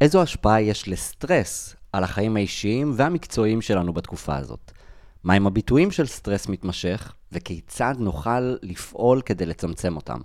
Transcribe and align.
איזו 0.00 0.22
השפעה 0.22 0.62
יש 0.62 0.88
לסטרס 0.88 1.76
על 1.92 2.04
החיים 2.04 2.36
האישיים 2.36 2.92
והמקצועיים 2.96 3.62
שלנו 3.62 3.92
בתקופה 3.92 4.36
הזאת? 4.36 4.72
מהם 5.24 5.46
הביטויים 5.46 5.90
של 5.90 6.06
סטרס 6.06 6.48
מתמשך, 6.48 7.14
וכיצד 7.32 7.94
נוכל 7.98 8.56
לפעול 8.62 9.20
כדי 9.20 9.46
לצמצם 9.46 9.96
אותם? 9.96 10.18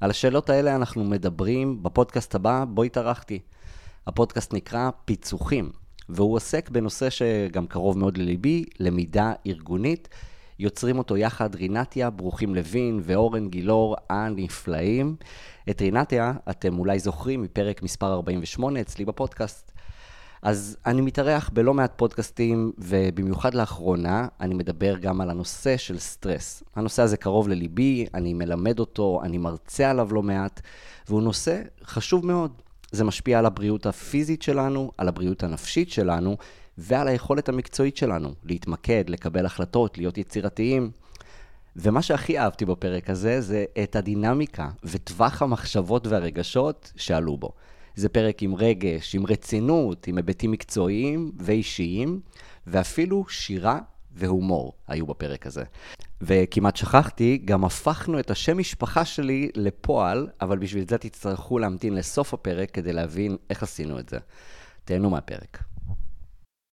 על 0.00 0.10
השאלות 0.10 0.50
האלה 0.50 0.76
אנחנו 0.76 1.04
מדברים 1.04 1.82
בפודקאסט 1.82 2.34
הבא, 2.34 2.64
בו 2.68 2.82
התארחתי. 2.82 3.38
הפודקאסט 4.06 4.54
נקרא 4.54 4.90
פיצוחים, 5.04 5.70
והוא 6.08 6.34
עוסק 6.34 6.70
בנושא 6.70 7.10
שגם 7.10 7.66
קרוב 7.66 7.98
מאוד 7.98 8.18
לליבי, 8.18 8.64
למידה 8.80 9.32
ארגונית. 9.46 10.08
יוצרים 10.58 10.98
אותו 10.98 11.16
יחד 11.16 11.54
רינתיה, 11.54 12.10
ברוכים 12.10 12.54
לוין 12.54 13.00
ואורן 13.02 13.48
גילאור 13.48 13.96
הנפלאים. 14.10 15.16
את 15.70 15.80
רינתיה 15.80 16.32
אתם 16.50 16.78
אולי 16.78 16.98
זוכרים 16.98 17.42
מפרק 17.42 17.82
מספר 17.82 18.12
48 18.12 18.80
אצלי 18.80 19.04
בפודקאסט. 19.04 19.72
אז 20.42 20.76
אני 20.86 21.00
מתארח 21.00 21.50
בלא 21.52 21.74
מעט 21.74 21.92
פודקאסטים, 21.96 22.72
ובמיוחד 22.78 23.54
לאחרונה 23.54 24.28
אני 24.40 24.54
מדבר 24.54 24.96
גם 24.98 25.20
על 25.20 25.30
הנושא 25.30 25.76
של 25.76 25.98
סטרס. 25.98 26.62
הנושא 26.76 27.02
הזה 27.02 27.16
קרוב 27.16 27.48
לליבי, 27.48 28.06
אני 28.14 28.34
מלמד 28.34 28.78
אותו, 28.78 29.20
אני 29.22 29.38
מרצה 29.38 29.90
עליו 29.90 30.14
לא 30.14 30.22
מעט, 30.22 30.60
והוא 31.08 31.22
נושא 31.22 31.62
חשוב 31.84 32.26
מאוד. 32.26 32.52
זה 32.92 33.04
משפיע 33.04 33.38
על 33.38 33.46
הבריאות 33.46 33.86
הפיזית 33.86 34.42
שלנו, 34.42 34.92
על 34.98 35.08
הבריאות 35.08 35.42
הנפשית 35.42 35.90
שלנו, 35.90 36.36
ועל 36.78 37.08
היכולת 37.08 37.48
המקצועית 37.48 37.96
שלנו 37.96 38.34
להתמקד, 38.44 39.04
לקבל 39.10 39.46
החלטות, 39.46 39.98
להיות 39.98 40.18
יצירתיים. 40.18 40.90
ומה 41.76 42.02
שהכי 42.02 42.38
אהבתי 42.38 42.64
בפרק 42.64 43.10
הזה 43.10 43.40
זה 43.40 43.64
את 43.82 43.96
הדינמיקה 43.96 44.70
וטווח 44.84 45.42
המחשבות 45.42 46.06
והרגשות 46.06 46.92
שעלו 46.96 47.36
בו. 47.36 47.52
זה 47.94 48.08
פרק 48.08 48.42
עם 48.42 48.54
רגש, 48.54 49.14
עם 49.14 49.26
רצינות, 49.26 50.06
עם 50.06 50.16
היבטים 50.16 50.50
מקצועיים 50.50 51.32
ואישיים, 51.38 52.20
ואפילו 52.66 53.24
שירה 53.28 53.78
והומור 54.12 54.72
היו 54.88 55.06
בפרק 55.06 55.46
הזה. 55.46 55.64
וכמעט 56.20 56.76
שכחתי, 56.76 57.38
גם 57.44 57.64
הפכנו 57.64 58.18
את 58.18 58.30
השם 58.30 58.58
משפחה 58.58 59.04
שלי 59.04 59.50
לפועל, 59.54 60.28
אבל 60.40 60.58
בשביל 60.58 60.84
זה 60.88 60.98
תצטרכו 60.98 61.58
להמתין 61.58 61.94
לסוף 61.94 62.34
הפרק 62.34 62.70
כדי 62.70 62.92
להבין 62.92 63.36
איך 63.50 63.62
עשינו 63.62 63.98
את 63.98 64.08
זה. 64.08 64.18
תהנו 64.84 65.10
מהפרק. 65.10 65.75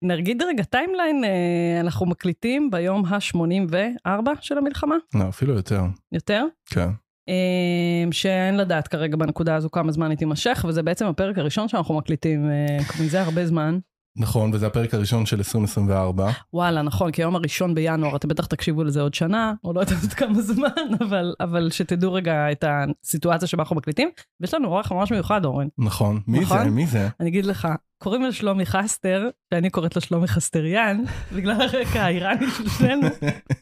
נגיד 0.03 0.42
רגע 0.42 0.64
timeline, 0.65 1.25
אה, 1.25 1.81
אנחנו 1.81 2.06
מקליטים 2.06 2.70
ביום 2.70 3.05
ה-84 3.06 4.31
של 4.41 4.59
המלחמה. 4.59 4.97
לא, 5.14 5.28
אפילו 5.28 5.55
יותר. 5.55 5.83
יותר? 6.12 6.44
כן. 6.67 6.89
אה, 7.28 8.12
שאין 8.12 8.56
לדעת 8.56 8.89
כרגע 8.89 9.17
בנקודה 9.17 9.55
הזו 9.55 9.70
כמה 9.70 9.92
זמן 9.92 10.11
היא 10.11 10.19
תימשך, 10.19 10.64
וזה 10.69 10.83
בעצם 10.83 11.06
הפרק 11.06 11.39
הראשון 11.39 11.69
שאנחנו 11.69 11.94
מקליטים 11.97 12.50
אה, 12.50 12.78
מזה 13.05 13.22
הרבה 13.22 13.47
זמן. 13.47 13.78
נכון, 14.17 14.51
וזה 14.55 14.67
הפרק 14.67 14.95
הראשון 14.95 15.27
של 15.27 15.37
2024. 15.37 16.31
וואלה, 16.53 16.83
נכון, 16.83 17.11
כי 17.13 17.23
היום 17.23 17.37
הראשון 17.37 17.75
בינואר, 17.75 18.17
אתם 18.17 18.29
בטח 18.29 18.47
תקשיבו 18.47 18.85
לזה 18.85 19.01
עוד 19.01 19.15
שנה, 19.15 19.55
או 19.65 19.73
לא 19.73 19.81
יודעת 19.81 20.03
עוד 20.03 20.13
כמה 20.13 20.43
זמן, 20.43 20.69
אבל, 21.05 21.35
אבל 21.41 21.71
שתדעו 21.71 22.13
רגע 22.13 22.53
את 22.53 22.65
הסיטואציה 22.69 23.49
שבה 23.49 23.63
אנחנו 23.63 23.77
מקליטים. 23.77 24.09
ויש 24.41 24.55
לנו 24.55 24.69
אורח 24.69 24.93
ממש 24.93 25.11
מיוחד, 25.11 25.45
אורן. 25.45 25.67
נכון, 25.79 26.21
מי 26.27 26.41
נכון? 26.41 26.65
זה? 26.65 26.71
מי 26.71 26.87
זה? 26.87 27.09
אני 27.21 27.29
אגיד 27.29 27.47
לך, 27.47 27.69
קוראים 28.03 28.23
לו 28.23 28.33
שלומי 28.33 28.67
חסטר, 28.67 29.29
שאני 29.55 29.71
קוראת 29.71 29.97
לו 29.97 30.03
שלומי 30.03 30.29
חסטריאן, 30.29 31.03
בגלל 31.37 31.61
הרקע 31.61 32.03
האיראני 32.03 32.47
של 32.51 32.69
שנינו. 32.69 33.09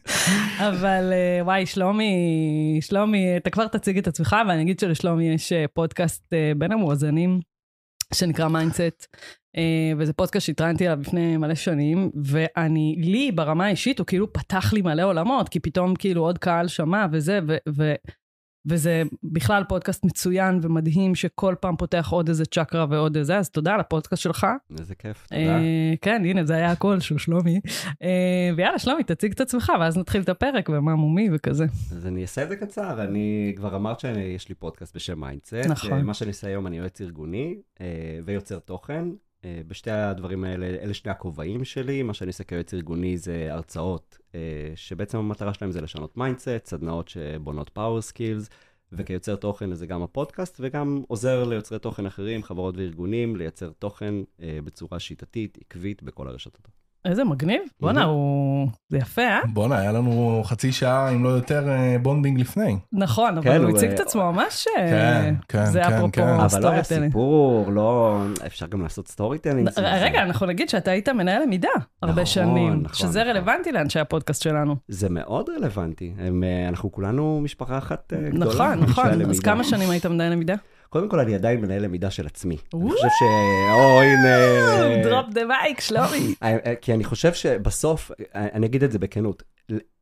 אבל 0.69 1.13
אה, 1.13 1.45
וואי, 1.45 1.65
שלומי, 1.65 2.13
שלומי, 2.81 3.37
אתה 3.37 3.49
כבר 3.49 3.67
תציג 3.67 3.97
את 3.97 4.07
עצמך, 4.07 4.35
ואני 4.47 4.61
אגיד 4.61 4.79
שלשלומי 4.79 5.29
יש 5.29 5.53
אה, 5.53 5.65
פודקאסט 5.73 6.33
אה, 6.33 6.51
בין 6.57 6.71
המואזנים, 6.71 7.39
שנקרא 8.13 8.47
Mindset, 8.47 9.15
וזה 9.97 10.13
פודקאסט 10.13 10.45
שהתראיינתי 10.45 10.87
עליו 10.87 11.01
לפני 11.01 11.37
מלא 11.37 11.55
שנים, 11.55 12.11
ואני, 12.23 12.95
לי 12.97 13.31
ברמה 13.31 13.65
האישית, 13.65 13.99
הוא 13.99 14.07
כאילו 14.07 14.33
פתח 14.33 14.73
לי 14.73 14.81
מלא 14.81 15.03
עולמות, 15.03 15.49
כי 15.49 15.59
פתאום 15.59 15.95
כאילו 15.95 16.21
עוד 16.21 16.37
קהל 16.37 16.67
שמע 16.67 17.05
וזה, 17.11 17.39
ו... 17.47 17.57
ו 17.69 17.93
וזה 18.65 19.03
בכלל 19.23 19.63
פודקאסט 19.63 20.05
מצוין 20.05 20.59
ומדהים 20.61 21.15
שכל 21.15 21.55
פעם 21.59 21.75
פותח 21.75 22.07
עוד 22.11 22.27
איזה 22.27 22.45
צ'קרה 22.45 22.85
ועוד 22.89 23.17
איזה, 23.17 23.37
אז 23.37 23.49
תודה 23.49 23.73
על 23.73 23.79
הפודקאסט 23.79 24.21
שלך. 24.23 24.47
איזה 24.79 24.95
כיף, 24.95 25.27
תודה. 25.27 25.41
אה, 25.41 25.93
כן, 26.01 26.21
הנה, 26.25 26.45
זה 26.45 26.53
היה 26.53 26.71
הקול 26.71 26.99
של 26.99 27.17
שלומי. 27.17 27.59
אה, 28.03 28.49
ויאללה, 28.55 28.79
שלומי, 28.79 29.03
תציג 29.03 29.31
את 29.31 29.41
עצמך, 29.41 29.71
ואז 29.79 29.97
נתחיל 29.97 30.21
את 30.21 30.29
הפרק, 30.29 30.69
ומה 30.69 30.95
מומי 30.95 31.29
וכזה. 31.33 31.65
אז 31.91 32.07
אני 32.07 32.21
אעשה 32.21 32.43
את 32.43 32.49
זה 32.49 32.55
קצר, 32.55 33.03
אני 33.03 33.53
כבר 33.57 33.75
אמרת 33.75 33.99
שיש 33.99 34.49
לי 34.49 34.55
פודקאסט 34.55 34.95
בשם 34.95 35.19
Mindset. 35.19 35.53
נכון. 35.53 36.01
מה 36.01 36.13
שאני 36.13 36.29
עושה 36.29 36.47
היום, 36.47 36.67
אני 36.67 36.77
יועץ 36.77 37.01
ארגוני 37.01 37.55
אה, 37.81 37.85
ויוצר 38.25 38.59
תוכן. 38.59 39.05
אה, 39.45 39.61
בשתי 39.67 39.91
הדברים 39.91 40.43
האלה, 40.43 40.65
אלה 40.65 40.93
שני 40.93 41.11
הכובעים 41.11 41.65
שלי. 41.65 42.03
מה 42.03 42.13
שאני 42.13 42.27
עושה 42.29 42.43
כיועץ 42.43 42.73
ארגוני 42.73 43.17
זה 43.17 43.47
הרצאות, 43.51 44.17
אה, 44.35 44.39
שבעצם 44.75 45.17
המטרה 45.17 45.53
שלהם 45.53 45.71
זה 45.71 45.81
לשנות 45.81 46.17
mindset, 46.17 46.65
סדנאות 46.65 47.07
שבונות 47.07 47.69
power 47.69 48.01
skills, 48.01 48.49
וכיוצר 48.91 49.35
תוכן 49.35 49.73
זה 49.73 49.87
גם 49.87 50.01
הפודקאסט, 50.01 50.57
וגם 50.59 51.03
עוזר 51.07 51.43
ליוצרי 51.43 51.79
תוכן 51.79 52.05
אחרים, 52.05 52.43
חברות 52.43 52.77
וארגונים, 52.77 53.35
לייצר 53.35 53.71
תוכן 53.79 54.13
אה, 54.41 54.59
בצורה 54.63 54.99
שיטתית, 54.99 55.57
עקבית, 55.61 56.03
בכל 56.03 56.27
הרשתות. 56.27 56.80
איזה 57.05 57.23
מגניב. 57.23 57.61
בואנה, 57.79 58.03
הוא... 58.03 58.67
זה 58.89 58.97
יפה, 58.97 59.21
אה? 59.21 59.39
בואנה, 59.53 59.77
היה 59.77 59.91
לנו 59.91 60.41
חצי 60.45 60.71
שעה, 60.71 61.09
אם 61.09 61.23
לא 61.23 61.29
יותר, 61.29 61.69
אה, 61.69 61.97
bonding 62.01 62.39
לפני. 62.39 62.77
נכון, 62.91 63.37
אבל 63.37 63.43
כן, 63.43 63.63
הוא 63.63 63.69
הציג 63.69 63.89
אה, 63.89 63.95
את 63.95 63.99
עצמו 63.99 64.31
ממש... 64.31 64.67
אה, 64.77 64.89
כן, 64.89 65.35
כן, 65.47 65.65
זה 65.65 65.81
כן, 65.83 65.93
אפרופו 65.93 66.11
כן. 66.13 66.27
אבל 66.27 66.61
לא 66.61 66.69
היה 66.69 66.83
story. 66.83 67.07
סיפור, 67.07 67.71
לא... 67.71 68.21
אפשר 68.45 68.65
גם 68.67 68.81
לעשות 68.81 69.07
storytelling. 69.07 69.69
רגע, 69.77 70.23
אנחנו 70.23 70.45
נגיד 70.45 70.69
שאתה 70.69 70.91
היית 70.91 71.09
מנהל 71.09 71.43
למידה 71.43 71.69
הרבה 72.01 72.13
נכון, 72.13 72.25
שנים, 72.25 72.81
נכון, 72.83 72.93
שזה 72.93 73.19
נכון. 73.19 73.31
רלוונטי 73.35 73.71
לאנשי 73.71 73.99
הפודקאסט 73.99 74.41
שלנו. 74.41 74.75
זה 74.87 75.09
מאוד 75.09 75.49
רלוונטי. 75.49 76.13
אה, 76.19 76.67
אנחנו 76.69 76.91
כולנו 76.91 77.41
משפחה 77.43 77.77
אחת 77.77 78.13
אה, 78.13 78.29
גדולה. 78.29 78.45
נכון, 78.45 78.79
נכון. 78.79 79.29
אז. 79.29 79.39
כמה 79.39 79.63
שנים 79.63 79.89
היית 79.89 80.05
מנהל 80.05 80.31
למידה? 80.31 80.55
קודם 80.91 81.09
כל, 81.09 81.19
אני 81.19 81.35
עדיין 81.35 81.61
מנהל 81.61 81.83
למידה 81.83 82.11
של 82.11 82.25
עצמי. 82.25 82.57
אני! 82.73 82.91
חושב 82.91 83.07
ש... 83.07 83.21
או, 83.71 84.01
הנה... 84.01 85.03
דרופ 85.03 85.33
דה 85.33 85.45
מייק, 85.45 85.81
שלומי. 85.81 86.35
אה, 86.43 86.57
אה, 86.65 86.75
כי 86.75 86.93
אני 86.93 87.03
חושב 87.03 87.33
שבסוף, 87.33 88.11
אה, 88.35 88.47
אני 88.53 88.65
אגיד 88.65 88.83
את 88.83 88.91
זה 88.91 88.99
בכנות, 88.99 89.43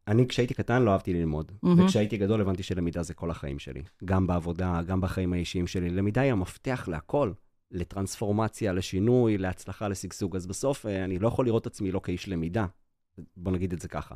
אני 0.07 0.27
כשהייתי 0.27 0.53
קטן 0.53 0.81
לא 0.81 0.91
אהבתי 0.91 1.13
ללמוד. 1.13 1.51
וכשהייתי 1.77 2.17
גדול 2.17 2.41
הבנתי 2.41 2.63
שלמידה 2.63 3.03
זה 3.03 3.13
כל 3.13 3.31
החיים 3.31 3.59
שלי. 3.59 3.81
גם 4.05 4.27
בעבודה, 4.27 4.81
גם 4.85 5.01
בחיים 5.01 5.33
האישיים 5.33 5.67
שלי. 5.67 5.89
למידה 5.89 6.21
היא 6.21 6.31
המפתח 6.31 6.87
להכל, 6.87 7.31
לטרנספורמציה, 7.71 8.73
לשינוי, 8.73 9.37
להצלחה, 9.37 9.87
לשגשוג. 9.87 10.35
אז 10.35 10.47
בסוף 10.47 10.85
אה, 10.85 11.03
אני 11.03 11.19
לא 11.19 11.27
יכול 11.27 11.45
לראות 11.45 11.61
את 11.61 11.67
עצמי 11.67 11.91
לא 11.91 12.01
כאיש 12.03 12.29
למידה. 12.29 12.65
בוא 13.37 13.51
נגיד 13.51 13.73
את 13.73 13.79
זה 13.79 13.87
ככה. 13.87 14.15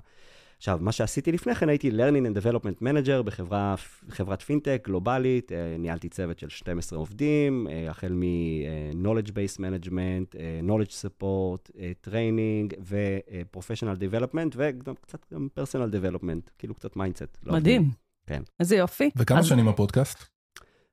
עכשיו, 0.64 0.78
מה 0.82 0.92
שעשיתי 0.92 1.32
לפני 1.32 1.56
כן, 1.56 1.70
הייתי 1.70 1.90
Learning 1.90 2.26
and 2.36 2.44
Development 2.44 2.82
Manager 2.84 3.22
בחברה, 3.24 3.76
חברת 4.10 4.42
פינטק 4.42 4.84
גלובלית, 4.86 5.52
אה, 5.52 5.76
ניהלתי 5.80 6.10
צוות 6.10 6.40
של 6.40 6.50
12 6.50 7.00
עובדים, 7.00 7.68
אה, 7.68 7.90
החל 7.90 8.14
מ-Knowledge 8.14 9.30
Based 9.30 9.58
Management, 9.58 10.40
אה, 10.40 10.60
Knowledge 10.68 10.92
Support, 10.92 11.72
Training 12.08 12.76
ו-Professional 12.84 13.98
Development, 14.00 14.56
וגם 14.56 14.94
קצת 15.02 15.26
גם 15.34 15.48
Personal 15.60 15.94
Development, 15.94 16.50
כאילו 16.58 16.76
קצת 16.76 16.96
mindset. 16.96 17.38
מדהים. 17.44 17.90
כן. 18.28 18.44
איזה 18.60 18.76
יופי. 18.76 19.10
וכמה 19.16 19.40
אז- 19.40 19.46
שנים 19.46 19.68
הפודקאסט? 19.68 20.33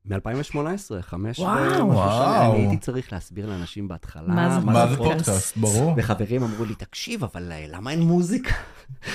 מ-2018, 0.04 0.56
חמש 1.00 1.38
וואו. 1.38 1.86
וואו. 1.90 2.52
אני 2.54 2.60
הייתי 2.60 2.76
צריך 2.76 3.12
להסביר 3.12 3.46
לאנשים 3.46 3.88
בהתחלה 3.88 4.28
מה 4.28 4.60
זה 4.60 4.66
מה 4.66 4.86
זה 4.86 4.96
פודקאסט? 4.96 5.24
פודקאסט? 5.24 5.56
ברור. 5.56 5.94
וחברים 5.96 6.42
אמרו 6.42 6.64
לי, 6.64 6.74
תקשיב, 6.74 7.24
אבל 7.24 7.52
אה, 7.52 7.64
למה 7.68 7.90
אין 7.90 8.00
מוזיקה? 8.02 8.54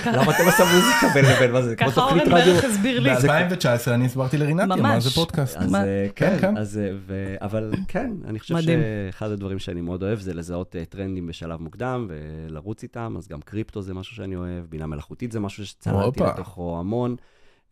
למה 0.06 0.32
אתה 0.36 0.44
לא 0.44 0.52
שם 0.52 0.64
מוזיקה 0.76 1.08
בין 1.14 1.26
לבין? 1.26 1.52
מה 1.52 1.62
זה, 1.62 1.76
כמו 1.76 1.88
ככה 1.88 2.02
תוכנית 2.02 2.24
אורן 2.28 2.38
רדיו? 2.38 2.54
בערך 2.54 2.66
הסביר 2.66 3.00
לי. 3.00 3.10
ב-2019 3.16 3.92
אני 3.92 4.06
הסברתי 4.06 4.38
לרינתיה 4.38 4.76
מה. 4.76 5.00
זה 5.00 5.10
פודקאסט. 5.10 5.58
אז? 5.58 5.76
אה, 5.76 6.08
כן, 6.16 6.36
כן, 6.36 6.42
כן. 6.42 6.58
אז, 6.58 6.78
אה, 6.78 6.90
ו- 7.08 7.36
אבל 7.42 7.72
כן, 7.88 8.12
אני 8.28 8.40
חושב 8.40 8.56
מדהים. 8.56 8.80
שאחד 9.12 9.32
הדברים 9.32 9.60
שאני 9.60 9.82
מאוד 9.82 10.04
אוהב 10.04 10.20
זה 10.20 10.34
לזהות 10.34 10.76
טרנדים 10.90 11.28
בשלב 11.28 11.62
מוקדם 11.62 12.08
ולרוץ 12.10 12.84
איתם, 12.84 13.16
אז 13.18 13.28
גם 13.28 13.42
קריפטו 13.42 13.82
זה 13.82 13.94
משהו 13.94 14.16
שאני 14.16 14.36
אוהב, 14.36 14.66
בינה 14.70 14.86
מלאכותית 14.88 15.32
זה 15.32 15.40
משהו 15.40 15.66
שצללתי. 15.66 16.24
לתוכו 16.24 16.80
המון. 16.80 17.16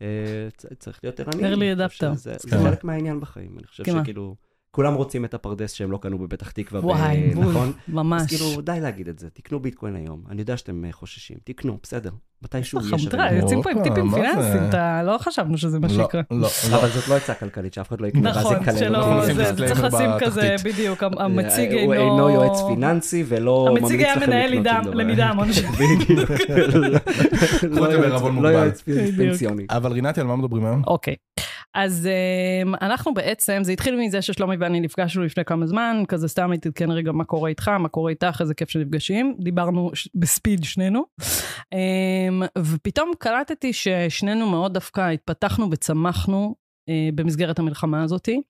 אה, 0.02 0.48
צריך 0.78 1.00
להיות 1.02 1.20
ערני. 1.20 1.54
Early 1.54 1.78
adapter. 1.78 2.14
זה 2.14 2.34
כן. 2.50 2.58
חלק 2.64 2.84
מהעניין 2.84 3.20
בחיים. 3.20 3.58
אני 3.58 3.66
חושב 3.66 3.84
כמה? 3.84 4.00
שכאילו, 4.02 4.36
כולם 4.74 4.94
רוצים 4.94 5.24
את 5.24 5.34
הפרדס 5.34 5.72
שהם 5.72 5.90
לא 5.90 5.98
קנו 5.98 6.18
בפתח 6.18 6.50
תקווה, 6.50 6.80
ב- 6.80 6.84
וואי, 6.84 7.30
בול, 7.34 7.44
נכון? 7.44 7.66
אז 7.68 7.74
ממש. 7.94 8.22
כאילו, 8.28 8.60
די 8.60 8.78
להגיד 8.82 9.08
את 9.08 9.18
זה, 9.18 9.28
תקנו 9.30 9.60
ביטקוין 9.60 9.96
היום. 9.96 10.22
אני 10.30 10.42
יודע 10.42 10.56
שאתם 10.56 10.84
אה, 10.84 10.92
חוששים, 10.92 11.36
תקנו, 11.44 11.78
בסדר. 11.82 12.10
מתישהו 12.42 12.80
יש 12.96 13.06
אבל- 13.06 13.36
יוצאים 13.36 13.62
פה 13.62 13.70
עם 13.70 13.78
הופה, 13.78 13.88
טיפים? 13.90 14.10
פיננסיים, 14.14 14.68
אתה 14.68 15.02
לא 15.02 15.18
חשבנו 15.18 15.58
שזה 15.58 15.78
מה 15.78 15.86
לא, 15.86 15.94
שיקרה. 15.94 16.20
לא, 16.30 16.38
לא. 16.70 16.76
אבל 16.76 16.88
זאת 16.88 17.08
לא 17.08 17.14
עצה 17.14 17.34
כלכלית, 17.34 17.74
שאף 17.74 17.88
אחד 17.88 18.00
לא 18.00 18.06
יקנה, 18.06 18.28
ואז 18.28 18.36
נכון, 18.36 18.56
יקלל 18.62 18.76
שלא, 18.76 19.20
זה 19.26 19.32
disclaimer 19.34 19.74
צריך 19.74 19.82
לשים. 19.94 20.10
כזה, 20.20 20.54
בדיוק, 20.64 21.02
המציג 21.02 21.72
אה, 21.72 21.78
אינו... 21.78 21.84
הוא 21.84 21.94
אינו 21.94 22.30
יועץ 22.30 22.62
פיננסי 22.68 23.24
ולא 23.28 23.66
ממליץ 23.68 23.82
המציג 23.82 24.00
היה 24.02 24.16
לכם 24.16 24.26
מנהל 24.26 24.50
לקנות 24.50 24.66
שום 24.74 24.82
דבר. 24.84 24.94
למידה 24.94 25.26
המון 25.26 25.52
שנים. 25.52 25.72
בדיוק. 25.72 26.30
לא 28.40 28.48
יועץ- 28.48 28.82
לא. 28.88 28.94
פנסיוני. 29.16 29.66
אבל 29.70 29.92
רינתי, 29.92 30.20
על 30.20 30.26
מה 30.26 30.36
מדברים 30.36 30.64
היום? 30.66 30.82
אוקיי. 30.86 31.14
אז 31.74 32.08
um, 32.64 32.76
אנחנו 32.82 33.14
בעצם, 33.14 33.60
זה 33.64 33.72
התחיל 33.72 33.96
מזה 33.96 34.22
ששלומי 34.22 34.56
ואני 34.60 34.80
נפגשנו 34.80 35.22
לפני 35.24 35.44
כמה 35.44 35.66
זמן, 35.66 36.02
כזה 36.08 36.28
סתם 36.28 36.50
הייתי 36.50 36.68
כן 36.74 36.90
רגע 36.90 37.12
מה 37.12 37.24
קורה 37.24 37.48
איתך, 37.48 37.68
מה 37.68 37.88
קורה 37.88 38.10
איתך, 38.10 38.40
איזה 38.40 38.54
כיף 38.54 38.70
שנפגשים. 38.70 39.36
דיברנו 39.40 39.90
ב 40.14 40.22
speed 40.22 40.64
שנינו. 40.64 41.04
Um, 41.74 42.58
ופתאום 42.58 43.10
קלטתי 43.18 43.72
ששנינו 43.72 44.50
מאוד 44.50 44.74
דווקא 44.74 45.10
התפתחנו 45.10 45.70
וצמחנו 45.70 46.54
uh, 46.90 46.92
במסגרת 47.14 47.58
המלחמה 47.58 48.02
הזאתי. 48.02 48.42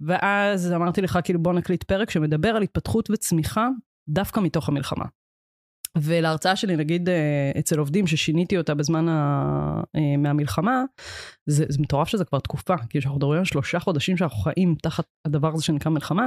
ואז 0.00 0.72
אמרתי 0.72 1.02
לך, 1.02 1.18
כאילו 1.24 1.42
בוא 1.42 1.52
נקליט 1.52 1.84
פרק 1.84 2.10
שמדבר 2.10 2.48
על 2.48 2.62
התפתחות 2.62 3.10
וצמיחה 3.10 3.68
דווקא 4.08 4.40
מתוך 4.40 4.68
המלחמה. 4.68 5.04
ולהרצאה 6.02 6.56
שלי, 6.56 6.76
נגיד 6.76 7.08
אה, 7.08 7.52
אצל 7.58 7.78
עובדים 7.78 8.06
ששיניתי 8.06 8.58
אותה 8.58 8.74
בזמן 8.74 9.08
ה... 9.08 9.82
אה, 9.96 10.16
מהמלחמה, 10.18 10.84
זה, 11.46 11.64
זה 11.68 11.78
מטורף 11.82 12.08
שזה 12.08 12.24
כבר 12.24 12.38
תקופה, 12.38 12.76
כאילו 12.88 13.02
שאנחנו 13.02 13.18
מדברים 13.18 13.38
על 13.38 13.44
שלושה 13.44 13.80
חודשים 13.80 14.16
שאנחנו 14.16 14.38
חיים 14.38 14.74
תחת 14.82 15.04
הדבר 15.24 15.54
הזה 15.54 15.64
שנקרא 15.64 15.90
מלחמה, 15.90 16.26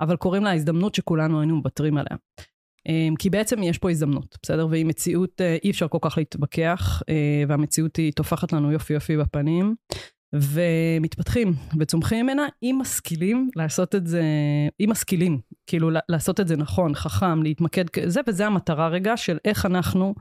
אבל 0.00 0.16
קוראים 0.16 0.44
לה 0.44 0.54
הזדמנות 0.54 0.94
שכולנו 0.94 1.40
היינו 1.40 1.56
מוותרים 1.56 1.96
עליה. 1.96 2.16
אה, 2.88 3.08
כי 3.18 3.30
בעצם 3.30 3.62
יש 3.62 3.78
פה 3.78 3.90
הזדמנות, 3.90 4.38
בסדר? 4.42 4.66
והיא 4.70 4.86
מציאות, 4.86 5.40
אי 5.64 5.70
אפשר 5.70 5.88
כל 5.88 5.98
כך 6.00 6.18
להתווכח, 6.18 7.02
והמציאות 7.48 7.96
היא 7.96 8.12
טופחת 8.12 8.52
לנו 8.52 8.72
יופי 8.72 8.94
יופי 8.94 9.16
בפנים, 9.16 9.74
ומתפתחים 10.34 11.52
וצומחים 11.80 12.26
ממנה, 12.26 12.46
אם 12.62 12.78
משכילים 12.80 13.50
לעשות 13.56 13.94
את 13.94 14.06
זה, 14.06 14.22
אם 14.80 14.90
משכילים, 14.90 15.40
כאילו 15.66 15.90
לעשות 16.08 16.40
את 16.40 16.48
זה 16.48 16.56
נכון, 16.56 16.94
חכם, 16.94 17.42
להתמקד, 17.42 17.84
זה 18.06 18.20
וזה 18.26 18.46
המטרה 18.46 18.88
רגע 18.88 19.16
של 19.16 19.38
איך 19.44 19.66
אנחנו, 19.66 20.14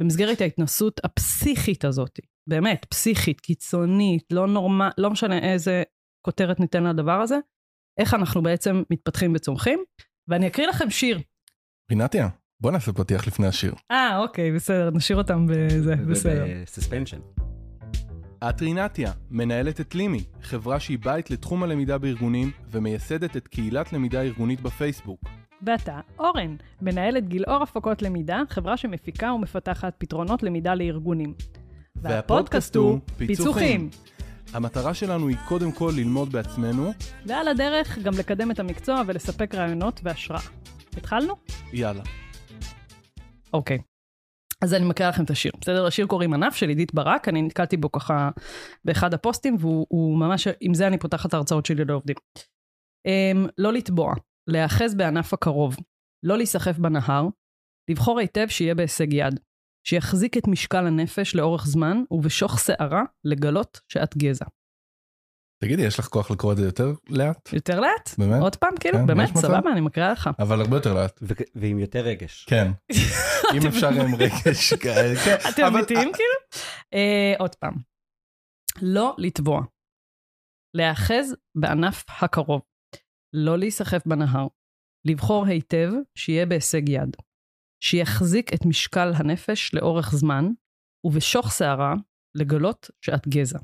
במסגרת 0.00 0.40
ההתנסות 0.40 1.00
הפסיכית 1.04 1.84
הזאת, 1.84 2.20
באמת, 2.48 2.84
פסיכית, 2.84 3.40
קיצונית, 3.40 4.24
לא 4.32 4.46
נורמל, 4.46 4.90
לא 4.98 5.10
משנה 5.10 5.38
איזה 5.38 5.82
כותרת 6.26 6.60
ניתן 6.60 6.84
לדבר 6.84 7.20
הזה, 7.20 7.38
איך 8.00 8.14
אנחנו 8.14 8.42
בעצם 8.42 8.82
מתפתחים 8.90 9.32
וצומחים. 9.34 9.84
ואני 10.28 10.46
אקריא 10.46 10.66
לכם 10.66 10.90
שיר. 10.90 11.20
רינתיה, 11.90 12.28
בוא 12.60 12.70
נעשה 12.70 12.92
פתיח 12.92 13.26
לפני 13.26 13.46
השיר. 13.46 13.74
אה, 13.90 14.18
אוקיי, 14.18 14.52
בסדר, 14.52 14.90
נשאיר 14.90 15.18
אותם 15.18 15.46
בזה, 15.46 15.94
בסדר. 15.96 16.44
בסספנשן. 16.62 17.18
את 18.44 18.62
רינתיה, 18.62 19.12
מנהלת 19.30 19.80
את 19.80 19.94
לימי, 19.94 20.24
חברה 20.42 20.80
שהיא 20.80 20.98
בית 20.98 21.30
לתחום 21.30 21.62
הלמידה 21.62 21.98
בארגונים 21.98 22.50
ומייסדת 22.70 23.36
את 23.36 23.48
קהילת 23.48 23.92
למידה 23.92 24.22
ארגונית 24.22 24.60
בפייסבוק. 24.60 25.20
ואתה, 25.62 26.00
אורן, 26.18 26.56
מנהלת 26.82 27.28
גילאור 27.28 27.62
הפקות 27.62 28.02
למידה, 28.02 28.42
חברה 28.48 28.76
שמפיקה 28.76 29.32
ומפתחת 29.32 29.94
פתרונות 29.98 30.42
למידה 30.42 30.74
לארגונים. 30.74 31.34
והפודקאסט 31.96 32.76
הוא 32.76 32.98
פיצוחים. 33.16 33.90
המטרה 34.52 34.94
שלנו 34.94 35.28
היא 35.28 35.36
קודם 35.48 35.72
כל 35.72 35.92
ללמוד 35.96 36.32
בעצמנו, 36.32 36.92
ועל 37.26 37.48
הדרך 37.48 37.98
גם 37.98 38.12
לקדם 38.18 38.50
את 38.50 38.60
המקצוע 38.60 39.02
ולספק 39.06 39.54
רעיונות 39.54 40.00
והשראה. 40.04 40.40
התחלנו? 40.96 41.34
יאללה. 41.72 42.02
אוקיי. 43.52 43.78
אז 44.64 44.74
אני 44.74 44.84
מקריאה 44.84 45.10
לכם 45.10 45.24
את 45.24 45.30
השיר. 45.30 45.52
בסדר? 45.60 45.86
השיר 45.86 46.06
קוראים 46.06 46.34
ענף 46.34 46.54
של 46.54 46.68
עידית 46.68 46.94
ברק, 46.94 47.28
אני 47.28 47.42
נתקלתי 47.42 47.76
בו 47.76 47.92
ככה 47.92 48.30
באחד 48.84 49.14
הפוסטים, 49.14 49.56
והוא 49.58 49.86
הוא 49.88 50.18
ממש, 50.18 50.48
עם 50.60 50.74
זה 50.74 50.86
אני 50.86 50.98
פותחת 50.98 51.28
את 51.28 51.34
ההרצאות 51.34 51.66
שלי 51.66 51.84
לעובדים. 51.84 52.16
Um, 53.08 53.48
לא 53.58 53.72
לטבוע, 53.72 54.14
להיאחז 54.46 54.94
בענף 54.94 55.34
הקרוב, 55.34 55.76
לא 56.24 56.36
להיסחף 56.36 56.78
בנהר, 56.78 57.26
לבחור 57.90 58.18
היטב 58.18 58.48
שיהיה 58.48 58.74
בהישג 58.74 59.12
יד, 59.12 59.40
שיחזיק 59.86 60.36
את 60.36 60.48
משקל 60.48 60.86
הנפש 60.86 61.34
לאורך 61.34 61.66
זמן, 61.66 62.02
ובשוך 62.10 62.58
שערה 62.60 63.02
לגלות 63.24 63.80
שאת 63.88 64.16
גזע. 64.16 64.44
תגידי, 65.64 65.82
יש 65.82 65.98
לך 65.98 66.06
כוח 66.06 66.30
לקרוא 66.30 66.52
את 66.52 66.56
זה 66.56 66.64
יותר 66.64 66.92
לאט? 67.08 67.52
יותר 67.52 67.80
לאט? 67.80 68.18
באמת? 68.18 68.40
עוד 68.42 68.56
פעם, 68.56 68.74
כאילו, 68.80 68.98
כן, 68.98 69.06
באמת? 69.06 69.28
סבבה, 69.36 69.72
אני 69.72 69.80
מקריאה 69.80 70.12
לך. 70.12 70.30
אבל 70.38 70.60
הרבה 70.60 70.76
יותר 70.76 70.94
לאט. 70.94 71.18
ו- 71.22 71.34
ועם 71.54 71.78
יותר 71.78 72.00
רגש. 72.00 72.44
כן. 72.44 72.70
אם 73.54 73.66
אפשר 73.68 73.88
עם 73.88 74.14
רגש 74.14 74.72
כאלה. 74.82 75.16
כן, 75.24 75.36
אתם 75.54 75.62
אבל- 75.64 75.76
אמיתיים 75.76 76.12
כאילו? 76.12 76.62
אה, 76.94 77.34
עוד 77.38 77.54
פעם. 77.54 77.74
לא 78.82 79.14
לטבוע. 79.18 79.60
להיאחז 80.76 81.34
בענף 81.58 82.04
הקרוב. 82.22 82.62
לא 83.32 83.58
להיסחף 83.58 84.06
בנהר. 84.06 84.46
לבחור 85.06 85.46
היטב 85.46 85.90
שיהיה 86.18 86.46
בהישג 86.46 86.88
יד. 86.88 87.16
שיחזיק 87.84 88.54
את 88.54 88.66
משקל 88.66 89.12
הנפש 89.14 89.74
לאורך 89.74 90.10
זמן, 90.14 90.44
ובשוך 91.06 91.52
שערה 91.52 91.94
לגלות 92.34 92.90
שאת 93.04 93.28
גזע. 93.28 93.58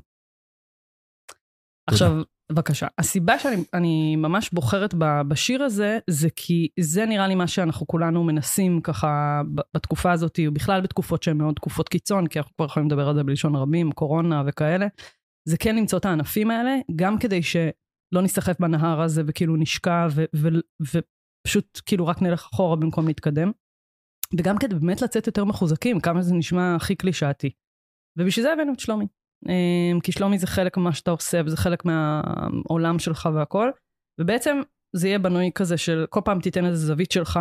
עכשיו, 1.87 2.21
בבקשה. 2.51 2.87
הסיבה 2.97 3.39
שאני 3.39 3.63
אני 3.73 4.15
ממש 4.15 4.49
בוחרת 4.53 4.93
בשיר 5.27 5.63
הזה, 5.63 5.99
זה 6.09 6.27
כי 6.35 6.67
זה 6.79 7.05
נראה 7.05 7.27
לי 7.27 7.35
מה 7.35 7.47
שאנחנו 7.47 7.87
כולנו 7.87 8.23
מנסים 8.23 8.81
ככה 8.81 9.41
בתקופה 9.73 10.11
הזאת, 10.11 10.39
ובכלל 10.47 10.81
בתקופות 10.81 11.23
שהן 11.23 11.37
מאוד 11.37 11.55
תקופות 11.55 11.89
קיצון, 11.89 12.27
כי 12.27 12.39
אנחנו 12.39 12.55
כבר 12.55 12.65
יכולים 12.65 12.89
לדבר 12.89 13.07
על 13.07 13.15
זה 13.15 13.23
בלשון 13.23 13.55
רבים, 13.55 13.91
קורונה 13.91 14.43
וכאלה. 14.47 14.87
זה 15.49 15.57
כן 15.57 15.75
למצוא 15.75 15.99
את 15.99 16.05
הענפים 16.05 16.51
האלה, 16.51 16.75
גם 16.95 17.19
כדי 17.19 17.43
שלא 17.43 18.21
ניסחף 18.21 18.59
בנהר 18.59 19.01
הזה 19.01 19.23
וכאילו 19.27 19.55
נשקע 19.55 20.07
ופשוט 20.81 21.81
כאילו 21.85 22.07
רק 22.07 22.21
נלך 22.21 22.47
אחורה 22.53 22.75
במקום 22.75 23.07
להתקדם. 23.07 23.51
וגם 24.37 24.57
כדי 24.57 24.75
באמת 24.75 25.01
לצאת 25.01 25.27
יותר 25.27 25.45
מחוזקים, 25.45 25.99
כמה 25.99 26.21
זה 26.21 26.35
נשמע 26.35 26.75
הכי 26.75 26.95
קלישאתי. 26.95 27.49
ובשביל 28.19 28.45
זה 28.45 28.53
הבאנו 28.53 28.73
את 28.73 28.79
שלומי. 28.79 29.07
אמ, 29.49 29.99
כי 29.99 30.11
שלומי 30.11 30.37
זה 30.37 30.47
חלק 30.47 30.77
ממה 30.77 30.93
שאתה 30.93 31.11
עושה, 31.11 31.41
וזה 31.45 31.57
חלק 31.57 31.85
מהעולם 31.85 32.99
שלך 32.99 33.29
והכל. 33.33 33.69
ובעצם 34.21 34.61
זה 34.95 35.07
יהיה 35.07 35.19
בנוי 35.19 35.51
כזה 35.55 35.77
של 35.77 36.05
כל 36.09 36.21
פעם 36.25 36.39
תיתן 36.39 36.65
איזה 36.65 36.87
זווית 36.87 37.11
שלך 37.11 37.39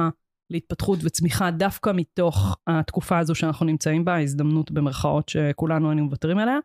להתפתחות 0.51 0.99
וצמיחה 1.03 1.51
דווקא 1.51 1.93
מתוך 1.95 2.57
התקופה 2.67 3.19
הזו 3.19 3.35
שאנחנו 3.35 3.67
נמצאים 3.67 4.05
בה, 4.05 4.15
ההזדמנות 4.15 4.71
במרכאות 4.71 5.29
שכולנו 5.29 5.91
היינו 5.91 6.05
מוותרים 6.05 6.39
עליה. 6.39 6.59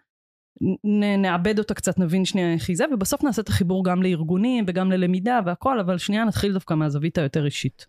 נ, 0.83 1.21
נעבד 1.21 1.59
אותה 1.59 1.73
קצת, 1.73 1.99
נבין 1.99 2.25
שנייה 2.25 2.53
איך 2.53 2.69
היא 2.69 2.77
זה, 2.77 2.85
ובסוף 2.93 3.23
נעשה 3.23 3.41
את 3.41 3.49
החיבור 3.49 3.85
גם 3.85 4.03
לארגונים 4.03 4.65
וגם 4.67 4.91
ללמידה 4.91 5.39
והכל, 5.45 5.79
אבל 5.79 5.97
שנייה 5.97 6.25
נתחיל 6.25 6.53
דווקא 6.53 6.73
מהזווית 6.73 7.17
היותר 7.17 7.45
אישית. 7.45 7.87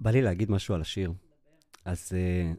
בא 0.00 0.10
לי 0.10 0.22
להגיד 0.22 0.50
משהו 0.50 0.74
על 0.74 0.80
השיר. 0.80 1.12
אז 1.84 2.12
uh, 2.12 2.58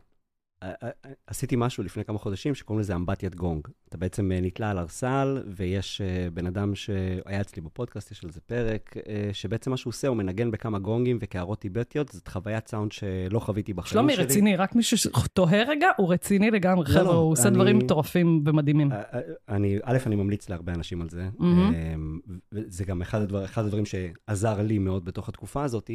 עשיתי 1.28 1.56
משהו 1.58 1.84
לפני 1.84 2.06
כמה 2.06 2.18
חודשים 2.20 2.56
שקוראים 2.56 2.80
לזה 2.80 2.96
אמבטיית 2.96 3.36
גונג. 3.36 3.68
אתה 3.90 3.98
בעצם 3.98 4.32
נתלה 4.42 4.72
על 4.72 4.78
ארסל, 4.80 5.44
ויש 5.56 6.02
בן 6.34 6.46
אדם 6.48 6.76
שהיה 6.76 7.42
אצלי 7.42 7.62
בפודקאסט, 7.62 8.12
יש 8.12 8.24
על 8.24 8.30
זה 8.32 8.42
פרק, 8.42 8.96
שבעצם 9.34 9.72
מה 9.72 9.78
שהוא 9.78 9.92
עושה, 9.92 10.08
הוא 10.08 10.18
מנגן 10.18 10.52
בכמה 10.52 10.80
גונגים 10.80 11.18
וקערות 11.22 11.60
טיבטיות, 11.60 12.10
זאת 12.12 12.28
חוויית 12.28 12.68
סאונד 12.68 12.92
שלא 12.92 13.40
חוויתי 13.40 13.74
בחיים 13.74 13.92
שלומי 13.92 14.14
שלי. 14.16 14.24
רציני, 14.24 14.56
רק 14.56 14.76
מישהו 14.76 14.98
שתוהה 14.98 15.64
רגע, 15.64 15.88
הוא 15.98 16.14
רציני 16.14 16.52
לגמרי, 16.52 16.86
לא, 16.88 16.94
חבר'ה, 16.94 17.04
לא, 17.04 17.18
הוא 17.18 17.32
עושה 17.32 17.48
אני- 17.48 17.56
דברים 17.56 17.78
מטורפים 17.78 18.44
ומדהימים. 18.46 18.92
אה, 18.92 19.02
אה, 19.14 19.20
אני, 19.50 19.80
א', 19.84 19.98
אני 20.06 20.16
ממליץ 20.16 20.50
להרבה 20.50 20.74
אנשים 20.74 21.02
על 21.02 21.10
זה. 21.10 21.30
מהמם. 21.40 21.74
אמ, 21.96 22.20
וזה 22.52 22.86
גם 22.86 23.02
אחד, 23.02 23.22
הדבר, 23.22 23.46
אחד 23.46 23.66
הדברים 23.66 23.84
שעזר 23.86 24.62
לי 24.62 24.78
מאוד 24.80 25.06
בתוך 25.06 25.30
התקופה 25.30 25.64
הזאת. 25.64 25.92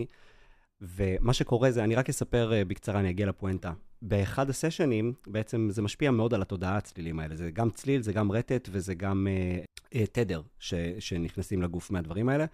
ומה 0.80 1.32
שקורה 1.32 1.70
זה, 1.70 1.84
אני 1.84 1.94
רק 1.94 2.08
אספר 2.08 2.52
אה, 2.52 2.64
בקצרה, 2.64 3.00
אני 3.00 3.10
אגיע 3.10 3.26
לפואנטה. 3.26 3.72
באחד 4.02 4.50
הסשנים, 4.50 5.12
בעצם 5.26 5.68
זה 5.70 5.82
משפיע 5.82 6.10
מאוד 6.10 6.34
על 6.34 6.42
התודעה, 6.42 6.76
הצלילים 6.76 7.20
האלה. 7.20 7.36
זה 7.36 7.50
גם 7.50 7.70
צליל, 7.70 8.02
זה 8.02 8.12
גם 8.12 8.32
רטט 8.32 8.68
וזה 8.72 8.94
גם 8.94 9.26
אה, 9.30 9.64
אה, 9.94 10.06
תדר 10.12 10.42
ש, 10.58 10.74
שנכנסים 10.98 11.62
לגוף 11.62 11.90
מהדברים 11.90 12.28
האלה. 12.28 12.44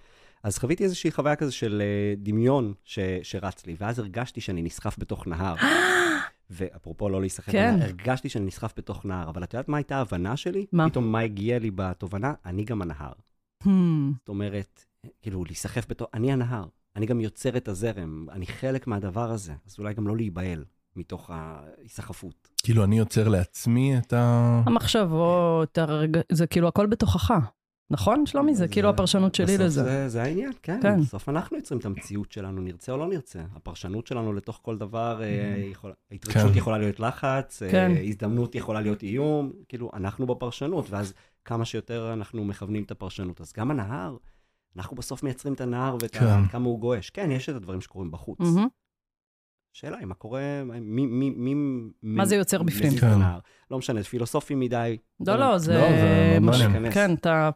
אז 0.43 0.59
חוויתי 0.59 0.85
איזושהי 0.85 1.11
חוויה 1.11 1.37
כזה 1.37 1.53
של 1.53 1.83
אה, 1.85 2.15
דמיון 2.17 2.75
ש, 2.85 2.99
שרץ 3.23 3.67
לי, 3.67 3.77
ואז 3.79 3.99
הרגשתי 3.99 4.41
שאני 4.41 4.62
נסחף 4.62 4.97
בתוך 4.99 5.27
נהר. 5.27 5.55
ואפרופו 6.50 7.09
לא 7.09 7.21
להיסחף, 7.21 7.53
כן. 7.53 7.77
הרגשתי 7.81 8.29
שאני 8.29 8.47
נסחף 8.47 8.73
בתוך 8.77 9.05
נהר, 9.05 9.29
אבל 9.29 9.45
את 9.45 9.55
יודעת 9.55 9.69
מה 9.69 9.77
הייתה 9.77 9.97
ההבנה 9.97 10.37
שלי? 10.37 10.67
מה? 10.73 10.91
פתאום 10.91 11.12
מה 11.12 11.21
הגיע 11.21 11.59
לי 11.59 11.71
בתובנה? 11.75 12.35
אני 12.47 12.65
גם 12.65 12.83
הנהר. 12.83 13.12
Hmm, 13.65 13.69
זאת 14.19 14.29
אומרת, 14.29 14.85
כאילו, 15.23 15.45
להיסחף 15.45 15.87
בתוך... 15.89 16.09
אני 16.15 16.33
הנהר. 16.33 16.65
אני 17.00 17.07
גם 17.07 17.21
יוצר 17.21 17.57
את 17.57 17.69
הזרם, 17.69 18.26
אני 18.33 18.47
חלק 18.47 18.87
מהדבר 18.87 19.30
הזה, 19.30 19.52
אז 19.66 19.76
אולי 19.78 19.95
גם 19.95 20.09
לא 20.09 20.16
להיבהל 20.16 20.64
מתוך 20.97 21.30
ההיסחפות. 21.33 22.49
כאילו, 22.62 22.85
אני 22.85 22.99
יוצר 22.99 23.28
לעצמי 23.28 23.99
את 23.99 24.12
ה... 24.12 24.62
המחשבות, 24.66 25.78
הרגע, 25.78 26.21
זה 26.33 26.47
כאילו 26.47 26.69
הכל 26.69 26.87
בתוכך. 26.87 27.35
נכון, 27.90 28.26
שלומי? 28.26 28.54
זה 28.54 28.69
כאילו 28.69 28.88
הפרשנות 28.88 29.35
שלי 29.35 29.47
בסוף 29.47 29.61
לזה. 29.61 29.85
זה, 29.85 30.09
זה 30.09 30.23
העניין, 30.23 30.52
כן. 30.62 30.78
כן. 30.83 31.00
בסוף 31.00 31.28
אנחנו 31.28 31.57
יוצרים 31.57 31.80
את 31.80 31.85
המציאות 31.85 32.33
שלנו, 32.33 32.61
נרצה 32.61 32.92
או 32.92 32.97
לא 32.97 33.09
נרצה. 33.09 33.42
הפרשנות 33.57 34.07
שלנו 34.07 34.33
לתוך 34.33 34.61
כל 34.62 34.78
דבר, 34.78 35.23
אה, 35.23 35.64
יכול... 35.71 35.92
ההתרגשות 36.11 36.52
כן. 36.52 36.59
יכולה 36.59 36.78
להיות 36.78 37.00
לחץ, 37.00 37.62
אה, 37.62 37.71
כן. 37.71 37.92
הזדמנות 38.04 38.54
יכולה 38.54 38.80
להיות 38.80 39.02
איום, 39.02 39.52
כאילו, 39.69 39.90
אנחנו 39.95 40.26
בפרשנות, 40.26 40.90
ואז 40.90 41.14
כמה 41.45 41.64
שיותר 41.64 42.12
אנחנו 42.12 42.45
מכוונים 42.45 42.83
את 42.83 42.90
הפרשנות. 42.90 43.40
אז 43.40 43.52
גם 43.57 43.71
הנהר, 43.71 44.16
אנחנו 44.77 44.97
בסוף 44.97 45.23
מייצרים 45.23 45.55
את 45.55 45.61
הנהר 45.61 45.97
ואת. 46.03 46.11
כן. 46.17 46.47
כמה 46.49 46.65
הוא 46.65 46.81
גועש. 46.81 47.11
כן, 47.11 47.31
יש 47.31 47.49
את 47.49 47.55
הדברים 47.55 47.81
שקורים 47.81 48.11
בחוץ. 48.11 48.39
מהמם. 48.41 48.69
שאלה 49.73 49.99
היא 49.99 50.07
מה 50.07 50.15
קורה, 50.15 50.62
מי... 50.81 51.07
מי, 51.07 51.31
מי 51.31 51.55
מה 52.03 52.25
זה 52.25 52.37
יוצר 52.37 52.62
בפנים? 52.62 52.99
כן. 53.00 53.19
לא 53.71 53.79
משנה, 53.79 54.03
פילוסופי 54.03 54.55
מדי. 54.55 54.97
לא, 55.27 55.37
לא, 55.37 55.59
זה... 55.59 55.75
לא, 55.75 55.81
זה 55.81 56.39
מש- 56.41 56.61
מעניין. 56.62 56.93
כן, 56.93 57.15
אתה 57.15 57.50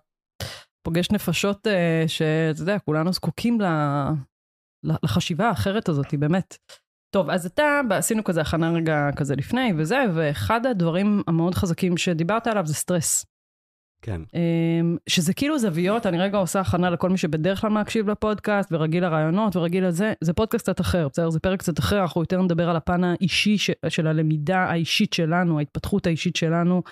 פוגש 0.83 1.11
נפשות 1.11 1.67
אה, 1.67 2.05
שאתה 2.07 2.63
יודע, 2.63 2.79
כולנו 2.79 3.13
זקוקים 3.13 3.61
ל- 3.61 4.13
לחשיבה 5.03 5.49
האחרת 5.49 5.89
הזאת, 5.89 6.15
באמת. 6.15 6.57
טוב, 7.15 7.31
אז 7.31 7.47
אתה, 7.47 7.81
עשינו 7.91 8.25
כזה 8.25 8.41
הכנה 8.41 8.71
רגע 8.73 9.11
כזה 9.17 9.37
לפני 9.37 9.73
וזה, 9.79 10.05
ואחד 10.15 10.67
הדברים 10.67 11.23
המאוד 11.27 11.55
חזקים 11.55 11.97
שדיברת 11.97 12.47
עליו 12.47 12.67
זה 12.67 12.75
סטרס. 12.75 13.27
כן. 14.05 14.21
אמ, 14.35 14.97
שזה 15.09 15.35
כאילו 15.35 15.59
זוויות, 15.59 16.07
אני 16.07 16.19
רגע 16.19 16.39
עושה 16.39 16.61
הכנה 16.61 16.91
לכל 16.91 17.11
מי 17.11 17.19
שבדרך 17.19 17.61
כלל 17.61 17.71
מקשיב 17.71 18.11
לפודקאסט, 18.11 18.73
ורגיל 18.73 19.05
לרעיונות, 19.05 19.57
ורגיל 19.57 19.87
לזה, 19.87 20.13
זה 20.21 20.33
פודקאסט 20.33 20.65
קצת 20.65 20.81
אחר, 20.81 21.09
בסדר? 21.09 21.31
זה 21.31 21.41
פרק 21.41 21.59
קצת 21.59 21.79
אחר, 21.79 22.03
אנחנו 22.03 22.21
יותר 22.21 22.43
נדבר 22.43 22.71
על 22.71 22.77
הפן 22.77 23.05
האישי 23.05 23.59
ש, 23.59 23.71
של 23.89 24.07
הלמידה 24.07 24.59
האישית 24.59 25.13
שלנו, 25.13 25.59
ההתפתחות 25.59 26.07
האישית 26.07 26.37
שלנו 26.37 26.83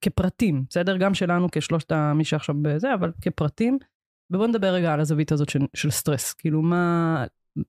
כפרטים, 0.00 0.64
בסדר? 0.70 0.96
גם 0.96 1.14
שלנו 1.14 1.48
כשלושת 1.52 1.92
מי 2.14 2.24
שעכשיו 2.24 2.54
בזה, 2.62 2.94
אבל 2.94 3.12
כפרטים. 3.22 3.78
ובוא 4.30 4.46
נדבר 4.46 4.72
רגע 4.72 4.92
על 4.92 5.00
הזווית 5.00 5.32
הזאת 5.32 5.48
של, 5.48 5.60
של 5.74 5.90
סטרס, 5.90 6.32
כאילו 6.32 6.62
מה, 6.62 7.24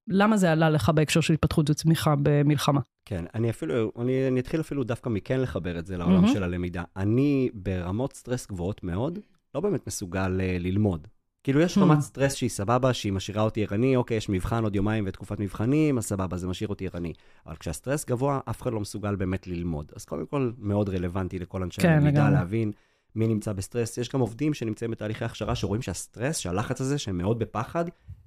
למה 0.07 0.37
זה 0.37 0.51
עלה 0.51 0.69
לך 0.69 0.89
בהקשר 0.89 1.21
של 1.21 1.33
התפתחות 1.33 1.69
וצמיחה 1.69 2.15
במלחמה? 2.23 2.81
כן, 3.11 3.25
אני 3.35 3.49
אפילו, 3.49 3.91
אני, 3.99 4.27
אני 4.27 4.39
אתחיל 4.39 4.61
אפילו 4.61 4.83
דווקא 4.83 5.09
מכן 5.09 5.41
לחבר 5.41 5.79
את 5.79 5.85
זה 5.85 5.97
לעולם 5.97 6.13
מהמם. 6.15 6.27
של 6.27 6.43
הלמידה. 6.43 6.83
אני 6.97 7.49
ברמות 7.53 8.13
סטרס 8.13 8.47
גבוהות 8.47 8.83
מאוד, 8.83 9.19
לא 9.55 9.61
באמת 9.61 9.87
מסוגל 9.87 10.39
uh, 10.39 10.63
ללמוד. 10.63 11.07
כאילו, 11.43 11.61
יש 11.61 11.77
Hmm. 11.77 11.81
רמת 11.81 11.99
סטרס 11.99 12.33
שהיא 12.33 12.49
סבבה, 12.49 12.93
שהיא 12.93 13.13
משאירה 13.13 13.43
אותי 13.43 13.63
ערני, 13.63 13.95
אוקיי, 13.95 14.17
יש 14.17 14.29
מבחן 14.29 14.63
עוד 14.63 14.75
יומיים 14.75 15.03
ותקופת 15.07 15.39
מבחנים, 15.39 15.97
אז 15.97 16.03
סבבה, 16.03 16.37
זה 16.37 16.47
משאיר 16.47 16.69
אותי 16.69 16.87
ערני. 16.87 17.13
אבל 17.47 17.55
כשהסטרס 17.55 18.05
גבוה, 18.05 18.39
אף 18.49 18.61
אחד 18.61 18.73
לא 18.73 18.79
מסוגל 18.79 19.15
באמת 19.15 19.47
ללמוד. 19.47 19.91
אז 19.95 20.05
קודם 20.05 20.25
כל, 20.25 20.51
מאוד 20.57 20.89
רלוונטי 20.89 21.39
לכל 21.39 21.63
אנשי 21.63 21.81
כן, 21.81 21.89
הלמידה. 21.89 22.29
להבין 22.29 22.71
מי 23.15 23.27
נמצא 23.27 23.53
בסטרס. 23.53 23.97
יש 23.97 24.09
גם 24.09 24.19
עובדים 24.19 24.53
שנמצאים 24.53 24.91
בתהליכי 24.91 25.25
הכשרה 25.25 25.55
שרואים 25.55 25.81
שהסטרס, 25.81 26.37
שהלחץ 26.37 26.81
הזה, 26.81 26.97
שהם 26.97 27.17
מאוד 27.17 27.39
בפחד, 27.39 27.85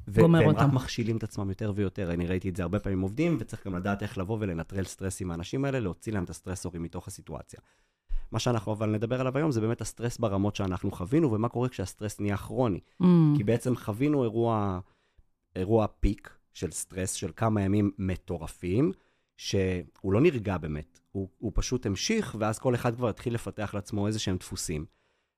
והם 0.08 0.34
אותם. 0.34 0.58
רק 0.58 0.72
מכשילים 0.72 1.16
את 1.16 1.22
עצמם 1.22 1.48
יותר 1.48 1.72
ויותר. 1.74 2.10
אני 2.10 2.26
ראיתי 2.26 2.48
את 2.48 2.56
זה 2.56 2.62
הרבה 2.62 2.78
פעמים 2.78 3.00
עובדים, 3.00 3.36
וצריך 3.40 3.66
גם 3.66 3.76
לדעת 3.76 4.02
איך 4.02 4.18
לבוא 4.18 4.36
ולנטרל 4.40 4.84
סטרס 4.84 5.20
עם 5.20 5.30
האנשים 5.30 5.64
האלה, 5.64 5.80
להוציא 5.80 6.12
להם 6.12 6.24
את 6.24 6.30
הסטרסורים 6.30 6.82
מתוך 6.82 7.08
הסיטואציה. 7.08 7.60
מה 8.32 8.38
שאנחנו 8.38 8.72
אבל 8.72 8.90
נדבר 8.90 9.20
עליו 9.20 9.38
היום 9.38 9.50
זה 9.50 9.60
באמת 9.60 9.80
הסטרס 9.80 10.18
ברמות 10.18 10.56
שאנחנו 10.56 10.90
חווינו, 10.90 11.32
ומה 11.32 11.48
קורה 11.48 11.68
כשהסטרס 11.68 12.20
נהיה 12.20 12.36
כרוני. 12.36 12.80
Mm, 13.02 13.06
כי 13.36 13.44
בעצם 13.44 13.76
חווינו 13.76 14.22
אירוע, 14.22 14.80
אירוע 15.56 15.86
פיק 16.00 16.30
של 16.54 16.70
סטרס 16.70 17.12
של 17.12 17.30
כמה 17.36 17.62
ימים 17.62 17.90
מטורפים, 17.98 18.92
שהוא 19.36 20.12
לא 20.12 20.20
נרגע 20.20 20.58
באמת, 20.58 21.00
הוא, 21.12 21.28
הוא 21.38 21.52
פשוט 21.54 21.86
המשיך, 21.86 22.36
ואז 22.38 22.58
כל 22.58 22.74
אחד 22.74 22.94
כבר 22.94 23.08
התחיל 23.08 23.34
לפתח 23.34 23.74
לעצמו 23.74 24.06
איזה 24.06 24.18
שהם 24.18 24.36
דפוסים. 24.36 24.84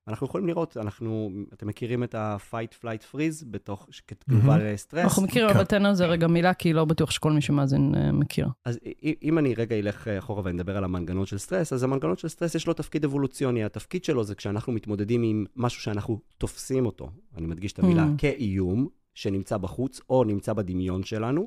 אנחנו 0.08 0.26
יכולים 0.26 0.46
לראות, 0.46 0.76
אנחנו, 0.76 1.30
אתם 1.52 1.66
מכירים 1.66 2.04
את 2.04 2.14
ה-fight, 2.14 2.84
flight, 2.84 3.14
freeze 3.14 3.44
בתוך, 3.50 3.88
כתגובה 4.06 4.58
לסטרס? 4.58 5.04
אנחנו 5.04 5.22
מכירים, 5.22 5.48
כן. 5.50 5.54
אבל 5.56 5.64
תן 5.64 5.86
על 5.86 5.94
זה 5.94 6.06
רגע 6.06 6.26
מילה, 6.26 6.54
כי 6.54 6.72
לא 6.72 6.84
בטוח 6.84 7.10
שכל 7.10 7.32
מי 7.32 7.40
שמאזין 7.40 7.94
אה, 7.94 8.12
מכיר. 8.12 8.48
אז 8.64 8.78
אם- 9.22 9.38
אני 9.38 9.54
רגע 9.54 9.78
אלך 9.78 10.08
אחורה 10.08 10.42
ונדבר 10.44 10.76
על 10.76 10.84
המנגנון 10.84 11.26
של 11.26 11.38
סטרס, 11.38 11.72
אז 11.72 11.82
המנגנון 11.82 12.16
של 12.16 12.28
סטרס 12.28 12.54
יש 12.54 12.66
לו 12.66 12.72
תפקיד 12.74 13.04
אבולוציוני. 13.04 13.64
התפקיד 13.64 14.04
שלו 14.04 14.24
זה 14.24 14.34
כשאנחנו 14.34 14.72
מתמודדים 14.72 15.22
עם 15.22 15.44
משהו 15.56 15.82
שאנחנו 15.82 16.20
תופסים 16.38 16.86
אותו, 16.86 17.10
אני 17.36 17.46
מדגיש 17.46 17.72
את 17.72 17.78
המילה, 17.78 18.04
Mm. 18.04 18.18
כאיום 18.18 18.88
שנמצא 19.14 19.56
בחוץ 19.56 20.00
או 20.10 20.24
נמצא 20.24 20.52
בדמיון 20.52 21.02
שלנו. 21.02 21.46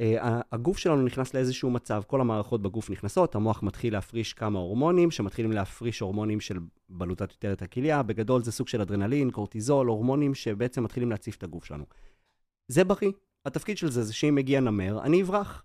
אה, 0.00 0.40
הגוף 0.52 0.78
שלנו 0.78 1.02
נכנס 1.02 1.34
לאיזשהו 1.34 1.70
מצב, 1.70 2.02
כל 2.06 2.20
המערכות 2.20 2.62
בגוף 2.62 2.90
נכנסות, 2.90 3.34
המוח 3.34 3.62
מתחיל 3.62 3.92
להפריש 3.92 4.32
כמה 4.32 4.58
הורמונים, 4.58 5.10
שמתחילים 5.10 5.52
להפריש 5.52 6.00
הורמונים 6.00 6.40
של 6.40 6.58
בלוטת 6.88 7.32
יותרת 7.32 7.62
הכליה, 7.62 8.02
בגדול 8.02 8.42
זה 8.42 8.52
סוג 8.52 8.68
של 8.68 8.80
אדרנלין, 8.80 9.30
קורטיזול, 9.30 9.86
הורמונים 9.86 10.34
שבעצם 10.34 10.84
מתחילים 10.84 11.10
להציף 11.10 11.36
את 11.36 11.42
הגוף 11.42 11.64
שלנו. 11.64 11.84
זה 12.68 12.84
בריא. 12.84 13.10
התפקיד 13.46 13.78
של 13.78 13.90
זה 13.90 14.02
זה 14.02 14.12
שאם 14.12 14.34
מגיע 14.34 14.60
נמר, 14.60 15.02
אני 15.02 15.22
אברח. 15.22 15.64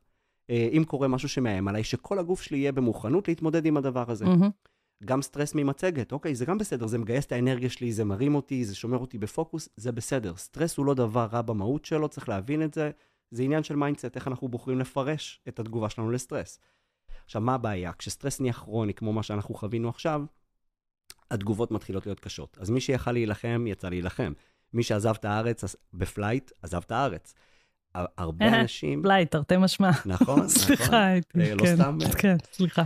אה, 0.49 0.69
אם 0.71 0.83
קורה 0.87 1.07
משהו 1.07 1.29
שמאיים 1.29 1.67
עליי, 1.67 1.83
שכל 1.83 2.19
הגוף 2.19 2.41
שלי 2.41 2.57
יהיה 2.57 2.71
במוכנות 2.71 3.27
להתמודד 3.27 3.65
עם 3.65 3.77
הדבר 3.77 4.11
הזה. 4.11 4.25
מהמם. 4.25 4.49
גם 5.05 5.21
סטרס 5.21 5.55
ממצגת, 5.55 6.11
אוקיי, 6.11 6.35
זה 6.35 6.45
גם 6.45 6.57
בסדר, 6.57 6.87
זה 6.87 6.97
מגייס 6.97 7.25
את 7.25 7.31
האנרגיה 7.31 7.69
שלי, 7.69 7.91
זה 7.91 8.05
מרים 8.05 8.35
אותי, 8.35 8.65
זה 8.65 8.75
שומר 8.75 8.97
אותי 8.97 9.17
בפוקוס, 9.17 9.69
זה 9.77 9.91
בסדר. 9.91 10.35
סטרס 10.35 10.77
הוא 10.77 10.85
לא 10.85 10.93
דבר 10.93 11.27
רע 11.31 11.41
במהות 11.41 11.85
שלו, 11.85 12.09
צריך 12.09 12.29
להבין 12.29 12.63
את 12.63 12.73
זה. 12.73 12.91
זה 13.31 13.43
עניין 13.43 13.63
של 13.63 13.75
מיינדסט, 13.75 14.15
איך 14.15 14.27
אנחנו 14.27 14.47
בוחרים 14.47 14.79
לפרש 14.79 15.41
את 15.47 15.59
התגובה 15.59 15.89
שלנו 15.89 16.11
לסטרס. 16.11 16.59
עכשיו, 17.25 17.41
מה 17.41 17.53
הבעיה? 17.53 17.91
כשסטרס 17.93 18.39
נהיה 18.39 18.53
כרוני, 18.53 18.93
כמו 18.93 19.13
מה 19.13 19.23
שאנחנו 19.23 19.55
חווינו 19.55 19.89
עכשיו, 19.89 20.21
התגובות 21.31 21.71
מתחילות 21.71 22.05
להיות 22.05 22.19
קשות. 22.19 22.57
אז 22.61 22.69
מי 22.69 22.81
שיכל 22.81 23.11
להילחם, 23.11 23.65
יצא 23.67 23.89
להילחם. 23.89 24.33
מי 24.73 24.83
שעזב 24.83 25.13
את 25.19 25.25
הארץ 25.25 25.75
ב 25.93 26.00
flight, 26.01 26.51
עזב 26.61 26.81
את 26.85 26.91
הארץ. 26.91 27.33
הרבה 27.95 28.61
אנשים... 28.61 29.01
flight, 29.01 29.25
תרתי 29.25 29.57
משמע. 29.57 29.91
נכון, 30.05 30.25
נכון. 30.35 30.47
סליחה, 30.47 31.07
אה, 31.07 31.19
לא 31.35 31.65
כן, 31.65 31.75
סתם, 31.75 31.97
אה. 32.05 32.11
כן, 32.11 32.35
סליחה. 32.51 32.83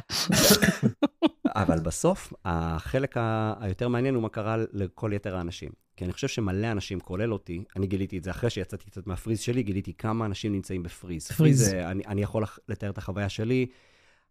אבל 1.55 1.79
בסוף, 1.79 2.33
החלק 2.45 3.15
היותר 3.59 3.87
מעניין 3.87 4.15
הוא 4.15 4.23
מה 4.23 4.29
קרה 4.29 4.55
לכל 4.73 5.11
יתר 5.13 5.35
האנשים. 5.35 5.69
כי 5.95 6.05
אני 6.05 6.13
חושב 6.13 6.27
שמלא 6.27 6.71
אנשים, 6.71 6.99
כולל 6.99 7.33
אותי, 7.33 7.63
אני 7.75 7.87
גיליתי 7.87 8.17
את 8.17 8.23
זה 8.23 8.31
אחרי 8.31 8.49
שיצאתי 8.49 8.85
קצת 8.85 9.07
מה 9.07 9.15
freeze 9.15 9.39
שלי, 9.39 9.63
גיליתי 9.63 9.93
כמה 9.93 10.25
אנשים 10.25 10.51
נמצאים 10.51 10.83
ב 10.83 10.89
freeze. 10.89 11.27
freeze. 11.31 11.59
זה, 11.69 11.91
אני, 11.91 12.03
אני 12.07 12.21
יכול 12.21 12.43
לתאר 12.69 12.89
את 12.89 12.97
החוויה 12.97 13.29
שלי. 13.29 13.65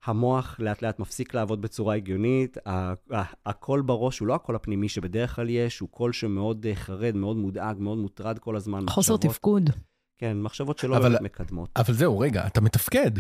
המוח 0.05 0.57
לאט 0.59 0.83
לאט 0.83 0.99
מפסיק 0.99 1.35
לעבוד 1.35 1.63
בצורה 1.63 1.95
הגיונית, 1.95 2.57
הקול 3.47 3.83
בראש 3.83 4.19
הוא 4.19 4.29
לא 4.29 4.35
הקול 4.35 4.57
הפנימי 4.57 4.89
שבדרך 4.89 5.37
כלל 5.37 5.51
יש, 5.51 5.79
הוא 5.79 5.89
קול 5.89 6.13
שמאוד 6.13 6.67
אה, 6.67 6.75
חרד, 6.75 7.17
מאוד 7.17 7.37
מודאג, 7.37 7.77
מאוד 7.81 7.99
מוטרד 7.99 8.39
כל 8.39 8.57
הזמן. 8.57 8.79
חוסר 8.91 9.15
מחשבות- 9.15 9.21
תפקוד. 9.33 9.71
כן, 10.19 10.41
מחשבות 10.43 10.79
שלא 10.79 10.97
אבל- 10.97 11.09
באמת 11.09 11.21
מקדמות. 11.21 11.71
אבל 11.77 11.95
זהו, 11.95 12.19
רגע, 12.19 12.47
אתה 12.47 12.61
מתפקד, 12.61 13.11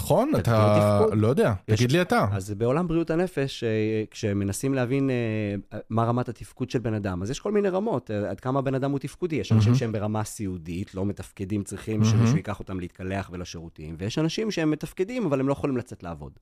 נכון? 0.00 0.32
אתה... 0.38 1.00
לא 1.12 1.28
יודע, 1.28 1.52
תגיד 1.64 1.92
לי 1.92 2.02
אתה. 2.02 2.26
אז 2.32 2.50
בעולם 2.50 2.88
בריאות 2.88 3.10
הנפש, 3.10 3.64
אה, 3.64 3.68
כשמנסים 4.10 4.74
להבין 4.74 5.10
אה, 5.10 5.78
מה 5.90 6.04
רמת 6.04 6.28
התפקוד 6.28 6.70
של 6.70 6.78
בן 6.78 6.94
אדם, 6.94 7.22
אז 7.22 7.30
יש 7.30 7.40
כל 7.40 7.52
מיני 7.52 7.68
רמות, 7.68 8.10
אה, 8.10 8.30
עד 8.30 8.40
כמה 8.40 8.62
בן 8.62 8.74
אדם 8.74 8.90
הוא 8.90 8.98
תפקודי. 8.98 9.36
יש 9.36 9.52
אנשים. 9.52 9.74
שהם 9.74 9.92
ברמה 9.92 10.24
סיעודית, 10.24 10.94
לא 10.94 11.06
מתפקדים, 11.06 11.62
צריכים. 11.62 12.04
שמישהו 12.04 12.36
ייקח 12.36 12.58
אותם 12.58 12.80
להתקלח 12.80 13.30
ולשירותים, 13.32 13.94
ויש 13.98 14.18
אנשים 14.18 14.50
שהם 14.50 14.70
מתפקדים, 14.70 15.26
אבל 15.26 15.40
הם 15.40 15.48
לא 15.48 15.52
יכולים 15.52 15.76
לצאת 15.76 16.02
לעבוד. 16.02 16.32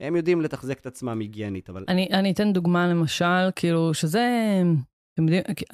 הם 0.00 0.16
יודעים 0.16 0.40
לתחזק 0.40 0.80
את 0.80 0.86
עצמם 0.86 1.20
היגיינית, 1.20 1.70
אבל... 1.70 1.84
אני, 1.88 2.08
אני 2.12 2.30
אתן 2.30 2.52
דוגמה 2.52 2.86
למשל, 2.88 3.50
כאילו, 3.56 3.94
שזה, 3.94 4.22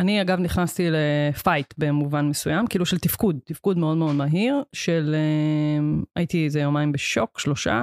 אני 0.00 0.22
אגב 0.22 0.38
נכנסתי 0.38 0.88
ל 0.90 1.04
fight 1.04 1.74
במובן 1.78 2.28
מסוים, 2.28 2.66
כאילו 2.66 2.86
של 2.86 2.98
תפקוד, 2.98 3.38
תפקוד 3.44 3.78
מאוד 3.78 3.96
מאוד 3.96 4.14
מהיר, 4.14 4.62
של 4.72 5.14
אה, 5.14 6.02
הייתי 6.16 6.44
איזה 6.44 6.60
יומיים 6.60 6.92
בשוק, 6.92 7.38
שלושה, 7.38 7.82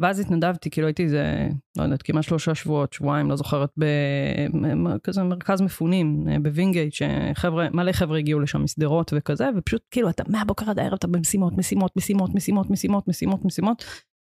ואז 0.00 0.20
התנדבתי, 0.20 0.70
כאילו 0.70 0.86
הייתי 0.86 1.02
איזה, 1.02 1.48
לא 1.78 1.82
יודעת, 1.82 2.02
כמעט 2.02 2.24
שלושה 2.24 2.54
שבועות, 2.54 2.92
שבועיים, 2.92 3.30
לא 3.30 3.36
זוכרת, 3.36 3.70
בכזה 3.76 5.22
מרכז 5.22 5.60
מפונים 5.60 6.28
אה, 6.28 6.36
בווינגייט, 6.42 6.92
שחבר'ה, 6.92 7.70
מלא 7.70 7.92
חבר'ה 7.92 8.18
הגיעו 8.18 8.40
לשם 8.40 8.64
משדרות 8.64 9.12
וכזה, 9.16 9.48
ופשוט 9.56 9.82
כאילו 9.90 10.10
אתה 10.10 10.22
מהבוקר 10.28 10.70
עד 10.70 10.78
הערב 10.78 10.94
אתה 10.94 11.06
במשימות, 11.06 11.58
משימות, 11.58 11.96
משימות, 11.96 12.34
משימות, 12.34 12.70
משימות, 12.70 13.08
משימות, 13.08 13.44
משימות, 13.44 13.84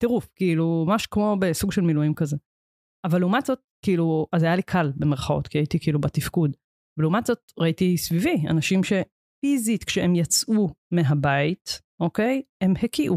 טירוף, 0.00 0.28
כאילו, 0.36 0.84
ממש 0.88 1.06
כמו 1.06 1.36
בסוג 1.40 1.72
של 1.72 1.80
מילואים 1.80 2.14
כזה. 2.14 2.36
אבל 3.04 3.20
לעומת 3.20 3.46
זאת, 3.46 3.60
כאילו, 3.84 4.26
אז 4.32 4.42
היה 4.42 4.56
לי 4.56 4.62
קל 4.62 4.92
במרכאות, 4.96 5.48
כי 5.48 5.58
הייתי 5.58 5.80
כאילו 5.80 6.00
בתפקוד. 6.00 6.56
ולעומת 6.98 7.26
זאת, 7.26 7.52
ראיתי 7.58 7.96
סביבי 7.96 8.36
אנשים 8.50 8.80
שפיזית, 8.84 9.84
כשהם 9.84 10.14
יצאו 10.14 10.68
מהבית, 10.92 11.80
אוקיי, 12.00 12.42
הם 12.60 12.74
הקיאו, 12.82 13.16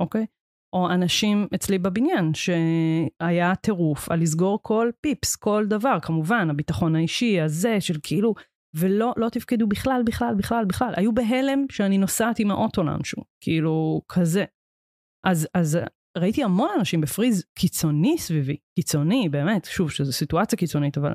אוקיי? 0.00 0.26
או 0.72 0.90
אנשים 0.90 1.46
אצלי 1.54 1.78
בבניין, 1.78 2.32
שהיה 2.34 3.54
טירוף 3.54 4.10
על 4.10 4.20
לסגור 4.20 4.58
כל 4.62 4.90
פיפס, 5.00 5.36
כל 5.36 5.64
דבר, 5.68 5.98
כמובן, 6.02 6.50
הביטחון 6.50 6.96
האישי, 6.96 7.40
הזה, 7.40 7.80
של 7.80 7.94
כאילו, 8.02 8.34
ולא 8.74 9.12
לא 9.16 9.28
תפקדו 9.28 9.66
בכלל, 9.66 10.02
בכלל, 10.06 10.34
בכלל, 10.34 10.64
בכלל. 10.64 10.92
היו 10.96 11.12
בהלם 11.14 11.66
שאני 11.70 11.98
נוסעת 11.98 12.38
עם 12.38 12.50
האוטו 12.50 12.82
לאנשהו, 12.82 13.22
כאילו, 13.40 14.02
כזה. 14.08 14.44
אז, 15.26 15.48
אז 15.54 15.78
ראיתי 16.18 16.44
המון 16.44 16.68
אנשים 16.78 17.00
ב 17.00 17.06
freeze 17.06 17.44
קיצוני 17.54 18.18
סביבי, 18.18 18.56
קיצוני, 18.74 19.28
באמת, 19.28 19.64
שוב, 19.64 19.90
שזו 19.90 20.12
סיטואציה 20.12 20.58
קיצונית, 20.58 20.98
אבל 20.98 21.12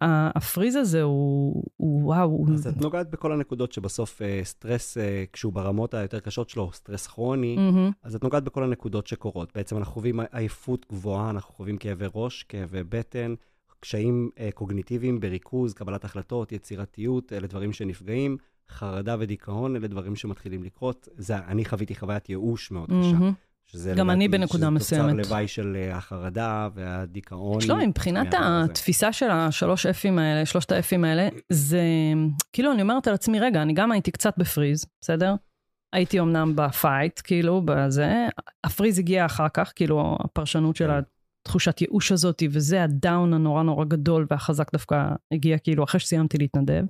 ה 0.00 0.11
freeze 0.11 0.76
הזה 0.76 1.02
הוא, 1.02 1.64
הוא 1.76 2.04
וואו. 2.04 2.46
אז 2.54 2.66
את 2.66 2.76
נוגעת 2.76 3.10
בכל 3.10 3.32
הנקודות 3.32 3.72
שבסוף 3.72 4.22
אה, 4.22 4.40
סטרס, 4.44 4.98
אה, 4.98 5.24
כשהוא 5.32 5.52
ברמות 5.52 5.94
היותר 5.94 6.20
קשות 6.20 6.48
שלו, 6.48 6.70
סטרס 6.72 7.06
כרוני, 7.06 7.56
מהמם. 7.56 7.90
אז 8.02 8.14
את 8.14 8.24
נוגעת 8.24 8.44
בכל 8.44 8.64
הנקודות 8.64 9.06
שקורות. 9.06 9.52
בעצם 9.54 9.76
אנחנו 9.76 9.92
חווים 9.94 10.20
עייפות 10.32 10.86
גבוהה, 10.90 11.30
אנחנו 11.30 11.54
חווים 11.54 11.78
כאבי 11.78 12.06
ראש, 12.14 12.42
כאבי 12.42 12.84
בטן, 12.88 13.34
קשיים 13.80 14.30
אה, 14.38 14.48
קוגניטיביים 14.54 15.20
בריכוז, 15.20 15.74
קבלת 15.74 16.04
החלטות, 16.04 16.52
יצירתיות, 16.52 17.32
אלה 17.32 17.46
דברים 17.46 17.72
שנפגעים, 17.72 18.36
חרדה 18.68 19.16
ודיכאון, 19.18 19.76
אלה 19.76 19.88
דברים 19.88 20.16
שמתחילים 20.16 20.62
לקרות. 20.62 21.08
זה, 21.16 21.38
אני 21.38 21.64
חוויתי 21.64 21.94
חוויית 21.94 22.28
ייאוש 22.28 22.70
מאוד 22.70 22.88
קשה. 22.88 23.30
שזה 23.66 23.94
גם 23.96 24.10
אני 24.10 24.28
בנקודה 24.28 24.66
שזה 24.66 24.70
מסוימת. 24.70 25.16
תוצר 25.16 25.28
לוואי 25.28 25.48
של 25.48 25.76
אה, 25.76 25.96
החרדה 25.96 26.68
והדיכאון. 26.74 27.60
שלומי, 27.60 27.86
מבחינת. 27.86 28.34
התפיסה 28.38 29.12
של 29.12 29.30
השלוש 29.30 29.86
אפים 29.86 30.18
האלה, 30.18 30.46
שלושת 30.46 30.72
האפים 30.72 31.04
האלה, 31.04 31.28
זה 31.52 31.82
כאילו, 32.52 32.72
אני 32.72 32.82
אומרת 32.82 33.08
על 33.08 33.14
עצמי, 33.14 33.40
רגע, 33.40 33.62
אני 33.62 33.72
גם 33.72 33.92
הייתי 33.92 34.10
קצת 34.10 34.34
בפריז, 34.38 34.86
בסדר? 35.00 35.34
הייתי 35.92 36.20
אמנם 36.20 36.52
בפייט, 36.56 37.20
כאילו, 37.24 37.62
בזה, 37.64 38.26
הפריז 38.64 38.98
הגיע 38.98 39.26
אחר 39.26 39.48
כך, 39.54 39.72
כאילו, 39.76 40.18
הפרשנות 40.20 40.76
של 40.76 40.86
כן. 40.86 41.00
התחושת 41.42 41.80
ייאוש 41.80 42.12
הזאת, 42.12 42.42
וזה 42.50 42.82
הדאון 42.82 43.34
הנורא 43.34 43.62
נורא 43.62 43.84
גדול 43.84 44.26
והחזק 44.30 44.72
דווקא 44.72 45.08
הגיע, 45.32 45.58
כאילו, 45.58 45.84
אחרי 45.84 46.00
שסיימתי 46.00 46.38
להתנדב. 46.38 46.84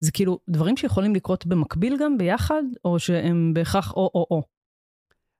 זה 0.00 0.12
כאילו 0.12 0.38
דברים 0.50 0.76
שיכולים 0.76 1.14
לקרות 1.14 1.46
במקביל 1.46 1.96
גם 2.00 2.18
ביחד, 2.18 2.62
או 2.84 2.98
שהם 2.98 3.54
בהכרח 3.54 3.92
או-או-או. 3.92 4.53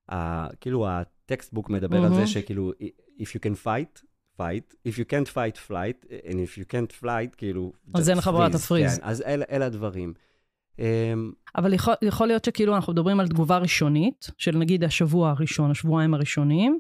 ה- 0.09 0.55
כאילו 0.61 0.87
הטקסטבוק 0.89 1.71
מדבר 1.71 1.97
על 1.97 2.03
מהמם. 2.03 2.15
זה 2.15 2.27
שכאילו, 2.27 2.73
if 3.21 3.25
you 3.27 3.39
can 3.39 3.65
fight, 3.65 4.03
fight, 4.41 4.75
if 4.89 4.93
you 4.93 5.05
can't 5.05 5.29
fight, 5.35 5.71
flight, 5.71 6.07
and 6.27 6.35
if 6.35 6.59
you 6.59 6.65
can't 6.73 7.03
flight, 7.03 7.37
כאילו... 7.37 7.73
אז 7.95 8.11
אין 8.11 8.19
לך 8.19 8.29
ברירה. 8.29 8.51
תפריז. 8.51 8.99
כן, 8.99 9.05
אז 9.05 9.23
אלה 9.23 9.45
אלה 9.51 9.67
הדברים. 9.67 10.15
אמ, 10.79 11.33
אבל 11.57 11.73
יכול, 11.73 11.95
יכול 12.03 12.27
להיות 12.27 12.45
שכאילו 12.45 12.77
אנחנו 12.77 12.93
מדברים 12.93 13.21
על 13.21 13.29
תגובה 13.29 13.59
ראשונית, 13.59 14.27
של 14.39 14.57
נגיד 14.57 14.85
השבוע 14.85 15.31
הראשון, 15.31 15.71
השבועיים 15.71 16.15
הראשונים, 16.15 16.79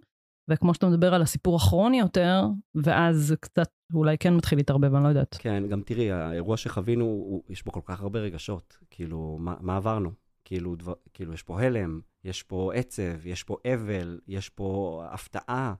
וכמו 0.50 0.74
שאתה 0.74 0.86
מדבר 0.88 1.14
על 1.14 1.22
הסיפור 1.22 1.56
הכרוני 1.56 2.00
יותר, 2.00 2.42
ואז 2.74 3.16
זה 3.16 3.36
קצת 3.36 3.68
אולי 3.94 4.18
כן 4.18 4.34
מתחיל 4.36 4.58
להתערבב, 4.58 4.94
אני 4.94 5.04
לא 5.04 5.08
יודעת. 5.08 5.36
כן, 5.40 5.68
גם 5.68 5.80
תראי, 5.82 6.10
האירוע 6.12 6.56
שחווינו, 6.56 7.04
הוא- 7.04 7.42
יש 7.48 7.64
בו 7.64 7.72
כל 7.72 7.80
כך 7.84 8.00
הרבה 8.02 8.18
רגשות. 8.20 8.78
כאילו, 8.90 9.36
מה, 9.40 9.54
מה 9.60 9.76
עברנו? 9.76 10.10
כאילו, 10.44 10.76
דבר, 10.76 10.92
כאילו, 11.14 11.32
יש 11.34 11.42
פה 11.42 11.60
הלם, 11.60 12.00
יש 12.24 12.42
פה 12.42 12.70
עצב, 12.74 13.26
יש 13.26 13.42
פה 13.42 13.56
אבל, 13.74 14.20
יש 14.28 14.48
פה 14.48 15.02
הפתעה. 15.10 15.74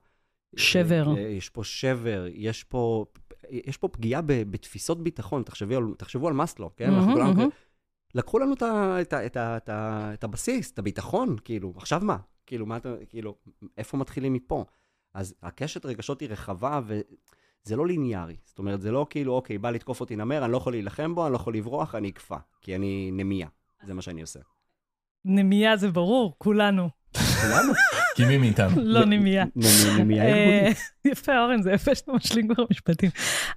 שבר. 0.55 1.17
אה, 1.17 1.21
יש 1.21 1.49
פה 1.49 1.63
שבר, 1.63 2.25
יש 2.33 2.63
פה, 2.63 3.05
יש 3.49 3.77
פה 3.77 3.87
פגיעה 3.87 4.21
ב, 4.21 4.33
בתפיסות 4.51 5.03
ביטחון. 5.03 5.43
תחשבי 5.43 5.75
על, 5.75 5.83
תחשבו 5.97 6.27
על 6.27 6.33
מאסלו, 6.33 6.75
כן? 6.75 6.89
אנחנו 6.89 7.01
מהמם, 7.01 7.13
כולנו 7.13 7.33
מהמם. 7.33 7.49
לקחו 8.15 8.39
לנו 8.39 8.53
את, 8.53 8.63
את, 9.01 9.13
את, 9.13 9.37
את, 9.37 9.69
את 10.13 10.23
הבסיס, 10.23 10.71
את 10.71 10.79
הביטחון, 10.79 11.35
כאילו, 11.43 11.73
עכשיו 11.75 12.01
מה? 12.03 12.17
כאילו, 12.45 12.65
מה 12.65 12.77
אתה, 12.77 12.95
כאילו, 13.09 13.35
איפה 13.77 13.97
מתחילים 13.97 14.33
מפה? 14.33 14.65
אז 15.13 15.35
הקשת 15.43 15.85
רגשות 15.85 16.19
היא 16.19 16.29
רחבה, 16.29 16.79
וזה 16.85 17.75
לא 17.75 17.87
ליניארי. 17.87 18.35
זאת 18.43 18.59
אומרת, 18.59 18.81
זה 18.81 18.91
לא 18.91 19.07
כאילו, 19.09 19.33
אוקיי, 19.33 19.57
בא 19.57 19.69
לתקוף 19.69 20.01
אותי 20.01 20.15
נמר, 20.15 20.45
אני 20.45 20.51
לא 20.51 20.57
יכול 20.57 20.73
להילחם 20.73 21.15
בו, 21.15 21.25
אני 21.25 21.31
לא 21.31 21.37
יכול 21.37 21.55
לברוח, 21.55 21.95
אני 21.95 22.09
אקפא, 22.09 22.37
כי 22.61 22.75
אני 22.75 23.11
נמיה. 23.13 23.47
זה 23.85 23.93
מה 23.93 24.01
שאני 24.01 24.21
עושה. 24.21 24.39
נמייה 25.25 25.77
זה 25.77 25.91
ברור, 25.91 26.35
כולנו. 26.37 26.89
כולנו. 27.41 27.73
כי 28.15 28.25
מי 28.25 28.37
מאיתנו? 28.37 28.81
לא 28.83 29.05
נמייה. 29.05 29.45
נמיה 29.99 30.23
אה, 30.23 30.29
ארגונית. 30.29 30.77
יפה, 31.05 31.39
אורן, 31.39 31.61
זה 31.61 31.71
יפה 31.71 31.95
שאתה 31.95 32.11
משלים 32.11 32.47
כבר 32.47 32.63
משפטים. 32.71 33.09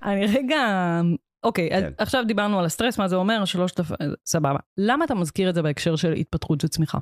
אני 0.03 0.27
רגע, 0.27 1.01
אוקיי, 1.45 1.71
כן. 1.71 1.93
עכשיו 1.99 2.25
דיברנו 2.27 2.59
על 2.59 2.65
הסטרס, 2.65 2.99
מה 2.99 3.09
זה 3.09 3.17
אומר, 3.17 3.45
שלוש 3.45 3.73
תפ... 3.73 3.91
סבבה. 4.27 4.59
למה 4.77 5.05
אתה 5.05 5.15
מזכיר 5.15 5.51
את 5.51 5.55
זה 5.55 5.63
בהקשר 5.63 5.97
של 5.97 6.13
התפתחות 6.13 6.65
וצמיחה? 6.65 6.99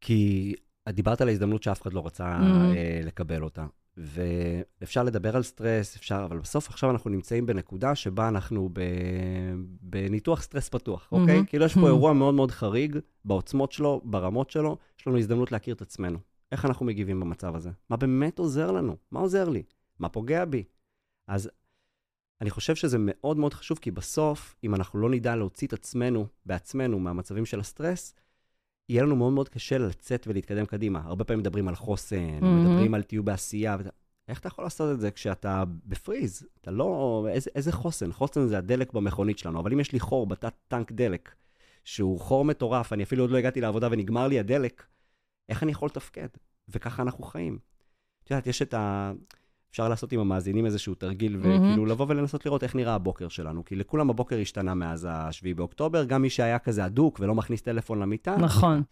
כי 0.00 0.54
דיברת 0.88 1.20
על 1.20 1.28
ההזדמנות 1.28 1.62
שאף 1.62 1.82
אחד 1.82 1.92
לא 1.92 2.06
רצה 2.06 2.38
Mhm. 2.38 2.42
אה, 2.76 3.00
לקבל 3.04 3.42
אותה. 3.42 3.66
ואפשר 3.96 5.02
לדבר 5.02 5.36
על 5.36 5.42
סטרס, 5.42 5.96
אפשר, 5.96 6.26
אבל 6.30 6.38
בסוף 6.38 6.68
עכשיו 6.68 6.90
אנחנו 6.90 7.10
נמצאים 7.10 7.46
בנקודה 7.46 7.94
שבה 7.94 8.28
אנחנו 8.28 8.68
ב... 8.72 8.80
בניתוח 9.80 10.42
סטרס 10.42 10.68
פתוח, 10.68 11.08
אוקיי? 11.12 11.40
Mhm. 11.40 11.44
כאילו 11.46 11.64
יש 11.64 11.74
פה 11.74 11.80
Mhm. 11.80 11.86
אירוע 11.86 12.12
מאוד 12.12 12.34
מאוד 12.34 12.50
חריג 12.50 12.96
בעוצמות 13.24 13.72
שלו, 13.72 14.00
ברמות 14.04 14.50
שלו, 14.50 14.76
יש 15.00 15.06
לנו 15.06 15.18
הזדמנות 15.18 15.52
להכיר 15.52 15.74
את 15.74 15.82
עצמנו. 15.82 16.18
איך 16.52 16.64
אנחנו 16.64 16.86
מגיבים 16.86 17.20
במצב 17.20 17.56
הזה? 17.56 17.70
מה 17.90 17.96
באמת 17.96 18.38
עוזר 18.38 18.70
לנו? 18.70 18.96
מה 19.10 19.20
עוזר 19.20 19.48
לי? 19.48 19.62
מה 19.98 20.08
פוגע 20.08 20.44
בי? 20.44 20.64
אז 21.28 21.50
אני 22.40 22.50
חושב 22.50 22.74
שזה 22.74 22.96
מאוד 23.00 23.36
מאוד 23.36 23.54
חשוב, 23.54 23.78
כי 23.78 23.90
בסוף, 23.90 24.54
אם 24.64 24.74
אנחנו 24.74 24.98
לא 25.00 25.10
נדע 25.10 25.36
להוציא 25.36 25.66
את 25.68 25.72
עצמנו 25.72 26.26
בעצמנו 26.46 26.98
מהמצבים 26.98 27.46
של 27.46 27.60
הסטרס, 27.60 28.14
יהיה 28.88 29.02
לנו 29.02 29.16
מאוד 29.16 29.32
מאוד 29.32 29.48
קשה 29.48 29.78
לצאת 29.78 30.26
ולהתקדם 30.28 30.66
קדימה. 30.66 31.00
הרבה 31.04 31.24
פעמים 31.24 31.40
מדברים 31.40 31.68
על 31.68 31.74
חוסן, 31.74 32.38
Mhm. 32.40 32.44
מדברים 32.44 32.94
על 32.94 33.02
תהיו 33.02 33.22
בעשייה. 33.22 33.76
ואתה- 33.78 33.90
איך 34.28 34.40
אתה 34.40 34.48
יכול 34.48 34.64
לעשות 34.64 34.94
את 34.94 35.00
זה 35.00 35.10
כשאתה 35.10 35.64
בפריז? 35.86 36.46
אתה 36.60 36.70
לא... 36.70 37.26
איזה, 37.30 37.50
איזה 37.54 37.72
חוסן? 37.72 38.12
חוסן 38.12 38.46
זה 38.46 38.58
הדלק 38.58 38.92
במכונית 38.92 39.38
שלנו, 39.38 39.60
אבל 39.60 39.72
אם 39.72 39.80
יש 39.80 39.92
לי 39.92 40.00
חור 40.00 40.26
בתת 40.26 40.54
טנק 40.68 40.92
דלק, 40.92 41.34
שהוא 41.84 42.20
חור 42.20 42.44
מטורף, 42.44 42.92
אני 42.92 43.02
אפילו 43.02 43.24
עוד 43.24 43.30
לא 43.30 43.36
הגעתי 43.36 43.60
לעבודה 43.60 43.88
ונגמר 43.90 44.28
לי 44.28 44.38
הדלק, 44.38 44.86
איך 45.48 45.62
אני 45.62 45.72
יכול 45.72 45.86
לתפקד? 45.86 46.28
וככה 46.68 47.02
אנחנו 47.02 47.24
חיים. 47.24 47.58
את 48.24 48.30
יודעת, 48.30 48.46
יש 48.46 48.62
את 48.62 48.74
ה... 48.74 49.12
אפשר 49.72 49.88
לעשות 49.88 50.12
עם 50.12 50.20
המאזינים 50.20 50.66
איזשהו 50.66 50.94
תרגיל, 50.94 51.36
וכאילו 51.40 51.86
לבוא 51.86 52.06
ולנסות 52.08 52.46
לראות 52.46 52.62
איך 52.62 52.74
נראה 52.74 52.94
הבוקר 52.94 53.28
שלנו. 53.28 53.64
כי 53.64 53.76
לכולם 53.76 54.10
הבוקר 54.10 54.38
השתנה 54.38 54.74
מאז 54.74 55.04
ה-7 55.04 55.56
באוקטובר, 55.56 56.04
גם 56.04 56.22
מי 56.22 56.30
שהיה 56.30 56.58
כזה 56.58 56.86
אדוק 56.86 57.20
ולא 57.20 57.34
מכניס 57.34 57.62
טלפון 57.62 57.98
למיטה. 57.98 58.36
נכון. 58.36 58.82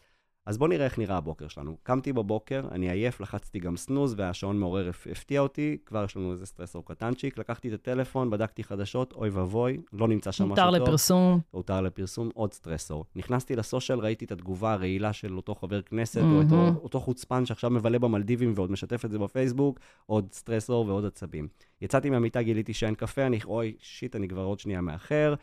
אז 0.46 0.59
בואו 0.59 0.68
נראה 0.70 0.85
איך 0.85 0.98
נראה 0.98 1.16
הבוקר 1.16 1.48
שלנו. 1.48 1.76
קמתי 1.83 2.12
בבוקר, 2.12 2.62
אני 2.72 2.90
עייף, 2.90 3.20
לחצתי 3.20 3.59
גם 3.59 3.76
סנוז, 3.76 4.14
והשעון 4.16 4.59
מעורר 4.61 4.88
הפ- 4.88 5.07
הפתיע 5.11 5.40
אותי, 5.40 5.76
כבר 5.87 6.05
יש 6.05 6.16
לנו 6.16 6.33
איזה 6.33 6.46
סטרסור 6.46 6.85
קטנצ'יק, 6.85 7.38
לקחתי 7.38 7.68
את 7.68 7.72
הטלפון, 7.72 8.31
בדקתי 8.31 8.64
חדשות, 8.64 9.12
אוי 9.12 9.29
ואבוי, 9.29 9.81
לא 9.92 10.09
נמצא 10.09 10.33
שם 10.33 10.44
משהו 10.48 10.55
טוב. 10.79 10.83
לפרסום. 10.83 11.40
הותר 11.50 11.81
לפרסום, 11.81 12.31
עוד 12.35 12.53
סטרסור. 12.53 13.05
נכנסתי 13.16 13.57
לסושיאל, 13.57 13.98
ראיתי 13.98 14.24
את 14.24 14.33
התגובה 14.33 14.72
הרעילה 14.72 15.12
של 15.12 15.37
אותו 15.37 15.55
חבר 15.55 15.83
כנסת, 15.83 16.20
או 16.22 16.40
את 16.40 16.46
מהמם. 16.50 16.76
אותו 16.76 17.00
חוצפן 17.00 17.46
שעכשיו 17.46 17.70
מבלה 17.70 17.98
במלדיבים 17.98 18.53
ועוד 18.55 18.70
משתף 18.70 19.05
את 19.05 19.11
זה 19.11 19.18
בפייסבוק, 19.18 19.79
עוד 20.07 20.29
סטרסור 20.33 20.87
ועוד 20.87 21.05
עצבים. 21.05 21.48
יצאתי 21.81 22.11
מהמיטה, 22.11 22.42
גיליתי 22.42 22.74
שאין 22.74 22.94
קפה, 22.94 23.26
אני, 23.26 23.38
אוי, 23.44 23.74
שיט, 23.79 24.16
אני 24.16 24.29
כבר 24.29 24.42
עוד 24.44 24.59
שנייה 24.59 24.81
מאחר. 24.81 25.35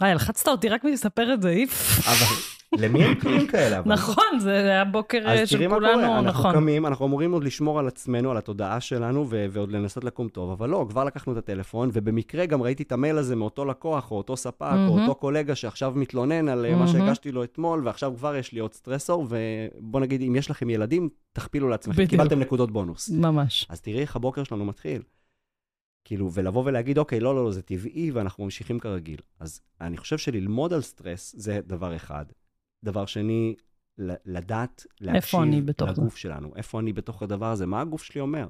היי, 0.00 0.14
לחצת 0.14 0.48
אותי 0.48 0.68
רק 0.68 0.84
מלספר 0.84 1.34
את 1.34 1.42
זה, 1.42 1.48
איף. 1.48 2.00
אבל 2.08 2.36
למי 2.78 3.02
אין 3.02 3.10
מקרים 3.10 3.46
כאלה? 3.46 3.78
אבל? 3.78 3.92
נכון, 3.92 4.38
זה 4.38 4.56
היה 4.56 4.84
בוקר 4.84 5.18
אה, 5.26 5.42
אז 5.42 5.48
של 5.48 5.56
תראי 5.56 5.66
מה 5.66 5.74
כולנו, 5.74 6.02
קורה, 6.02 6.18
אנחנו 6.18 6.40
נכון. 6.40 6.54
קמים, 6.54 6.86
אנחנו 6.86 7.06
אמורים 7.06 7.32
עוד 7.32 7.44
לשמור 7.44 7.78
על 7.78 7.88
עצמנו, 7.88 8.30
על 8.30 8.36
התודעה 8.36 8.80
שלנו, 8.80 9.26
ו- 9.30 9.46
ועוד 9.50 9.72
לנסות 9.72 10.04
לקום 10.04 10.28
טוב, 10.28 10.50
אבל 10.50 10.68
לא, 10.68 10.86
כבר 10.88 11.04
לקחנו 11.04 11.32
את 11.32 11.38
הטלפון, 11.38 11.90
ובמקרה 11.92 12.46
גם 12.46 12.62
ראיתי 12.62 12.82
את 12.82 12.92
המייל 12.92 13.18
הזה 13.18 13.36
מאותו 13.36 13.64
לקוח, 13.64 14.10
או 14.10 14.16
אותו 14.16 14.36
ספק, 14.36 14.62
או 14.62 14.76
מהמם. 14.76 15.00
אותו 15.00 15.14
קולגה 15.14 15.54
שעכשיו 15.54 15.92
מתלונן 15.96 16.48
על 16.48 16.66
אה, 16.66 16.76
מה. 16.76 16.88
שהגשתי 16.88 17.32
לו 17.32 17.44
אתמול, 17.44 17.82
ועכשיו 17.84 18.12
כבר 18.16 18.36
יש 18.36 18.52
לי 18.52 18.60
עוד 18.60 18.72
סטרסור, 18.72 19.26
ובוא 19.28 20.00
נגיד, 20.00 20.22
אם 20.22 20.36
יש 20.36 20.50
לכם 20.50 20.70
ילדים, 20.70 21.08
תכפילו 21.32 21.68
לעצמכם, 21.68 21.96
בדיוק. 21.96 22.10
קיבלתם 22.10 22.38
נקודות 22.38 22.70
בונוס. 22.70 23.10
ממש. 23.10 23.66
אז 23.70 23.80
תראי 23.80 24.00
איך 24.00 24.16
הבוקר 24.16 24.44
שלנו 24.44 24.64
מתחיל. 24.64 25.02
כאילו, 26.04 26.32
ולבוא 26.32 26.64
ולהגיד, 26.66 26.98
אוקיי, 26.98 27.20
לא, 27.20 27.34
לא, 27.34 27.44
לא, 27.44 27.50
זה 27.50 27.62
טבעי, 27.62 28.10
ואנחנו 28.10 28.44
ממשיכים 28.44 28.78
כרגיל. 28.78 29.20
אז 29.40 29.60
אני 29.80 29.96
חושב 29.96 30.18
שללמוד 30.18 30.72
על 30.72 30.82
סטרס 30.82 31.34
זה 31.38 31.60
דבר 31.66 31.96
אחד. 31.96 32.24
דבר 32.84 33.06
שני, 33.06 33.54
לדעת 34.26 34.86
להקשיב 35.00 35.66
בתוך 35.66 35.92
זה? 35.92 36.00
לגוף 36.02 36.16
שלנו. 36.16 36.52
איפה 36.56 36.80
אני 36.80 36.92
בתוך 36.92 37.22
הדבר 37.22 37.46
הזה? 37.46 37.66
מה 37.66 37.80
הגוף 37.80 38.02
שלי 38.02 38.20
אומר? 38.20 38.48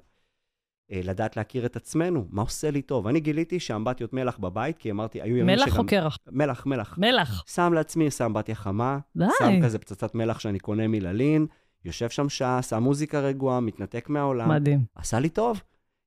אה, 0.93 1.01
לדעת 1.05 1.37
להכיר 1.37 1.67
את 1.67 1.77
עצמנו, 1.77 2.27
מה 2.31 2.43
עושה 2.43 2.71
לי 2.71 2.83
טוב. 2.83 3.07
אני 3.07 3.21
גיליתי 3.21 3.61
שאמבטיות 3.61 4.13
מלח 4.13 4.39
בבית, 4.39 4.79
כי 4.79 4.91
אמרתי, 4.91 5.23
היו 5.23 5.37
ימים 5.37 5.47
מלח 5.47 5.79
או 5.79 5.87
קרח? 5.87 6.19
מלח, 6.31 6.67
מלח. 6.67 6.99
מלח. 6.99 7.45
שם 7.47 7.73
לעצמי, 7.73 8.11
שם 8.11 8.25
אמבטיה 8.25 8.55
חמה, 8.55 8.99
די. 9.17 9.25
שם 9.39 9.63
כזה 9.63 9.79
פצצת 9.79 10.15
מלח 10.15 10.41
שאני 10.41 10.59
קונה 10.59 10.89
מללין, 10.89 11.47
יושב 11.85 12.09
שם 12.09 12.29
שעה, 12.29 12.63
שם 12.63 12.83
מוזיקה 12.83 13.21
רגועה, 13.21 13.61
מתנתק 13.61 14.09
מהעולם. 14.09 14.49
מדהים. 14.49 14.85
עשה 14.95 15.21
לי 15.21 15.29
טוב. 15.29 15.61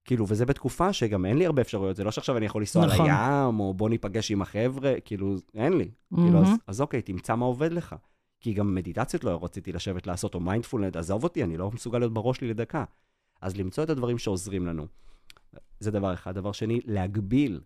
כאילו, 0.05 0.25
וזה 0.27 0.45
בתקופה 0.45 0.93
שגם 0.93 1.25
אין 1.25 1.37
לי 1.37 1.45
הרבה 1.45 1.61
אפשרויות, 1.61 1.95
זה 1.95 2.03
לא 2.03 2.11
שעכשיו 2.11 2.37
אני 2.37 2.45
יכול 2.45 2.61
לנסוע 2.61 2.85
נכון. 2.85 3.05
לים, 3.05 3.59
או 3.59 3.73
בוא 3.73 3.89
ניפגש 3.89 4.31
עם 4.31 4.41
החבר'ה, 4.41 4.93
כאילו, 5.05 5.35
אין 5.55 5.73
לי. 5.73 5.91
כאילו, 6.15 6.41
אז. 6.41 6.47
אז 6.67 6.81
אוקיי, 6.81 7.01
תמצא 7.01 7.35
מה 7.35 7.45
עובד 7.45 7.73
לך. 7.73 7.95
כי 8.39 8.53
גם 8.53 8.75
מדיטציות 8.75 9.23
לא 9.23 9.39
רציתי 9.43 9.71
לשבת 9.71 10.07
לעשות, 10.07 10.35
או 10.35 10.39
מיינדפולנט, 10.39 10.95
עזוב 10.95 11.23
אותי, 11.23 11.43
אני 11.43 11.57
לא 11.57 11.71
מסוגל 11.71 11.99
להיות 11.99 12.13
בראש 12.13 12.37
שלי 12.37 12.47
לדקה. 12.47 12.83
אז 13.41 13.57
למצוא 13.57 13.83
את 13.83 13.89
הדברים 13.89 14.17
שעוזרים 14.17 14.65
לנו. 14.65 14.87
זה 15.79 15.91
דבר 15.91 16.13
אחד. 16.13 16.35
דבר 16.35 16.51
שני, 16.51 16.79
להגביל. 16.85 17.61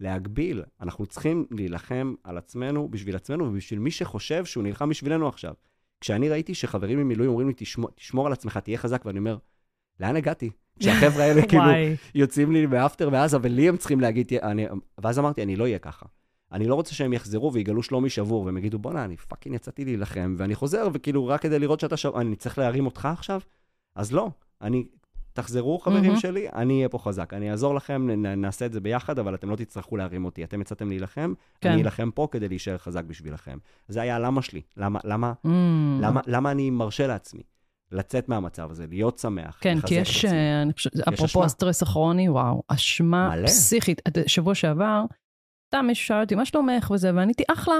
להגביל. 0.00 0.62
אנחנו 0.80 1.06
צריכים 1.06 1.46
להילחם 1.50 2.14
על 2.24 2.38
עצמנו, 2.38 2.88
בשביל 2.88 3.16
עצמנו 3.16 3.44
ובשביל 3.44 3.78
מי 3.78 3.90
שחושב 3.90 4.44
שהוא 4.44 4.64
נלחם 4.64 4.88
בשבילנו 4.88 5.28
עכשיו. 5.28 5.54
כשאני 6.00 6.28
ראיתי 6.28 6.54
שחברים 6.54 6.98
ממילואים 6.98 7.30
אומרים 7.30 7.48
לי, 7.48 7.54
תשמור, 7.56 7.90
תשמור 7.90 8.26
על 8.26 8.32
עצמך, 8.32 8.58
תהיה 8.58 8.78
חזק, 8.78 9.02
ואני 9.04 9.18
אומר, 9.18 9.38
לאן 10.00 10.16
הגעתי? 10.16 10.50
כשהחבר'ה 10.80 11.24
האלה 11.24 11.42
כאילו. 11.48 11.62
יוצאים 12.14 12.52
לי 12.52 12.66
באפטר 12.66 13.10
בעזה, 13.10 13.36
ולי 13.42 13.68
הם 13.68 13.76
צריכים 13.76 14.00
להגיד, 14.00 14.32
אני... 14.42 14.66
ואז 14.98 15.18
אמרתי, 15.18 15.42
אני 15.42 15.56
לא 15.56 15.64
אהיה 15.64 15.78
ככה. 15.78 16.06
אני 16.52 16.68
לא 16.68 16.74
רוצה 16.74 16.94
שהם 16.94 17.12
יחזרו 17.12 17.52
ויגלו 17.52 17.82
שלומי 17.82 18.10
שבור, 18.10 18.44
והם 18.44 18.58
יגידו, 18.58 18.78
בואנה, 18.78 19.04
אני 19.04 19.16
fucking 19.16 19.54
יצאתי 19.54 19.84
להילחם, 19.84 20.34
ואני 20.38 20.54
חוזר, 20.54 20.88
וכאילו, 20.92 21.26
רק 21.26 21.40
כדי 21.42 21.58
לראות 21.58 21.80
שאתה 21.80 21.96
שבור, 21.96 22.20
אני 22.20 22.36
צריך 22.36 22.58
להרים 22.58 22.86
אותך 22.86 23.08
עכשיו? 23.12 23.40
אז 23.94 24.12
לא. 24.12 24.30
אני... 24.62 24.84
תחזרו, 25.32 25.78
חברים 25.78 26.04
מהמם. 26.04 26.16
שלי, 26.16 26.46
אני 26.54 26.76
אהיה 26.76 26.88
פה 26.88 26.98
חזק. 26.98 27.32
אני 27.34 27.50
אעזור 27.50 27.74
לכם, 27.74 28.10
נ- 28.10 28.40
נעשה 28.40 28.66
את 28.66 28.72
זה 28.72 28.80
ביחד, 28.80 29.18
אבל 29.18 29.34
אתם 29.34 29.50
לא 29.50 29.56
תצטרכו 29.56 29.96
להרים 29.96 30.24
אותי. 30.24 30.44
אתם 30.44 30.60
יצאתם 30.60 30.88
להילחם, 30.88 31.32
כן. 31.60 31.70
אני 31.72 31.82
אלחם 31.82 32.10
פה 32.10 32.28
כדי 32.30 32.48
להישאר 32.48 32.78
חזק 32.78 33.04
בשבילכם. 33.04 33.58
זה 33.88 34.00
היה 34.02 34.16
הלמה 34.16 34.42
שלי. 34.42 34.60
למה, 34.76 34.98
למה, 35.04 35.32
Mm. 35.44 35.48
למה, 36.00 36.20
למה 36.26 36.50
אני 36.50 36.70
מרשה 36.70 37.06
לעצמי? 37.06 37.42
לצאת 37.96 38.28
מהמצב 38.28 38.70
הזה, 38.70 38.86
להיות 38.90 39.18
שמח. 39.18 39.58
כן, 39.60 39.72
לחזק 39.78 39.88
כי 39.88 39.96
את 40.00 40.06
יש, 40.06 40.24
עצמי. 40.24 40.38
אה, 40.38 40.62
אני 40.62 40.72
אפרופו. 41.14 41.44
הסטרס 41.44 41.82
הכרוני, 41.82 42.28
וואו, 42.28 42.62
אשמה 42.68 43.28
מלא. 43.36 43.46
פסיכית. 43.46 44.02
את- 44.08 44.18
שבוע 44.28 44.54
שעבר, 44.54 45.04
סתם 45.68 45.84
מישהו 45.86 46.06
שאל 46.06 46.20
אותי, 46.20 46.34
מה 46.34 46.44
שלומך 46.44 46.90
וזה, 46.90 47.10
ועניתי, 47.14 47.42
אחלה. 47.52 47.74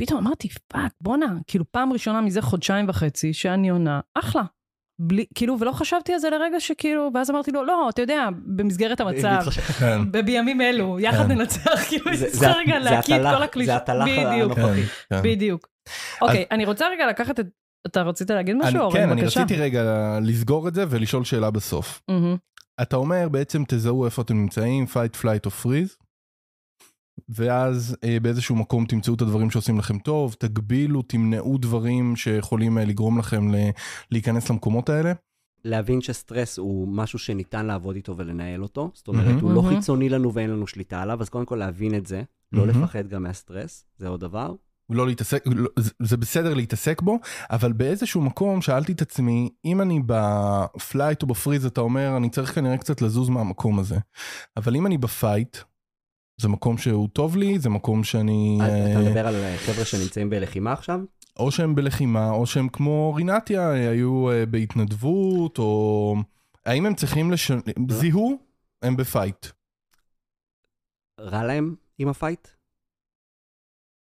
פתאום 0.00 0.26
אמרתי, 0.26 0.48
fuck, 0.68 0.92
בואנה, 1.00 1.26
כאילו 1.46 1.64
פעם 1.70 1.92
ראשונה 1.92 2.20
מזה 2.20 2.42
חודשיים 2.42 2.88
וחצי 2.88 3.32
שאני 3.32 3.68
עונה, 3.68 4.00
אחלה. 4.14 4.42
בלי, 5.00 5.24
כאילו, 5.34 5.56
ולא 5.60 5.72
חשבתי 5.72 6.12
על 6.12 6.18
זה 6.18 6.30
לרגע 6.30 6.60
שכאילו, 6.60 7.10
ואז 7.14 7.30
אמרתי 7.30 7.50
לו, 7.50 7.64
לא, 7.64 7.88
אתה 7.88 8.02
יודע, 8.02 8.28
במסגרת 8.56 9.00
המצב, 9.00 9.38
כן. 9.78 10.12
בימים 10.24 10.60
אלו, 10.60 11.00
יחד 11.00 11.26
כן. 11.26 11.32
ננצח, 11.32 11.84
כאילו, 11.88 12.04
צריכה 12.32 12.52
רגע 12.52 12.72
זה 12.82 12.90
להקיא 12.90 13.16
את 13.16 13.20
התל"ח- 13.20 13.36
כל 13.36 13.42
הקלישות. 13.42 13.66
זה 13.66 13.76
התל"ח 13.76 14.06
הנוכחי. 14.08 14.82
כן. 15.10 15.20
בדיוק. 15.24 15.68
אוקיי, 16.22 16.44
אני 16.50 16.64
רוצה 16.64 16.88
רגע 16.88 17.06
לקחת 17.06 17.40
את... 17.40 17.46
אתה 17.86 18.02
רצית 18.02 18.30
להגיד 18.30 18.56
משהו, 18.56 18.70
אני- 18.70 18.78
אורן? 18.78 18.94
כן, 18.96 19.08
אני 19.10 19.20
בבקשה. 19.22 19.42
רציתי 19.42 19.60
רגע 19.60 19.82
לסגור 20.22 20.68
את 20.68 20.74
זה 20.74 20.84
ולשאול 20.90 21.24
שאלה 21.24 21.50
בסוף. 21.50 22.02
מהמם. 22.08 22.36
אתה 22.82 22.96
אומר 22.96 23.28
בעצם 23.28 23.62
תזהו 23.68 24.04
איפה 24.04 24.22
אתם 24.22 24.34
נמצאים, 24.36 24.84
fight, 24.84 25.20
flight 25.22 25.46
או 25.46 25.50
freeze, 25.50 26.04
ואז 27.28 27.96
אה, 28.04 28.20
באיזשהו 28.22 28.56
מקום 28.56 28.86
תמצאו 28.86 29.14
את 29.14 29.22
הדברים 29.22 29.50
שעושים 29.50 29.78
לכם 29.78 29.98
טוב, 29.98 30.34
תגבילו, 30.38 31.02
תמנעו 31.02 31.58
דברים 31.58 32.16
שיכולים 32.16 32.78
אה, 32.78 32.84
לגרום 32.84 33.18
לכם 33.18 33.54
ל- 33.54 33.70
להיכנס 34.10 34.50
למקומות 34.50 34.88
האלה. 34.88 35.12
להבין 35.64 36.00
שסטרס 36.00 36.58
הוא 36.58 36.88
משהו 36.88 37.18
שניתן 37.18 37.66
לעבוד 37.66 37.96
איתו 37.96 38.16
ולנהל 38.16 38.62
אותו. 38.62 38.90
זאת 38.94 39.08
אומרת, 39.08 39.26
מהמם. 39.26 39.38
הוא 39.40 39.52
לא 39.52 39.62
מהמם. 39.62 39.76
חיצוני 39.76 40.08
לנו 40.08 40.32
ואין 40.34 40.50
לנו 40.50 40.66
שליטה 40.66 41.02
עליו, 41.02 41.20
אז 41.20 41.28
קודם 41.28 41.46
כל 41.46 41.56
להבין 41.56 41.94
את 41.94 42.06
זה, 42.06 42.22
לא. 42.52 42.66
לפחד 42.66 43.08
גם 43.08 43.22
מהסטרס, 43.22 43.84
זה 43.96 44.08
עוד 44.08 44.20
דבר. 44.20 44.52
לא 44.90 45.06
להתעסק, 45.06 45.44
לא, 45.46 45.68
זה- 45.98 46.16
בסדר 46.16 46.54
להתעסק 46.54 47.02
בו, 47.02 47.18
אבל 47.50 47.72
באיזשהו 47.72 48.22
מקום 48.22 48.62
שאלתי 48.62 48.92
את 48.92 49.02
עצמי, 49.02 49.48
אם 49.64 49.80
אני 49.80 50.00
ב 50.06 50.23
flight 50.23 51.22
או 51.22 51.26
ב 51.26 51.31
freeze, 51.31 51.66
אתה 51.66 51.80
אומר, 51.80 52.16
אני 52.16 52.30
צריך 52.30 52.54
כנראה 52.54 52.76
קצת 52.78 53.02
לזוז 53.02 53.28
מהמקום 53.28 53.78
הזה. 53.78 53.96
אבל 54.56 54.76
אם 54.76 54.86
אני 54.86 54.98
ב 54.98 55.06
fight, 55.06 55.56
זה 56.40 56.48
מקום 56.48 56.78
שהוא 56.78 57.08
טוב 57.08 57.36
לי, 57.36 57.58
זה 57.58 57.68
מקום 57.68 58.04
שאני... 58.04 58.58
אתה 58.62 58.72
אה, 58.98 59.02
מדבר 59.08 59.26
על 59.26 59.34
אה, 59.34 59.56
חבר'ה 59.58 59.84
שנמצאים 59.84 60.30
בלחימה 60.30 60.72
עכשיו? 60.72 61.00
או 61.38 61.50
שהם 61.50 61.74
בלחימה, 61.74 62.30
או 62.30 62.46
שהם 62.46 62.68
כמו 62.68 63.14
רינתיה, 63.14 63.70
אה, 63.72 63.90
היו 63.90 64.30
אה, 64.30 64.46
בהתנדבות, 64.46 65.58
או... 65.58 66.16
האם 66.66 66.86
הם 66.86 66.94
צריכים 66.94 67.30
לש... 67.30 67.50
זיהו, 67.90 68.38
הם 68.82 68.96
ב 68.96 69.03
fight. 69.03 69.46
רע 71.20 71.44
להם 71.44 71.74
עם 71.98 72.08
ה 72.08 72.14
fight? 72.14 72.48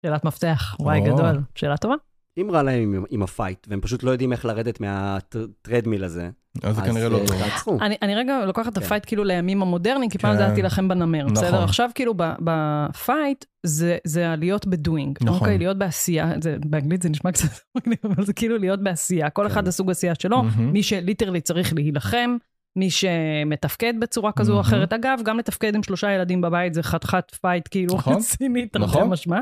שאלת 0.06 0.26
מפתח, 0.26 0.76
וואי 0.80 1.00
או. 1.00 1.06
גדול. 1.06 1.40
שאלה 1.56 1.78
טובה. 1.78 1.96
אם 2.38 2.52
רע 2.52 2.64
להם 2.64 2.94
עם, 2.96 3.04
עם 3.10 3.24
ה 3.24 3.30
fight, 3.30 3.68
והם 3.70 3.82
פשוט 3.82 4.04
לא 4.04 4.12
יודעים 4.12 4.32
איך 4.32 4.46
לרדת 4.46 4.82
מה 4.82 5.04
treadmill 5.04 6.04
הזה, 6.04 6.30
אז 6.64 6.76
זה 6.76 6.82
כנראה 6.82 7.10
לא 7.10 7.18
אה, 7.18 7.48
טוב. 7.66 7.82
אני, 7.84 7.96
אני 8.02 8.16
רגע 8.16 8.46
לוקחת 8.46 8.74
את 8.74 8.78
כן. 8.78 8.86
ה 8.86 8.89
fight 8.89 9.06
כאילו 9.06 9.24
לימים 9.24 9.62
המודרניים, 9.62 10.10
כי 10.10 10.18
פעם 10.18 10.32
כן. 10.32 10.38
זה 10.38 10.44
היה 10.46 10.54
להילחם 10.54 10.88
בנמר, 10.88 11.24
נכון. 11.24 11.34
בסדר? 11.34 11.64
עכשיו 11.64 11.90
כאילו 11.96 12.14
ב- 12.18 12.34
ב 12.44 12.61
fight 12.61 13.46
זה, 13.66 13.98
זה 14.04 14.36
להיות 14.38 14.68
ב 14.68 14.75
doing, 14.75 15.18
נכון. 15.22 15.40
אוקיי? 15.40 15.58
להיות 15.58 15.78
בעשייה, 15.78 16.34
זה, 16.42 16.58
באנגלית 16.66 17.02
זה 17.02 17.10
נשמע 17.10 17.32
קצת 17.32 17.48
מגניב, 17.78 17.98
אבל 18.04 18.26
זה 18.26 18.34
כאילו 18.34 18.58
להיות 18.58 18.84
בעשייה, 18.84 19.30
כל 19.30 19.44
כן. 19.44 19.52
אחד 19.52 19.68
הסוג 19.68 19.92
עשייה 19.92 20.14
שלו. 20.16 20.44
מי 20.58 20.84
ש 20.84 20.94
literally 20.94 21.42
צריך 21.42 21.74
להילחם, 21.74 22.38
מי 22.76 22.90
שמתפקד 22.90 23.94
בצורה 24.00 24.32
כזו 24.32 24.56
או. 24.56 24.62
אחרת. 24.62 24.94
אגב, 24.94 25.20
גם 25.24 25.38
לתפקד 25.38 25.76
עם 25.76 25.84
שלושה 25.84 26.12
ילדים 26.12 26.42
בבית 26.42 26.74
זה 26.74 26.84
חתיכת 26.84 27.32
fight 27.42 27.68
כאילו 27.72 27.96
נכון. 27.96 28.14
רציני, 28.18 28.68
תרתי 28.68 28.86
נכון. 28.86 29.10
משמע, 29.10 29.40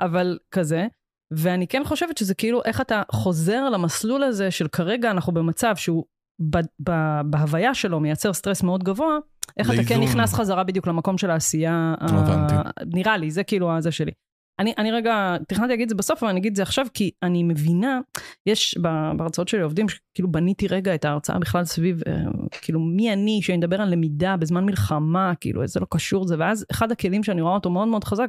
אבל 0.00 0.38
כזה. 0.50 0.86
ואני 1.32 1.66
כן 1.66 1.82
חושבת 1.84 2.18
שזה 2.18 2.34
כאילו 2.34 2.64
איך 2.64 2.80
אתה 2.80 3.02
חוזר 3.12 3.68
למסלול 3.68 4.22
הזה 4.22 4.50
של 4.50 4.68
כרגע 4.68 5.10
אנחנו 5.10 5.32
במצב 5.32 5.76
שהוא 5.76 6.04
ב, 6.50 6.56
ב, 6.88 7.20
בהוויה 7.24 7.74
שלו 7.74 8.00
מייצר 8.00 8.32
סטרס 8.32 8.62
מאוד 8.62 8.84
גבוה, 8.84 9.18
איך 9.58 9.70
אתה 9.70 9.84
כן 9.84 9.98
לאיזון. 9.98 10.02
נכנס 10.02 10.34
חזרה 10.34 10.64
בדיוק 10.64 10.86
למקום 10.86 11.18
של 11.18 11.30
העשייה, 11.30 11.94
ה-. 12.00 12.70
נראה 12.86 13.16
לי, 13.16 13.30
זה 13.30 13.44
כאילו 13.44 13.76
הזה 13.76 13.92
שלי. 13.92 14.12
אני, 14.60 14.74
אני 14.78 14.90
רגע, 14.90 15.36
תכננתי 15.48 15.68
להגיד 15.68 15.82
את 15.82 15.88
זה 15.88 15.94
בסוף, 15.94 16.22
אבל 16.22 16.30
אני 16.30 16.40
אגיד 16.40 16.50
את 16.52 16.56
זה 16.56 16.62
עכשיו, 16.62 16.86
כי 16.94 17.10
אני 17.22 17.42
מבינה, 17.42 18.00
יש 18.46 18.78
בהרצאות 19.16 19.48
שלי 19.48 19.60
עובדים, 19.60 19.88
שכאילו 19.88 20.32
בניתי 20.32 20.66
רגע 20.66 20.94
את 20.94 21.04
ההרצאה 21.04 21.38
בכלל 21.38 21.64
סביב, 21.64 22.02
אה, 22.06 22.14
כאילו 22.62 22.80
מי 22.80 23.12
אני, 23.12 23.40
שאני 23.42 23.58
מדבר 23.58 23.80
על 23.80 23.92
למידה 23.92 24.36
בזמן 24.36 24.64
מלחמה, 24.64 25.32
כאילו 25.40 25.66
זה 25.66 25.80
לא 25.80 25.86
קשור 25.90 26.26
זה, 26.26 26.36
ואז 26.38 26.66
אחד 26.70 26.92
הכלים 26.92 27.22
שאני 27.22 27.40
רואה 27.40 27.54
אותו 27.54 27.70
מאוד 27.70 27.88
מאוד 27.88 28.04
חזק, 28.04 28.28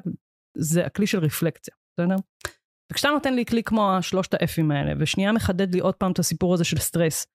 זה 0.57 0.85
הכלי 0.85 1.07
של 1.07 1.19
רפלקציה, 1.19 1.73
בסדר? 1.99 2.15
וכשאתה 2.91 3.13
נותן 3.13 3.33
לי 3.33 3.45
כלי 3.45 3.63
כמו 3.63 3.91
השלושת 3.91 4.33
האפים 4.33 4.71
האלה, 4.71 4.93
ושנייה 4.99 5.31
מחדד 5.31 5.73
לי 5.73 5.79
עוד 5.79 5.95
פעם 5.95 6.11
את 6.11 6.19
הסיפור 6.19 6.53
הזה 6.53 6.63
של 6.63 6.77
סטרס, 6.77 7.27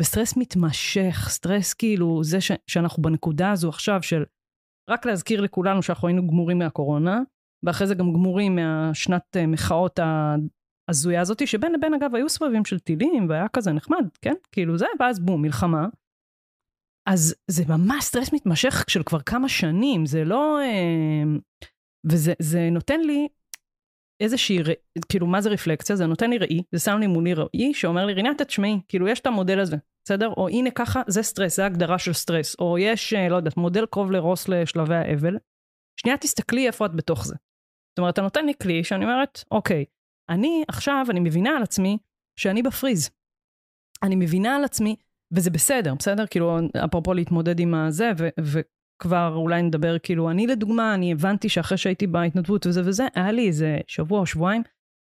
וסטרס 0.00 0.36
מתמשך, 0.36 1.26
סטרס 1.28 1.74
כאילו 1.74 2.24
זה 2.24 2.40
ש, 2.40 2.52
שאנחנו 2.66 3.02
בנקודה 3.02 3.50
הזו 3.50 3.68
עכשיו 3.68 4.02
של 4.02 4.24
רק 4.90 5.06
להזכיר 5.06 5.40
לכולנו 5.40 5.82
שאנחנו 5.82 6.08
היינו 6.08 6.26
גמורים 6.26 6.58
מהקורונה, 6.58 7.20
ואחרי 7.66 7.86
זה 7.86 7.94
גם 7.94 8.12
גמורים 8.12 8.56
מהשנת 8.56 9.36
אה, 9.36 9.46
מחאות 9.46 9.98
ההזויה 10.88 11.20
הזאתי, 11.20 11.46
שבין 11.46 11.72
לבין 11.72 11.94
אגב 11.94 12.14
היו 12.14 12.28
סבבים 12.28 12.64
של 12.64 12.78
טילים 12.78 13.28
והיה 13.28 13.48
כזה 13.48 13.72
נחמד, 13.72 14.08
כן? 14.22 14.34
כאילו 14.52 14.78
זה, 14.78 14.86
ואז 15.00 15.20
בום, 15.20 15.42
מלחמה. 15.42 15.86
אז 17.08 17.34
זה 17.50 17.64
ממש 17.68 18.04
סטרס 18.04 18.32
מתמשך 18.32 18.84
של 18.88 19.02
כבר 19.02 19.20
כמה 19.20 19.48
שנים, 19.48 20.06
זה 20.06 20.24
לא... 20.24 20.58
אה, 20.60 21.38
וזה 22.10 22.32
זה 22.38 22.68
נותן 22.70 23.00
לי 23.00 23.28
איזושהי, 24.22 24.58
כאילו 25.08 25.26
מה 25.26 25.40
זה 25.40 25.50
רפלקציה? 25.50 25.96
זה 25.96 26.06
נותן 26.06 26.30
לי 26.30 26.38
ראי, 26.38 26.62
זה 26.72 26.78
שם 26.80 26.98
לי 27.00 27.06
מולי 27.06 27.34
ראי 27.34 27.74
שאומר 27.74 28.06
לי, 28.06 28.12
רינת, 28.12 28.42
תשמעי, 28.42 28.80
כאילו 28.88 29.08
יש 29.08 29.20
את 29.20 29.26
המודל 29.26 29.58
הזה, 29.58 29.76
בסדר? 30.04 30.28
או 30.28 30.48
הנה 30.48 30.70
ככה, 30.70 31.02
זה 31.06 31.22
סטרס, 31.22 31.56
זה 31.56 31.66
הגדרה 31.66 31.98
של 31.98 32.12
סטרס. 32.12 32.56
או 32.58 32.78
יש, 32.78 33.12
אה, 33.12 33.28
לא 33.28 33.36
יודעת, 33.36 33.56
מודל 33.56 33.86
קובלר-רוס 33.86 34.48
לשלבי 34.48 34.94
האבל. 34.94 35.36
שנייה 36.00 36.18
תסתכלי 36.18 36.66
איפה 36.66 36.86
את 36.86 36.94
בתוך 36.94 37.26
זה. 37.26 37.34
זאת 37.94 37.98
אומרת, 37.98 38.14
אתה 38.14 38.22
נותן 38.22 38.46
לי 38.46 38.52
כלי 38.62 38.84
שאני 38.84 39.04
אומרת, 39.04 39.44
אוקיי, 39.50 39.84
אני 40.28 40.64
עכשיו, 40.68 41.06
אני 41.10 41.20
מבינה 41.20 41.50
על 41.56 41.62
עצמי 41.62 41.98
שאני 42.38 42.62
בפריז. 42.62 43.10
אני 44.02 44.16
מבינה 44.16 44.56
על 44.56 44.64
עצמי, 44.64 44.96
וזה 45.32 45.50
בסדר, 45.50 45.94
בסדר? 45.94 46.26
כאילו, 46.26 46.58
אפרופו 46.84 47.14
להתמודד 47.14 47.60
עם 47.60 47.74
הזה, 47.74 48.12
ו- 48.18 48.28
וכבר 48.40 49.34
אולי 49.36 49.62
נדבר, 49.62 49.98
כאילו, 49.98 50.30
אני 50.30 50.46
לדוגמה, 50.46 50.94
אני 50.94 51.12
הבנתי 51.12 51.48
שאחרי 51.48 51.78
שהייתי 51.78 52.06
בהתנדבות 52.06 52.66
וזה 52.66 52.82
וזה, 52.84 53.06
היה 53.14 53.32
לי 53.32 53.46
איזה 53.46 53.78
שבוע 53.86 54.20
או 54.20 54.26
שבועיים, 54.26 54.62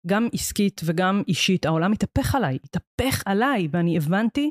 גם 0.07 0.29
עסקית 0.33 0.81
וגם 0.85 1.23
אישית, 1.29 1.67
העולם 1.67 1.93
התהפך 1.93 2.35
עליי, 2.35 2.59
התהפך 2.65 3.23
עליי, 3.27 3.69
ואני 3.71 3.97
הבנתי, 3.97 4.51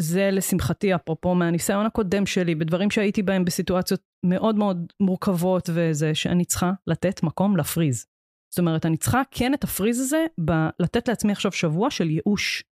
זה 0.00 0.30
לשמחתי, 0.32 0.94
אפרופו 0.94 1.34
מהניסיון 1.34 1.86
הקודם 1.86 2.26
שלי, 2.26 2.54
בדברים 2.54 2.90
שהייתי 2.90 3.22
בהם 3.22 3.44
בסיטואציות 3.44 4.00
מאוד 4.26 4.56
מאוד 4.56 4.92
מורכבות 5.00 5.70
וזה, 5.74 6.14
שאני 6.14 6.44
צריכה 6.44 6.72
לתת 6.86 7.22
מקום 7.22 7.56
לפריז. 7.56 8.04
זאת 8.54 8.58
אומרת, 8.58 8.86
אני 8.86 8.96
צריכה 8.96 9.22
כן 9.30 9.54
את 9.54 9.64
הפריז 9.64 10.00
הזה, 10.00 10.24
ב- 10.44 10.68
לתת 10.80 11.08
לעצמי 11.08 11.32
עכשיו 11.32 11.52
שבוע 11.52 11.90
של 11.90 12.10
ייאוש. 12.10 12.62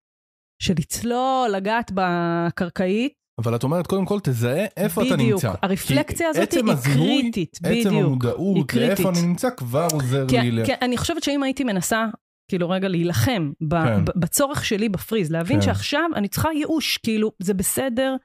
של 0.63 0.75
לצלול, 0.79 1.51
לגעת 1.53 1.91
בקרקעית. 1.95 3.13
אבל 3.41 3.57
את 3.57 3.63
אומרת, 3.63 3.87
קודם 3.87 4.05
כל 4.05 4.19
תזהה 4.23 4.65
איפה 4.77 5.03
אתה 5.03 5.15
בדיוק. 5.15 5.45
נמצא. 5.45 5.53
הרפלקציה 5.63 6.17
כי 6.33 6.39
הזאת 6.39 6.43
עצם 6.43 6.67
היא 6.67 6.73
הזיהוי, 6.73 7.21
קריטית, 7.23 7.59
עצם 7.63 7.71
בדיוק. 7.71 7.95
המודעות 8.05 8.57
היא 8.57 8.65
קריטית. 8.69 8.99
לאיפה 8.99 9.11
אני 9.19 9.27
נמצא 9.27 9.49
כבר 9.57 9.87
עוזר 9.93 10.27
כי, 10.29 10.39
לי. 10.41 10.51
ל- 10.51 10.65
כי 10.67 10.73
אני 10.83 10.97
חושבת 10.97 11.23
שאם 11.23 11.43
הייתי 11.43 11.65
מנסה, 11.65 12.07
כאילו 12.49 12.71
רגע 12.71 12.89
להילחם 12.89 13.53
ב, 13.69 13.75
כן. 13.75 14.05
ב, 14.05 14.11
בצורך 14.17 14.65
שלי 14.65 14.89
בפריז, 14.89 15.33
להבין 15.33 15.61
כן. 15.61 15.67
שעכשיו 15.67 16.11
אני 16.15 16.29
צריכה 16.29 16.53
ייאוש, 16.53 16.97
כאילו 16.97 17.33
זה 17.39 17.55
בסדר, 17.55 18.17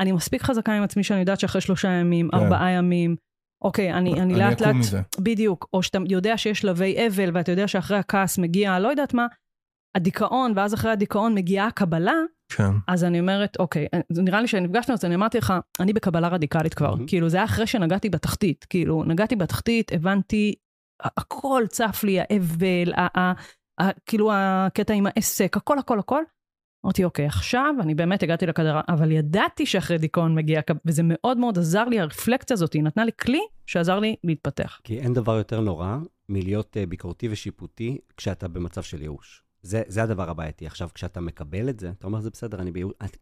אני 0.00 0.12
מספיק 0.12 0.42
חזקה 0.42 0.72
עם 0.72 0.82
עצמי 0.82 1.02
שאני 1.02 1.20
יודעת 1.20 1.40
שאחרי 1.40 1.60
שלושה 1.60 1.88
ימים, 1.88 2.28
כן. 2.30 2.36
ארבעה 2.36 2.70
ימים, 2.70 3.16
אוקיי, 3.64 3.92
אני, 3.92 4.12
אני 4.12 4.22
אני 4.22 4.34
לאט 4.34 4.60
לאט, 4.60 4.74
מזה. 4.74 5.00
בדיוק, 5.20 5.68
או 5.72 5.82
שאתה 5.82 5.98
יודע 6.08 6.38
שיש 6.38 6.60
שלבי 6.60 7.06
אבל 7.06 7.30
ואתה 7.34 7.52
יודע 7.52 7.68
שאחרי 7.68 7.96
הכעס 7.98 8.38
מגיע, 8.38 8.78
לא 8.78 8.88
יודעת 8.88 9.14
מה, 9.14 9.26
הדיכאון, 9.96 10.52
ואז 10.56 10.74
אחרי 10.74 10.90
הדיכאון 10.90 11.34
מגיעה 11.34 11.66
הקבלה, 11.66 12.14
כן. 12.52 12.70
אז 12.88 13.04
אני 13.04 13.20
אומרת, 13.20 13.56
אוקיי, 13.58 13.86
נראה 14.10 14.40
לי 14.40 14.48
שנפגשנו, 14.48 14.94
אז 14.94 15.04
אני 15.04 15.14
אמרתי 15.14 15.38
לך, 15.38 15.54
אני 15.80 15.92
בקבלה 15.92 16.28
רדיקלית 16.28 16.74
כבר. 16.74 16.94
מהמם. 16.94 17.06
כאילו, 17.06 17.28
זה 17.28 17.36
היה 17.36 17.44
אחרי 17.44 17.66
שנגעתי 17.66 18.08
בתחתית. 18.08 18.66
כאילו, 18.70 19.04
נגעתי 19.04 19.36
בתחתית, 19.36 19.92
הבנתי, 19.92 20.54
הכל 21.02 21.62
צף 21.68 22.04
לי, 22.04 22.20
האבל, 22.20 22.92
כאילו 24.06 24.30
הקטע 24.32 24.94
עם 24.94 25.06
העסק, 25.06 25.56
הכל, 25.56 25.78
הכל, 25.78 25.98
הכל. 25.98 26.22
אמרתי, 26.84 27.04
אוקיי, 27.04 27.26
עכשיו 27.26 27.74
אני 27.80 27.94
באמת 27.94 28.22
הגעתי 28.22 28.46
לקדרה, 28.46 28.80
אבל 28.88 29.12
ידעתי 29.12 29.66
שאחרי 29.66 29.98
דיכאון 29.98 30.34
מגיע, 30.34 30.60
וזה 30.84 31.02
מאוד 31.04 31.38
מאוד 31.38 31.58
עזר 31.58 31.84
לי, 31.84 32.00
הרפלקציה 32.00 32.54
הזאת, 32.54 32.72
היא 32.72 32.82
נתנה 32.82 33.04
לי 33.04 33.10
כלי 33.20 33.40
שעזר 33.66 33.98
לי 33.98 34.16
להתפתח. 34.24 34.80
כי 34.84 34.98
אין 35.00 35.12
דבר 35.12 35.36
יותר 35.36 35.60
נורא 35.60 35.96
מלהיות 36.28 36.76
אה, 36.76 36.86
ביקורתי 36.86 37.28
ושיפוטי 37.30 37.98
כשאתה 38.16 38.48
במצב 38.48 38.82
של 38.82 39.02
ייאוש. 39.02 39.42
זה, 39.62 39.82
זה 39.86 40.02
הדבר 40.02 40.30
הבעייתי. 40.30 40.66
עכשיו, 40.66 40.88
כשאתה 40.94 41.20
מקבל 41.20 41.68
את 41.68 41.80
זה, 41.80 41.90
אתה 41.90 42.06
אומר, 42.06 42.20
זה 42.20 42.30
בסדר, 42.30 42.60
אני 42.60 42.70
בייאוש. 42.70 42.92
את- 43.04 43.16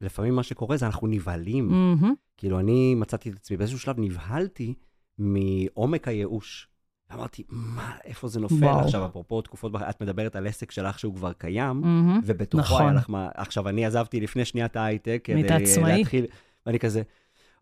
לפעמים 0.00 0.34
מה 0.34 0.42
שקורה 0.42 0.76
זה 0.76 0.86
אנחנו 0.86 1.06
נבהלים. 1.06 1.68
מהמם. 1.68 2.14
כאילו, 2.36 2.60
אני 2.60 2.94
מצאתי 2.94 3.30
את 3.30 3.34
עצמי, 3.36 3.56
באיזשהו 3.56 3.78
שלב 3.78 4.00
נבהלתי 4.00 4.74
מעומק 5.18 6.08
הייאוש. 6.08 6.68
אמרתי, 7.14 7.42
מה, 7.48 7.92
איפה 8.04 8.28
זה 8.28 8.40
נופל? 8.40 8.54
וואו. 8.54 8.80
עכשיו, 8.80 9.06
אפרופו 9.06 9.42
תקופות, 9.42 9.72
את 9.90 10.00
מדברת 10.00 10.36
על 10.36 10.46
עסק 10.46 10.70
שלך 10.70 10.98
שהוא 10.98 11.14
כבר 11.14 11.32
קיים, 11.32 11.80
מהמם. 11.80 12.20
ובתוכו 12.24 12.62
נכון. 12.62 12.82
היה 12.82 12.92
לך 12.92 13.10
מה... 13.10 13.28
עכשיו, 13.34 13.68
אני 13.68 13.86
עזבתי 13.86 14.20
לפני 14.20 14.44
שנייה 14.44 14.66
את 14.66 14.76
ההייטק, 14.76 15.20
כדי 15.24 15.48
עצמאי. 15.48 15.98
להתחיל, 15.98 16.26
ואני 16.66 16.78
כזה, 16.78 17.02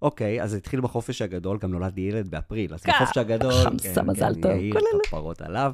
אוקיי, 0.03 0.43
אז 0.43 0.55
התחיל 0.55 0.81
בחופש 0.81 1.23
הגדול, 1.23 1.59
גם 1.59 1.71
נולד 1.71 1.95
לי 1.97 2.03
ילד 2.03 2.31
באפריל, 2.31 2.75
אז 2.75 2.83
בחופש 2.89 3.19
הגדול, 3.19 3.53
חמסה, 3.53 4.03
מזל 4.03 4.35
טוב, 4.35 4.51
יאיר, 4.51 4.73
כל 4.73 4.79
אלה. 4.79 5.01
כפרות 5.05 5.43
עליו, 5.43 5.73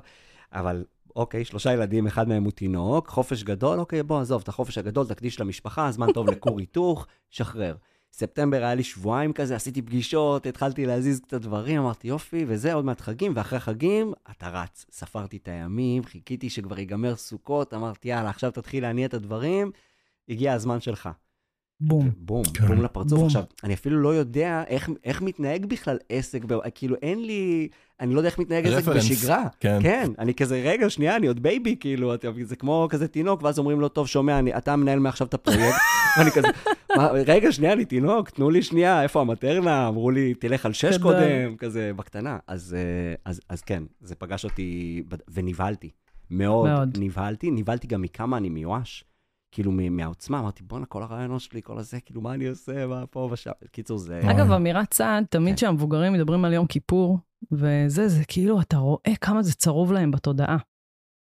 אבל 0.52 0.84
אוקיי, 1.16 1.44
שלושה 1.44 1.72
ילדים, 1.72 2.06
אחד 2.06 2.28
מהם 2.28 2.44
הוא 2.44 2.52
תינוק, 2.52 3.08
חופש 3.08 3.42
גדול, 3.42 3.80
אוקיי, 3.80 4.02
בוא, 4.02 4.20
עזוב, 4.20 4.42
את 4.42 4.48
החופש 4.48 4.78
הגדול, 4.78 5.06
תקדיש 5.06 5.40
למשפחה, 5.40 5.90
זמן 5.90 6.12
טוב 6.12 6.30
לכור 6.30 6.58
היתוך, 6.60 7.06
שחרר. 7.30 7.74
ספטמבר 8.16 8.56
היה 8.56 8.74
לי 8.74 8.82
שבועיים 8.82 9.32
כזה, 9.32 9.56
עשיתי 9.56 9.82
פגישות, 9.82 10.46
התחלתי 10.46 10.86
להזיז 10.86 11.20
קצת 11.20 11.40
דברים, 11.40 11.80
אמרתי 11.80 12.08
יופי, 12.08 12.44
וזה 12.48 12.74
עוד 12.74 12.84
מעט 12.84 13.00
חגים, 13.00 13.32
ואחרי 13.36 13.60
חגים, 13.60 14.12
אתה 14.30 14.48
רץ. 14.48 14.86
ספרתי 14.90 15.36
את 15.36 15.48
הימים, 15.48 16.04
חיכיתי 16.04 16.50
שכבר 16.50 16.78
ייגמר 16.78 17.16
סוכות, 17.16 17.74
אמרתי, 17.74 18.08
יאללה, 18.08 18.30
עכשיו 18.30 18.50
תתחיל 18.50 18.82
להניע 18.82 19.06
את 19.06 19.14
הדברים, 19.14 19.70
הגיע 20.28 20.52
הזמן 20.52 20.80
שלך. 20.80 21.08
בום. 21.80 22.10
בום, 22.16 22.42
כן. 22.54 22.66
בום 22.66 22.82
לפרצוף. 22.82 23.18
בום. 23.18 23.26
עכשיו, 23.26 23.42
אני 23.64 23.74
אפילו 23.74 24.02
לא 24.02 24.14
יודע 24.14 24.62
איך, 24.68 24.90
איך 25.04 25.22
מתנהג 25.22 25.66
בכלל 25.66 25.98
עסק. 26.08 26.40
כאילו, 26.74 26.96
אין 27.02 27.26
לי, 27.26 27.68
אני 28.00 28.14
לא 28.14 28.18
יודע 28.20 28.28
איך 28.28 28.38
מתנהג 28.38 28.66
עסק 28.66 28.76
reference. 28.76 29.10
בשגרה. 29.10 29.44
כן. 29.60 29.78
כן, 29.82 30.10
אני 30.18 30.34
כזה, 30.34 30.62
רגע, 30.64 30.90
שנייה, 30.90 31.16
אני 31.16 31.26
עוד 31.26 31.42
baby, 31.42 31.76
כאילו, 31.80 32.14
אתה- 32.14 32.28
זה 32.42 32.56
כמו 32.56 32.86
כזה 32.90 33.08
תינוק, 33.08 33.42
ואז 33.42 33.58
אומרים 33.58 33.80
לו, 33.80 33.88
טוב, 33.88 34.06
שומע, 34.08 34.38
אני, 34.38 34.56
אתה 34.56 34.76
מנהל 34.76 34.98
מעכשיו 34.98 35.26
את 35.26 35.34
הפרויקט, 35.34 35.76
ואני 36.18 36.30
כזה, 36.30 36.48
מה, 36.96 37.06
רגע, 37.26 37.52
שנייה, 37.52 37.72
אני 37.72 37.84
תינוק, 37.84 38.30
תנו 38.30 38.50
לי 38.50 38.62
שנייה, 38.62 39.02
איפה 39.02 39.20
המטרנה? 39.20 39.88
אמרו 39.88 40.10
לי, 40.10 40.34
תלך 40.34 40.66
על 40.66 40.72
שש. 40.72 40.98
קודם, 40.98 41.56
כזה, 41.58 41.90
בקטנה. 41.96 42.38
אז, 42.46 42.76
אה, 42.78 43.14
אז, 43.24 43.40
אז 43.48 43.62
כן, 43.62 43.82
זה 44.00 44.14
פגש 44.14 44.44
אותי, 44.44 45.02
ונבהלתי. 45.34 45.90
מאוד, 46.30 46.68
מאוד. 46.68 46.96
נבהלתי, 47.00 47.50
נבהלתי 47.50 47.86
גם 47.86 48.02
מכמה 48.02 48.36
אני 48.36 48.48
מיואש. 48.48 49.04
כאילו, 49.54 49.72
מהעוצמה, 49.90 50.38
אמרתי, 50.38 50.62
בואנה, 50.62 50.86
כל 50.86 51.02
הרעיונות 51.02 51.40
שלי, 51.40 51.62
כל 51.62 51.78
הזה, 51.78 52.00
כאילו, 52.00 52.20
מה 52.20 52.34
אני 52.34 52.46
עושה, 52.46 52.86
מה 52.86 53.06
פה 53.06 53.28
ושם. 53.32 53.50
קיצור, 53.70 53.98
זה... 53.98 54.20
אגב, 54.30 54.52
אמירת 54.52 54.90
צעד, 54.90 55.24
תמיד 55.30 55.52
כן. 55.52 55.56
כשהמבוגרים 55.56 56.12
מדברים 56.12 56.44
על 56.44 56.52
יום 56.52 56.66
כיפור, 56.66 57.18
וזה, 57.52 58.08
זה 58.08 58.24
כאילו, 58.24 58.60
אתה 58.60 58.76
רואה 58.76 59.12
כמה 59.20 59.42
זה 59.42 59.54
צרוב 59.54 59.92
להם 59.92 60.10
בתודעה. 60.10 60.56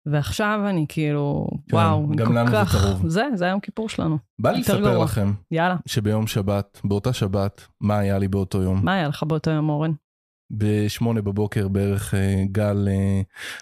ועכשיו 0.06 0.60
אני 0.68 0.86
כאילו, 0.88 1.46
כן, 1.68 1.76
וואו, 1.76 2.08
גם 2.16 2.26
כל 2.26 2.32
לנו 2.38 2.50
זה 2.50 2.56
כך... 2.56 2.76
צרוב. 2.76 3.08
זה, 3.08 3.24
זה 3.34 3.44
היום 3.44 3.60
כיפור 3.60 3.88
שלנו. 3.88 4.18
בא 4.38 4.50
לי 4.50 4.60
לספר 4.60 4.80
גרוע. 4.80 5.04
לכם 5.04 5.32
יאללה, 5.50 5.76
שביום 5.86 6.26
שבת, 6.26 6.80
באותה 6.84 7.12
שבת, 7.12 7.66
מה 7.80 7.98
היה 7.98 8.18
לי 8.18 8.28
באותו 8.28 8.62
יום? 8.62 8.84
מה 8.84 8.92
היה 8.94 9.08
לך 9.08 9.22
באותו 9.22 9.50
יום, 9.50 9.68
אורן? 9.68 9.92
בשמונה 10.50 11.22
בבוקר 11.22 11.68
בערך 11.68 12.14
אה, 12.14 12.42
גל 12.52 12.88
אה, 12.90 13.20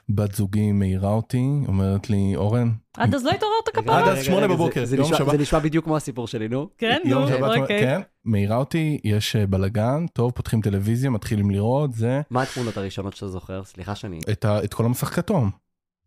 בת 0.09 0.35
זוגי 0.35 0.73
מעירה 0.73 1.11
אותי, 1.11 1.43
אומרת 1.69 2.11
לי, 2.11 2.33
אורן, 2.37 2.71
עד 2.97 3.15
אז 3.15 3.25
לא 3.25 3.31
התעוררת 3.31 3.69
כפרה? 3.75 3.99
עד 4.03 4.09
אז 4.09 4.25
שמונה 4.25 4.49
בבוקר, 4.49 4.85
זה 4.85 4.97
יום 4.97 5.07
נשמע- 5.07 5.19
שבת. 5.19 5.31
זה 5.31 5.39
נשמע 5.39 5.59
בדיוק 5.59 5.85
כמו 5.85 5.97
הסיפור 5.97 6.27
שלי, 6.27 6.49
נו. 6.49 6.69
כן, 6.79 6.99
יום 7.05 7.23
נו, 7.23 7.29
שבת, 7.29 7.59
אוקיי. 7.61 7.81
כן, 7.81 8.01
מעירה 8.25 8.57
אותי, 8.57 8.99
יש 9.05 9.37
אה, 9.37 9.47
בלאגן, 9.47 10.07
טוב, 10.13 10.31
פותחים 10.31 10.61
טלוויזיה, 10.61 11.11
מתחילים 11.11 11.51
לראות, 11.51 11.93
זה, 11.95 12.21
מה 12.31 12.43
התמונות 12.43 12.77
הראשונות 12.77 13.15
שאתה 13.17 13.29
זוכר? 13.29 13.65
סליחה 13.65 13.95
שאני... 13.95 14.19
את 14.65 14.75
כל 14.75 14.85
המסך 14.85 15.07
כתום. 15.15 15.51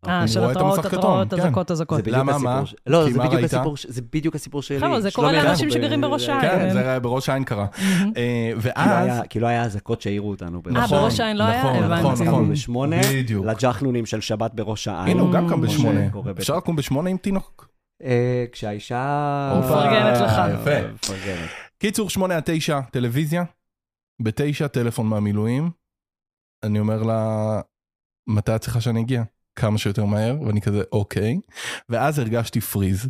אה, 0.08 0.28
של 0.28 0.44
התראות, 0.44 0.78
התראות, 0.78 0.86
כתום, 0.86 1.28
כן. 1.30 1.36
אזעקות, 1.40 1.70
אזעקות. 1.70 1.96
זה 1.96 2.02
בדיוק 2.02 2.16
למה, 2.18 2.38
מה? 2.38 2.62
לא, 2.86 3.10
זה 3.10 3.18
בדיוק? 3.18 3.42
הסיפור 3.44 3.76
ש- 3.76 3.86
זה 3.88 4.02
בדיוק 4.12 4.34
הסיפור 4.34 4.62
שלי. 4.62 4.80
חבר'ה, 4.80 5.00
זה 5.00 5.10
קורה 5.10 5.32
לאנשים 5.32 5.70
שגרים 5.70 6.00
בראש 6.00 6.26
זה- 6.26 6.34
העין. 6.34 6.50
כן, 6.50 6.58
כן. 6.68 6.72
זה 6.72 7.00
בראש 7.00 7.28
העין 7.28 7.44
קרה. 7.44 7.66
אה, 8.16 8.50
לא 8.54 8.58
ואז, 8.60 9.20
כי 9.30 9.40
לא 9.40 9.46
היה 9.46 9.62
אזעקות 9.64 10.02
שהעירו 10.02 10.30
אותנו 10.30 10.62
בראש 10.62 10.76
אה, 10.76 10.82
נכון, 10.84 10.98
בראש 10.98 11.20
העין 11.20 11.36
לא 11.36 11.44
היה? 11.44 11.60
נכון, 11.64 11.82
הבנתי. 11.82 12.24
נכון, 12.24 12.52
נכון. 12.62 12.90
בדיוק. 13.12 13.46
לג'חנונים 13.46 14.06
של 14.06 14.20
שבת 14.20 14.54
בראש 14.54 14.88
העין. 14.88 15.08
הנה, 15.16 15.20
הוא 15.22 15.32
גם 15.32 15.48
קם 15.48 15.60
בשמונה. 15.60 16.00
אפשר 16.38 16.56
לקום 16.56 16.76
בשמונה 16.76 17.10
עם 17.10 17.16
תינוק? 17.16 17.68
אה, 18.02 18.44
כשהאישה... 18.52 19.60
מפרגנת 19.64 20.20
לך. 20.20 20.40
יפה. 20.54 21.08
קיצור, 21.78 22.10
שמונה 22.10 22.36
עד 22.36 22.42
תשע, 22.46 22.80
טלוויזיה. 22.80 23.44
בתשע, 24.22 24.66
טלפון 24.66 25.06
מהמילואים. 25.06 25.70
אני 26.62 26.78
אומר 26.80 27.02
לה, 27.02 27.60
מתי 28.28 28.56
את 28.56 28.60
צריכה 28.60 28.80
שאני 28.80 29.00
אגיע? 29.00 29.22
כמה 29.56 29.78
שיותר 29.78 30.04
מהר, 30.04 30.36
ואני 30.46 30.60
כזה, 30.60 30.82
אוקיי. 30.92 31.38
ואז 31.88 32.18
הרגשתי 32.18 32.60
פריז. 32.60 33.08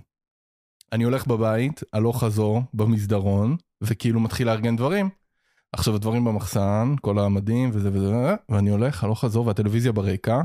אני 0.93 1.05
הולך 1.05 1.27
בבית, 1.27 1.83
הלוך 1.93 2.25
חזור, 2.25 2.63
במסדרון, 2.75 3.57
וכאילו 3.83 4.21
מתחיל 4.21 4.47
לארגן 4.47 4.77
דברים. 4.77 5.09
עכשיו 5.73 5.95
הדברים 5.95 6.25
במחסן, 6.25 6.95
כל 7.01 7.19
המדים 7.19 7.71
וזה 7.73 7.91
וזה, 7.93 8.35
ואני 8.49 8.71
הולך 8.71 9.05
הלוך 9.05 9.21
חזור 9.21 9.47
והטלוויזיה 9.47 9.93
ברקע, 9.93 10.41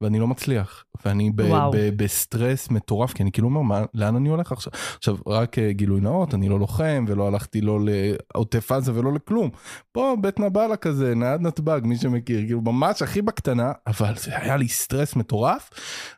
ואני 0.00 0.18
לא 0.18 0.26
מצליח. 0.26 0.84
ואני 1.04 1.30
ב- 1.34 1.40
וואו. 1.40 1.70
ב- 1.74 1.90
בסטרס 1.96 2.70
מטורף, 2.70 3.12
כי 3.12 3.22
אני 3.22 3.32
כאילו 3.32 3.48
אומר, 3.48 3.60
מה, 3.62 3.82
לאן 3.94 4.16
אני 4.16 4.28
הולך 4.28 4.52
עכשיו? 4.52 4.72
עכשיו, 4.96 5.16
רק 5.26 5.58
אה, 5.58 5.72
גילוי 5.72 6.00
נאות, 6.00 6.34
אני 6.34 6.48
לא 6.48 6.58
לוחם, 6.58 7.04
ולא 7.08 7.26
הלכתי 7.28 7.60
לא 7.60 7.78
לעוטף 7.82 8.72
עזה 8.72 8.92
ולא 8.94 9.12
לכלום. 9.12 9.50
פה 9.92 10.16
בבית 10.20 10.40
נבאלא 10.40 10.76
כזה, 10.76 11.14
נייד 11.14 11.40
נתב"ג, 11.40 11.80
מי 11.84 11.96
שמכיר, 11.96 12.40
כאילו 12.46 12.60
ממש 12.60 13.02
הכי 13.02 13.22
בקטנה, 13.22 13.72
אבל 13.86 14.14
זה 14.16 14.36
היה 14.38 14.56
לי 14.56 14.68
סטרס 14.68 15.16
מטורף. 15.16 15.70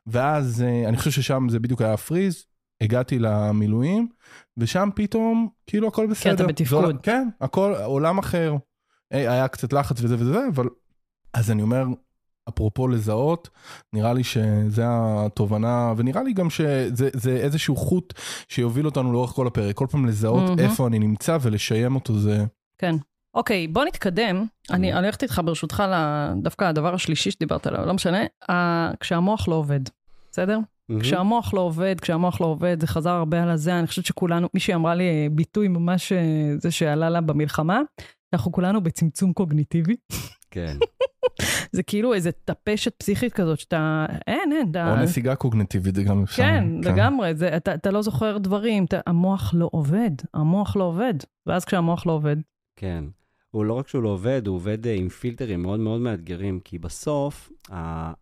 ואז 0.07 0.63
אה, 0.63 0.89
אני 0.89 0.97
חושב 0.97 1.11
ששם 1.11 1.47
זה 1.51 1.59
בדיוק 1.61 1.83
היה 1.83 1.97
פריז, 1.97 2.45
הגעתי 2.81 3.19
למילואים, 3.19 4.09
ושם 4.57 4.89
פתאום, 4.95 5.49
כאילו 5.67 5.89
הכל 5.89 6.07
בסדר. 6.07 6.35
אתה 6.35 6.47
בתפקוד. 6.47 6.85
עול- 6.85 6.99
כן, 7.03 7.29
הכל 7.41 7.75
עולם 7.85 8.19
אחר. 8.19 8.55
אה, 9.13 9.33
היה 9.33 9.49
קצת 9.49 9.73
לחץ 9.73 9.97
וזה 10.03 10.15
וזה, 10.19 10.47
אבל... 10.55 10.67
אז 11.35 11.51
אני 11.51 11.63
אומר, 11.63 11.85
אפרופו 12.55 12.89
לזהות, 12.89 13.49
נראה 13.93 14.13
לי 14.13 14.25
שזה 14.25 14.85
התובנה, 14.89 15.93
ונראה 15.97 16.23
לי 16.23 16.33
גם 16.33 16.51
שזה 16.51 17.09
זה 17.13 17.37
איזשהו 17.37 17.77
חוט 17.77 18.15
שיוביל 18.49 18.87
אותנו 18.87 19.13
לאורך 19.13 19.31
כל 19.31 19.47
הפרק. 19.47 19.77
כל 19.77 19.87
פעם 19.91 20.07
לזהות 20.07 20.43
מהמם. 20.43 20.59
איפה 20.59 20.87
אני 20.87 20.99
נמצא 20.99 21.39
ולשיים 21.41 21.95
אותו 21.95 22.19
זה... 22.19 22.45
כן. 22.79 22.95
אוקיי, 23.35 23.69
בוא 23.69 23.85
נתקדם. 23.85 24.45
אני 24.71 24.93
אני 24.93 24.99
הולכת 24.99 25.23
איתך 25.23 25.41
ברשותך 25.45 25.83
דווקא 26.43 26.65
הדבר 26.65 26.95
השלישי 26.95 27.31
שדיברת 27.31 27.67
עליו, 27.67 27.87
לא 27.87 27.95
משנה, 27.95 28.19
ה- 28.51 28.91
כשהמוח 29.01 29.49
לא 29.49 29.55
עובד, 29.55 29.81
בסדר? 30.33 30.59
כשהמוח 31.01 31.55
לא 31.55 31.61
עובד, 31.61 32.01
כשהמוח 32.01 32.41
לא 32.41 32.47
עובד, 32.47 32.77
זה 32.81 32.87
חזר 32.87 33.11
הרבה 33.11 33.43
על 33.43 33.51
הזה, 33.51 33.79
אני 33.79 33.87
חושבת 33.87 34.05
שכולנו, 34.05 34.49
מישהי 34.55 34.75
אמרה 34.75 34.95
לי 34.95 35.05
אה, 35.05 35.27
ביטוי 35.31 35.69
ממש 35.69 36.13
אה, 36.13 36.19
זה 36.59 36.71
שעלה 36.71 37.11
לה 37.11 37.21
במלחמה, 37.21 37.81
אנחנו 38.33 38.53
כולנו 38.53 38.81
בצמצום 38.83 39.33
קוגניטיבי. 39.33 39.97
כן. 40.51 40.77
זה 41.73 41.83
כאילו 41.83 42.15
איזה 42.15 42.31
טפשת 42.33 42.95
פסיכית 42.99 43.33
כזאת 43.33 43.61
שאתה, 43.61 44.07
אין, 44.27 44.53
אין, 44.53 44.71
אתה... 44.71 44.91
או 44.91 45.03
נסיגה 45.03 45.35
קוגנטיבית 45.35 45.95
זה 45.95 46.03
גם 46.03 46.23
אפשר. 46.23 46.43
כן, 46.43 46.65
לגמרי, 46.85 47.35
זה, 47.35 47.57
אתה, 47.57 47.75
אתה 47.75 47.91
לא 47.91 48.03
זוכר 48.03 48.39
דברים, 48.39 48.85
אתה, 48.85 49.01
המוח 49.07 49.55
לא 49.57 49.69
עובד, 49.73 50.11
המוח 50.35 50.77
לא 50.77 50.85
עובד. 50.85 51.15
ואז 51.47 51.65
כשהמוח 51.65 52.07
לא 52.07 52.13
עובד, 52.13 52.37
כן. 52.77 53.05
הוא 53.51 53.65
לא 53.65 53.75
רק 53.75 53.89
שהוא 53.89 54.03
לא 54.03 54.09
עובד, 54.09 54.47
הוא 54.47 54.57
עובד 54.57 54.87
אה, 54.87 54.95
עם 54.95 55.09
פילטרים 55.09 55.63
מאוד 55.63 55.81
מאוד 55.81 56.01
מאתגרים, 56.01 56.61
כי 56.61 56.79
בסוף, 56.79 57.53
ה... 57.73 58.13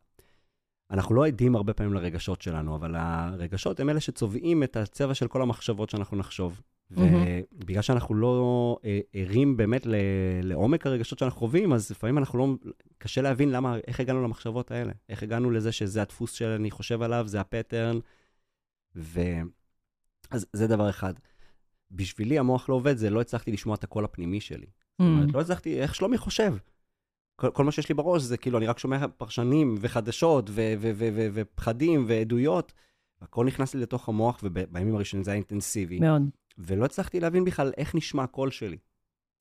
אנחנו 0.90 1.14
לא 1.14 1.26
עדים 1.26 1.56
הרבה 1.56 1.72
פעמים 1.72 1.94
לרגשות 1.94 2.42
שלנו, 2.42 2.76
אבל 2.76 2.94
הרגשות 2.96 3.80
הם 3.80 3.90
אלה 3.90 4.00
שצובעים 4.00 4.62
את 4.62 4.76
הצבע 4.76 5.14
של 5.14 5.28
כל 5.28 5.42
המחשבות 5.42 5.90
שאנחנו 5.90 6.16
נחשוב. 6.16 6.60
ובגלל 6.90 7.83
שאנחנו 7.83 8.14
לא 8.14 8.79
אה, 8.85 9.01
ערים 9.12 9.57
באמת 9.57 9.87
ל... 9.87 9.94
לעומק 10.42 10.87
הרגשות 10.87 11.18
שאנחנו 11.18 11.38
חווים, 11.38 11.72
אז 11.72 11.90
לפעמים 11.90 12.18
אנחנו 12.18 12.38
לא... 12.38 12.48
קשה 12.98 13.22
להבין 13.22 13.51
למה, 13.51 13.77
איך 13.87 14.01
הגענו 14.01 14.22
למחשבות 14.22 14.70
האלה. 14.70 14.92
איך 15.09 15.22
הגענו 15.22 15.51
לזה 15.51 15.72
שזה 15.72 16.03
הדפוס 16.03 16.33
שאני 16.33 16.70
חושב 16.70 17.03
עליו, 17.03 17.24
זה 17.29 17.40
הפטרן. 17.40 17.98
ו... 18.96 19.20
אז 20.31 20.46
זה 20.53 20.66
דבר 20.66 20.90
אחד. 20.90 21.14
בשבילי 21.90 22.38
המוח 22.38 22.68
לא 22.68 22.74
עובד, 22.74 22.96
זה 22.96 23.11
לא 23.11 23.20
הצלחתי 23.20 23.53
לשמוע 23.53 23.74
את 23.74 23.85
הקול 23.85 24.05
הפנימי 24.05 24.40
שלי. 24.40 24.66
זאת 24.66 25.01
אומרת, 25.01 25.29
Mm. 25.29 25.33
לא 25.35 25.40
הצלחתי, 25.40 25.81
איך 25.81 25.94
שלומי 25.94 26.18
חושב. 26.18 26.55
כל, 27.37 27.51
כל 27.51 27.64
מה 27.64 27.72
שיש 27.72 27.88
לי 27.88 27.94
בראש 27.94 28.22
זה 28.22 28.37
כאילו, 28.37 28.59
אני 28.59 28.66
רק 28.66 28.79
שומע 28.79 29.09
פרשנים 29.09 29.74
וחדשות 29.81 30.51
ו- 30.51 30.74
ו- 30.79 30.90
ו- 30.94 31.09
ו- 31.14 31.29
ופחדים 31.35 32.05
ועדויות. 32.09 32.72
הכל 33.20 33.46
נכנס 33.46 33.74
לי 33.74 33.81
לתוך 33.81 34.09
המוח, 34.09 34.40
ובימים 34.42 34.94
הראשונים 34.94 35.24
זה 35.24 35.31
היה 35.31 35.37
אינטנסיבי. 35.37 36.01
מאוד. 36.01 36.22
ולא 36.59 36.85
הצלחתי 36.85 37.21
להבין 37.21 37.44
בכלל 37.44 37.73
איך 37.77 37.94
נשמע 37.94 38.23
הקול 38.23 38.51
שלי. 38.51 38.77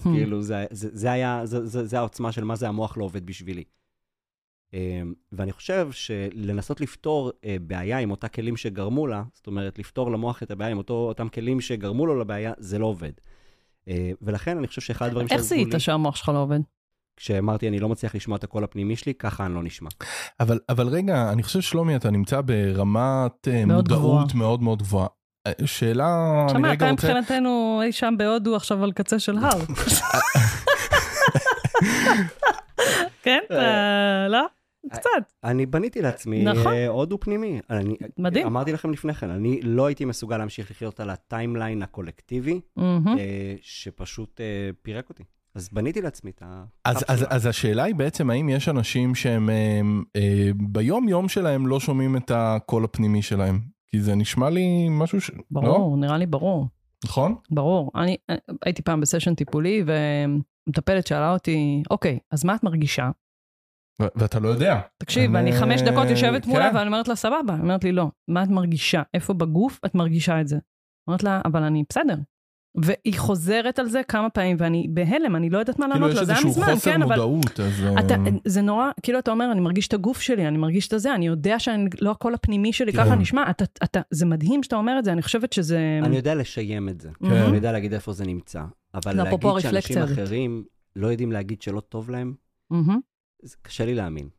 Hmm. 0.02 0.04
כאילו, 0.04 0.42
זה, 0.42 0.66
זה, 0.72 0.90
זה 0.94 1.12
היה, 1.12 1.42
זה, 1.46 1.66
זה, 1.66 1.86
זה 1.86 1.98
העוצמה 1.98 2.32
של 2.32 2.44
מה 2.44 2.56
זה 2.56 2.68
המוח 2.68 2.98
לא 2.98 3.04
עובד 3.04 3.26
בשבילי. 3.26 3.64
אמ, 4.74 5.14
ואני 5.32 5.52
חושב 5.52 5.90
שלנסות 5.92 6.82
לפתור 6.82 7.32
אה, 7.46 7.58
בעיה 7.62 8.00
עם 8.00 8.12
אותה 8.12 8.28
כלים 8.28 8.58
שגרמו 8.58 9.08
לה, 9.08 9.24
זאת 9.34 9.48
אומרת, 9.48 9.80
לפתור 9.80 10.12
למוח 10.12 10.44
את 10.44 10.52
הבעיה 10.52 10.72
עם 10.72 10.78
אותו, 10.78 10.94
אותם 10.94 11.30
כלים 11.30 11.62
שגרמו 11.62 12.06
לו 12.06 12.20
לבעיה, 12.20 12.54
זה 12.58 12.80
לא 12.80 12.86
עובד. 12.86 13.12
אה, 13.88 14.12
ולכן 14.22 14.58
אני 14.58 14.68
חושב 14.68 14.82
שאחד 14.82 15.06
הדברים 15.06 15.28
איך 15.28 15.32
שעזרו 15.32 15.48
זיהית 15.48 15.74
לי, 15.74 15.80
שהמוח 15.80 16.16
שלך 16.16 16.30
לא 16.30 16.42
עובד? 16.42 16.60
כשאמרתי, 17.18 17.68
אני 17.68 17.80
לא 17.80 17.90
מצליח 17.90 18.16
לשמוע 18.16 18.38
את 18.38 18.44
הקול 18.44 18.64
הפנימי 18.64 18.96
שלי, 18.96 19.14
ככה 19.14 19.46
אני 19.46 19.54
לא 19.54 19.64
נשמע. 19.64 19.90
אבל, 20.40 20.60
אבל 20.70 20.88
רגע, 20.88 21.32
אני 21.32 21.44
חושב 21.44 21.62
שלומי, 21.62 21.96
אתה 21.96 22.10
נמצא 22.10 22.42
ברמת 22.42 23.48
אה, 23.48 23.66
מאוד 23.66 23.78
מודעות 23.78 23.88
גבוהה. 23.88 24.26
מאוד 24.36 24.62
מאוד 24.62 24.82
גבוהה. 24.82 25.08
שאלה, 25.66 26.42
אני 26.50 26.60
שמע, 26.60 26.74
אתה. 26.74 26.92
מבחינתנו 26.92 27.82
אי 27.84 27.92
שם 27.92 28.14
בהודו 28.18 28.56
עכשיו 28.56 28.84
על 28.84 28.92
קצה 28.92 29.20
של 29.20 29.38
הר. 29.38 29.60
כן, 33.24 33.40
לא? 34.30 34.46
קצת. 34.92 35.10
אני 35.44 35.66
בניתי 35.66 36.02
לעצמי 36.02 36.44
נכון. 36.44 36.74
אה, 36.74 36.88
הודו 36.88 37.20
פנימי. 37.20 37.60
אני, 37.70 37.96
מדהים. 38.18 38.48
אמרתי 38.48 38.72
לכם 38.72 38.92
לפני 38.92 39.14
כן, 39.14 39.30
אני 39.30 39.62
לא 39.64 39.86
הייתי 39.86 40.06
מסוגל 40.06 40.38
להמשיך 40.38 40.72
לחיות 40.72 41.00
על 41.00 41.10
הטיימליין 41.10 41.82
הקולקטיבי. 41.82 42.62
אה, 42.78 43.56
שפשוט 43.62 44.42
אה, 44.42 44.70
פירק 44.82 45.10
אותי. 45.10 45.24
אז 45.58 45.70
בניתי 45.72 46.02
לעצמי 46.02 46.32
את 46.32 46.42
ה... 46.46 46.64
אז, 46.86 47.06
אז, 47.08 47.26
אז 47.30 47.46
השאלה 47.46 47.84
היא 47.84 47.96
בעצם, 47.96 48.30
האם 48.30 48.50
יש 48.50 48.70
אנשים 48.70 49.16
שהם 49.16 49.50
אה, 49.50 49.82
אה, 50.16 50.50
ביום-יום 50.56 51.30
שלהם 51.30 51.68
לא 51.68 51.80
שומעים 51.80 52.18
את 52.18 52.32
הקול 52.36 52.84
הפנימי 52.84 53.22
שלהם? 53.22 53.60
כי 53.92 54.02
זה 54.02 54.16
נשמע 54.16 54.50
לי 54.50 54.88
משהו 54.90 55.22
ש... 55.22 55.30
לא? 55.32 55.38
ברור, 55.52 55.98
נראה 55.98 56.18
לי 56.18 56.26
ברור. 56.26 56.68
נכון? 57.06 57.36
ברור. 57.52 57.92
אני 57.96 58.18
הייתי 58.66 58.82
פעם 58.82 59.02
בסשן 59.02 59.36
טיפולי, 59.36 59.84
ומטפלת 60.68 61.08
שאלה 61.08 61.34
אותי, 61.34 61.84
אוקיי, 61.90 62.20
אז 62.32 62.46
מה 62.46 62.56
את 62.56 62.64
מרגישה? 62.64 63.10
ו- 64.02 64.06
ואתה 64.16 64.40
לא 64.40 64.48
יודע. 64.50 64.80
תקשיב, 64.98 65.36
אני- 65.36 65.52
אני 65.52 65.60
חמש 65.60 65.82
דקות 65.82 66.08
יושבת 66.10 66.46
מולה, 66.46 66.70
כן. 66.70 66.76
ואני 66.76 66.88
אומרת 66.88 67.08
לה, 67.08 67.16
סבבה. 67.16 67.54
היא 67.54 67.62
אומרת 67.62 67.84
לי, 67.84 67.92
לא, 67.92 68.08
מה 68.28 68.44
את 68.44 68.50
מרגישה? 68.50 69.02
איפה 69.14 69.34
בגוף 69.34 69.80
את 69.86 69.96
מרגישה 69.96 70.42
את 70.42 70.48
זה? 70.48 70.58
אומרת 71.08 71.24
לה, 71.24 71.42
אבל 71.46 71.64
אני 71.64 71.84
בסדר. 71.90 72.16
והיא 72.78 73.18
חוזרת 73.18 73.80
על 73.80 73.90
זה 73.90 74.02
כמה 74.08 74.30
פעמים, 74.30 74.58
ואני 74.60 74.88
בהלם, 74.90 75.36
אני 75.36 75.50
לא 75.50 75.58
יודעת 75.58 75.80
מה 75.80 75.86
כאילו 75.86 76.00
לענות 76.00 76.12
יש 76.12 76.20
לה, 76.20 76.26
זה 76.26 76.32
היה 76.32 76.40
איזשהו 76.40 76.62
מזמן, 76.62 76.76
חוסר 76.76 76.92
כן, 76.92 77.02
אבל... 77.02 77.16
מודעות, 77.16 77.60
אז... 77.60 77.84
אה, 77.84 78.00
אתה, 78.00 78.16
זה 78.46 78.62
נורא, 78.62 78.90
כאילו 79.04 79.20
אתה 79.20 79.32
אומר, 79.32 79.52
אני 79.52 79.60
מרגיש 79.60 79.88
את 79.88 79.94
הגוף 79.94 80.22
שלי, 80.22 80.48
אני 80.48 80.58
מרגיש 80.58 80.88
את 80.88 80.94
הזה, 80.94 81.16
אני 81.16 81.28
יודע 81.28 81.60
שאני, 81.60 81.90
לא 82.02 82.12
הקול 82.12 82.34
הפנימי 82.34 82.74
שלי 82.74 82.94
כן. 82.94 83.04
ככה 83.04 83.16
נשמע, 83.16 83.50
אתה, 83.50 83.66
אתה, 83.84 84.02
זה 84.12 84.26
מדהים 84.26 84.64
שאתה 84.64 84.76
אומר 84.76 85.00
את 85.00 85.06
זה, 85.06 85.12
אני 85.12 85.22
חושבת 85.22 85.54
שזה... 85.54 86.00
אני 86.04 86.16
יודע 86.16 86.36
לשיים 86.36 86.90
את 86.90 87.02
זה. 87.02 87.10
כן. 87.20 87.32
אני 87.32 87.56
יודע 87.56 87.72
להגיד 87.72 87.94
איפה 87.94 88.14
זה 88.14 88.26
נמצא. 88.26 88.64
אבל 88.94 89.16
זה 89.16 89.24
אפרופו 89.24 89.56
להגיד 89.56 89.82
שאנשים. 89.82 90.04
אחרים 90.04 90.64
לא 90.96 91.08
יודעים 91.08 91.32
להגיד 91.32 91.62
שלא 91.62 91.80
טוב 91.80 92.10
להם. 92.10 92.34
זה 93.44 93.56
קשה 93.62 93.86
לי 93.86 93.94
להאמין. 93.96 94.30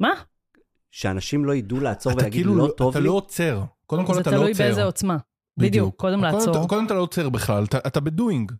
מה? 0.00 0.10
שאנשים 0.90 1.44
לא 1.44 1.54
ידעו 1.54 1.80
לעצור 1.80 2.12
אתה 2.12 2.20
ולהגיד 2.20 2.40
כאילו 2.40 2.56
לא 2.56 2.64
לא- 2.68 2.72
טוב 2.76 2.90
אתה 2.90 3.00
לי. 3.00 3.06
לא 3.06 3.12
עוצר. 3.12 3.62
קודם 3.86 4.06
כל 4.06 4.14
זה 4.14 4.20
אתה 4.20 4.30
לא 4.30 4.36
תלוי 4.36 4.50
עוצר. 4.50 4.64
באיזה 4.64 4.84
עוצמה. 4.84 5.16
בדיוק, 5.58 5.96
קודם 5.96 6.20
לעצור. 6.24 6.68
קודם 6.68 6.86
אתה 6.86 6.94
לא 6.94 7.00
עוצר 7.00 7.28
בכלל, 7.28 7.64
אתה- 7.64 8.00
בדואינג. 8.00 8.52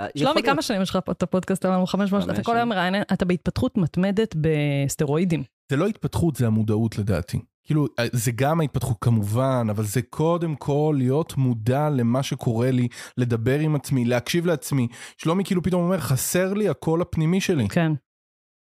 אה, 0.00 0.06
שלומי. 0.16 0.42
כמה 0.42 0.62
שנים 0.62 0.82
יש 0.82 0.90
לך 0.90 0.98
את 1.10 1.22
הפודקאסט 1.22 1.66
אמרנו? 1.66 1.86
חמש 1.86 2.10
שנים. 2.10 2.30
אתה 2.30 2.42
כל 2.42 2.56
היום. 2.56 2.68
מראיין, 2.68 2.94
אתה 3.12 3.24
בהתפתחות 3.24 3.78
מתמדת 3.78 4.34
בסטרואידים. 4.40 5.42
זה 5.70 5.76
לא 5.76 5.86
התפתחות, 5.86 6.36
זה 6.36 6.46
המודעות 6.46 6.98
לדעתי. 6.98 7.40
כאילו, 7.64 7.86
אה, 7.98 8.04
זה 8.12 8.30
גם 8.34 8.60
ההתפתחות 8.60 8.96
כמובן, 9.00 9.66
אבל 9.70 9.84
זה 9.84 10.02
קודם 10.02 10.54
כל 10.54 10.94
להיות 10.98 11.36
מודע 11.36 11.88
למה 11.90 12.22
שקורה 12.22 12.70
לי, 12.70 12.88
לדבר 13.16 13.58
עם 13.58 13.74
עצמי, 13.76 14.04
להקשיב 14.04 14.46
לעצמי. 14.46 14.88
שלומי 15.18 15.44
כאילו 15.44 15.62
פתאום 15.62 15.84
אומר, 15.84 15.98
חסר 16.00 16.54
לי 16.54 16.68
הקול 16.68 17.02
הפנימי 17.02 17.40
שלי. 17.40 17.68
כן. 17.68 17.92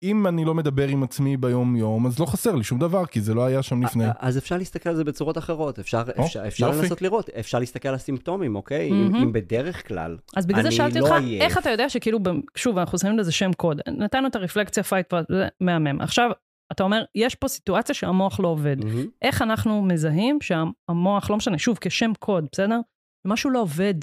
אם 0.02 0.26
אני 0.26 0.44
לא 0.44 0.54
מדבר 0.54 0.88
עם 0.88 1.02
עצמי 1.02 1.36
ביום-יום, 1.36 2.06
אז 2.06 2.18
לא 2.18 2.26
חסר 2.26 2.54
לי 2.54 2.64
שום 2.64 2.78
דבר, 2.78 3.06
כי 3.06 3.20
זה 3.20 3.34
לא 3.34 3.44
היה 3.44 3.62
שם 3.62 3.82
לפני. 3.82 4.04
אז 4.18 4.38
אפשר 4.38 4.58
להסתכל 4.58 4.88
על 4.90 4.96
זה 4.96 5.04
בצורות 5.04 5.38
אחרות, 5.38 5.78
אפשר, 5.78 6.02
או, 6.18 6.24
אפשר, 6.24 6.46
אפשר. 6.46 6.70
לנסות 6.70 7.02
לראות, 7.02 7.30
אפשר 7.30 7.58
להסתכל 7.58 7.88
על 7.88 7.94
הסימפטומים, 7.94 8.56
אוקיי? 8.56 8.90
אם, 8.90 9.02
מהמם. 9.02 9.16
אם 9.16 9.32
בדרך 9.32 9.88
כלל, 9.88 10.16
אז 10.36 10.46
בגלל 10.46 10.62
זה 10.62 10.68
אני 10.68 10.76
שאלתי 10.76 10.98
לא 10.98 11.04
אותך, 11.04 11.16
עייף. 11.16 11.42
איך 11.42 11.58
אתה 11.58 11.70
יודע 11.70 11.88
שכאילו, 11.88 12.18
שוב, 12.56 12.78
אנחנו 12.78 12.98
שמים 12.98 13.18
לזה 13.18 13.32
שם 13.32 13.52
קוד. 13.52 13.80
נתנו 13.88 14.28
את 14.28 14.36
הרפלקציה 14.36 14.82
fight, 14.82 15.14
זה 15.28 15.48
מהמם. 15.60 16.00
עכשיו, 16.00 16.30
אתה 16.72 16.82
אומר, 16.82 17.04
יש 17.14 17.34
פה 17.34 17.48
סיטואציה 17.48 17.94
שהמוח 17.94 18.40
לא 18.40 18.48
עובד. 18.48 18.84
מהמם. 18.84 19.06
איך 19.22 19.42
אנחנו 19.42 19.82
מזהים 19.82 20.38
שהמוח, 20.40 21.30
לא 21.30 21.36
משנה, 21.36 21.58
שוב, 21.58 21.78
כשם 21.80 22.12
קוד, 22.18 22.46
בסדר? 22.52 22.80
משהו 23.26 23.50
לא 23.50 23.60
עובד. 23.60 23.94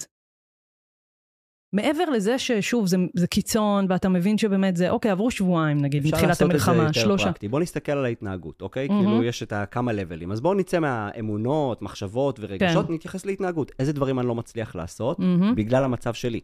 מעבר 1.74 2.04
לזה 2.04 2.38
ששוב, 2.38 2.86
זה, 2.86 2.96
זה 3.14 3.26
קיצון, 3.26 3.86
ואתה 3.88 4.08
מבין 4.08 4.38
שבאמת 4.38 4.76
זה, 4.76 4.90
אוקיי, 4.90 5.10
עברו 5.10 5.30
שבועיים, 5.30 5.78
נגיד, 5.82 6.04
אפשר 6.04 6.16
מתחילת 6.16 6.28
לעשות 6.28 6.50
את 6.50 6.60
זה 6.60 6.70
המלחמה, 6.70 6.88
יותר 6.88 7.00
שלושה. 7.00 7.24
פרקטי. 7.24 7.48
בוא 7.48 7.60
נסתכל 7.60 7.92
על 7.92 8.04
ההתנהגות, 8.04 8.62
אוקיי? 8.62 8.88
מהמם. 8.88 9.02
כאילו, 9.04 9.22
יש 9.22 9.42
את 9.42 9.52
הכמה 9.52 9.92
לבלים. 9.92 10.32
אז 10.32 10.40
בואו 10.40 10.54
נצא 10.54 10.78
מהאמונות, 10.78 11.82
מחשבות 11.82 12.40
ורגשות, 12.40 12.86
כן. 12.86 12.92
נתייחס 12.92 13.26
להתנהגות. 13.26 13.72
איזה 13.78 13.92
דברים 13.92 14.18
אני 14.18 14.26
לא 14.26 14.34
מצליח 14.34 14.74
לעשות 14.74 15.18
מהמם. 15.18 15.54
בגלל 15.54 15.84
המצב 15.84 16.14
שלי, 16.14 16.40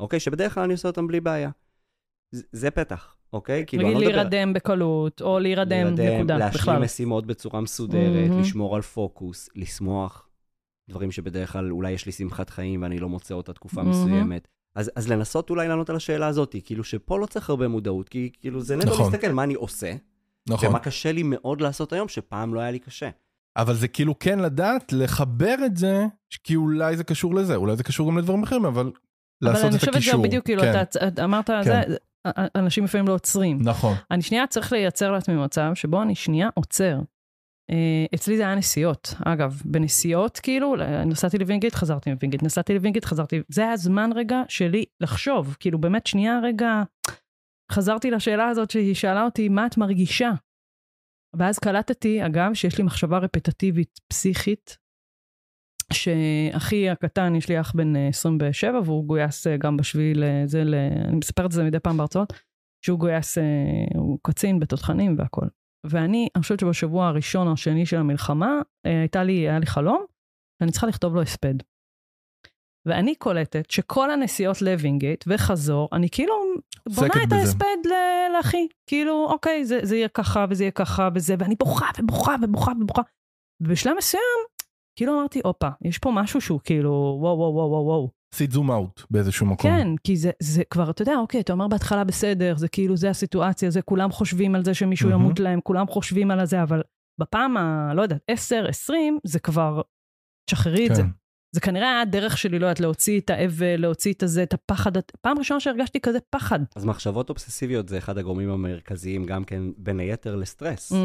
אוקיי? 0.00 0.20
שבדרך 0.20 0.54
כלל 0.54 0.62
אני 0.64 0.72
עושה 0.72 0.88
אותם 0.88 1.06
בלי 1.06 1.20
בעיה. 1.20 1.50
זה, 2.30 2.42
זה 2.52 2.70
פתח, 2.70 3.16
אוקיי? 3.32 3.64
כאילו, 3.66 3.82
נגיד 3.82 3.96
אני 3.96 4.04
לא 4.04 4.10
מדבר... 4.10 4.22
להירדם 4.22 4.52
בקלות, 4.52 5.22
או 5.22 5.38
להירדם, 5.38 5.86
נקודה, 5.86 6.38
להשלים 6.38 6.62
בכלל. 6.62 6.82
משימות 6.82 7.26
בצורה 7.26 7.60
מסודרת, 7.60 8.28
מהמם. 8.28 8.40
לשמור 8.40 8.76
על 8.76 8.82
פוקוס, 8.82 9.48
לשמוח. 9.56 10.28
דברים 10.90 11.10
שבדרך 11.10 11.52
כלל 11.52 11.72
אולי 11.72 11.90
יש 11.90 12.06
לי 12.06 12.12
שמחת 12.12 12.50
חיים 12.50 12.82
ואני 12.82 12.98
לא 12.98 13.08
מוצא 13.08 13.34
אותה 13.34 13.52
תקופה 13.52 13.82
מהמם. 13.82 13.90
מסוימת. 13.90 14.48
אז, 14.74 14.90
אז 14.96 15.08
לנסות 15.08 15.50
אולי 15.50 15.68
לענות 15.68 15.90
על 15.90 15.96
השאלה 15.96 16.26
הזאת, 16.26 16.56
כאילו 16.64 16.84
שפה 16.84 17.18
לא 17.18 17.26
צריך 17.26 17.50
הרבה 17.50 17.68
מודעות, 17.68 18.08
כי 18.08 18.30
כאילו 18.40 18.60
זה 18.60 18.76
נטו 18.76 18.90
נכון. 18.90 19.12
להסתכל 19.12 19.32
מה 19.32 19.44
אני 19.44 19.54
עושה, 19.54 19.92
נכון. 20.48 20.68
ומה 20.68 20.78
קשה 20.78 21.12
לי 21.12 21.22
מאוד 21.24 21.60
לעשות 21.60 21.92
היום, 21.92 22.08
שפעם 22.08 22.54
לא 22.54 22.60
היה 22.60 22.70
לי 22.70 22.78
קשה. 22.78 23.10
אבל 23.56 23.74
זה 23.74 23.88
כאילו 23.88 24.18
כן 24.18 24.38
לדעת 24.38 24.92
לחבר 24.92 25.54
את 25.66 25.76
זה, 25.76 26.06
כי 26.44 26.56
אולי 26.56 26.96
זה 26.96 27.04
קשור 27.04 27.34
לזה, 27.34 27.56
אולי 27.56 27.76
זה 27.76 27.82
קשור 27.82 28.08
גם 28.10 28.18
לדברים 28.18 28.42
אחרים, 28.42 28.64
אבל 28.64 28.80
אבל 29.42 29.52
לעשות 29.52 29.64
אני 29.64 29.74
את 29.74 29.80
חושבת 29.80 29.94
הקישור. 29.94 30.14
שזה 30.14 30.22
בדיוק, 30.22 30.44
כאילו, 30.44 30.62
כן, 30.62 30.82
אתה 30.82 31.08
אתה 31.08 31.24
אמרת, 31.24 31.50
כן. 31.50 31.62
זה, 31.62 31.82
אנשים 32.54 32.84
לפעמים 32.84 33.08
לא 33.08 33.12
עוצרים. 33.14 33.58
נכון. 33.62 33.94
אני 34.10 34.22
שנייה 34.22 34.46
צריך 34.46 34.72
לייצר 34.72 35.12
לעצמי 35.12 35.34
מצב 35.34 35.70
שבו 35.74 36.02
אני 36.02 36.14
שנייה 36.14 36.48
עוצר. 36.54 36.98
אה, 37.72 38.06
אצלי 38.14 38.36
זה 38.36 38.42
היה 38.42 38.54
נסיעות, 38.54 39.14
אגב, 39.24 39.62
בנסיעות 39.64 40.38
כאילו, 40.38 40.74
נסעתי 41.06 41.38
לווינגייט, 41.38 41.74
חזרתי 41.74 42.12
מווינגייט, 42.12 42.42
נסעתי 42.42 42.74
לווינגייט, 42.74 43.04
חזרתי, 43.04 43.42
זה 43.48 43.62
היה 43.62 43.76
זמן 43.76 44.10
רגע 44.14 44.42
שלי 44.48 44.84
לחשוב, 45.00 45.56
כאילו 45.60 45.78
באמת 45.80 46.06
שנייה 46.06 46.40
רגע, 46.42 46.82
חזרתי 47.72 48.10
לשאלה 48.10 48.48
הזאת 48.48 48.70
שהיא 48.70 48.94
שאלה 48.94 49.24
אותי, 49.24 49.48
מה 49.48 49.66
את 49.66 49.76
מרגישה? 49.76 50.30
ואז 51.36 51.58
קלטתי, 51.58 52.26
אגב, 52.26 52.54
שיש 52.54 52.78
לי 52.78 52.84
מחשבה 52.84 53.18
רפטטיבית 53.18 54.00
פסיכית, 54.08 54.76
שאחי 55.92 56.90
הקטן, 56.90 57.34
יש 57.36 57.48
לי 57.48 57.60
אח 57.60 57.72
בן 57.76 57.96
אה, 57.96 58.08
27, 58.08 58.80
והוא 58.84 59.04
גויס 59.04 59.46
אה, 59.46 59.56
גם 59.56 59.76
בשביעי 59.76 60.14
לזה, 60.14 60.64
ל... 60.64 60.74
אני 61.08 61.16
מספרת 61.16 61.46
את 61.46 61.52
זה 61.52 61.64
מדי 61.64 61.80
פעם 61.80 61.96
בהרצאות, 61.96 62.32
שהוא 62.84 62.98
גויס, 62.98 63.38
אה, 63.38 63.44
הוא 63.94 64.18
קצין 64.22 64.60
בתותחנים 64.60 65.14
והכל. 65.18 65.46
ואני, 65.86 66.28
אני 66.36 66.42
חושבת 66.42 66.60
שבשבוע 66.60 67.06
הראשון 67.06 67.46
או 67.46 67.52
השני 67.52 67.86
של 67.86 67.96
המלחמה, 67.96 68.60
אה, 68.86 69.00
הייתה 69.00 69.24
לי, 69.24 69.32
היה 69.32 69.58
לי 69.58 69.66
חלום, 69.66 70.04
שאני 70.62 70.72
צריכה 70.72 70.86
לכתוב 70.86 71.14
לו 71.14 71.22
הספד. 71.22 71.54
ואני 72.86 73.14
קולטת 73.14 73.70
שכל 73.70 74.10
הנסיעות 74.10 74.62
לווינגייט 74.62 75.24
וחזור, 75.28 75.88
אני 75.92 76.08
כאילו 76.10 76.34
בונה 76.94 77.08
את. 77.28 77.32
ההספד 77.32 77.76
לאחי. 78.32 78.66
כאילו, 78.86 79.26
אוקיי, 79.30 79.64
זה, 79.64 79.78
זה 79.82 79.96
יהיה 79.96 80.08
ככה 80.08 80.46
וזה 80.50 80.64
יהיה 80.64 80.70
ככה 80.70 81.08
וזה, 81.14 81.34
ואני 81.38 81.54
בוכה 81.58 81.86
ובוכה 81.98 82.36
ובוכה 82.42 82.72
ובוכה. 82.80 83.02
ובשלב 83.60 83.94
מסוים, 83.98 84.22
כאילו 84.96 85.18
אמרתי, 85.18 85.40
הופה, 85.44 85.68
יש 85.82 85.98
פה 85.98 86.10
משהו 86.14 86.40
שהוא 86.40 86.60
כאילו, 86.64 87.18
וואו, 87.20 87.38
וואו, 87.38 87.54
וואו, 87.54 87.84
וואו. 87.84 88.10
עשית 88.34 88.50
זום 88.50 88.70
אאוט 88.70 89.02
באיזשהו 89.10 89.46
מקום. 89.46 89.70
כן, 89.70 89.88
כי 90.04 90.16
זה, 90.16 90.30
זה 90.42 90.62
כבר, 90.70 90.90
אתה 90.90 91.02
יודע, 91.02 91.14
אוקיי, 91.16 91.40
אתה 91.40 91.52
אומר 91.52 91.68
בהתחלה 91.68 92.04
בסדר, 92.04 92.56
זה 92.56 92.68
כאילו, 92.68 92.96
זה 92.96 93.10
הסיטואציה, 93.10 93.70
זה 93.70 93.82
כולם 93.82 94.10
חושבים 94.10 94.54
על 94.54 94.64
זה 94.64 94.74
שמישהו 94.74 95.08
מהמם. 95.10 95.24
ימות 95.24 95.40
להם, 95.40 95.60
כולם 95.60 95.86
חושבים 95.86 96.30
על 96.30 96.40
הזה, 96.40 96.62
אבל 96.62 96.82
בפעם 97.20 97.56
ה... 97.56 97.92
לא 97.94 98.02
יודעת, 98.02 98.20
10, 98.28 98.66
20, 98.68 99.18
זה 99.24 99.38
כבר, 99.38 99.80
תשחררי 100.50 100.86
את 100.86 100.94
זה. 100.94 101.02
זה 101.54 101.60
כנראה 101.60 101.88
היה 101.88 102.00
הדרך 102.00 102.38
שלי, 102.38 102.58
לא 102.58 102.66
יודעת, 102.66 102.80
להוציא 102.80 103.20
את 103.20 103.30
האבל, 103.30 103.76
להוציא 103.80 104.12
את 104.12 104.22
הזה, 104.22 104.42
את 104.42 104.54
הפחד. 104.54 104.92
פעם 105.20 105.38
ראשונה 105.38 105.60
שהרגשתי 105.60 106.00
כזה 106.00 106.18
פחד. 106.30 106.60
אז 106.76 106.84
מחשבות 106.84 107.28
אובססיביות 107.30 107.88
זה 107.88 107.98
אחד 107.98 108.18
הגורמים 108.18 108.50
המרכזיים, 108.50 109.24
גם 109.24 109.44
כן, 109.44 109.62
בין 109.76 110.00
היתר 110.00 110.36
לסטרס. 110.36 110.92
אה, 110.92 110.98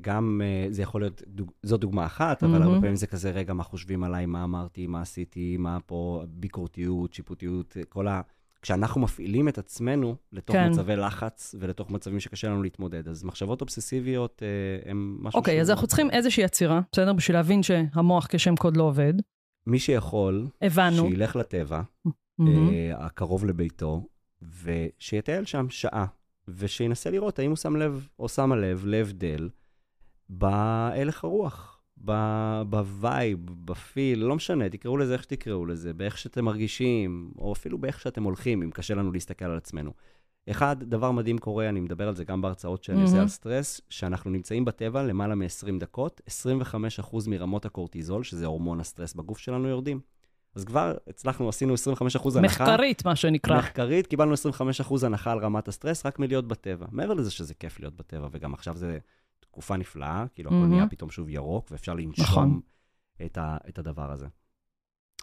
גם, 0.00 0.40
אה, 0.44 0.66
זה 0.72 0.82
יכול 0.82 1.00
להיות, 1.00 1.22
דוג- 1.26 1.50
זו 1.62 1.76
דוגמה 1.76 2.06
אחת, 2.06 2.42
אבל 2.42 2.52
מהמם. 2.52 2.62
הרבה 2.66 2.80
פעמים 2.80 2.96
זה 2.96 3.06
כזה, 3.06 3.30
רגע, 3.30 3.52
מה 3.54 3.64
חושבים 3.64 4.04
עליי, 4.04 4.26
מה 4.26 4.44
אמרתי, 4.44 4.86
מה 4.86 5.00
עשיתי, 5.02 5.56
מה 5.56 5.78
פה, 5.86 6.22
ביקורתיות, 6.28 7.14
שיפוטיות, 7.14 7.76
אה, 7.76 7.82
כל 7.88 8.08
ה... 8.08 8.20
כשאנחנו 8.62 9.00
מפעילים 9.00 9.48
את 9.48 9.58
עצמנו 9.58 10.14
לתוך 10.32 10.56
כן. 10.56 10.70
מצבי 10.70 10.96
לחץ 10.96 11.54
ולתוך 11.60 11.90
מצבים 11.90 12.20
שקשה 12.20 12.48
לנו 12.48 12.62
להתמודד, 12.62 13.08
אז 13.08 13.24
מחשבות 13.24 13.60
אובססיביות 13.60 14.42
אה, 14.42 14.90
הם 14.90 15.18
משהו 15.20 15.38
אוקיי, 15.38 15.60
אז 15.60 15.66
שהוא- 15.66 15.74
אנחנו 15.74 15.86
צריכים 15.86 16.10
איזושהי 16.10 16.44
עצירה, 16.44 16.80
בסדר? 16.92 17.12
בשביל 17.12 17.36
להבין 17.36 17.62
שהמוח 17.62 18.26
כשם 18.30 18.56
קוד 18.56 18.76
לא 18.76 18.82
עובד. 18.82 19.14
מי 19.68 19.78
שיכול, 19.78 20.46
הבנו. 20.62 21.08
שילך 21.08 21.36
לטבע. 21.36 21.82
אה, 22.40 22.92
הקרוב 22.96 23.44
לביתו, 23.44 24.06
ושיטייל 24.62 25.44
שם 25.44 25.66
שעה, 25.70 26.06
ושינסה 26.48 27.10
לראות 27.10 27.38
האם 27.38 27.50
הוא 27.50 27.56
שם 27.56 27.76
לב 27.76 28.08
או 28.18 28.28
שמה 28.28 28.56
לב 28.56 28.86
להבדל 28.86 29.48
בהלך 30.28 31.24
הרוח, 31.24 31.80
ב 32.66 32.78
vibe, 32.78 33.38
ב 33.64 33.73
feel, 33.73 34.18
לא 34.18 34.36
משנה, 34.36 34.68
תקראו 34.68 34.96
לזה 34.96 35.12
איך 35.12 35.22
שתקראו 35.22 35.66
לזה, 35.66 35.92
באיך 35.92 36.18
שאתם 36.18 36.44
מרגישים, 36.44 37.32
או 37.38 37.52
אפילו 37.52 37.78
באיך 37.78 38.00
שאתם 38.00 38.22
הולכים, 38.22 38.62
אם 38.62 38.70
קשה 38.70 38.94
לנו 38.94 39.12
להסתכל 39.12 39.44
על 39.44 39.56
עצמנו. 39.56 39.92
אחד, 40.50 40.76
דבר 40.82 41.10
מדהים 41.10 41.38
קורה, 41.38 41.68
אני 41.68 41.80
מדבר 41.80 42.08
על 42.08 42.16
זה 42.16 42.24
גם 42.24 42.42
בהרצאות 42.42 42.84
שאני 42.84 43.00
עושה 43.02 43.12
מהמם. 43.12 43.22
על 43.22 43.28
סטרס, 43.28 43.80
שאנחנו 43.88 44.30
נמצאים 44.30 44.64
בטבע 44.64 45.02
למעלה 45.02 45.34
מ-20 45.34 45.80
דקות, 45.80 46.20
25% 46.28 47.16
מרמות 47.28 47.66
הקורטיזול, 47.66 48.24
שזה 48.24 48.46
הורמון 48.46 48.80
הסטרס 48.80 49.14
בגוף 49.14 49.38
שלנו, 49.38 49.68
יורדים. 49.68 50.00
אז 50.54 50.64
כבר 50.64 50.94
הצלחנו, 51.06 51.48
עשינו 51.48 51.74
25% 51.74 52.38
הנחה. 52.38 52.64
מחקרית, 52.64 53.04
מה 53.04 53.16
שנקרא. 53.16 53.58
מחקרית, 53.58 54.06
קיבלנו 54.06 54.34
25% 54.34 55.06
הנחה 55.06 55.32
על 55.32 55.38
רמת 55.38 55.68
הסטרס 55.68 56.06
רק 56.06 56.18
מלהיות 56.18 56.48
בטבע. 56.48 56.86
מעבר 56.92 57.14
לזה 57.14 57.30
שזה 57.30 57.54
כיף 57.54 57.80
להיות 57.80 57.96
בטבע, 57.96 58.28
וגם 58.32 58.54
עכשיו 58.54 58.76
זו 58.76 58.86
תקופה 59.40 59.76
נפלאה, 59.76 60.24
כאילו 60.34 60.50
הכל 60.50 60.56
מהמם. 60.56 60.74
נהיה 60.74 60.86
פתאום 60.88 61.10
שוב 61.10 61.28
ירוק, 61.28 61.68
ואפשר 61.70 61.94
לנשום 61.94 62.24
נכון. 62.24 62.60
את, 63.24 63.38
ה, 63.38 63.56
את 63.68 63.78
הדבר 63.78 64.12
הזה. 64.12 64.26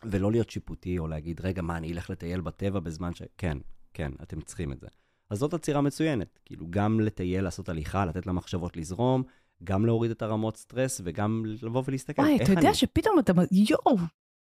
ולא 0.04 0.32
להיות 0.32 0.50
שיפוטי, 0.50 1.00
או 1.00 1.08
להגיד, 1.08 1.42
רגע, 1.42 1.62
מה, 1.62 1.78
אני 1.78 1.94
אלך 1.94 2.10
לטייל 2.10 2.42
בטבע 2.42 2.80
בזמן 2.80 3.14
ש... 3.14 3.22
כן, 3.38 3.58
כן, 3.94 4.12
אתם 4.24 4.42
צריכים 4.42 4.72
את 4.72 4.80
זה. 4.80 4.88
אז 5.30 5.38
זאת 5.38 5.54
עצירה 5.54 5.82
מצוינת. 5.82 6.40
כאילו, 6.46 6.68
גם 6.70 7.00
לטייל, 7.00 7.44
לעשות 7.44 7.70
הליכה, 7.70 8.06
לתת 8.06 8.28
למחשבות 8.28 8.78
לזרום, 8.78 9.24
גם 9.64 9.86
להוריד 9.86 10.12
את 10.12 10.22
הרמות 10.22 10.58
סטרס, 10.58 11.02
וגם 11.04 11.44
לבוא 11.62 11.84
ולהסתכל, 11.88 12.22
וואי, 12.22 12.36
אתה 12.36 12.46
אני... 12.46 12.56
יודע 12.56 12.74
שפתאום 12.74 13.20
אתה... 13.20 13.34
יואו! 13.52 13.98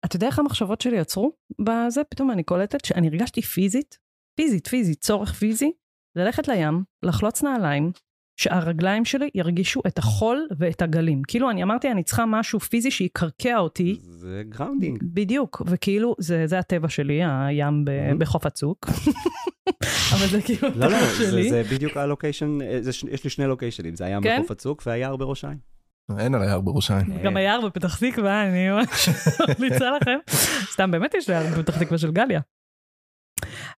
אתה 0.05 0.17
יודע 0.17 0.27
איך 0.27 0.39
המחשבות 0.39 0.81
שלי 0.81 0.99
עצרו 0.99 1.33
בזה? 1.61 2.05
פתאום 2.05 2.31
אני 2.31 2.43
קולטת 2.43 2.85
שאני 2.85 3.09
הרגשתי 3.09 3.43
פיזית, 3.43 3.99
פיזית, 4.35 4.67
פיזית, 4.67 5.01
צורך 5.01 5.33
פיזי, 5.33 5.73
ללכת 6.17 6.49
לים, 6.49 6.85
לחלוץ 7.03 7.43
נעליים, 7.43 7.93
שהרגליים 8.41 9.05
שלי 9.05 9.31
ירגישו 9.35 9.81
את 9.87 9.99
החול 9.99 10.49
ואת 10.59 10.83
הגלים. 10.83 11.23
כאילו, 11.23 11.51
אני 11.51 11.63
אמרתי, 11.63 11.91
אני 11.91 12.03
צריכה 12.03 12.27
משהו 12.27 12.61
פיזי 12.61 12.91
שיקרקע 12.91 13.59
אותי. 13.59 13.97
זה 14.01 14.43
grounding. 14.49 14.99
בדיוק, 15.03 15.63
וכאילו, 15.67 16.15
זה, 16.19 16.47
זה 16.47 16.59
הטבע 16.59 16.89
שלי, 16.89 17.21
הים 17.25 17.85
ב, 17.85 17.91
מהמם. 17.91 18.19
בחוף 18.19 18.47
הצוק. 18.47 18.87
אבל 20.15 20.27
זה 20.27 20.43
כאילו 20.43 20.69
לא, 20.75 20.87
לא, 20.91 20.97
הטבע 20.97 21.07
זה, 21.07 21.31
שלי. 21.31 21.51
זה 21.51 21.63
בדיוק 21.73 21.97
ה 21.97 22.03
location, 22.03 22.59
אה, 22.63 22.81
יש 23.11 23.25
לי 23.25 23.31
שני 23.31 23.47
לוקיישנים, 23.47 23.97
זה 23.97 24.05
הים 24.05 24.23
כן? 24.23 24.39
בחוף 24.39 24.51
הצוק 24.51 24.83
והיער 24.87 25.17
בראש 25.17 25.45
העין. 25.45 25.59
אין 26.19 26.35
על 26.35 26.49
היער 26.49 26.73
בראש 26.73 26.91
העין. 26.91 27.23
גם 27.23 27.37
היער 27.37 27.61
בפתח 27.67 27.99
תקווה, 27.99 28.49
אני 28.49 28.71
ממש 28.71 29.09
ממליצה 29.59 29.91
לכם. 29.91 30.19
סתם, 30.73 30.91
באמת 30.91 31.15
יש 31.15 31.29
יער 31.29 31.47
בפתח 31.59 31.79
תקווה 31.79 31.99
של 31.99 32.11
גליה. 32.11 32.41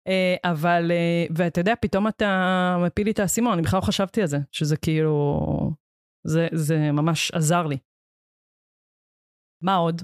אה, 0.09 0.51
אבל, 0.51 0.91
אה, 0.91 1.27
ואתה 1.37 1.61
יודע, 1.61 1.75
פתאום 1.81 2.09
אתה 2.09 2.77
מפיל 2.87 3.05
לי 3.07 3.11
את 3.11 3.19
האסימון, 3.19 3.53
אני 3.53 3.63
בכלל 3.63 3.81
לא 3.81 3.85
חשבתי 3.85 4.21
על 4.21 4.27
זה, 4.27 4.39
שזה 4.53 4.77
כאילו, 4.77 5.39
זה, 6.25 6.49
זה 6.53 6.93
ממש 6.93 7.31
עזר 7.31 7.67
לי. 7.67 7.79
מה 9.63 9.75
עוד? 9.77 10.03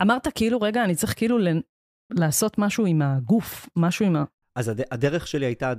אמרת 0.00 0.28
כאילו, 0.34 0.60
רגע, 0.60 0.84
אני 0.84 0.94
צריך 0.94 1.14
כאילו 1.18 1.38
ל- 1.38 1.62
לעשות 2.10 2.58
משהו 2.58 2.86
עם 2.86 3.02
הגוף, 3.02 3.68
משהו 3.76 4.06
עם 4.06 4.16
ה... 4.16 4.24
אז 4.56 4.68
הד, 4.68 4.80
הדרך 4.90 5.26
שלי 5.26 5.46
הייתה 5.46 5.72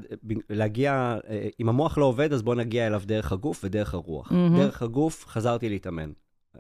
להגיע, 0.50 1.18
אה, 1.30 1.50
אם 1.60 1.70
המוח 1.70 1.98
לא 1.98 2.06
עובד, 2.06 2.34
אז 2.34 2.42
בוא 2.42 2.56
נגיע 2.56 2.88
אליו 2.88 3.02
דרך 3.06 3.32
הגוף 3.32 3.62
ודרך 3.64 3.94
הרוח. 3.94 4.32
מהמם. 4.32 4.58
דרך 4.58 4.82
הגוף 4.82 5.26
חזרתי 5.28 5.70
להתאמן. 5.70 6.12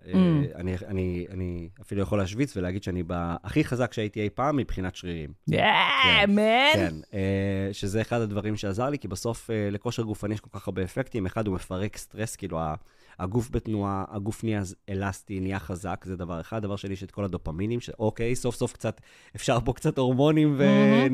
אה, 0.05 0.11
Mm. 0.13 0.55
אני, 0.55 0.75
אני, 0.87 1.25
אני 1.29 1.69
אפילו 1.81 2.01
יכול 2.01 2.17
להשוויץ 2.17 2.57
ולהגיד 2.57 2.83
שאני 2.83 3.03
הכי 3.43 3.63
חזק 3.63 3.93
שהייתי 3.93 4.21
אי 4.21 4.29
פעם 4.29 4.57
מבחינת 4.57 4.95
שרירים. 4.95 5.33
Yeah, 5.47 6.27
man! 6.27 6.73
כן, 6.73 6.95
אה, 7.13 7.69
שזה 7.71 8.01
אחד 8.01 8.21
הדברים 8.21 8.55
שעזר 8.57 8.89
לי, 8.89 8.99
כי 8.99 9.07
בסוף 9.07 9.49
אה, 9.49 9.69
לכושר 9.71 10.03
גופני 10.03 10.33
יש 10.33 10.39
כל 10.39 10.49
כך 10.59 10.67
הרבה 10.67 10.83
אפקטים. 10.83 11.25
אחד, 11.25 11.47
הוא 11.47 11.55
מפרק 11.55 11.97
סטרס, 11.97 12.35
כאילו 12.35 12.59
הגוף 13.19 13.49
בתנועה, 13.51 14.05
הגוף 14.09 14.43
נהיה 14.43 14.61
אלסטי, 14.89 15.39
נהיה 15.39 15.59
חזק, 15.59 16.03
זה 16.07 16.15
דבר 16.15 16.41
אחד. 16.41 16.61
דבר 16.61 16.75
שני, 16.75 16.93
יש 16.93 17.03
את 17.03 17.11
כל 17.11 17.23
הדופמינים, 17.23 17.79
שאוקיי, 17.79 18.35
סוף 18.35 18.55
סוף 18.55 18.73
קצת, 18.73 19.01
אפשר 19.35 19.59
פה 19.65 19.73
קצת 19.73 19.97
הורמונים 19.97 20.57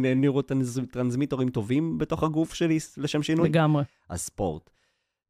ונורוטרנסמיטורים 0.03 1.49
טובים 1.49 1.97
בתוך 1.97 2.23
הגוף 2.23 2.53
שלי, 2.53 2.77
לשם 2.97 3.23
שינוי. 3.23 3.49
לגמרי. 3.49 3.83
אז 4.09 4.21
ספורט. 4.21 4.69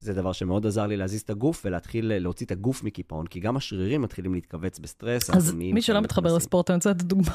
זה 0.01 0.13
דבר 0.13 0.31
שמאוד 0.31 0.65
עזר 0.65 0.87
לי 0.87 0.97
להזיז 0.97 1.21
את 1.21 1.29
הגוף 1.29 1.61
ולהתחיל 1.65 2.17
להוציא 2.17 2.45
את 2.45 2.51
הגוף 2.51 2.83
מקיפאון, 2.83 3.27
כי 3.27 3.39
גם 3.39 3.57
השרירים 3.57 4.01
מתחילים 4.01 4.33
להתכווץ 4.33 4.79
בסטרס. 4.79 5.29
אז 5.29 5.53
מי 5.53 5.81
שלא 5.81 6.01
מתחבר. 6.01 6.35
לספורט, 6.35 6.69
אני 6.69 6.75
רוצה 6.75 6.89
לתת 6.89 7.01
דוגמה. 7.03 7.31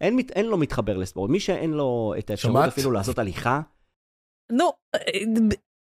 אין, 0.00 0.16
מת- 0.16 0.30
אין 0.30 0.46
לו 0.46 0.56
מתחבר 0.58 0.96
לספורט. 0.96 1.30
מי 1.30 1.40
שאין 1.40 1.70
לו 1.70 2.14
את 2.18 2.30
האפשרות? 2.30 2.64
אפילו 2.68 2.90
לעשות 2.90 3.18
הליכה, 3.18 3.60
נו, 4.52 4.70
אה, 4.94 5.00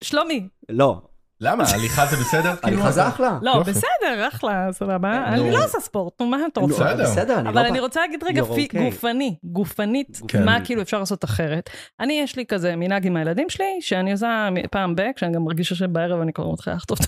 שלומי, 0.04 0.48
לא. 0.68 1.00
למה? 1.40 1.64
הליכה 1.74 2.06
זה 2.06 2.16
בסדר? 2.16 2.56
כאילו, 2.56 2.76
הליכה 2.76 2.90
זה 2.92 3.00
אתה- 3.00 3.08
אחלה. 3.08 3.38
לא. 3.42 3.62
בסדר, 3.62 4.28
אחלה, 4.28 4.68
סבבה. 4.72 5.24
אני 5.26 5.50
לא 5.50 5.64
עושה 5.64 5.80
ספורט, 5.80 6.20
נו, 6.20 6.26
מה 6.26 6.38
אתה 6.52 6.60
רוצה? 6.60 6.94
בסדר. 6.94 7.38
אני 7.40 7.48
אבל 7.48 7.62
לא... 7.62 7.66
אני 7.68 7.78
בא- 7.78 7.84
רוצה 7.84 8.00
להגיד 8.00 8.24
רגע. 8.24 8.42
גופני, 8.42 9.36
גופנית, 9.44 10.20
כן. 10.28 10.44
מה 10.44 10.64
כאילו 10.64 10.82
אפשר 10.82 10.98
לעשות 10.98 11.24
אחרת. 11.24 11.70
אני, 12.00 12.20
יש 12.22 12.36
לי 12.36 12.46
כזה 12.46 12.76
מנהג 12.76 13.06
עם 13.06 13.16
הילדים 13.16 13.48
שלי, 13.50 13.78
שאני 13.80 14.12
עושה 14.12 14.48
פעם 14.70 14.94
ב, 14.96 15.02
כשאני 15.16 15.34
גם 15.34 15.44
מרגישה 15.44 15.74
שבערב 15.74 16.20
אני 16.20 16.32
כבר 16.32 16.52
מתחילה 16.52 16.76
לחטוף, 16.76 16.98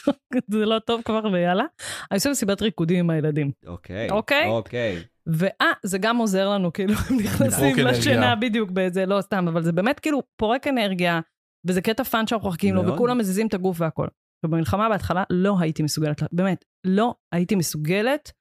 זה 0.52 0.66
לא 0.66 0.78
טוב 0.78 1.02
כבר 1.04 1.20
ויאללה. 1.32 1.64
אני 2.10 2.16
עושה 2.16 2.30
מסיבת 2.30 2.62
ריקודים 2.62 2.98
עם 2.98 3.10
הילדים. 3.10 3.50
אוקיי. 3.66 4.10
אוקיי? 4.10 4.46
אוקיי. 4.46 4.96
ואה, 5.26 5.72
זה 5.82 5.98
גם 5.98 6.16
עוזר 6.16 6.48
לנו, 6.48 6.72
כאילו, 6.72 6.94
הם 7.10 7.16
נכנסים. 7.16 7.76
לשינה 7.78 8.34
בדיוק 8.36 8.70
באיזה, 8.70 9.06
לא 9.06 9.20
סתם, 9.20 9.48
אבל 9.48 9.62
זה 9.62 9.72
באמת 9.72 10.00
כאילו 10.00 10.22
פורק 10.36 10.66
אנרגיה, 10.66 11.20
וזה 11.66 11.80
קטע 11.80 12.04
fun 12.04 12.26
שאנחנו 12.26 12.48
מחכים 12.48 12.74
לו. 12.74 12.86
וכולם 12.86 13.18
מזיזים 13.18 13.46
את 13.46 13.54
הגוף 13.54 13.80
והכל. 13.80 14.06
ובמלחמה 14.44 14.88
בהתחלה 14.88 15.24
לא 15.30 15.56
הייתי 15.60 15.82
מסוגלת, 15.82 16.22
באמת, 16.32 16.64
לא 16.84 17.14
הייתי 17.32 17.54
מסוגלת. 17.54 18.32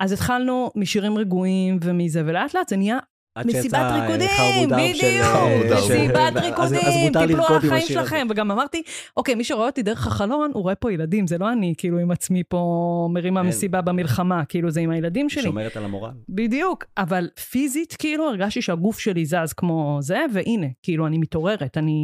אז 0.00 0.12
התחלנו 0.12 0.70
משירים 0.76 1.18
רגועים 1.18 1.78
ומזה, 1.82 2.22
ולאט 2.26 2.54
לאט 2.54 2.68
זה 2.68 2.76
נהיה 2.76 2.98
מסיבת 3.44 3.92
ריקודים, 3.92 4.68
בדיוק, 4.68 5.26
מסיבת 5.74 6.32
ריקודים, 6.36 7.06
מותר 7.06 7.26
טיפלו 7.26 7.46
על 7.46 7.56
החיים. 7.56 7.86
שלכם. 7.86 8.26
וגם 8.30 8.50
אמרתי, 8.50 8.82
אוקיי, 9.16 9.34
מי 9.34 9.44
שרואה 9.44 9.66
אותי 9.66 9.82
דרך 9.82 10.06
החלון, 10.06 10.50
הוא 10.54 10.62
רואה 10.62 10.74
פה 10.74 10.92
ילדים, 10.92 11.26
זה 11.26 11.38
לא 11.38 11.52
אני, 11.52 11.74
כאילו, 11.78 11.98
עם 11.98 12.10
עצמי 12.10 12.42
פה 12.48 13.08
מרימה. 13.12 13.42
מסיבה 13.42 13.80
במלחמה, 13.80 14.44
כאילו, 14.44 14.70
זה 14.70 14.80
עם 14.80 14.90
הילדים 14.90 15.28
שלי. 15.28 15.42
שומרת 15.42 15.76
על 15.76 15.84
המורל. 15.84 16.10
בדיוק, 16.28 16.84
אבל 16.98 17.28
פיזית, 17.50 17.96
כאילו, 17.98 18.28
הרגשתי 18.28 18.62
שהגוף 18.62 18.98
שלי 18.98 19.26
זז 19.26 19.52
כמו 19.56 19.98
זה, 20.00 20.18
והנה, 20.32 20.66
כאילו, 20.82 21.06
אני 21.06 21.18
מתעוררת, 21.18 21.78
אני... 21.78 22.02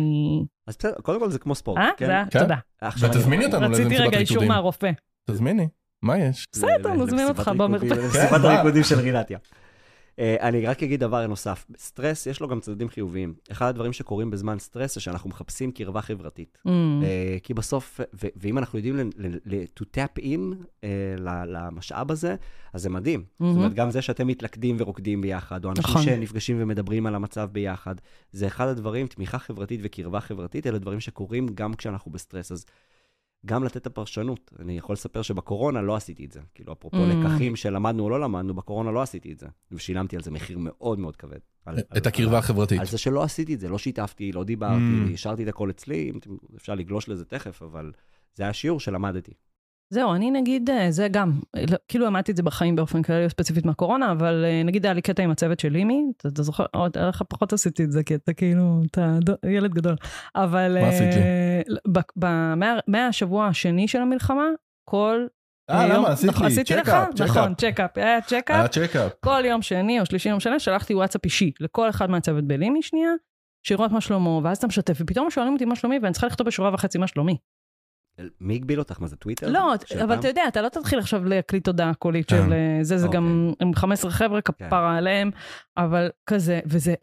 אז 0.71 0.77
בסדר, 0.79 0.95
קודם 1.03 1.21
כל 1.21 1.31
זה 1.31 1.39
כמו 1.39 1.55
ספורט. 1.55 1.79
אה? 1.79 1.89
כן? 1.97 2.07
זה 2.07 2.13
היה, 2.13 2.25
כן. 2.31 2.39
תודה. 2.39 2.57
ותזמיני 3.03 3.45
אותנו 3.47 3.61
לאיזה 3.61 3.73
רציתי 3.83 3.89
מסיבת 3.95 4.07
רגע 4.09 4.19
אישור 4.19 4.35
ריקודים. 4.35 4.49
מהרופא. 4.53 4.91
תזמיני, 5.31 5.69
מה 6.03 6.19
יש? 6.19 6.45
בסדר, 6.53 6.93
נזמין 6.95 7.29
אותך 7.29 7.39
ריקודים- 7.49 7.59
במרפא. 7.59 7.85
למסיבת 7.85 8.31
כן, 8.31 8.45
הריקודים 8.45 8.83
של 8.85 8.99
רינתיה. 9.01 9.39
אה, 10.21 10.37
אני 10.49 10.67
רק 10.67 10.83
אגיד 10.83 11.01
דבר 11.01 11.27
נוסף, 11.27 11.67
סטרס 11.77 12.27
יש 12.27 12.41
לו 12.41 12.49
גם 12.49 12.61
צדדים 12.61 12.89
חיוביים. 12.89 13.35
אחד 13.53 13.69
הדברים 13.69 13.93
שקורים 13.93 14.31
בזמן 14.31 14.59
סטרס 14.59 14.95
זה 14.95 15.01
שאנחנו 15.01 15.31
מחפשים 15.31 15.73
קרבה 15.73 16.03
חברתית. 16.03 16.59
Mm, 16.67 16.71
אה, 17.03 17.37
כי 17.43 17.55
בסוף, 17.55 18.01
ו- 18.15 18.27
ואם 18.37 18.59
אנחנו 18.59 18.79
יודעים 18.79 19.11
to 19.81 19.83
tap 19.83 20.23
in 20.23 20.55
אה, 20.85 21.15
למשאב 21.47 22.11
הזה, 22.11 22.37
אז 22.73 22.83
זה 22.83 22.91
מדהים. 22.91 23.25
זאת 23.41 23.57
אומרת, 23.57 23.75
גם 23.75 23.91
זה 23.91 24.03
שאתם 24.03 24.27
מתלכדים 24.27 24.77
ורוקדים 24.79 25.21
ביחד, 25.21 25.65
או 25.65 25.71
אנשים 25.71 25.85
נכון. 25.85 26.03
שנפגשים 26.03 26.57
ומדברים 26.61 27.07
על 27.07 27.15
המצב 27.15 27.49
ביחד, 27.53 27.95
זה 28.33 28.47
אחד 28.47 28.69
הדברים, 28.69 29.07
תמיכה 29.07 29.39
חברתית 29.39 29.81
וקרבה 29.83 30.21
חברתית, 30.21 30.67
אלה 30.67 30.79
דברים 30.79 31.01
שקורים 31.01 31.47
גם 31.55 31.75
כשאנחנו 31.75 32.11
בסטרס. 32.11 32.53
אז 32.53 32.65
גם 33.47 33.65
לתת 33.65 33.77
את 33.77 33.87
הפרשנות. 33.87 34.51
אני 34.59 34.79
יכול 34.79 34.93
לספר 34.93 35.23
שבקורונה 35.23 35.83
לא 35.83 35.97
עשיתי 35.97 36.25
את 36.25 36.33
זה. 36.33 36.41
כאילו, 36.55 36.73
אפרופו 36.73 36.97
Mm. 36.97 37.01
לקחים 37.17 37.57
שלמדנו 37.57 38.05
או 38.05 38.11
לא 38.11 38.21
למדנו, 38.21 38.55
בקורונה 38.55 38.91
לא 38.91 39.03
עשיתי 39.03 39.33
את 39.33 39.39
זה. 39.39 39.47
ושילמתי 39.73 40.17
על 40.17 40.23
זה 40.23 40.31
מחיר 40.31 40.59
מאוד 40.61 40.99
מאוד 40.99 41.17
כבד. 41.17 41.39
על- 41.67 41.79
את 41.79 41.85
על- 41.91 42.13
הקרבה 42.13 42.39
החברתית. 42.39 42.81
על 42.81 42.87
זה 42.87 42.99
שלא 42.99 43.23
עשיתי 43.23 43.55
את 43.55 43.61
זה, 43.61 43.69
לא 43.69 43.79
שיתפתי, 43.79 44.33
לא 44.33 44.45
דיברתי, 44.45 44.75
Mm. 45.09 45.15
השארתי 45.15 45.43
את 45.43 45.49
הכל 45.49 45.71
אצלי, 45.71 46.13
אפשר 46.57 46.75
לגלוש 46.75 47.09
לזה 47.09 47.25
תכף, 47.25 47.63
אבל 47.63 47.93
זה 48.35 48.43
היה 48.43 48.53
שיעור 48.53 48.81
שלמדתי. 48.81 49.33
זהו, 49.93 50.15
אני 50.15 50.31
נגיד, 50.31 50.71
אה, 50.71 50.91
זה 50.91 51.09
גם, 51.11 51.33
לא, 51.71 51.77
כאילו 51.89 52.07
למדתי 52.07 52.33
את 52.33 52.37
זה 52.37 52.43
בחיים 52.43 52.77
באופן 52.77 53.03
כללי, 53.03 53.29
ספציפית 53.29 53.67
מהקורונה, 53.67 54.13
אבל 54.13 54.45
אה, 54.45 54.63
נגיד 54.63 54.87
היה 54.87 54.95
לי 54.95 55.03
קטע 55.03 55.23
עם 55.23 55.31
הצוות 55.31 55.61
של 55.61 55.69
לימי, 55.69 56.05
אתה, 56.17 56.29
אתה 56.29 56.43
זוכר, 56.43 56.65
עוד 56.73 56.99
לך 56.99 57.23
פחות 57.29 57.53
עשיתי 57.53 57.85
את 57.85 57.93
זה, 57.93 58.03
כי 58.03 58.15
אתה 58.15 58.33
כאילו, 58.33 58.81
אתה 58.91 59.19
ילד 59.47 59.75
גדול. 59.75 59.97
אבל... 60.37 60.77
מה 60.81 60.89
עשית 60.89 61.15
לי? 61.15 61.23
אה, 62.25 62.81
מהשבוע 62.87 63.47
השני 63.47 63.89
של 63.89 64.01
המלחמה, 64.01 64.45
כל... 64.91 65.27
אה, 65.71 65.83
יום- 65.87 65.97
למה? 65.97 66.09
עשית 66.09 66.31
נכון, 66.31 66.47
לי 66.47 66.53
עשיתי 66.53 66.75
לך? 66.75 66.87
check-up, 67.15 67.21
נכון, 67.21 67.55
check-up. 67.55 67.73
check-up, 67.75 67.99
היה 67.99 68.21
check-up. 68.21 68.57
היה 68.57 68.69
check-up. 68.69 69.13
כל 69.25 69.43
יום 69.45 69.63
שני 69.63 70.01
או 70.01 70.07
שלישי, 70.07 70.29
לא 70.31 70.37
משנה, 70.37 70.59
שלחתי 70.59 70.95
וואטסאפ 70.95 71.25
אישי 71.25 71.53
לכל 71.61 71.91
אחד 71.91 72.11
מהצוות 72.11 72.45
בלימי 72.45 72.83
שנייה, 72.83 73.11
שירות 73.67 73.93
מה 73.93 74.01
שלמה, 74.01 74.39
ואז 74.45 74.57
אתה 74.57 74.67
משתף, 74.67 74.99
ופתאום 75.01 75.31
שואלים 75.31 75.53
אותי 75.53 75.65
מה 75.65 75.77
שלומי, 75.77 75.99
ואני 76.03 76.13
צריכה 76.13 76.27
לכתוב 76.27 76.47
בשורה 76.47 76.75
וחצי 76.75 76.99
מה 76.99 77.07
שלומי. 77.07 77.37
מי 78.41 78.55
הגביל 78.55 78.79
אותך? 78.79 79.01
מה 79.01 79.07
זה 79.07 79.17
טוויטר? 79.17 79.49
לא, 79.51 79.75
אבל 79.75 80.07
פעם? 80.09 80.19
אתה 80.19 80.29
יודע, 80.29 80.43
אתה 80.49 80.63
לא 80.63 80.69
תתחיל 80.69 80.99
עכשיו 80.99 81.25
להקליט 81.25 81.67
הודעה 81.67 81.95
קולית 81.95 82.29
כן. 82.29 82.37
של 82.47 82.53
אה, 82.53 82.79
זה, 82.83 82.99
זה 82.99 83.07
אוקיי. 83.07 83.17
גם 83.21 83.53
עם 83.61 83.75
15 83.75 84.11
חבר'ה, 84.11 84.41
כפרה 84.41 84.97
עליהם, 84.97 85.31
אבל 85.77 86.11
כזה, 86.27 86.61
וזה 86.67 86.95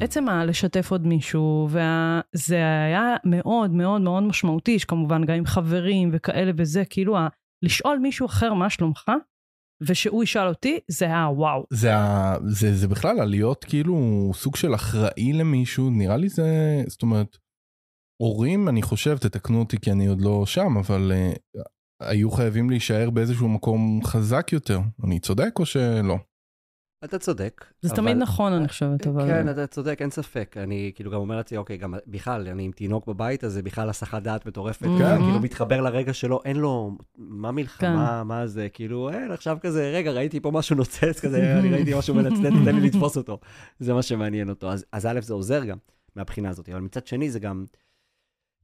עצם 0.00 0.28
הלשתף 0.28 0.90
עוד 0.90 1.06
מישהו, 1.06 1.68
וזה 1.70 2.56
היה 2.56 3.16
מאוד 3.24 3.70
מאוד 3.70 4.00
מאוד 4.00 4.22
משמעותי, 4.22 4.78
שכמובן 4.78 5.24
גם 5.24 5.34
עם 5.34 5.46
חברים 5.46 6.10
וכאלה 6.12 6.52
וזה, 6.56 6.82
כאילו, 6.90 7.18
ה- 7.18 7.28
לשאול 7.62 7.98
מישהו 7.98 8.26
אחר 8.26 8.54
מה 8.54 8.70
שלומך, 8.70 9.10
ושהוא 9.82 10.22
ישאל 10.24 10.48
אותי, 10.48 10.78
זה 10.88 11.04
היה 11.04 11.28
וואו. 11.30 11.64
זה, 11.70 11.96
ה- 11.96 12.36
זה, 12.46 12.74
זה 12.74 12.88
בכלל 12.88 13.24
להיות 13.24 13.64
כאילו 13.64 14.30
סוג 14.34 14.56
של 14.56 14.74
אחראי 14.74 15.32
למישהו, 15.32 15.90
נראה 15.90 16.16
לי 16.16 16.28
זה, 16.28 16.48
זאת 16.86 17.02
אומרת, 17.02 17.36
הורים, 18.20 18.68
אני 18.68 18.82
חושב, 18.82 19.16
תתקנו 19.18 19.58
אותי 19.58 19.76
כי 19.80 19.92
אני 19.92 20.06
עוד 20.06 20.20
לא 20.20 20.46
שם, 20.46 20.76
אבל 20.76 21.12
uh, 21.56 21.60
היו 22.00 22.30
חייבים 22.30 22.70
להישאר 22.70 23.10
באיזשהו 23.10 23.48
מקום 23.48 24.00
חזק 24.04 24.52
יותר. 24.52 24.80
אני 25.04 25.20
צודק 25.20 25.58
או 25.58 25.66
שלא? 25.66 26.16
אתה 27.04 27.18
צודק. 27.18 27.64
זה 27.80 27.88
אבל- 27.88 27.96
תמיד 27.96 28.16
נכון, 28.16 28.52
אני 28.52 28.68
חושבת, 28.68 29.06
אבל... 29.06 29.26
כן, 29.26 29.48
אתה 29.48 29.66
צודק, 29.66 29.96
אין 30.00 30.10
ספק. 30.10 30.56
אני 30.56 30.92
כאילו 30.94 31.10
גם 31.10 31.20
אומר 31.20 31.36
לעצמי, 31.36 31.58
אוקיי, 31.58 31.76
גם 31.76 31.94
בכלל, 32.06 32.48
אני 32.48 32.62
עם 32.62 32.72
תינוק 32.72 33.06
בבית, 33.06 33.44
אז 33.44 33.52
זה 33.52 33.62
בכלל 33.62 33.88
הסחת 33.88 34.22
דעת 34.22 34.46
מטורפת. 34.46 34.86
כן. 34.98 35.18
כאילו 35.18 35.40
מתחבר 35.40 35.80
לרגע 35.80 36.12
שלו, 36.12 36.40
אין 36.44 36.56
לו, 36.56 36.96
מה 37.18 37.52
מלחמה, 37.52 38.20
כן. 38.20 38.26
מה 38.26 38.46
זה, 38.46 38.68
כאילו, 38.68 39.10
אין, 39.10 39.30
עכשיו 39.30 39.58
כזה, 39.60 39.90
רגע, 39.94 40.12
ראיתי 40.12 40.40
פה 40.40 40.50
משהו 40.50 40.76
נוצץ 40.76 41.20
כזה, 41.20 41.52
אני 41.58 41.70
ראיתי 41.70 41.94
משהו 41.98 42.14
מנצנץ, 42.14 42.52
תן 42.64 42.76
לי 42.76 42.80
לתפוס 42.80 43.16
אותו. 43.16 43.38
זה 43.78 43.94
מה 43.94 44.02
שמעניין 44.02 44.48
אותו. 44.48 44.70
אז, 44.70 44.84
אז 44.92 45.06
א', 45.06 45.20
זה 45.20 45.34
עוזר 45.34 45.64
גם 45.64 45.76
מהבחינה 46.16 46.48
הזאת, 46.50 46.68
אבל 46.68 46.80
מצד 46.80 47.06
שני, 47.06 47.30
זה 47.30 47.38
גם, 47.38 47.64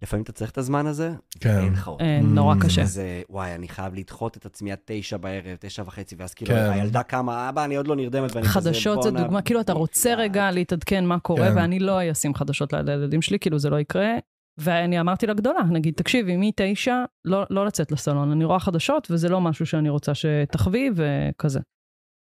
לפעמים 0.03 0.22
אתה 0.22 0.32
צריך 0.32 0.51
את 0.51 0.59
הזמן 0.59 0.86
הזה, 0.86 1.12
כן. 1.40 1.59
אין 1.59 1.72
לך 1.72 1.88
אותו. 1.88 2.05
אה, 2.05 2.20
נורא 2.22 2.55
Mm. 2.55 2.64
קשה. 2.64 2.84
זה, 2.84 3.22
וואי, 3.30 3.55
אני 3.55 3.68
חייב 3.68 3.94
לדחות 3.94 4.36
את 4.36 4.47
עצמי 4.47 4.72
עד 4.72 4.78
תשע 4.84 5.16
בערב, 5.16 5.57
תשע 5.61 5.82
וחצי, 5.86 6.14
ואז 6.18 6.34
כאילו, 6.34 6.51
כן. 6.55 6.70
הילדה 6.70 7.03
קמה, 7.03 7.49
אבא, 7.49 7.64
אני 7.64 7.76
עוד 7.76 7.88
לא 7.88 7.97
נרדמת, 7.97 8.30
ואני 8.34 8.47
כזה, 8.47 8.53
חדשות 8.55 9.03
זה 9.03 9.11
בואנה." 9.11 9.24
דוגמה, 9.24 9.42
כאילו 9.42 9.61
אתה 9.61 9.72
רוצה 9.72 10.14
רגע 10.14 10.51
להתעדכן 10.51 11.05
מה 11.05 11.18
קורה, 11.18 11.49
כן. 11.49 11.57
ואני 11.57 11.78
לא 11.78 12.12
אשים 12.12 12.34
חדשות 12.34 12.72
לילדים 12.72 13.22
שלי, 13.22 13.38
כאילו 13.38 13.59
זה 13.59 13.70
לא 13.70 13.80
יקרה. 13.80 14.11
ואני 14.59 15.01
אמרתי 15.01 15.26
לגדולה, 15.26 15.61
נגיד, 15.70 15.94
תקשיבי, 15.94 16.36
מתשע, 16.38 17.05
לא, 17.24 17.44
לא 17.51 17.66
לצאת 17.66 17.92
לסלון, 17.92 18.30
אני 18.32 18.44
רואה 18.44 18.59
חדשות, 18.59 19.09
וזה 19.11 19.28
לא 19.28 19.40
משהו 19.40 19.66
שאני 19.66 19.88
רוצה 19.88 20.12
שתחווי, 20.14 20.90
וכזה. 20.94 21.61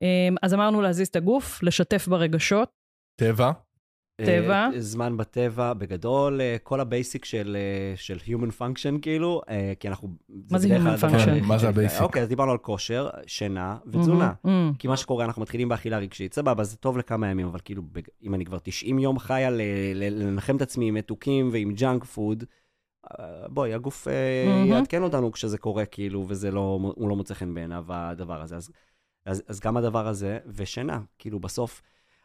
אמ, 0.03 0.37
אז 0.43 0.55
אמרנו 0.55 0.83
להזיז 0.83 1.09
את 1.09 1.17
הגוף, 1.17 1.63
לשתף 1.63 2.09
ברגשות. 2.09 2.69
טבע. 3.21 3.51
טבע. 4.25 4.69
אה, 4.75 4.81
זמן 4.81 5.17
בטבע, 5.17 5.73
בגדול, 5.73 6.41
אה, 6.41 6.57
כל 6.63 6.81
ה 6.81 6.88
basic 6.88 7.25
של, 7.25 7.57
אה, 7.61 7.97
של 7.97 8.17
Human 8.27 8.61
Function, 8.61 9.01
כאילו, 9.03 9.41
כי 9.81 9.89
אנחנו... 9.89 10.09
מה 10.51 10.59
זה 10.59 10.69
Human 10.77 11.01
Function? 11.01 11.17
היחיד 11.17 11.43
מה 11.43 11.59
זה 11.59 11.63
שנקרא. 11.63 11.69
ה 11.69 11.73
basic? 11.73 12.01
אוקיי, 12.03 12.23
אז 12.23 12.29
דיברנו 12.29 12.53
על 12.53 12.59
כושר, 12.59 13.09
שינה 13.27 13.77
ותזונה. 13.87 14.33
מהמם, 14.45 14.73
כי 14.79 14.89
מה 14.89 14.97
שקורה, 14.97 15.25
אנחנו 15.25 15.43
מתחילים 15.43 15.69
באכילה 15.69 15.99
רגשית, 15.99 16.35
סבבה, 16.35 16.65
זה 16.65 16.77
טוב 16.77 16.99
לכמה 16.99 17.29
ימים, 17.31 17.47
אבל 17.47 17.59
כאילו, 17.65 17.83
בג- 17.93 18.09
אם 18.23 18.35
אני 18.35 18.45
כבר 18.45 18.59
90 18.63 18.99
יום 18.99 19.19
חי 19.19 19.43
על 19.45 19.61
ל- 19.95 20.23
לנחם 20.23 20.57
את 20.57 20.63
עצמי 20.63 20.89
עם 20.89 20.95
מתוקים 20.95 21.49
ועם 21.53 21.73
ג'אנק 21.75 22.05
פוד, 22.05 22.45
בואי, 23.49 23.75
הגוף 23.75 24.09
מהמם. 24.47 24.67
יעדכן 24.67 25.03
אותנו 25.03 25.33
כשזה 25.33 25.59
קורה, 25.59 25.85
כאילו, 25.85 26.25
וזה 26.29 26.51
לא, 26.51 26.79
הוא 26.97 27.09
לא 27.09 27.17
מוצא 27.17 27.35
חן 27.35 27.55
בעיניו, 27.55 27.85
הדבר 27.89 28.43
הזה. 28.43 28.57
אז, 28.57 28.71
אז, 29.27 29.43
אז 29.49 29.61
גם 29.61 29.77
הדבר 29.77 30.07
הזה, 30.09 30.39
ושינה, 30.47 31.01
כאילו, 31.19 31.41
בסוף, 31.41 31.83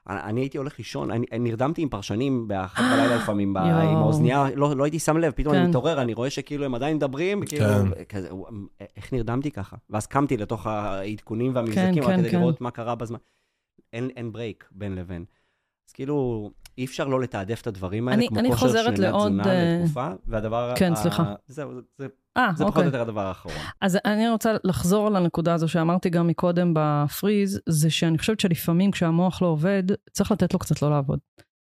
אני, 0.10 0.20
אני 0.24 0.42
הייתי 0.42 0.58
הולך 0.58 0.78
לישון, 0.78 1.12
אני, 1.12 1.26
אני 1.32 1.40
נרדמתי 1.40 1.82
עם 1.82 1.90
פרשנים 1.90 2.48
באחת 2.48 2.84
בלילה 2.92 3.16
לפעמים, 3.16 3.54
ב-. 3.54 3.58
עם 3.58 3.98
האוזנייה, 3.98 4.46
לא, 4.56 4.76
לא 4.76 4.84
הייתי 4.84 5.00
שם 5.00 5.18
לב, 5.18 5.32
פתאום 5.32 5.54
אני 5.54 5.64
כן. 5.64 5.70
מתעורר, 5.70 6.02
אני 6.02 6.14
רואה 6.14 6.30
שכאילו 6.30 6.66
הם 6.66 6.76
עדיין 6.76 6.98
מדברים, 6.98 7.46
כאילו, 7.46 7.66
כן. 7.66 8.04
כזה, 8.04 8.30
איך 8.98 9.14
נרדמתי 9.14 9.52
ככה? 9.52 9.76
ואז 9.90 10.08
קמתי 10.08 10.38
לתוך 10.38 10.68
העדכונים 10.68 11.56
והמבזקים, 11.56 12.04
רק 12.04 12.10
כן, 12.10 12.18
כדי 12.18 12.30
כן. 12.30 12.40
לראות 12.40 12.62
מה 12.62 12.72
קרה 12.72 12.96
בזמן. 12.96 13.20
אין, 13.94 14.10
אין 14.16 14.32
ברייק 14.32 14.70
בין 14.72 14.96
לבין. 14.96 15.26
אז 15.90 15.94
כאילו, 15.94 16.52
אי 16.78 16.86
אפשר 16.86 17.08
לא 17.08 17.22
לתעדף 17.22 17.62
את 17.62 17.68
הדברים 17.68 18.08
האלה, 18.08 18.18
אני- 18.18 18.28
כמו 18.28 18.40
אני 18.40 18.52
כושר, 18.52 18.68
שינה, 18.68 19.08
לעוד, 19.10 19.28
תזונה 19.32 19.44
אה, 19.46 19.78
לתקופה, 19.82 20.08
והדבר... 20.28 20.74
כן, 20.76 20.92
ה- 20.92 20.96
סליחה. 20.96 21.34
זהו, 21.48 21.74
זה, 21.76 21.82
זה, 21.98 22.08
אה, 22.38 22.50
זה 22.56 22.64
פחות 22.64 22.76
או 22.76 22.80
אוקיי. 22.82 22.86
יותר 22.86 23.02
הדבר 23.02 23.22
האחרון. 23.28 23.56
אז 23.82 23.98
אני 24.06 24.30
רוצה 24.30 24.56
לחזור 24.64 25.10
לנקודה 25.10 25.54
הזו 25.54 25.68
שאמרתי 25.68 26.10
גם 26.10 26.28
מקודם 26.28 26.74
ב 26.76 26.86
freeze, 26.86 27.60
זה 27.70 27.90
שאני 27.90 28.18
חושבת 28.18 28.40
שלפעמים 28.40 28.92
כשהמוח 28.92 29.42
לא 29.42 29.48
עובד, 29.48 29.84
צריך 30.12 30.32
לתת 30.32 30.54
לו 30.54 30.60
קצת 30.60 30.82
לא 30.82 30.90
לעבוד. 30.90 31.20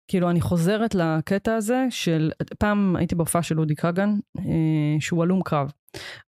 כאילו, 0.08 0.30
אני 0.30 0.40
חוזרת 0.40 0.94
לקטע 0.94 1.54
הזה 1.54 1.86
של, 1.90 2.30
פעם 2.58 2.96
הייתי 2.96 3.14
בהופעה 3.14 3.42
של 3.42 3.60
אודי 3.60 3.74
כגן, 3.76 4.14
אה, 4.38 4.44
שהוא 5.00 5.22
הלום 5.22 5.42
קרב, 5.42 5.72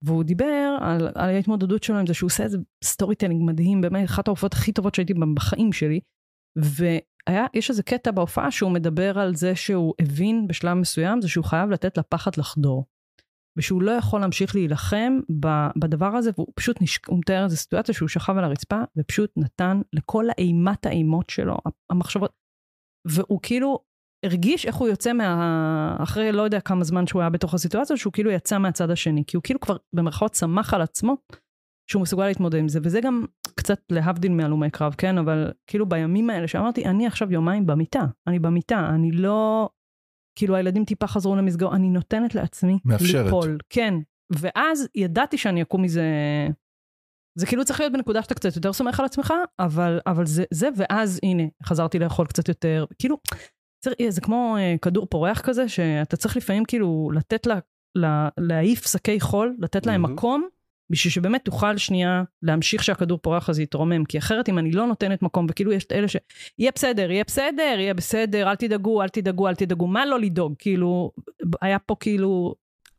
והוא 0.03 0.23
דיבר 0.25 0.77
על, 0.81 1.09
על 1.15 1.29
ההתמודדות 1.31 1.83
שלו 1.83 1.99
עם 1.99 2.07
זה 2.07 2.15
שהוא 2.15 2.27
עושה 2.27 2.45
איזה 2.45 2.59
storytelling 2.85 3.43
מדהים, 3.45 3.81
באמת 3.81 4.05
אחת 4.05 4.29
ההופעות 4.29 4.53
הכי 4.53 4.73
טובות 4.73 4.95
שהייתי 4.95 5.15
בחיים 5.35 5.73
שלי, 5.73 6.01
והיה, 6.57 7.47
יש 7.55 7.71
איזה 7.71 7.83
קטע 7.83 8.11
בהופעה 8.11 8.51
שהוא 8.51 8.71
מדבר 8.71 9.19
על 9.19 9.35
זה 9.35 9.57
שהוא 9.57 9.95
הבין 10.01 10.47
בשלב 10.49 10.75
מסוים, 10.75 11.21
זה 11.21 11.29
שהוא 11.29 11.45
חייב 11.45 11.71
לתת 11.71 11.99
לפחד 11.99 12.31
לחדור. 12.37 12.85
ושהוא 13.59 13.83
לא 13.83 13.91
יכול 13.91 14.21
להמשיך 14.21 14.55
להילחם 14.55 15.19
בדבר 15.77 16.07
הזה, 16.07 16.31
והוא 16.39 16.53
פשוט, 16.55 16.83
נשק... 16.83 17.09
הוא 17.09 17.19
מתאר 17.19 17.45
איזו 17.45 17.57
סיטואציה 17.57 17.95
שהוא 17.95 18.09
שכב 18.09 18.39
על 18.39 18.45
הרצפה, 18.45 18.81
ופשוט 18.97 19.31
נתן 19.37 19.81
לכל 19.93 20.25
האימת 20.31 20.87
האימות 20.87 21.31
שלו, 21.31 21.57
המחשבות, 21.91 22.33
והוא 23.09 23.41
כאילו 23.43 23.79
הרגיש 24.25 24.67
איך 24.67 24.77
הוא 24.77 24.89
יוצא 24.89 25.13
מה... 25.13 25.97
אחרי 25.99 26.33
לא 26.33 26.43
יודע 26.43 26.61
כמה 26.61 26.85
זמן 26.85 27.07
שהוא 27.07 27.21
היה 27.21 27.31
בתוך 27.31 27.55
הסיטואציה, 27.55 27.97
שהוא 27.97 28.13
כאילו 28.13 28.31
יצא 28.31 28.59
מהצד 28.59 28.91
השני, 28.91 29.25
כי 29.27 29.37
הוא 29.37 29.43
כאילו 29.43 29.61
כבר 29.61 29.77
במרכאות 29.95 30.33
צמח 30.33 30.75
על 30.75 30.83
עצמו, 30.83 31.17
שהוא 31.91 32.03
מסוגל 32.03 32.26
להתמודד 32.26 32.59
עם 32.59 32.68
זה, 32.68 32.80
וזה 32.82 33.01
גם 33.01 33.24
קצת 33.55 33.80
להבדיל 33.91 34.32
מהלומי 34.32 34.70
קרב, 34.70 34.95
כן? 34.99 35.18
אבל 35.18 35.53
כאילו 35.66 35.89
בימים 35.89 36.30
האלה 36.30 36.49
שאמרתי, 36.49 36.85
אני 36.85 37.07
עכשיו 37.07 37.32
יומיים 37.32 37.66
במיטה, 37.66 38.05
אני 38.26 38.39
במיטה, 38.39 38.89
אני 38.95 39.12
לא... 39.12 39.68
כאילו 40.39 40.57
הילדים 40.57 40.85
טיפה 40.85 41.07
חזרו 41.07 41.37
למסגור, 41.37 41.74
אני 41.74 41.89
נותנת 41.89 42.35
לעצמי 42.35 42.78
מאפשרת. 42.85 43.24
ליפול. 43.24 43.59
כן. 43.70 43.95
ואז 44.32 44.89
ידעתי 44.95 45.39
שאני 45.39 45.62
אקום 45.62 45.82
מזה... 45.82 46.03
זה 47.39 47.47
כאילו 47.47 47.64
צריך 47.64 47.80
להיות 47.80 47.93
בנקודה 47.93 48.22
שאתה 48.22 48.35
קצת 48.35 48.57
יותר 48.57 48.72
סומך 48.72 49.01
על 49.01 49.07
עצמך, 49.07 49.35
אבל, 49.59 50.01
אבל 50.07 50.26
זה, 50.26 50.45
זה, 50.51 50.68
ואז 50.76 51.20
הנה, 51.22 51.43
חזרתי 51.64 51.99
לאכול 51.99 52.26
קצת 52.26 52.49
יותר. 52.49 52.85
כאילו, 52.99 53.16
צריך, 53.85 53.97
זה 54.09 54.20
כמו 54.20 54.57
אה, 54.59 54.74
כדור 54.82 55.07
פורח 55.07 55.41
כזה, 55.41 55.68
שאתה 55.68 56.16
צריך 56.16 56.37
לפעמים 56.37 56.64
כאילו 56.64 57.11
לתת 57.14 57.47
לה, 57.47 57.59
לה, 57.95 58.28
להעיף 58.39 58.87
שקי 58.93 59.20
חול, 59.20 59.57
לתת 59.59 59.87
להם 59.87 60.03
מהמם. 60.03 60.14
מקום, 60.14 60.49
בשביל 60.95 61.12
שבאמת 61.12 61.45
תוכל 61.45 61.76
שנייה 61.76 62.22
להמשיך 62.42 62.84
שהכדור 62.84 63.18
פורח 63.18 63.49
הזה 63.49 63.62
יתרומם, 63.62 64.05
כי 64.05 64.18
אחרת 64.18 64.49
אם 64.49 64.59
אני 64.59 64.72
לא 64.72 64.86
נותנת 64.86 65.22
מקום, 65.22 65.47
וכאילו 65.51 65.72
יש 65.72 65.84
את 65.84 65.92
אלה 65.92 66.09
ש... 66.09 66.16
יהיה 66.59 66.70
בסדר, 66.74 67.11
יהיה 67.11 67.24
בסדר, 67.26 67.76
יהיה 67.78 67.95
בסדר, 67.95 68.51
אל 68.51 68.55
תדאגו, 68.57 69.03
אל 69.03 69.09
תדאגו, 69.09 69.49
אל 69.49 69.55
תדאגו, 69.55 69.86
מה 69.86 70.07
לא 70.07 70.20
לדאוג? 70.20 70.55
כאילו, 70.59 71.11
היה 71.62 71.78
פה 71.78 71.97
כאילו, 72.01 72.55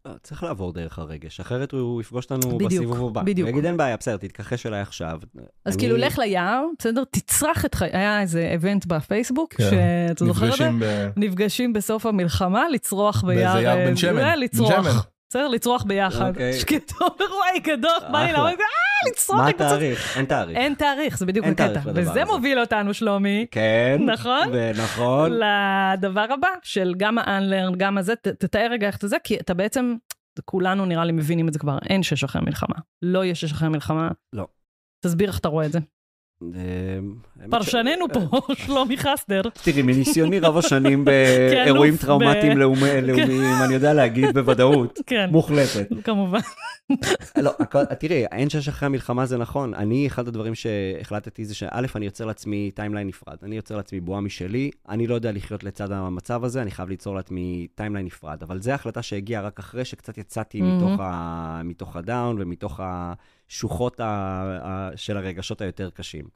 אה, 0.07 0.11
צריך 0.23 0.43
לעבור 0.43 0.73
דרך 0.73 0.99
הרגש, 0.99 1.39
אחרת 1.39 1.71
הוא 1.71 2.01
יפגוש 2.01 2.25
אותנו 2.31 2.55
בדיוק, 2.57 2.71
בסיבוב 2.71 3.07
הבא. 3.07 3.21
בדיוק. 3.23 3.47
הוא 3.49 3.53
יגיד, 3.53 3.65
אין 3.65 3.77
בעיה, 3.77 3.97
בסדר, 3.97 4.17
תתכחש 4.17 4.65
אליי 4.65 4.81
עכשיו. 4.81 5.19
אז 5.65 5.73
אני- 5.73 5.83
כאילו 5.83 5.97
לך 5.97 6.19
ליער, 6.19 6.65
בסדר? 6.79 7.03
תצרח 7.11 7.65
את 7.65 7.75
חיי, 7.75 7.89
היה 7.93 8.21
איזה 8.21 8.49
איבנט 8.51 8.85
בפייסוק, 8.85 9.53
כן. 9.53 9.63
שאתה 9.69 10.25
זוכר 10.25 10.53
את 10.53 10.57
זה? 10.57 10.69
נפגשים 10.69 10.79
ב... 10.79 11.09
נפגשים 11.17 11.73
בסוף 11.73 12.05
המלחמה, 12.05 12.69
לצרוח 12.69 13.23
ביער. 13.23 13.53
באיזה 13.53 13.67
יער 13.67 13.77
אה, 13.79 13.85
בן 13.87 13.95
שמן. 13.95 14.17
אה, 14.17 14.33
בן 14.35 14.39
לצרוח. 14.39 15.07
בסדר, 15.29 15.47
לצרוח 15.47 15.83
ביחד. 15.83 16.29
אוקיי. 16.29 16.53
שקטו, 16.53 17.05
וואי, 17.19 17.59
גדול, 17.59 17.91
בא 18.11 18.23
לי. 18.25 18.31
לעמוד, 18.31 18.49
אה, 18.49 19.09
לצרוח. 19.11 19.39
מה 19.39 19.47
התאריך? 19.47 20.17
אין 20.17 20.25
תאריך. 20.25 20.57
אין 20.57 20.73
תאריך, 20.73 21.17
זה 21.17 21.25
בדיוק 21.25 21.45
הקטע. 21.45 21.79
וזה. 21.85 22.25
מוביל 22.25 22.59
אותנו, 22.59 22.93
שלומי, 22.93 23.45
כן. 23.51 23.97
נכון? 24.05 24.49
ונכון. 24.53 25.31
לדבר 25.31 26.25
הבא, 26.33 26.47
של 26.63 26.93
גם 26.97 27.17
ה-unlearn, 27.17 27.75
גם 27.77 27.97
הזה, 27.97 28.15
תתאר 28.15 28.67
רגע 28.71 28.87
איך 28.87 28.97
זה, 29.05 29.17
כי 29.23 29.39
אתה 29.39 29.53
בעצם, 29.53 29.95
כולנו 30.45 30.85
נראה 30.85 31.05
לי 31.05 31.11
מבינים 31.11 31.47
את 31.47 31.53
זה 31.53 31.59
כבר, 31.59 31.77
אין 31.89 32.03
שש 32.03 32.23
אחרי 32.23 32.41
מלחמה. 32.41 32.75
לא 33.01 33.25
יש 33.25 33.41
שש 33.41 33.51
אחרי 33.51 33.69
מלחמה. 33.69 34.09
לא. 34.33 34.47
תסביר 35.05 35.29
איך 35.29 35.39
אתה 35.39 35.47
רואה 35.47 35.65
את 35.65 35.71
זה. 35.71 35.79
אה, 36.43 36.99
פרשננו 37.49 38.05
פה, 38.13 38.19
שלומי 38.53 38.97
חסדר. 38.97 39.41
תראי, 39.63 39.81
מניסיוני 39.81 40.39
רב 40.39 40.57
השנים 40.57 41.05
באירועים 41.05 41.97
טראומטיים 41.97 42.57
לאומי- 42.57 43.01
לאומיים, 43.01 43.53
אני 43.65 43.73
יודע 43.73 43.93
להגיד 43.93 44.33
בוודאות, 44.33 44.99
כן, 45.07 45.29
מוחלטת. 45.31 45.87
כמובן. 46.03 46.39
לא, 47.43 47.51
תראי, 47.99 48.25
אין 48.31 48.49
שש 48.49 48.67
אחרי 48.67 48.85
המלחמה 48.85 49.25
זה 49.25 49.37
נכון. 49.37 49.73
אני, 49.73 50.07
אחד 50.07 50.27
הדברים 50.27 50.55
שהחלטתי 50.55 51.45
זה 51.45 51.55
שא', 51.55 51.67
אני 51.95 52.05
יוצר 52.05 52.25
לעצמי 52.25 52.71
timeline 52.75 53.07
נפרד. 53.07 53.37
אני 53.43 53.55
יוצר 53.55 53.77
לעצמי 53.77 53.99
בועה 53.99 54.21
משלי, 54.21 54.71
אני 54.89 55.07
לא 55.07 55.15
יודע 55.15 55.31
לחיות 55.31 55.63
לצד 55.63 55.91
המצב 55.91 56.43
הזה, 56.43 56.61
אני 56.61 56.71
חייב 56.71 56.89
ליצור 56.89 57.15
לעצמי 57.15 57.67
timeline 57.75 58.05
נפרד. 58.05 58.43
אבל 58.43 58.61
זו 58.61 58.71
החלטה 58.71 59.01
שהגיעה 59.01 59.41
רק 59.41 59.59
אחרי 59.59 59.85
שקצת 59.85 60.17
יצאתי. 60.17 60.61
מתוך 60.61 60.91
ה- 60.99 61.61
ה 61.97 62.05
down 62.05 62.35
ומתוך 62.41 62.79
השוחות 63.49 63.99
ה- 63.99 64.05
ה- 64.63 64.97
של 64.97 65.17
הרגשות 65.17 65.61
היותר 65.61 65.89
קשים. 65.89 66.29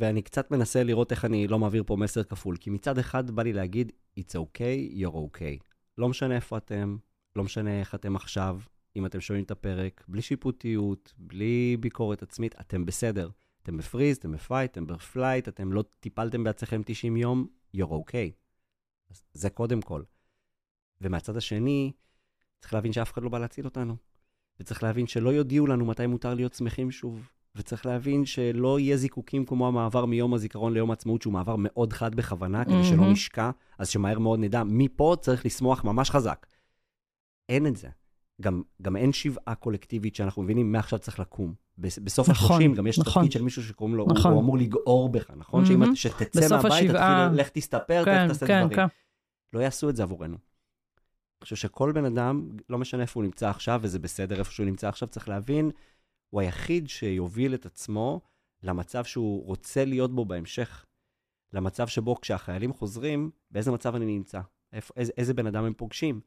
ואני 0.00 0.22
קצת 0.22 0.50
מנסה 0.50 0.82
לראות 0.82 1.12
איך 1.12 1.24
אני 1.24 1.46
לא 1.46 1.58
מעביר 1.58 1.82
פה 1.86 1.96
מסר 1.96 2.22
כפול, 2.22 2.56
כי 2.56 2.70
מצד 2.70 2.98
אחד 2.98 3.30
בא 3.30 3.42
לי 3.42 3.52
להגיד, 3.52 3.92
it's 4.20 4.32
okay, 4.32 5.00
you're 5.00 5.36
okay. 5.36 5.64
לא 5.98 6.08
משנה 6.08 6.36
איפה 6.36 6.56
אתם, 6.56 6.96
לא 7.36 7.44
משנה 7.44 7.80
איך 7.80 7.94
אתם 7.94 8.16
עכשיו, 8.16 8.60
אם 8.96 9.06
אתם 9.06 9.20
שומעים 9.20 9.44
את 9.44 9.50
הפרק, 9.50 10.04
בלי 10.08 10.22
שיפוטיות, 10.22 11.12
בלי 11.18 11.76
ביקורת 11.80 12.22
עצמית, 12.22 12.54
אתם 12.60 12.86
בסדר. 12.86 13.30
אתם 13.62 13.76
ב 13.76 13.81
freeze, 13.81 14.16
אתם 14.16 14.32
ב 14.32 14.38
fight, 14.38 14.72
אתם 14.72 14.86
ב 14.86 14.94
flight, 14.94 15.48
אתם 15.48 15.72
לא 15.72 15.84
טיפלתם 16.00 16.44
בעצמכם 16.44 16.82
90 16.84 17.16
יום, 17.16 17.46
you're 17.76 17.80
okay. 17.80 18.30
אז 19.10 19.22
זה 19.32 19.50
קודם 19.50 19.82
כל. 19.82 20.02
ומהצד 21.00 21.36
השני, 21.36 21.92
צריך 22.60 22.74
להבין 22.74 22.92
שאף 22.92 23.12
אחד 23.12 23.22
לא 23.22 23.28
בא 23.28 23.38
להציל 23.38 23.64
אותנו. 23.64 23.96
וצריך 24.60 24.82
להבין 24.82 25.06
שלא 25.06 25.30
יודיעו 25.30 25.66
לנו 25.66 25.84
מתי 25.84 26.06
מותר 26.06 26.34
להיות 26.34 26.54
שמחים 26.54 26.90
שוב. 26.90 27.28
וצריך 27.56 27.86
להבין 27.86 28.26
שלא 28.26 28.80
יהיה 28.80 28.96
זיקוקים 28.96 29.44
כמו 29.44 29.68
המעבר 29.68 30.04
מיום 30.06 30.34
הזיכרון 30.34 30.72
ליום 30.74 30.90
העצמאות, 30.90 31.22
שהוא 31.22 31.32
מעבר 31.32 31.54
מאוד 31.58 31.92
חד 31.92 32.14
בכוונה, 32.14 32.64
כדי 32.64 32.84
שלא 32.84 32.96
מהמם. 32.96 33.12
נשקע, 33.12 33.50
אז 33.78 33.88
שמהר 33.88 34.18
מאוד 34.18 34.38
נדע, 34.40 34.62
מפה 34.64 35.16
צריך 35.20 35.46
לשמוח 35.46 35.84
ממש 35.84 36.10
חזק. 36.10 36.46
אין 37.48 37.66
את 37.66 37.76
זה. 37.76 37.88
גם, 38.42 38.62
גם 38.82 38.96
אין 38.96 39.12
שבעה 39.12 39.54
קולקטיבית 39.54 40.14
שאנחנו 40.16 40.42
מבינים, 40.42 40.72
מעכשיו 40.72 40.98
צריך 40.98 41.18
לקום. 41.20 41.54
בס- 41.78 41.98
בסוף 41.98 42.28
נכון, 42.28 42.46
השלושים 42.56 42.74
גם 42.74 42.86
יש 42.86 42.98
נכון. 42.98 43.22
תפקיד 43.22 43.32
של 43.32 43.42
מישהו 43.42 43.62
שקוראים 43.62 43.96
לו, 43.96 44.06
נכון. 44.10 44.32
הוא 44.32 44.40
אמור 44.40 44.58
לגעור 44.58 45.08
בך, 45.08 45.30
נכון? 45.36 45.64
שאם 45.66 45.78
מהמם. 45.78 45.92
אתה, 45.92 46.00
שתצא 46.00 46.40
מהבית, 46.50 46.72
השבעה- 46.72 47.26
תתחיל, 47.28 47.40
לך 47.40 47.48
תסתפר, 47.48 48.02
כן, 48.04 48.24
לך 48.24 48.28
תעשה 48.28 48.46
כן, 48.46 48.60
דברים. 48.64 48.76
כן. 48.76 48.86
לא 49.52 49.60
יעשו 49.60 49.88
את 49.88 49.96
זה 49.96 50.02
עבורנו. 50.02 50.36
חושב 51.44 51.56
שכל 51.56 51.92
בן 51.92 52.04
אדם, 52.04 52.48
לא 52.70 52.78
משנה 52.78 53.02
איפה 53.02 53.20
הוא 53.20 53.24
נמצא 53.24 53.48
עכשיו, 53.50 53.80
וזה 53.82 53.98
בסדר 53.98 54.38
איפה 54.38 54.52
שהוא 54.52 54.66
נמצא 54.66 54.88
עכשיו, 54.88 55.08
צריך 55.08 55.28
להבין, 55.28 55.70
הוא 56.30 56.40
היחיד 56.40 56.88
שיוביל 56.88 57.54
את 57.54 57.66
עצמו 57.66 58.20
למצב 58.62 59.04
שהוא 59.04 59.46
רוצה 59.46 59.84
להיות 59.84 60.14
בו 60.14 60.24
בהמשך. 60.24 60.84
למצב 61.52 61.86
שבו 61.88 62.20
כשהחיילים 62.20 62.72
חוזרים, 62.72 63.30
באיזה 63.50 63.70
מצב 63.70 63.94
אני 63.94 64.04
נמצא? 64.04 64.40
איפה, 64.72 64.94
איזה, 64.96 65.12
איזה 65.16 65.34
בן 65.34 65.46
אדם 65.46 65.64
הם 65.64 65.74
פוגשים? 65.74 66.20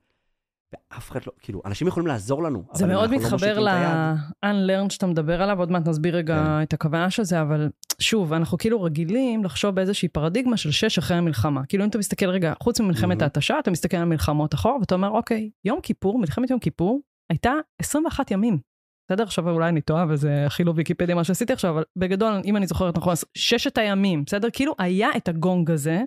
ואף 0.73 1.11
אחד 1.11 1.19
לא, 1.27 1.31
כאילו, 1.39 1.61
אנשים 1.65 1.87
יכולים 1.87 2.07
לעזור 2.07 2.43
לנו, 2.43 2.63
זה 2.73 2.87
מאוד 2.87 3.11
לא 3.11 3.17
מתחבר. 3.17 3.59
ל-unlearn 3.59 4.89
שאתה 4.89 5.07
מדבר 5.07 5.41
עליו, 5.41 5.59
עוד 5.59 5.71
מעט 5.71 5.87
נסביר 5.87 6.15
רגע 6.15 6.43
כן. 6.43 6.63
את 6.63 6.73
הכוונה 6.73 7.09
של 7.09 7.23
זה, 7.23 7.41
אבל 7.41 7.69
שוב, 7.99 8.33
אנחנו 8.33 8.57
כאילו 8.57 8.81
רגילים 8.81 9.43
לחשוב 9.43 9.75
באיזושהי 9.75 10.07
פרדיגמה 10.07 10.57
של 10.57 10.71
שש 10.71 10.97
אחרי 10.97 11.17
המלחמה. 11.17 11.65
כאילו 11.65 11.83
אם 11.83 11.89
אתה 11.89 11.97
מסתכל 11.97 12.29
רגע, 12.29 12.53
חוץ 12.63 12.79
ממלחמת. 12.79 13.21
ההתשה, 13.21 13.59
אתה 13.59 13.71
מסתכל 13.71 13.97
על 13.97 14.05
מלחמות 14.05 14.53
אחורה, 14.53 14.79
ואתה 14.79 14.95
אומר, 14.95 15.09
אוקיי, 15.09 15.49
יום 15.65 15.81
כיפור, 15.81 16.19
מלחמת 16.19 16.49
יום 16.49 16.59
כיפור, 16.59 17.01
הייתה 17.29 17.51
21 17.81 18.31
ימים. 18.31 18.59
בסדר? 19.11 19.23
עכשיו 19.23 19.49
אולי 19.49 19.69
אני 19.69 19.81
טועה, 19.81 20.05
וזה 20.09 20.45
הכי 20.45 20.63
לא 20.63 20.73
ויקיפדיה 20.75 21.15
מה 21.15 21.23
שעשיתי 21.23 21.53
עכשיו, 21.53 21.73
אבל 21.73 21.83
בגדול, 21.95 22.41
אם 22.45 22.57
אני 22.57 22.67
זוכרת 22.67 22.97
נכון, 22.97 23.13
ששת 23.37 23.77
הימים, 23.77 24.23
בסדר? 24.25 24.47
כאילו 24.53 24.75
היה 24.79 25.09
את 25.17 25.27
הגונג 25.27 25.71
הזה, 25.71 26.01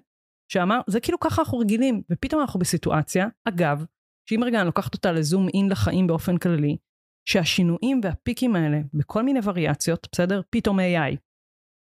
שאמר, 0.53 0.81
זה 0.87 1.01
כאילו 1.01 1.21
ככה 1.21 1.43
אנחנו 1.43 1.59
רגילים, 1.59 2.03
ופתאום 2.11 2.41
אנחנו 2.41 2.61
בסיטואציה, 2.61 3.29
אגב, 3.49 3.85
שאם 4.31 4.45
רגע 4.45 4.59
אני 4.59 4.66
לוקחת 4.66 4.95
אותה 4.95 5.12
לזום 5.12 5.49
אין 5.49 5.68
לחיים 5.70 6.07
באופן 6.07 6.37
כללי, 6.37 6.76
שהשינויים 7.28 8.01
והפיקים 8.03 8.57
האלה, 8.57 8.81
בכל 8.95 9.22
מיני 9.22 9.41
וריאציות, 9.45 10.09
בסדר? 10.12 10.41
פתאום 10.51 10.78
AI, 10.81 11.16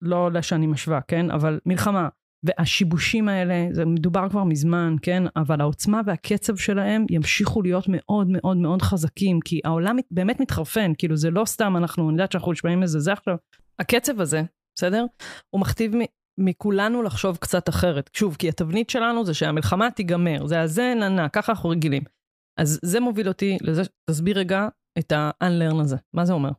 לא 0.02 0.42
שאני 0.42 0.66
משווה, 0.66 1.00
כן? 1.00 1.30
אבל 1.30 1.60
מלחמה, 1.66 2.08
והשיבושים 2.44 3.28
האלה, 3.28 3.68
זה 3.72 3.84
מדובר 3.84 4.28
כבר 4.28 4.44
מזמן, 4.44 4.94
כן? 5.02 5.22
אבל 5.36 5.60
העוצמה 5.60 6.00
והקצב 6.06 6.56
שלהם 6.56 7.06
ימשיכו 7.10 7.62
להיות 7.62 7.84
מאוד 7.88 8.26
מאוד 8.30 8.56
מאוד 8.56 8.82
חזקים, 8.82 9.40
כי 9.44 9.60
העולם 9.64 9.96
מת- 9.96 10.08
באמת 10.10 10.40
מתחרפן, 10.40 10.92
כאילו 10.98 11.16
זה 11.16 11.30
לא 11.30 11.44
סתם 11.44 11.76
אנחנו, 11.76 12.08
אני 12.08 12.14
יודעת 12.14 12.32
שאנחנו 12.32 12.52
נשמעים 12.52 12.82
לזה, 12.82 13.00
זה 13.00 13.12
עכשיו. 13.12 13.36
הקצב 13.78 14.20
הזה, 14.20 14.42
בסדר? 14.78 15.04
הוא 15.50 15.60
מכתיב 15.60 15.92
מכולנו 16.38 17.02
לחשוב 17.02 17.36
קצת 17.36 17.68
אחרת. 17.68 18.10
שוב, 18.12 18.36
כי 18.38 18.48
התבנית 18.48 18.90
שלנו 18.90 19.24
זה 19.24 19.34
שהמלחמה 19.34 19.90
תיגמר, 19.90 20.46
זה 20.46 20.60
הזה 20.60 20.94
ננה, 20.96 21.28
ככה 21.28 21.52
אנחנו 21.52 21.68
רגילים. 21.68 22.15
אז 22.56 22.80
זה 22.82 23.00
מוביל 23.00 23.28
אותי 23.28 23.58
לזה, 23.60 23.82
תסביר 24.10 24.38
רגע 24.38 24.68
את 24.98 25.12
ה-unlearn 25.12 25.80
הזה, 25.80 25.96
מה 26.12 26.24
זה 26.24 26.32
אומר? 26.32 26.50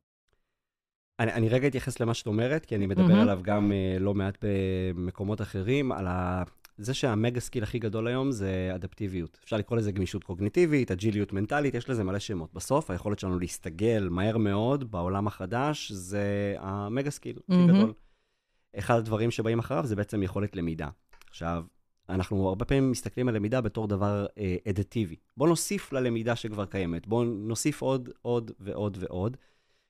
אני, 1.19 1.33
אני 1.33 1.49
רגע 1.49 1.67
אתייחס 1.67 1.99
למה 1.99 2.13
שאת 2.13 2.27
אומרת, 2.27 2.65
כי 2.65 2.75
אני 2.75 2.87
מדבר 2.87 3.07
מהמם. 3.07 3.19
עליו 3.19 3.39
גם 3.43 3.71
uh, 3.71 3.99
לא 3.99 4.13
מעט 4.13 4.37
במקומות 4.41 5.41
אחרים, 5.41 5.91
על 5.91 6.07
ה... 6.07 6.43
זה 6.77 6.93
שה 6.93 7.13
mega 7.13 7.39
skill 7.39 7.63
הכי 7.63 7.79
גדול 7.79 8.07
היום 8.07 8.31
זה 8.31 8.71
אדפטיביות. 8.75 9.39
אפשר 9.43 9.57
לקרוא 9.57 9.77
לזה 9.77 9.91
גמישות 9.91 10.23
קוגניטיבית, 10.23 10.91
אג'יליות 10.91 11.33
מנטלית, 11.33 11.73
יש 11.73 11.89
לזה 11.89 12.03
מלא 12.03 12.19
שמות. 12.19 12.53
בסוף, 12.53 12.91
היכולת 12.91 13.19
שלנו 13.19 13.39
להסתגל 13.39 14.07
מהר 14.11 14.37
מאוד 14.37 14.91
בעולם 14.91 15.27
החדש, 15.27 15.91
זה 15.91 16.55
ה 16.59 16.69
mega 16.69 17.09
skill 17.09 17.37
הכי 17.49 17.57
מהמם. 17.57 17.77
גדול. 17.77 17.93
אחד 18.77 18.97
הדברים 18.97 19.31
שבאים 19.31 19.59
אחריו 19.59 19.85
זה 19.85 19.95
בעצם 19.95 20.23
יכולת 20.23 20.55
למידה. 20.55 20.89
עכשיו, 21.29 21.63
אנחנו 22.09 22.47
הרבה 22.47 22.65
פעמים 22.65 22.91
מסתכלים 22.91 23.27
על 23.27 23.35
למידה 23.35 23.61
בתור 23.61 23.87
דבר 23.87 24.25
אה, 24.37 24.55
אדטיבי. 24.69 25.15
בואו 25.37 25.49
נוסיף 25.49 25.93
ללמידה 25.93 26.35
שכבר 26.35 26.65
קיימת, 26.65 27.07
בואו 27.07 27.23
נוסיף 27.23 27.81
עוד, 27.81 28.09
עוד 28.21 28.51
ועוד 28.59 28.97
ועוד. 28.99 29.37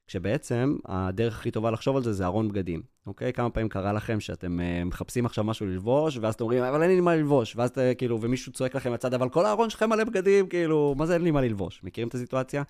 כשבעצם 0.08 0.76
הדרך 0.86 1.40
הכי 1.40 1.52
טובה 1.52 1.72
לחשוב 1.72 1.96
על 1.96 2.04
זה 2.04 2.14
זה 2.14 2.26
ארון 2.26 2.48
בגדים, 2.48 2.82
אוקיי? 3.06 3.34
כמה 3.34 3.50
פעמים 3.50 3.70
קרה 3.70 3.94
לכם 3.94 4.20
שאתם 4.20 4.60
uh, 4.60 4.86
מחפשים 4.86 5.26
עכשיו 5.26 5.44
משהו 5.44 5.66
ללבוש, 5.66 6.18
ואז 6.18 6.34
אתם 6.34 6.44
אומרים, 6.44 6.64
אבל 6.64 6.82
אין 6.82 6.92
לי 6.92 7.02
מה 7.02 7.16
ללבוש, 7.16 7.56
ואז 7.56 7.70
אתה, 7.70 7.82
כאילו, 7.98 8.22
ומישהו 8.22 8.52
צועק 8.52 8.76
לכם 8.76 8.92
מהצד, 8.92 9.14
אבל 9.14 9.30
כל 9.30 9.46
הארון 9.46 9.70
שלכם 9.70 9.90
מלא 9.90 10.04
בגדים, 10.04 10.48
כאילו, 10.48 10.96
מה 10.98 11.06
זה 11.06 11.14
אין 11.14 11.22
לי 11.22 11.32
מה 11.32 11.42
ללבוש? 11.42 11.84
מכירים 11.84 12.08
את 12.08 12.16
הסיטואציה? 12.16 12.64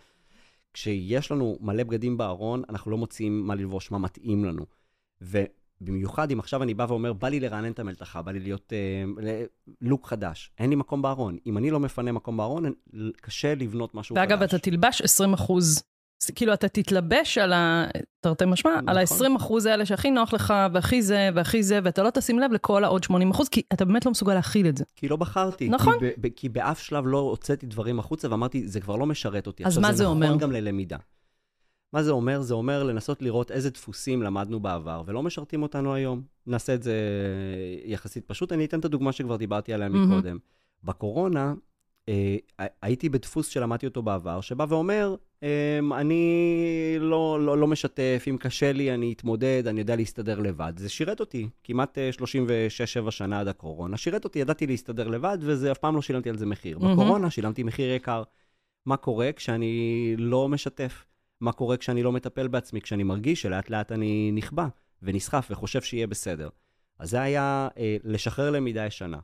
כשיש 0.74 1.32
לנו 1.32 1.58
מלא 1.62 1.84
בגדים 1.84 2.18
בארון, 2.18 2.64
אנחנו 2.70 2.92
לא 2.92 2.98
מוצאים 2.98 3.48
מה 3.48 3.56
ללבוש, 3.56 3.92
מה 3.92 3.98
מתאים 3.98 4.46
לנו. 4.46 4.66
ובמיוחד 5.82 6.32
אם 6.32 6.40
עכשיו 6.40 6.64
אני 6.64 6.74
בא 6.74 6.86
ואומר, 6.90 7.14
בא 7.14 7.28
לי 7.28 7.40
לרענן 7.40 7.72
את 7.72 7.80
המלתחה, 7.80 8.22
בא 8.22 8.32
לי 8.32 8.40
להיות 8.40 8.74
uh, 8.74 9.22
לוק 9.82 10.08
חדש, 10.08 10.52
אין 10.60 10.70
לי 10.70 10.76
מקום 10.76 11.02
בארון. 11.02 11.38
אם 11.46 11.58
אני 11.58 11.72
לא 11.72 11.80
מפנה 11.80 12.12
מקום 12.12 12.38
בארון, 12.38 12.72
קשה 13.22 13.56
לבנות 13.56 13.96
משהו 13.96 14.16
ואגב, 14.16 14.38
חדש. 14.40 14.50
אתה 14.50 14.60
תלבש 14.60 15.02
20 15.02 15.34
אחוז, 15.34 15.84
זה 16.20 16.34
כאילו 16.34 16.54
אתה 16.54 16.68
תתלבש 16.68 17.38
על 17.38 17.54
ה... 17.54 17.86
תרתי 18.20 18.46
משמע, 18.46 18.72
על 18.88 19.04
נכון. 19.04 19.26
ה-20 19.26 19.38
אחוז 19.38 19.66
האלה 19.66 19.86
שהכי 19.86 20.12
נוח 20.12 20.34
לך, 20.34 20.54
והכי 20.74 21.02
זה, 21.02 21.30
והכי 21.36 21.64
זה, 21.64 21.80
ואתה 21.84 22.04
לא 22.04 22.10
תשים 22.10 22.40
לב 22.40 22.52
לכל 22.52 22.84
העוד 22.84 23.04
80 23.04 23.32
אחוז, 23.32 23.50
כי 23.50 23.62
אתה 23.74 23.86
באמת 23.86 24.06
לא 24.06 24.12
מסוגל 24.12 24.34
להכיל 24.34 24.68
את 24.68 24.78
זה. 24.78 24.84
כי 24.96 25.08
לא 25.08 25.16
בחרתי. 25.16 25.70
נכון. 25.70 26.00
כי, 26.00 26.06
ב, 26.06 26.28
ב, 26.28 26.30
כי 26.36 26.50
באף 26.50 26.80
שלב 26.80 27.08
לא 27.08 27.18
הוצאתי 27.18 27.66
דברים 27.66 28.00
החוצה 28.00 28.32
ואמרתי, 28.32 28.68
זה 28.68 28.80
כבר 28.80 28.96
לא 28.96 29.06
משרת 29.06 29.48
אותי. 29.48 29.66
אז 29.66 29.78
מה 29.78 29.94
זה 29.94 30.04
נכון 30.04 30.16
אומר? 30.16 30.38
גם 30.38 30.52
ללמידה. 30.52 30.98
מה 31.94 32.04
זה 32.04 32.12
אומר? 32.12 32.42
זה 32.42 32.54
אומר 32.54 32.84
לנסות 32.84 33.22
לראות 33.22 33.52
איזה 33.52 33.70
דפוסים 33.70 34.22
למדנו 34.22 34.60
בעבר 34.60 35.04
ולא 35.06 35.24
משרתים 35.24 35.64
אותנו 35.64 35.94
היום. 35.94 36.22
נעשה 36.48 36.74
את 36.74 36.84
זה 36.84 36.96
יחסית 37.86 38.26
פשוט. 38.26 38.52
אני 38.52 38.66
אתן 38.66 38.80
את 38.80 38.86
הדוגמה 38.86 39.12
שכבר 39.12 39.36
דיברתי 39.36 39.74
עליה 39.74 39.90
מהמם. 39.90 40.12
מקודם. 40.12 40.38
בקורונה, 40.84 41.54
אה, 42.10 42.36
הייתי 42.82 43.10
בדפוס 43.10 43.48
שלמדתי 43.48 43.86
אותו 43.86 44.02
בעבר, 44.02 44.42
שבא 44.42 44.66
ואומר, 44.70 45.16
אה, 45.44 45.80
אני 45.98 46.96
לא, 47.00 47.40
לא, 47.42 47.58
לא 47.58 47.68
משתף, 47.68 48.26
אם 48.30 48.38
קשה 48.40 48.72
לי, 48.72 48.94
אני 48.94 49.14
אתמודד, 49.14 49.64
אני 49.68 49.80
יודע 49.80 49.96
להסתדר 49.96 50.40
לבד. 50.40 50.74
זה 50.78 50.90
שירת 50.90 51.20
אותי, 51.20 51.50
כמעט 51.64 51.98
אה, 51.98 52.10
36-7 53.08 53.12
שנה 53.12 53.40
עד 53.40 53.48
הקורונה. 53.48 53.98
שירת 53.98 54.24
אותי, 54.24 54.40
ידעתי 54.40 54.68
להסתדר 54.68 55.08
לבד, 55.08 55.38
וזה 55.42 55.72
אף 55.72 55.78
פעם 55.78 55.96
לא 55.96 56.02
שילמתי 56.02 56.30
על 56.30 56.38
זה 56.38 56.46
מחיר. 56.46 56.80
מהמם. 56.80 56.94
בקורונה 56.94 57.30
שילמתי 57.30 57.64
מחיר 57.64 57.94
יקר. 57.94 58.24
מה 58.86 58.98
קורה 58.98 59.32
כשאני 59.32 60.16
לא 60.18 60.50
משתף? 60.50 61.06
מה 61.42 61.52
קורה 61.52 61.78
כשאני 61.78 62.04
לא 62.04 62.12
מטפל 62.12 62.48
בעצמי, 62.48 62.82
כשאני 62.82 63.04
מרגיש 63.04 63.42
שלאט 63.42 63.70
לאט 63.70 63.92
אני 63.92 64.32
נכבה 64.34 64.68
ונסחף 65.04 65.48
וחושב 65.52 65.82
שיהיה 65.82 66.08
בסדר. 66.08 66.50
אז 67.00 67.10
זה 67.10 67.22
היה 67.22 67.68
אה, 67.78 67.98
לשחרר 68.04 68.52
למידה 68.52 68.86
ישנה. 68.86 69.18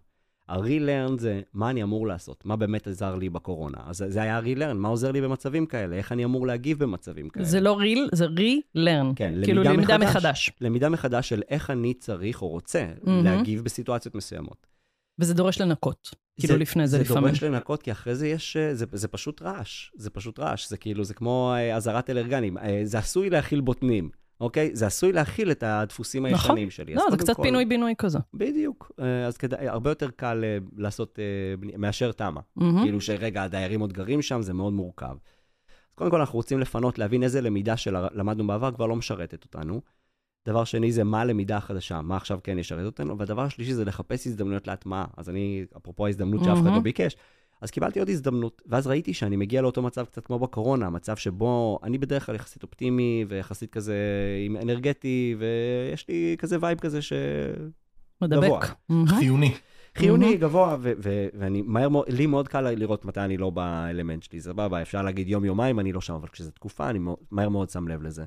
ה-relearn 0.50 1.20
זה 1.20 1.42
מה 1.54 1.70
אני 1.70 1.84
אמור 1.84 2.08
לעשות, 2.08 2.46
מה 2.46 2.56
באמת 2.56 2.88
עזר 2.88 3.16
לי 3.16 3.30
בקורונה. 3.30 3.78
אז 3.86 4.06
זה 4.08 4.22
היה 4.22 4.38
ה-relearn, 4.38 4.74
מה 4.74 4.88
עוזר 4.88 5.12
לי 5.12 5.22
במצבים 5.22 5.66
כאלה, 5.66 5.96
איך 5.96 6.12
אני 6.12 6.26
אמור 6.26 6.48
להגיב 6.48 6.84
במצבים 6.84 7.30
כאלה. 7.30 7.46
זה 7.46 7.60
לא 7.62 7.80
real, 7.80 8.16
זה 8.16 8.26
re-learn. 8.26 9.16
כן, 9.16 9.34
כאילו 9.44 9.64
למידה 9.64 9.74
למידה 9.74 9.98
מחדש. 9.98 10.16
מחדש. 10.16 10.52
למידה 10.62 10.90
מחדש 10.90 11.30
של 11.30 11.42
איך 11.50 11.70
אני 11.70 11.94
צריך 11.94 12.42
או 12.42 12.48
רוצה 12.48 12.88
מהמם. 13.04 13.24
להגיב 13.24 13.64
בסיטואציות 13.64 14.16
מסוימות. 14.16 14.73
וזה 15.20 15.34
דורש 15.34 15.62
לנקות. 15.62 16.10
כאילו 16.40 16.58
לפני 16.58 16.88
זה 16.88 16.98
זה 16.98 17.04
לפעמים. 17.04 17.24
דורש 17.28 17.44
לנקות, 17.44 17.84
כי 17.84 17.92
אחרי 17.92 18.16
זה 18.16 18.28
יש, 18.28 18.58
אה, 18.58 18.76
זה, 18.76 18.86
זה 18.94 19.08
פשוט 19.08 19.42
רעש. 19.42 19.92
זה 19.96 20.10
פשוט 20.10 20.40
רעש. 20.40 20.70
זה 20.70 20.78
כאילו, 20.78 21.04
זה 21.04 21.14
כמו 21.14 21.54
אה, 21.56 21.76
אזהרת 21.76 22.10
אלרגנים. 22.10 22.58
אה, 22.58 22.82
זה 22.84 22.98
עשוי 22.98 23.30
להכיל 23.30 23.62
בוטנים, 23.62 24.10
אוקיי? 24.42 24.76
זה 24.76 24.88
עשוי 24.88 25.12
להכיל 25.12 25.52
את 25.52 25.64
הדפוסים 25.64 26.26
נכון. 26.26 26.52
הישנים 26.52 26.70
שלי. 26.70 26.96
לא, 26.96 27.04
זה 27.12 27.18
קצת 27.18 27.36
כל- 27.36 27.44
פינוי-בינוי 27.44 27.94
כזה. 27.98 28.20
בדיוק. 28.34 28.92
אז 29.28 29.38
כדאי, 29.38 29.68
הרבה 29.68 29.92
יותר 29.92 30.10
קל 30.10 30.44
לעשות, 30.78 31.20
מאשר 31.78 32.12
תמ"א. 32.12 32.42
מהמם. 32.56 32.82
כאילו 32.84 33.02
שרגע, 33.02 33.44
הדיירים 33.44 33.80
עוד 33.80 33.94
גרים 33.94 34.22
שם, 34.22 34.42
זה 34.42 34.54
מאוד 34.54 34.74
מורכב. 34.74 35.16
אז 35.90 35.96
קודם 35.96 36.12
כל, 36.12 36.20
אנחנו 36.20 36.36
רוצים 36.36 36.60
לפנות, 36.60 37.00
להבין 37.00 37.24
איזה 37.24 37.42
למידה 37.42 37.78
שלמדנו 37.78 38.48
בעבר 38.48 38.72
כבר 38.72 38.86
לא 38.86 38.96
משרתת 38.96 39.44
אותנו. 39.44 39.82
דבר 40.46 40.64
שני 40.64 40.92
זה 40.92 41.04
מה 41.04 41.22
הלמידה 41.22 41.58
החדשה, 41.58 42.02
מה 42.02 42.18
עכשיו 42.18 42.40
כן 42.44 42.60
ישרת 42.60 42.86
אותנו, 42.86 43.18
והדבר 43.18 43.42
השלישי 43.42 43.74
זה 43.74 43.86
לחפש 43.86 44.28
הזדמנויות 44.28 44.68
להטמעה. 44.68 45.06
אז 45.18 45.30
אני, 45.30 45.66
אפרופו 45.78 46.06
ההזדמנות 46.06 46.44
שאף 46.44 46.58
אחד. 46.58 46.66
לא 46.66 46.80
ביקש, 46.80 47.16
אז 47.62 47.72
קיבלתי 47.72 48.00
עוד 48.00 48.10
הזדמנות, 48.10 48.62
ואז 48.66 48.88
ראיתי 48.88 49.14
שאני 49.14 49.36
מגיע 49.36 49.62
לאותו 49.62 49.82
מצב 49.82 50.06
קצת 50.06 50.26
כמו 50.26 50.40
בקורונה, 50.40 50.90
מצב 50.90 51.16
שבו 51.16 51.80
אני 51.84 51.98
בדרך 51.98 52.26
כלל 52.26 52.36
יחסית 52.36 52.64
אופטימי 52.64 53.26
ויחסית 53.28 53.72
כזה 53.72 53.98
עם 54.46 54.58
אנרגטי, 54.58 55.36
ויש 55.40 56.08
לי 56.10 56.36
כזה 56.40 56.58
vibe 56.62 56.80
כזה 56.80 57.02
ש... 57.02 57.14
גבוה. 58.24 58.48
מדבק. 58.50 58.76
מהמם. 58.90 59.08
חיוני. 59.08 59.54
חיוני. 59.96 60.38
גבוה, 60.38 60.78
ואני 61.34 61.62
מהר 61.62 61.90
מאוד, 61.90 62.10
לי 62.10 62.26
מאוד 62.26 62.48
קל 62.48 62.62
לראות 62.62 63.06
מתי 63.06 63.20
אני 63.20 63.38
לא 63.38 63.50
באלמנט 63.50 64.24
שלי, 64.24 64.42
סבבה, 64.42 64.82
אפשר 64.82 65.02
להגיד 65.02 65.28
יום-יומיים 65.28 65.80
אני 65.80 65.94
לא 65.94 66.02
שם, 66.02 66.14
אבל 66.14 66.28
כשזו 66.28 66.52
תקופה, 66.52 66.90
אני 66.90 67.00
מהר 67.32 67.50
מאוד 67.50 67.70
שם 67.70 67.88
לב 67.88 68.04
לזה. 68.04 68.26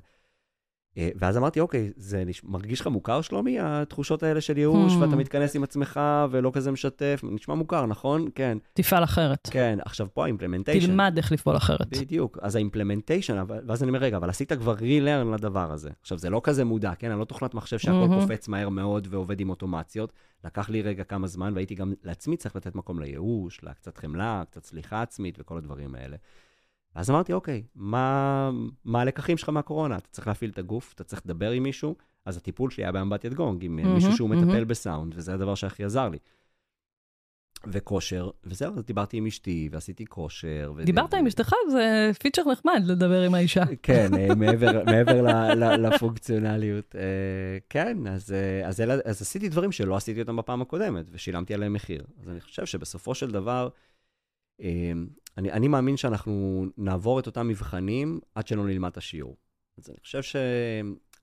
אה, 0.98 1.08
ואז 1.16 1.36
אמרתי, 1.36 1.60
אוקיי, 1.60 1.92
זה 1.96 2.24
מרגיש 2.44 2.80
לך 2.80 2.86
מוכר, 2.86 3.20
שלומי, 3.20 3.60
התחושות 3.60 4.22
האלה 4.22 4.40
של 4.40 4.58
ייאוש, 4.58 4.92
Hmm. 4.92 4.96
ואתה 4.96 5.16
מתכנס 5.16 5.56
עם 5.56 5.62
עצמך 5.62 6.00
ולא 6.30 6.50
כזה 6.54 6.70
משתף, 6.70 7.20
נשמע 7.22 7.54
מוכר, 7.54 7.86
נכון? 7.86 8.28
כן, 8.34 8.58
תפעל 8.72 9.04
אחרת. 9.04 9.48
כן. 9.50 9.78
עכשיו 9.84 10.06
פה 10.14 10.24
האימפלמנטיישן. 10.24 10.86
תלמד 10.86 11.14
איך 11.16 11.32
לפעול 11.32 11.56
אחרת. 11.56 11.88
בדיוק, 12.00 12.38
אז 12.42 12.56
האימפלמנטיישן, 12.56 13.44
ואז 13.66 13.82
אני 13.82 13.88
אומר, 13.88 14.00
רגע, 14.00 14.16
אבל 14.16 14.30
עשית 14.30 14.52
כבר 14.52 14.74
re-learn 14.76 15.34
לדבר 15.34 15.72
הזה. 15.72 15.90
עכשיו, 16.00 16.18
זה 16.18 16.30
לא 16.30 16.40
כזה 16.44 16.64
מודע, 16.64 16.92
כן? 16.98 17.10
אני 17.10 17.20
לא 17.20 17.24
תוכנת 17.24 17.54
מחשב 17.54 17.78
שהכל 17.78 17.92
מהמם. 17.92 18.20
קופץ 18.20 18.48
מהר 18.48 18.68
מאוד 18.68 19.08
ועובד 19.10 19.40
עם 19.40 19.50
אוטומציות. 19.50 20.12
לקח 20.44 20.70
לי 20.70 20.82
רגע 20.82 21.04
כמה 21.04 21.26
זמן, 21.26 21.52
והייתי 21.54 21.74
גם 21.74 21.94
לעצמי 22.04 22.36
צריך 22.36 22.56
לתת 22.56 22.74
מקום 22.74 23.00
לייאוש, 23.00 23.60
לקצת 23.62 23.96
חמלה, 23.98 24.42
קצת 24.50 24.64
סליחה 24.64 25.02
עצמית 25.02 25.36
וכל 25.40 25.56
הדברים 25.58 25.94
האלה. 25.94 26.16
אז 26.96 27.10
אמרתי, 27.10 27.32
אוקיי, 27.32 27.62
מה, 27.74 28.50
מה 28.84 29.00
הלקחים 29.00 29.36
שלך 29.36 29.48
מהקורונה? 29.48 29.96
אתה 29.96 30.08
צריך 30.08 30.26
להפעיל 30.26 30.50
את 30.50 30.58
הגוף, 30.58 30.92
אתה 30.94 31.04
צריך 31.04 31.22
לדבר 31.24 31.50
עם 31.50 31.62
מישהו, 31.62 31.96
אז 32.24 32.36
הטיפול 32.36 32.70
שלי 32.70 32.84
היה 32.84 32.92
באמבטיית 32.92 33.34
גונג, 33.34 33.64
עם 33.64 33.76
מהמם, 33.76 33.94
מישהו 33.94 34.16
שהוא 34.16 34.30
מטפל 34.30 34.46
מהמם. 34.46 34.66
בסאונד, 34.66 35.14
וזה 35.16 35.34
הדבר 35.34 35.54
שהכי 35.54 35.84
עזר 35.84 36.08
לי. 36.08 36.18
וכושר, 37.66 38.30
וזהו, 38.44 38.76
אז 38.76 38.84
דיברתי 38.84 39.16
עם 39.16 39.26
אשתי, 39.26 39.68
ועשיתי 39.72 40.06
כושר. 40.06 40.72
ו- 40.76 40.84
דיברת 40.84 41.14
ו- 41.14 41.16
עם 41.16 41.26
אשתך, 41.26 41.52
זה 41.70 42.10
פיצ'ר 42.20 42.42
נחמד 42.52 42.82
לדבר 42.86 43.22
עם 43.22 43.34
האישה. 43.34 43.62
כן, 43.82 44.10
אה, 44.18 44.34
מעבר, 44.34 44.84
מעבר 44.84 45.22
ל, 45.22 45.54
ל, 45.54 45.86
לפונקציונליות. 45.86 46.96
אה, 46.96 47.58
כן, 47.70 48.06
אז, 48.06 48.32
אה, 48.32 48.68
אז, 48.68 48.80
אלה, 48.80 48.94
אז 49.04 49.22
עשיתי 49.22 49.48
דברים 49.48 49.72
שלא 49.72 49.96
עשיתי 49.96 50.20
אותם 50.20 50.36
בפעם 50.36 50.62
הקודמת, 50.62 51.04
ושילמתי 51.10 51.54
עליהם 51.54 51.72
מחיר. 51.72 52.04
אז 52.22 52.28
אני 52.28 52.40
חושב 52.40 52.66
שבסופו 52.66 53.14
של 53.14 53.30
דבר, 53.30 53.68
אה, 54.60 54.92
אני, 55.36 55.52
אני 55.52 55.68
מאמין 55.68 55.96
שאנחנו 55.96 56.66
נעבור 56.78 57.20
את 57.20 57.26
אותם 57.26 57.48
מבחנים 57.48 58.20
עד 58.34 58.46
שלא 58.46 58.66
נלמד 58.66 58.90
את 58.90 58.96
השיעור. 58.96 59.36
אז 59.78 59.90
אני 59.90 59.96
חושב 60.02 60.22
ש... 60.22 60.36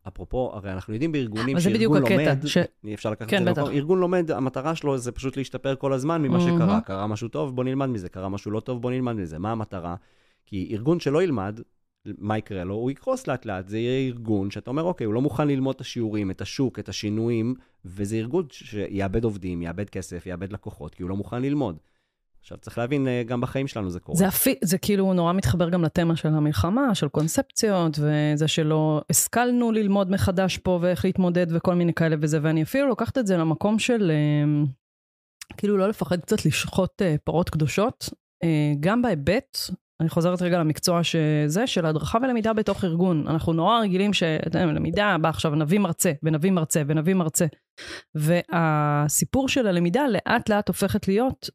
אפרופו, 0.07 0.51
הרי 0.53 0.71
אנחנו 0.73 0.93
יודעים 0.93 1.11
בארגונים 1.11 1.59
שארגון 1.59 2.01
לומד, 2.01 2.45
ש- 2.45 2.57
אפשר 2.93 3.11
לקחת 3.11 3.29
כן, 3.29 3.41
את 3.41 3.43
זה 3.43 3.51
בטח. 3.51 3.61
למקום, 3.61 3.75
ארגון 3.75 3.99
לומד, 3.99 4.31
המטרה 4.31 4.75
שלו 4.75 4.97
זה 4.97 5.11
פשוט 5.11 5.37
להשתפר 5.37 5.75
כל 5.75 5.93
הזמן 5.93 6.21
ממה 6.21 6.37
מהמם. 6.37 6.57
שקרה. 6.57 6.81
קרה 6.81 7.07
משהו 7.07 7.27
טוב, 7.27 7.55
בוא 7.55 7.63
נלמד 7.63 7.85
מזה, 7.85 8.09
קרה 8.09 8.29
משהו 8.29 8.51
לא 8.51 8.59
טוב, 8.59 8.81
בוא 8.81 8.91
נלמד 8.91 9.13
מזה. 9.13 9.39
מה 9.39 9.51
המטרה? 9.51 9.95
כי 10.45 10.69
ארגון 10.71 10.99
שלא 10.99 11.23
ילמד, 11.23 11.59
מה 12.05 12.37
יקרה 12.37 12.63
לו? 12.63 12.73
הוא 12.73 12.91
יקרוס 12.91 13.27
לאט 13.27 13.45
לאט. 13.45 13.67
זה 13.67 13.77
יהיה 13.77 14.07
ארגון 14.07 14.51
שאתה 14.51 14.69
אומר, 14.69 14.83
אוקיי, 14.83 15.05
הוא 15.05 15.13
לא 15.13 15.21
מוכן 15.21 15.47
ללמוד 15.47 15.75
את 15.75 15.81
השיעורים, 15.81 16.31
את 16.31 16.41
השוק, 16.41 16.79
את 16.79 16.89
השינויים, 16.89 17.55
וזה 17.85 18.15
ארגון 18.15 18.45
שיאבד 18.51 19.23
עובדים, 19.23 19.61
יאבד 19.61 19.89
כסף, 19.89 20.25
יאבד 20.25 20.53
לקוחות, 20.53 20.95
כי 20.95 21.03
הוא 21.03 21.09
לא 21.09 21.15
מוכן 21.15 21.41
ללמוד. 21.41 21.77
עכשיו, 22.43 22.57
צריך 22.57 22.77
להבין, 22.77 23.07
אה, 23.07 23.23
גם 23.23 23.41
בחיים 23.41 23.67
שלנו 23.67 23.89
זה 23.89 23.99
קורה. 23.99 24.17
זה, 24.17 24.27
אפי, 24.27 24.55
זה 24.63 24.77
כאילו 24.77 25.13
נורא 25.13 25.33
מתחבר 25.33 25.69
גם 25.69 25.83
לתמה 25.83 26.15
של 26.15 26.27
המלחמה, 26.27 26.95
של 26.95 27.07
קונספציות, 27.07 27.99
וזה 27.99 28.47
שלא 28.47 29.01
השכלנו 29.09 29.71
ללמוד 29.71 30.11
מחדש 30.11 30.57
פה 30.57 30.79
ואיך 30.81 31.05
להתמודד 31.05 31.47
וכל 31.49 31.75
מיני 31.75 31.93
כאלה 31.93 32.15
וזה, 32.21 32.39
ואני 32.41 32.63
אפילו 32.63 32.87
לוקחת 32.87 33.17
את 33.17 33.27
זה 33.27 33.37
למקום 33.37 33.79
של 33.79 34.11
אה, 34.11 34.63
כאילו 35.57 35.77
לא 35.77 35.89
לפחד 35.89 36.21
קצת 36.21 36.45
לשחוט 36.45 37.01
אה, 37.01 37.15
פרות 37.23 37.49
קדושות, 37.49 38.09
גם 38.79 39.01
בהיבט, 39.01 39.57
אני 40.01 40.09
חוזרת 40.09 40.41
רגע 40.41 40.59
למקצוע 40.59 41.03
שזה, 41.03 41.67
של 41.67 41.85
הדרכה 41.85 42.17
ולמידה 42.21 42.53
בתוך 42.53 42.83
ארגון. 42.83 43.27
אנחנו 43.27 43.53
נורא 43.53 43.79
רגילים 43.79 44.11
שלמידה, 44.13 45.15
בא 45.21 45.29
עכשיו 45.29 45.55
נביא 45.55 45.79
מרצה, 45.79 46.11
ונביא 46.23 46.51
מרצה, 46.51 46.81
ונביא 46.87 47.13
מרצה. 47.13 47.45
והסיפור 48.15 49.49
של 49.49 49.67
הלמידה 49.67 50.03
לאט 50.07 50.49
לאט 50.49 50.67
הופכת 50.67 51.07
להיות 51.07 51.49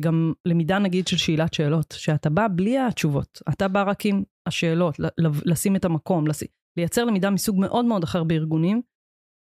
גם 0.00 0.32
למידה 0.44 0.78
נגיד 0.78 1.06
של 1.06 1.16
שאלת 1.16 1.54
שאלות, 1.54 1.94
שאתה 1.98 2.30
בא 2.30 2.46
בלי 2.56 2.78
התשובות, 2.78 3.42
אתה 3.48 3.68
בא 3.68 3.82
רק 3.82 4.06
עם 4.06 4.22
השאלות, 4.46 4.96
לשים 5.44 5.76
את 5.76 5.84
המקום, 5.84 6.26
לש... 6.26 6.42
לייצר 6.76 7.04
למידה 7.04 7.30
מסוג 7.30 7.60
מאוד 7.60 7.84
מאוד 7.84 8.02
אחר 8.02 8.24
בארגונים, 8.24 8.82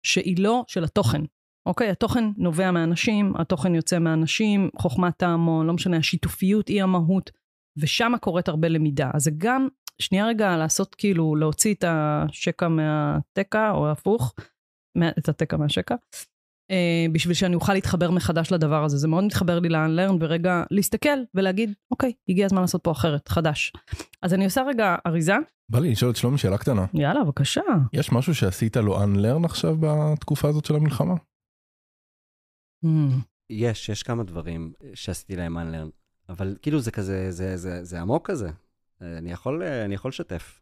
שהיא 0.05 0.43
לא 0.43 0.63
של 0.67 0.83
התוכן. 0.83 1.21
אוקיי, 1.65 1.89
התוכן 1.89 2.23
נובע 2.37 2.71
מאנשים, 2.71 3.33
התוכן 3.35 3.75
יוצא 3.75 3.99
מאנשים, 3.99 4.69
חוכמת 4.77 5.23
ההמון, 5.23 5.67
לא 5.67 5.73
משנה, 5.73 5.97
השיתופיות 5.97 6.67
היא 6.67 6.83
המהות, 6.83 7.31
ושם 7.77 8.13
קורית 8.21 8.47
הרבה 8.47 8.67
למידה. 8.67 9.11
אז 9.13 9.23
זה 9.23 9.31
גם, 9.37 9.67
שנייה 10.01 10.27
רגע, 10.27 10.57
לעשות 10.57 10.95
כאילו, 10.95 11.35
להוציא 11.35 11.73
את 11.73 11.83
השקע 11.87 12.67
מהתקע, 12.67 13.71
או 13.71 13.91
הפוך, 13.91 14.33
את 15.17 15.29
התקע 15.29 15.57
מהשקע, 15.57 15.95
אה, 15.95 15.99
בשביל 17.11 17.33
שאני 17.33 17.55
אוכל 17.55 17.73
להתחבר 17.73 18.11
מחדש 18.11 18.51
לדבר 18.51 18.83
הזה. 18.83 18.97
זה 18.97 19.07
מאוד 19.07 19.23
מתחבר 19.23 19.59
לי 19.59 19.69
ל-unlearn, 19.69 20.13
ורגע 20.19 20.63
להסתכל 20.71 21.19
ולהגיד, 21.35 21.73
אוקיי, 21.91 22.13
הגיע 22.29 22.45
הזמן 22.45 22.61
לעשות 22.61 22.83
פה 22.83 22.91
אחרת, 22.91 23.27
חדש. 23.27 23.73
אז 24.21 24.33
אני 24.33 24.45
עושה 24.45 24.61
רגע 24.61 24.95
אריזה, 25.07 25.35
בא 25.71 25.79
לי 25.79 25.91
לשאול 25.91 26.11
את 26.11 26.15
שלומי 26.15 26.37
שאלה 26.37 26.57
קטנה. 26.57 26.85
יאללה, 26.93 27.23
בבקשה. 27.23 27.61
יש 27.93 28.11
משהו 28.11 28.35
שעשית 28.35 28.77
לו 28.77 29.03
unlearn 29.03 29.45
עכשיו 29.45 29.75
בתקופה 29.79 30.49
הזאת 30.49 30.65
של 30.65 30.75
המלחמה? 30.75 31.13
Mm. 32.85 32.89
יש, 33.49 33.89
יש 33.89 34.03
כמה 34.03 34.23
דברים 34.23 34.73
שעשיתי 34.93 35.35
להם 35.35 35.57
unlearn, 35.57 35.89
אבל 36.29 36.57
כאילו 36.61 36.79
זה 36.79 36.91
כזה, 36.91 37.31
זה, 37.31 37.57
זה, 37.57 37.83
זה 37.83 38.01
עמוק 38.01 38.27
כזה. 38.27 38.49
אה, 39.01 39.17
אני 39.17 39.31
יכול, 39.31 39.63
אה, 39.63 39.85
אני 39.85 39.95
יכול 39.95 40.09
לשתף. 40.09 40.61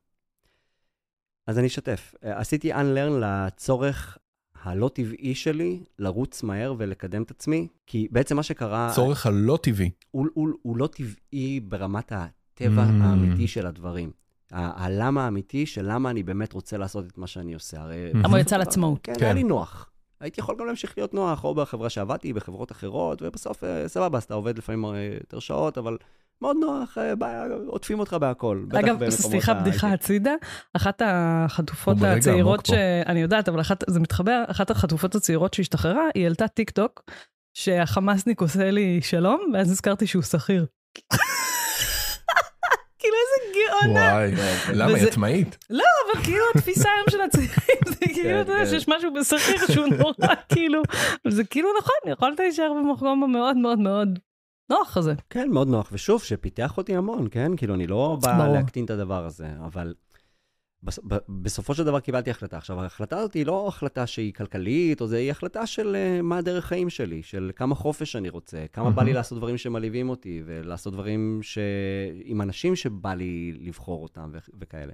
אז 1.48 1.60
אני 1.60 1.68
אשתף. 1.68 2.14
אה, 2.24 2.40
עשיתי 2.40 2.74
unlearn 2.74 3.14
לצורך 3.22 4.18
הלא 4.64 4.90
טבעי 4.94 5.36
שלי 5.36 5.80
לרוץ 6.00 6.44
מהר 6.44 6.74
ולקדם 6.78 7.22
את 7.22 7.32
עצמי, 7.32 7.68
כי 7.88 8.08
בעצם 8.12 8.36
מה 8.36 8.44
שקרה, 8.44 8.92
צורך 8.96 9.26
הלא 9.26 9.60
טבעי. 9.62 9.90
הוא, 10.12 10.28
הוא, 10.34 10.50
הוא 10.62 10.78
לא 10.78 10.88
טבעי 10.88 11.60
ברמת 11.60 12.12
הטבע 12.12 12.86
Mm. 12.86 13.04
האמיתי 13.04 13.48
של 13.48 13.66
הדברים. 13.66 14.12
הלמה 14.52 15.26
האמיתי 15.26 15.66
של 15.66 15.92
למה 15.92 16.10
אני 16.10 16.24
באמת 16.24 16.54
רוצה 16.54 16.78
לעשות 16.78 17.06
את 17.08 17.18
מה 17.18 17.28
שאני 17.28 17.54
עושה. 17.54 17.82
הרי... 17.82 18.14
למה 18.14 18.28
הוא 18.28 18.38
יצא 18.38 18.58
לעצמאות. 18.58 19.00
כן, 19.04 19.14
כן. 19.20 19.26
היה 19.26 19.34
לי 19.34 19.44
נוח. 19.44 19.90
הייתי 20.20 20.42
יכול 20.42 20.56
גם 20.60 20.66
להמשיך 20.66 20.94
להיות 20.98 21.14
נוח, 21.14 21.44
או 21.44 21.56
בחברה 21.56 21.90
שעבדתי, 21.90 22.34
בחברות 22.34 22.72
אחרות, 22.72 23.22
ובסוף, 23.22 23.64
אה, 23.64 23.88
סבבה, 23.88 24.18
אז 24.18 24.24
אתה 24.24 24.34
עובד 24.34 24.58
לפעמים 24.58 24.86
אה, 24.86 25.18
יותר 25.24 25.40
שעות, 25.40 25.78
אבל 25.78 25.98
מאוד 26.42 26.58
נוח, 26.62 26.98
אה, 26.98 27.16
בא- 27.16 27.46
עוטפים 27.68 28.00
אותך 28.00 28.14
בהכל. 28.14 28.64
אגב, 28.80 29.10
סליחה. 29.10 29.54
בדיחה 29.54 29.94
הצידה. 29.94 30.34
אחת 30.74 31.02
החטופות 31.06 31.98
הצעירות. 32.02 32.66
ש... 32.66 32.72
אני 33.06 33.22
יודעת, 33.22 33.50
אבל 33.50 33.62
אחת, 33.62 33.84
זה 33.90 34.00
מתחבר, 34.00 34.44
אחת 34.48 34.72
החטופות 34.72 35.16
הצעירות 35.16 35.54
שהשתחררה, 35.54 36.04
היא 36.16 36.24
העלתה 36.24 36.48
טיק 36.48 36.70
טוק, 36.70 37.04
שהחמאסניק 37.54 38.42
עושה 38.42 38.72
לי 38.72 39.00
שלום, 39.02 39.52
ואז 39.54 39.72
נזכרתי 39.72 40.08
שהוא 40.08 40.24
שכיר. 40.24 40.66
כאילו 43.00 43.16
איזה 43.16 43.60
גאונה. 43.60 44.14
וואי, 44.14 44.32
למה? 44.74 44.96
היא 44.98 45.08
עצמאית? 45.08 45.58
אבל 45.70 46.24
כאילו 46.24 46.44
התפיסה 46.56 46.90
היום 46.96 47.06
של 47.10 47.22
הצעירים, 47.22 47.80
זה 47.88 47.96
כאילו, 48.14 48.42
אתה 48.42 48.52
יודע, 48.52 48.64
כן. 48.66 48.70
שיש 48.70 48.88
משהו 48.88 49.14
בשכיר 49.14 49.66
שהוא 49.74 49.88
נורא, 49.88 50.14
כאילו, 50.54 50.82
זה 51.28 51.44
כאילו 51.44 51.70
נכון, 51.80 52.12
יכולת 52.14 52.40
להישאר 52.40 52.74
במקום 52.74 53.24
המאוד 53.24 53.58
מאוד 53.58 53.80
מאוד 53.80 54.20
נוח 54.70 54.98
הזה. 54.98 55.14
כן, 55.30 55.50
מאוד 55.52 55.68
נוח. 55.68 55.90
ושוב, 55.92 56.24
שפיתח 56.24 56.78
אותי 56.78 56.96
המון, 56.96 57.28
כן? 57.32 57.56
כאילו, 57.58 57.74
אני 57.76 57.88
לא 57.88 58.18
בא 58.24 58.38
ברור. 58.38 58.54
להקטין 58.54 58.86
את 58.86 58.90
הדבר 58.90 59.26
הזה, 59.26 59.48
אבל 59.66 59.94
בס- 60.84 61.00
ב- 61.08 61.18
בסופו 61.42 61.76
של 61.76 61.84
דבר 61.84 62.00
קיבלתי 62.00 62.32
החלטה. 62.32 62.58
עכשיו, 62.58 62.82
ההחלטה 62.82 63.18
הזאת 63.18 63.34
היא 63.34 63.46
לא 63.46 63.68
החלטה 63.68 64.08
שהיא 64.08 64.34
כלכלית, 64.34 65.02
או 65.02 65.08
זה, 65.08 65.18
היא 65.18 65.32
החלטה 65.32 65.66
של 65.68 65.96
uh, 66.20 66.22
מה 66.22 66.38
הדרך 66.38 66.66
חיים 66.66 66.90
שלי, 66.90 67.24
של 67.24 67.52
כמה 67.56 67.76
חופש 67.76 68.16
אני 68.16 68.30
רוצה, 68.30 68.66
כמה 68.74 68.92
בא 68.92 69.04
לי. 69.04 69.14
לעשות 69.14 69.38
דברים 69.38 69.58
שמלהיבים 69.58 70.10
אותי, 70.10 70.42
ולעשות 70.46 70.94
דברים 70.94 71.40
ש... 71.42 71.58
עם 72.24 72.42
אנשים 72.42 72.76
שבא 72.76 73.14
לי 73.14 73.52
לבחור 73.60 74.04
אותם 74.04 74.30
ו- 74.34 74.38
וכאלה. 74.60 74.94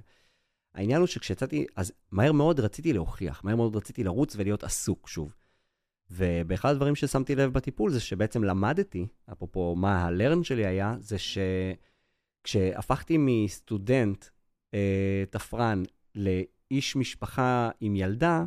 העניין 0.74 0.98
הוא 1.00 1.06
שכשיצאתי, 1.06 1.66
אז 1.76 1.92
מהר 2.10 2.32
מאוד 2.32 2.60
רציתי 2.60 2.92
להוכיח, 2.92 3.44
מהר 3.44 3.56
מאוד 3.56 3.76
רציתי 3.76 4.04
לרוץ 4.04 4.36
ולהיות 4.38 4.64
עסוק 4.64 5.08
שוב. 5.08 5.34
ובאחד 6.10 6.70
הדברים 6.70 6.94
ששמתי 6.94 7.34
לב 7.34 7.52
בטיפול 7.52 7.90
זה 7.90 8.00
שבעצם 8.00 8.44
למדתי, 8.44 9.06
אפרופו 9.32 9.74
מה 9.76 10.04
הלרן 10.04 10.44
שלי 10.44 10.66
היה, 10.66 10.96
זה 11.00 11.16
שכשהפכתי 12.44 13.16
מסטודנט 13.18 14.24
אה, 14.74 15.24
תפרן 15.30 15.82
לאיש 16.14 16.96
משפחה 16.96 17.70
עם 17.80 17.96
ילדה, 17.96 18.44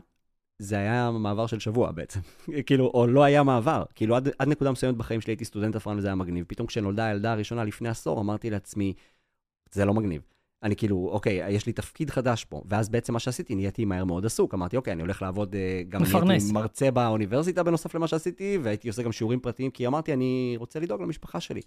זה 0.60 0.78
היה 0.78 1.12
מעבר 1.12 1.48
של 1.48 1.60
שבוע 1.60 1.92
בעצם. 1.92 2.20
כאילו, 2.66 2.92
או 2.94 3.08
לא 3.08 3.24
היה 3.24 3.44
מעבר. 3.44 3.84
כאילו, 3.96 4.16
עד, 4.16 4.30
עד 4.40 4.48
נקודה 4.48 4.72
מסוימת 4.72 4.98
בחיים 4.98 5.22
שלי 5.22 5.32
הייתי 5.32 5.46
סטודנט 5.46 5.76
תפרן 5.76 5.98
וזה 5.98 6.08
היה 6.08 6.16
מגניב. 6.16 6.46
פתאום 6.48 6.68
כשנולדה 6.68 7.06
הילדה 7.06 7.32
הראשונה 7.32 7.64
לפני 7.64 7.90
עשור, 7.90 8.22
אמרתי 8.22 8.50
לעצמי, 8.50 8.94
זה 9.72 9.86
לא 9.86 9.94
מגניב. 9.94 10.22
אני 10.64 10.76
כאילו, 10.76 11.10
אוקיי, 11.12 11.50
יש 11.50 11.66
לי 11.66 11.74
תפקיד 11.74 12.10
חדש 12.10 12.46
פה. 12.46 12.62
ואז 12.66 12.90
בעצם 12.90 13.14
מה 13.14 13.20
שעשיתי, 13.20 13.56
נהייתי 13.56 13.86
מהר 13.86 14.06
מאוד 14.06 14.26
עסוק. 14.26 14.54
אמרתי, 14.54 14.78
אוקיי, 14.78 14.94
אני 14.94 15.02
הולך 15.02 15.22
לעבוד, 15.22 15.56
אה, 15.56 15.82
גם 15.90 16.02
מפרנס. 16.02 16.28
נהייתי 16.28 16.52
מרצה 16.52 16.92
באוניברסיטה 16.92 17.64
בנוסף 17.64 17.96
למה 17.96 18.08
שעשיתי, 18.08 18.58
והייתי 18.64 18.88
עושה 18.88 19.04
גם 19.04 19.12
שיעורים 19.12 19.40
פרטיים, 19.40 19.72
כי 19.72 19.88
אמרתי, 19.88 20.14
אני 20.14 20.56
רוצה 20.58 20.80
לדאוג 20.80 21.02
למשפחה 21.02 21.40
שלי. 21.40 21.62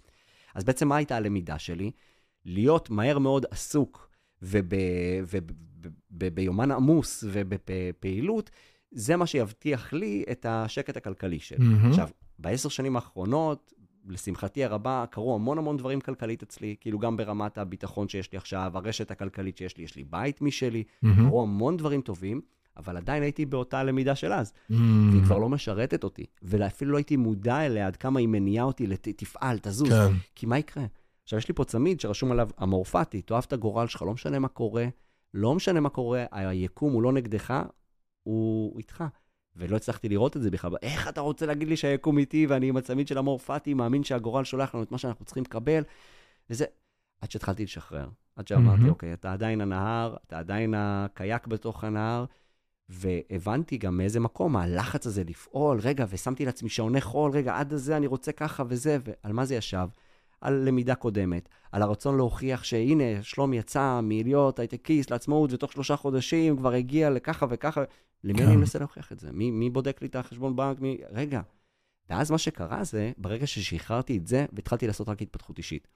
אז 0.55 0.63
בעצם 0.63 0.87
מה 0.87 0.95
הייתה 0.95 1.15
הלמידה 1.15 1.59
שלי? 1.59 1.91
להיות 2.45 2.89
מהר 2.89 3.19
מאוד 3.19 3.45
עסוק 3.51 4.09
וביומן 6.11 6.71
עמוס 6.71 7.23
ובפעילות, 7.27 8.49
זה 8.91 9.15
מה 9.15 9.27
שיבטיח 9.27 9.93
לי 9.93 10.23
את 10.31 10.45
השקט 10.49 10.97
הכלכלי 10.97 11.39
שלי. 11.39 11.57
מהמם. 11.65 11.89
עכשיו, 11.89 12.09
בעשר 12.39 12.69
שנים 12.69 12.95
האחרונות, 12.95 13.73
לשמחתי 14.07 14.63
הרבה, 14.63 15.05
קרו 15.09 15.35
המון 15.35 15.57
המון 15.57 15.77
דברים 15.77 16.01
כלכלית 16.01 16.43
אצלי, 16.43 16.75
כאילו 16.81 16.99
גם 16.99 17.17
ברמת 17.17 17.57
הביטחון 17.57 18.07
שיש 18.07 18.31
לי 18.31 18.37
עכשיו, 18.37 18.71
הרשת 18.75 19.11
הכלכלית 19.11 19.57
שיש 19.57 19.77
לי, 19.77 19.83
יש 19.83 19.95
לי 19.95 20.03
בית 20.03 20.41
משלי, 20.41 20.83
מהמם. 21.01 21.29
קרו 21.29 21.41
המון 21.41 21.77
דברים 21.77 22.01
טובים, 22.01 22.41
אבל 22.77 22.97
עדיין 22.97 23.23
הייתי 23.23 23.45
באותה 23.45 23.83
למידה 23.83 24.15
של 24.15 24.33
אז, 24.33 24.53
מהמם. 24.69 25.09
והיא 25.11 25.23
כבר 25.23 25.37
לא 25.37 25.49
משרתת 25.49 26.03
אותי, 26.03 26.25
ואפילו 26.41 26.91
לא 26.91 26.97
הייתי 26.97 27.17
מודע 27.17 27.65
אליה 27.65 27.87
עד 27.87 27.95
כמה 27.95 28.19
היא 28.19 28.27
מניעה 28.27 28.65
אותי, 28.65 28.87
לת... 28.87 29.07
תפעל, 29.09 29.59
תזוז, 29.61 29.89
כן. 29.89 30.13
כי 30.35 30.45
מה 30.45 30.57
יקרה? 30.57 30.85
עכשיו, 31.23 31.39
יש 31.39 31.47
לי 31.47 31.53
פה 31.53 31.63
צמיד 31.63 31.99
שרשום 31.99 32.31
עליו 32.31 32.49
אמורפטי, 32.63 33.21
תאהב 33.21 33.43
את 33.47 33.53
הגורל 33.53 33.87
שלך, 33.87 34.01
לא 34.01 34.13
משנה 34.13 34.39
מה 34.39 34.47
קורה, 34.47 34.85
לא 35.33 35.55
משנה 35.55 35.79
מה 35.79 35.89
קורה, 35.89 36.25
היקום 36.31 36.93
הוא 36.93 37.03
לא 37.03 37.11
נגדך, 37.11 37.53
הוא 38.23 38.77
איתך. 38.77 39.03
ולא 39.55 39.75
הצלחתי 39.75 40.09
לראות 40.09 40.37
את 40.37 40.41
זה 40.41 40.51
בכלל. 40.51 40.71
איך 40.81 41.07
אתה 41.07 41.21
רוצה 41.21 41.45
להגיד 41.45 41.67
לי 41.67 41.77
שהיקום 41.77 42.17
איתי 42.17 42.45
ואני 42.45 42.69
עם 42.69 42.77
הצמיד 42.77 43.07
של 43.07 43.17
אמורפטי, 43.17 43.73
מאמין 43.73 44.03
שהגורל 44.03 44.43
שולח 44.43 44.75
לנו 44.75 44.83
את 44.83 44.91
מה 44.91 44.97
שאנחנו 44.97 45.25
צריכים 45.25 45.43
לקבל? 45.43 45.83
וזה... 46.49 46.65
עד 47.21 47.31
שהתחלתי 47.31 47.63
לשחרר. 47.63 48.07
עד 48.35 48.47
שאמרתי, 48.47 48.77
מהמם. 48.77 48.89
אוקיי, 48.89 49.13
אתה 49.13 49.33
עדיין 49.33 49.61
הנהר, 49.61 50.15
אתה 50.27 50.39
עדיין 50.39 50.73
הקייק 50.77 51.47
בתוך 51.47 51.83
הנהר, 51.83 52.25
והבנתי 52.89 53.77
גם 53.77 53.97
מאיזה 53.97 54.19
מקום 54.19 54.55
הלחץ 54.55 55.07
הזה 55.07 55.23
לפעול, 55.23 55.79
רגע, 55.79 56.05
ושמתי 56.09 56.45
לעצמי 56.45 56.69
שעוני 56.69 57.01
חול, 57.01 57.31
רגע, 57.31 57.59
עד 57.59 57.73
הזה 57.73 57.97
אני 57.97 58.07
רוצה 58.07 58.31
ככה 58.31 58.63
וזה, 58.67 58.97
ועל 59.03 59.33
מה 59.33 59.45
זה 59.45 59.55
ישב? 59.55 59.87
על 60.41 60.53
למידה 60.53 60.95
קודמת, 60.95 61.49
על 61.71 61.81
הרצון 61.81 62.17
להוכיח 62.17 62.63
שהנה, 62.63 63.03
שלומי 63.21 63.57
יצא 63.57 63.99
מלהיות 64.03 64.59
הייטקיסט 64.59 65.11
לעצמאות, 65.11 65.53
ותוך 65.53 65.71
שלושה 65.71 65.95
חודשים 65.95 66.57
כבר 66.57 66.71
הגיע 66.73 67.09
לככה 67.09 67.45
וככה. 67.49 67.83
למי 68.23 68.39
כן. 68.39 68.47
אני 68.47 68.55
מנסה 68.55 68.79
להוכיח 68.79 69.11
את 69.11 69.19
זה? 69.19 69.31
מי, 69.31 69.51
מי 69.51 69.69
בודק 69.69 70.01
לי 70.01 70.07
את 70.07 70.15
החשבון 70.15 70.55
בנק? 70.55 70.79
מי... 70.79 70.97
רגע. 71.11 71.41
ואז 72.09 72.31
מה 72.31 72.37
שקרה 72.37 72.83
זה, 72.83 73.11
ברגע 73.17 73.47
ששחררתי 73.47 74.17
את 74.17 74.27
זה, 74.27 74.45
והתחלתי 74.53 74.87
לעשות 74.87 75.09
רק 75.09 75.21
התפתחות 75.21 75.57
אישית. 75.57 75.87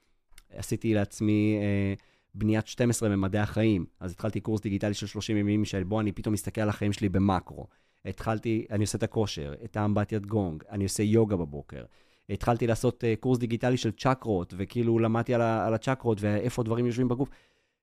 עשיתי 0.49 0.93
לעצמי 0.93 1.57
אה, 1.61 1.93
בניית 2.35 2.67
12 2.67 3.09
ממדעי 3.09 3.41
החיים. 3.41 3.85
אז 3.99 4.11
התחלתי 4.11 4.39
קורס 4.39 4.61
דיגיטלי 4.61 4.93
של 4.93 5.07
30 5.07 5.37
ימים, 5.37 5.65
שבו 5.65 5.99
אני 6.01 6.11
פתאום 6.11 6.33
מסתכל 6.33 6.61
על 6.61 6.69
החיים 6.69 6.93
שלי 6.93 7.09
במקרו. 7.09 7.67
התחלתי, 8.05 8.65
אני 8.71 8.83
עושה 8.83 8.97
את 8.97 9.03
הכושר, 9.03 9.53
את 9.63 9.77
האמבטיית 9.77 10.25
גונג, 10.25 10.63
אני 10.69 10.83
עושה 10.83 11.03
יוגה 11.03 11.35
בבוקר. 11.35 11.83
התחלתי 12.29 12.67
לעשות 12.67 13.03
uh, 13.03 13.19
קורס 13.19 13.39
דיגיטלי 13.39 13.77
של 13.77 13.91
צ'קרות, 13.91 14.53
וכאילו 14.57 14.99
למדתי 14.99 15.33
על, 15.33 15.41
ה- 15.41 15.67
על 15.67 15.73
הצ'קרות 15.73 16.17
ואיפה 16.21 16.63
דברים 16.63 16.85
יושבים 16.85 17.07
בגוף. 17.07 17.29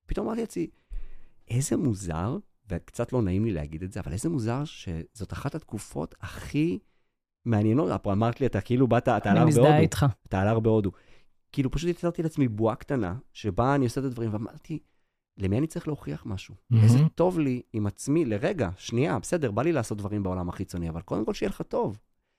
פתאום 0.06 0.26
אמרתי 0.26 0.40
לעצמי, 0.40 0.66
איזה 1.50 1.76
מוזר, 1.76 2.36
וקצת 2.68 3.12
לא 3.12 3.22
נעים 3.22 3.44
לי 3.44 3.52
להגיד 3.52 3.82
את 3.82 3.92
זה, 3.92 4.00
אבל 4.00 4.12
איזה 4.12 4.28
מוזר 4.28 4.64
שזאת 4.64 5.32
אחת 5.32 5.54
התקופות 5.54 6.14
הכי 6.20 6.78
מעניינות. 7.44 8.06
אמרת 8.06 8.40
לי, 8.40 8.46
אתה 8.46 8.60
כאילו 8.60 8.88
באת, 8.88 9.08
אתה 9.08 9.30
על 9.30 9.36
אני 9.36 9.40
הר 9.40 9.46
מזדהה 9.46 9.64
בהודו. 9.64 9.82
איתך. 9.82 10.06
אתה 10.28 10.40
על 10.40 10.48
הר 10.48 10.60
בהודו. 10.60 10.90
כאילו, 11.52 11.70
פשוט 11.70 11.90
יצרתי 11.90 12.22
לעצמי 12.22 12.48
בועה 12.48 12.74
קטנה, 12.74 13.14
שבה 13.32 13.74
אני 13.74 13.84
עושה 13.84 14.00
את 14.00 14.06
הדברים, 14.06 14.32
ואמרתי, 14.32 14.78
למי 15.38 15.58
אני 15.58 15.66
צריך 15.66 15.88
להוכיח 15.88 16.26
משהו? 16.26 16.54
מהמם. 16.70 16.84
איזה 16.84 16.98
טוב 17.14 17.38
לי 17.38 17.62
עם 17.72 17.86
עצמי 17.86 18.24
לרגע, 18.24 18.70
שנייה, 18.76 19.18
בסדר, 19.18 19.50
בא 19.50 19.62
לי 19.62 19.72
לעשות 19.72 19.98
דברים 19.98 20.22
בעולם 20.22 20.48
החיצוני, 20.48 20.88
אבל 20.88 21.00
קודם 21.00 21.24
כל 21.24 21.34
שיהיה 21.34 21.50
לך 21.50 21.62
טוב. 21.62 21.98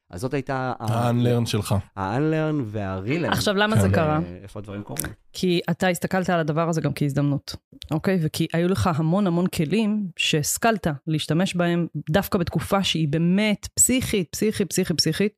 אז 0.09 0.21
זאת 0.21 0.33
הייתה... 0.33 0.73
ה-unlearn 0.79 1.45
שלך. 1.45 1.75
ה-unlearn 1.95 2.61
וה-relearn. 2.65 3.31
עכשיו, 3.31 3.55
למה 3.55 3.75
כן. 3.75 3.81
זה 3.81 3.89
קרה? 3.89 4.19
איפה 4.43 4.59
הדברים 4.59 4.83
קורים? 4.83 5.05
כי 5.33 5.59
אתה 5.69 5.87
הסתכלת 5.87 6.29
על 6.29 6.39
הדבר 6.39 6.69
הזה 6.69 6.81
גם 6.81 6.91
כהזדמנות, 6.95 7.55
אוקיי? 7.91 8.19
וכי 8.21 8.47
היו 8.53 8.67
לך 8.67 8.89
המון 8.95 9.27
המון 9.27 9.47
כלים 9.47 10.07
שהשכלת 10.15 10.87
להשתמש 11.07 11.55
בהם 11.55 11.87
דווקא 12.09 12.37
בתקופה 12.37 12.83
שהיא 12.83 13.07
באמת 13.07 13.67
פסיכית, 13.73 14.27
פסיכית, 14.31 14.69
פסיכית, 14.69 14.97
פסיכית. 14.97 15.33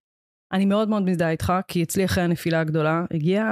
אני 0.54 0.66
מאוד 0.66 0.90
מאוד 0.90 1.04
מזדהה 1.04 1.30
איתך, 1.30 1.54
כי 1.68 1.84
אצלי 1.84 2.06
אחרי 2.06 2.24
הנפילה 2.24 2.60
הגדולה 2.60 3.06
הגיע, 3.12 3.46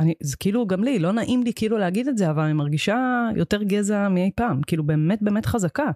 אני, 0.00 0.14
זה 0.22 0.36
כאילו 0.36 0.66
גם 0.66 0.84
לי, 0.84 0.98
לא 0.98 1.12
נעים 1.12 1.42
לי 1.42 1.52
כאילו 1.54 1.78
להגיד 1.78 2.08
את 2.08 2.18
זה, 2.18 2.30
אבל 2.30 2.42
אני 2.42 2.52
מרגישה 2.52 3.28
יותר 3.36 3.62
גזע 3.62 4.08
מאי 4.08 4.30
פעם, 4.36 4.60
כאילו 4.66 4.84
באמת 4.84 5.22
באמת 5.22 5.46
חזקה. 5.46 5.90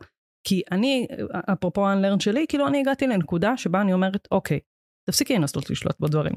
כי 0.47 0.62
אני, 0.72 1.07
אפרופו 1.53 1.86
ה-unlearn 1.86 2.20
שלי, 2.20 2.47
כאילו 2.49 2.66
אני 2.68 2.80
הגעתי 2.80 3.07
לנקודה 3.07 3.57
שבה 3.57 3.80
אני 3.80 3.92
אומרת, 3.92 4.28
אוקיי, 4.30 4.61
תפסיקי 5.11 5.34
לנסות 5.34 5.70
לשלוט 5.70 6.01
בדברים. 6.01 6.34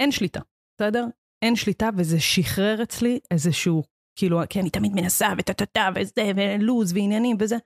אין 0.00 0.10
שליטה, 0.10 0.40
בסדר? 0.76 1.04
אין 1.44 1.56
שליטה, 1.56 1.88
וזה 1.96 2.20
שחרר 2.20 2.82
אצלי 2.82 3.18
איזשהו, 3.30 3.82
כאילו, 4.18 4.40
כי 4.50 4.60
אני 4.60 4.70
תמיד 4.70 4.92
מנסה, 4.94 5.28
וטה-טה-טה, 5.38 5.88
וזה, 5.94 6.32
ולוז, 6.36 6.92
ועניינים, 6.92 7.36
וזה. 7.40 7.56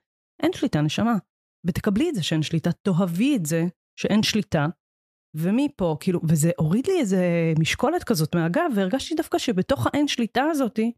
אין 0.42 0.52
שליטה, 0.52 0.80
נשמה. 0.80 1.14
ותקבלי 1.66 2.10
את 2.10 2.14
זה 2.14 2.22
שאין 2.22 2.42
שליטה, 2.42 2.70
תאהבי 2.72 3.36
את 3.36 3.46
זה 3.46 3.64
שאין 4.00 4.22
שליטה, 4.22 4.66
ומפה, 5.36 5.96
כאילו, 6.00 6.20
וזה 6.28 6.50
הוריד 6.58 6.86
לי 6.86 7.00
איזה 7.00 7.52
משקולת 7.58 8.04
כזאת 8.04 8.34
מהגב, 8.34 8.70
והרגשתי 8.76 9.14
דווקא 9.14 9.38
שבתוך 9.38 9.86
האין 9.86 10.08
שליטה 10.08 10.42
הזאתי, 10.42 10.92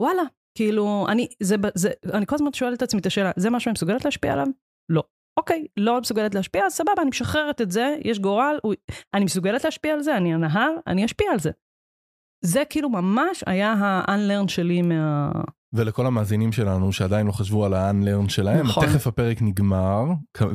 וואלה, 0.00 0.22
כאילו, 0.54 1.06
אני, 1.08 1.28
זה, 1.42 1.56
זה, 1.74 1.90
אני 2.12 2.26
כל 2.26 2.34
הזמן 2.34 2.52
שואלת 2.52 2.76
את 2.76 2.82
עצמי 2.82 3.00
את 3.00 3.06
השאלה, 3.06 3.30
זה 3.36 3.50
משהו 3.50 3.64
שאני 3.64 3.72
מסוגלת 3.72 4.04
להשפיע 4.04 4.32
עליו? 4.32 4.46
לא. 4.88 5.02
אוקיי, 5.36 5.66
לא 5.76 6.00
מסוגלת 6.00 6.34
להשפיע, 6.34 6.66
אז 6.66 6.72
סבבה, 6.72 7.02
אני 7.02 7.08
משחררת 7.08 7.60
את 7.60 7.70
זה, 7.70 7.96
יש 8.04 8.18
גורל, 8.18 8.58
הוא, 8.62 8.74
אני 9.14 9.24
מסוגלת 9.24 9.64
להשפיע 9.64 9.94
על 9.94 10.02
זה, 10.02 10.16
אני 10.16 10.34
הנהר, 10.34 10.70
אני 10.86 11.04
אשפיע 11.04 11.32
על 11.32 11.38
זה. 11.38 11.50
זה 12.44 12.62
כאילו 12.70 12.88
ממש 12.88 13.44
היה 13.46 13.72
ה-unlearn 13.72 14.48
שלי 14.48 14.82
מה... 14.82 15.30
ולכל 15.74 16.06
המאזינים 16.06 16.52
שלנו 16.52 16.92
שעדיין 16.92 17.26
לא 17.26 17.32
חשבו 17.32 17.64
על 17.64 17.74
ה-unlearn 17.74 18.28
שלהם, 18.28 18.66
נכון. 18.66 18.86
תכף 18.86 19.06
הפרק 19.06 19.42
נגמר, 19.42 20.04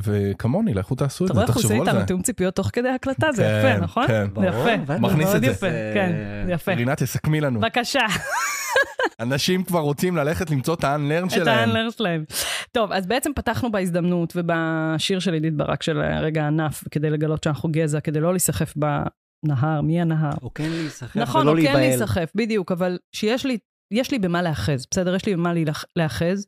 וכמוני, 0.04 0.74
לכו 0.74 0.96
תעשו 0.96 1.26
את 1.26 1.32
אתה 1.32 1.34
זה, 1.34 1.40
רואה 1.42 1.48
איך 1.48 1.56
הוא 1.56 1.60
עושה 1.60 1.68
תחשבו 1.68 1.82
על 1.82 1.88
איתנו 1.88 2.00
זה. 2.00 2.06
תיאום 2.06 2.22
ציפיות 2.22 2.56
תוך 2.56 2.70
כדי 2.74 2.90
הקלטה, 2.90 3.32
זה 3.32 3.44
כן, 3.44 3.74
יפה, 3.74 3.84
נכון? 3.84 4.08
כן. 4.08 4.28
ברור, 4.34 4.48
יפה, 4.48 4.78
בטח. 4.78 5.00
מכניס 5.00 5.36
את 5.36 5.42
זה. 5.42 5.48
יפה, 5.48 5.68
כן, 5.94 6.12
זה 6.46 6.52
יפה. 6.52 6.74
רינת, 6.74 7.04
תסכמי 7.04 7.42
לנו. 7.42 7.60
בבקשה, 7.60 8.00
אנשים 9.20 9.64
כבר 9.64 9.80
רוצים 9.80 10.16
ללכת 10.18 10.52
למצוא 10.52 10.74
את 10.74 10.84
ה-unlearn 10.84 11.26
את 11.26 11.32
שלהם. 11.32 11.70
ה-unlearn 11.70 11.92
שלהם. 11.98 12.24
טוב, 12.72 12.92
אז 12.92 13.08
בעצם 13.08 13.32
פתחנו 13.36 13.72
בהזדמנות 13.72 14.34
ובשיר 14.36 15.20
של 15.20 15.34
עידית 15.34 15.56
ברק 15.56 15.84
של 15.84 16.02
רגע 16.22 16.48
ענף, 16.48 16.84
כדי 16.92 17.10
לגלות 17.10 17.44
שאנחנו 17.44 17.70
גזע, 17.72 18.00
כדי 18.00 18.20
לא 18.20 18.34
להיסחף 18.34 18.74
בנהר, 18.76 19.82
מי 19.82 20.02
הנהר? 20.02 20.32
או 20.42 20.54
כן 20.54 20.70
להיסחף 20.70 21.16
נכון, 21.18 21.42
ולא 21.42 21.52
או 21.52 21.56
כן 21.56 21.64
להיבהל. 21.64 21.82
להיסחף, 21.82 22.32
בדיוק, 22.36 22.72
אבל 22.72 22.98
שיש 23.16 23.46
לי, 23.46 23.58
יש 23.92 24.12
לי 24.12 24.20
במה 24.20 24.42
להאחז, 24.42 24.88
בסדר? 24.92 25.16
יש 25.16 25.26
לי 25.26 25.34
במה 25.36 25.54
להאחז. 25.96 26.46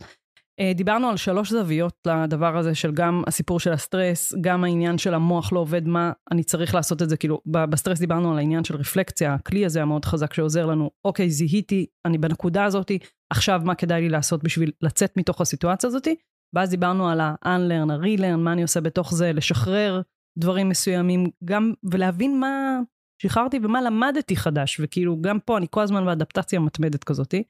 אה, 0.59 0.71
דיברנו 0.75 1.09
על 1.09 1.17
שלוש 1.17 1.51
זוויות 1.51 2.07
לדבר 2.07 2.57
הזה 2.57 2.75
של 2.75 2.91
גם 2.91 3.23
הסיפור 3.27 3.59
של 3.59 3.73
הסטרס, 3.73 4.33
גם 4.41 4.63
העניין 4.63 4.97
של 4.97 5.13
המוח 5.13 5.53
לא 5.53 5.59
עובד, 5.59 5.87
מה 5.87 6.11
אני 6.31 6.43
צריך 6.43 6.75
לעשות 6.75 7.01
את 7.01 7.09
זה, 7.09 7.17
כאילו, 7.17 7.41
בסטרס 7.45 7.99
דיברנו 7.99 8.31
על 8.31 8.37
העניין 8.37 8.63
של 8.63 8.75
רפלקציה, 8.75 9.33
הכלי 9.33 9.65
הזה 9.65 9.81
המאוד 9.81 10.05
חזק 10.05 10.33
שעוזר 10.33 10.65
לנו, 10.65 10.89
אוקיי, 11.05 11.29
זיהיתי, 11.29 11.85
אני 12.05 12.17
בנקודה 12.17 12.65
הזאתי, 12.65 12.99
עכשיו 13.29 13.61
מה 13.63 13.75
כדאי 13.75 14.01
לי 14.01 14.09
לעשות 14.09 14.43
בשביל 14.43 14.71
לצאת 14.81 15.17
מתוך 15.17 15.41
הסיטואציה 15.41 15.87
הזאתי, 15.87 16.15
ואז 16.55 16.69
דיברנו 16.69 17.09
על 17.09 17.19
ה-unlearn, 17.19 17.93
ה-relearn, 17.93 18.37
מה 18.37 18.53
אני 18.53 18.61
עושה 18.61 18.81
בתוך 18.81 19.13
זה, 19.13 19.33
לשחרר 19.33 20.01
דברים 20.37 20.69
מסוימים, 20.69 21.29
גם, 21.45 21.73
ולהבין 21.91 22.39
מה 22.39 22.79
שחררתי 23.21 23.59
ומה 23.63 23.81
למדתי 23.81 24.35
חדש, 24.35 24.79
וכאילו, 24.83 25.21
גם 25.21 25.39
פה 25.39 25.57
אני 25.57 25.67
כל 25.69 25.81
הזמן 25.81 26.05
באדפטציה 26.05 26.59
מתמדת 26.59 27.03
כזאתי. 27.03 27.43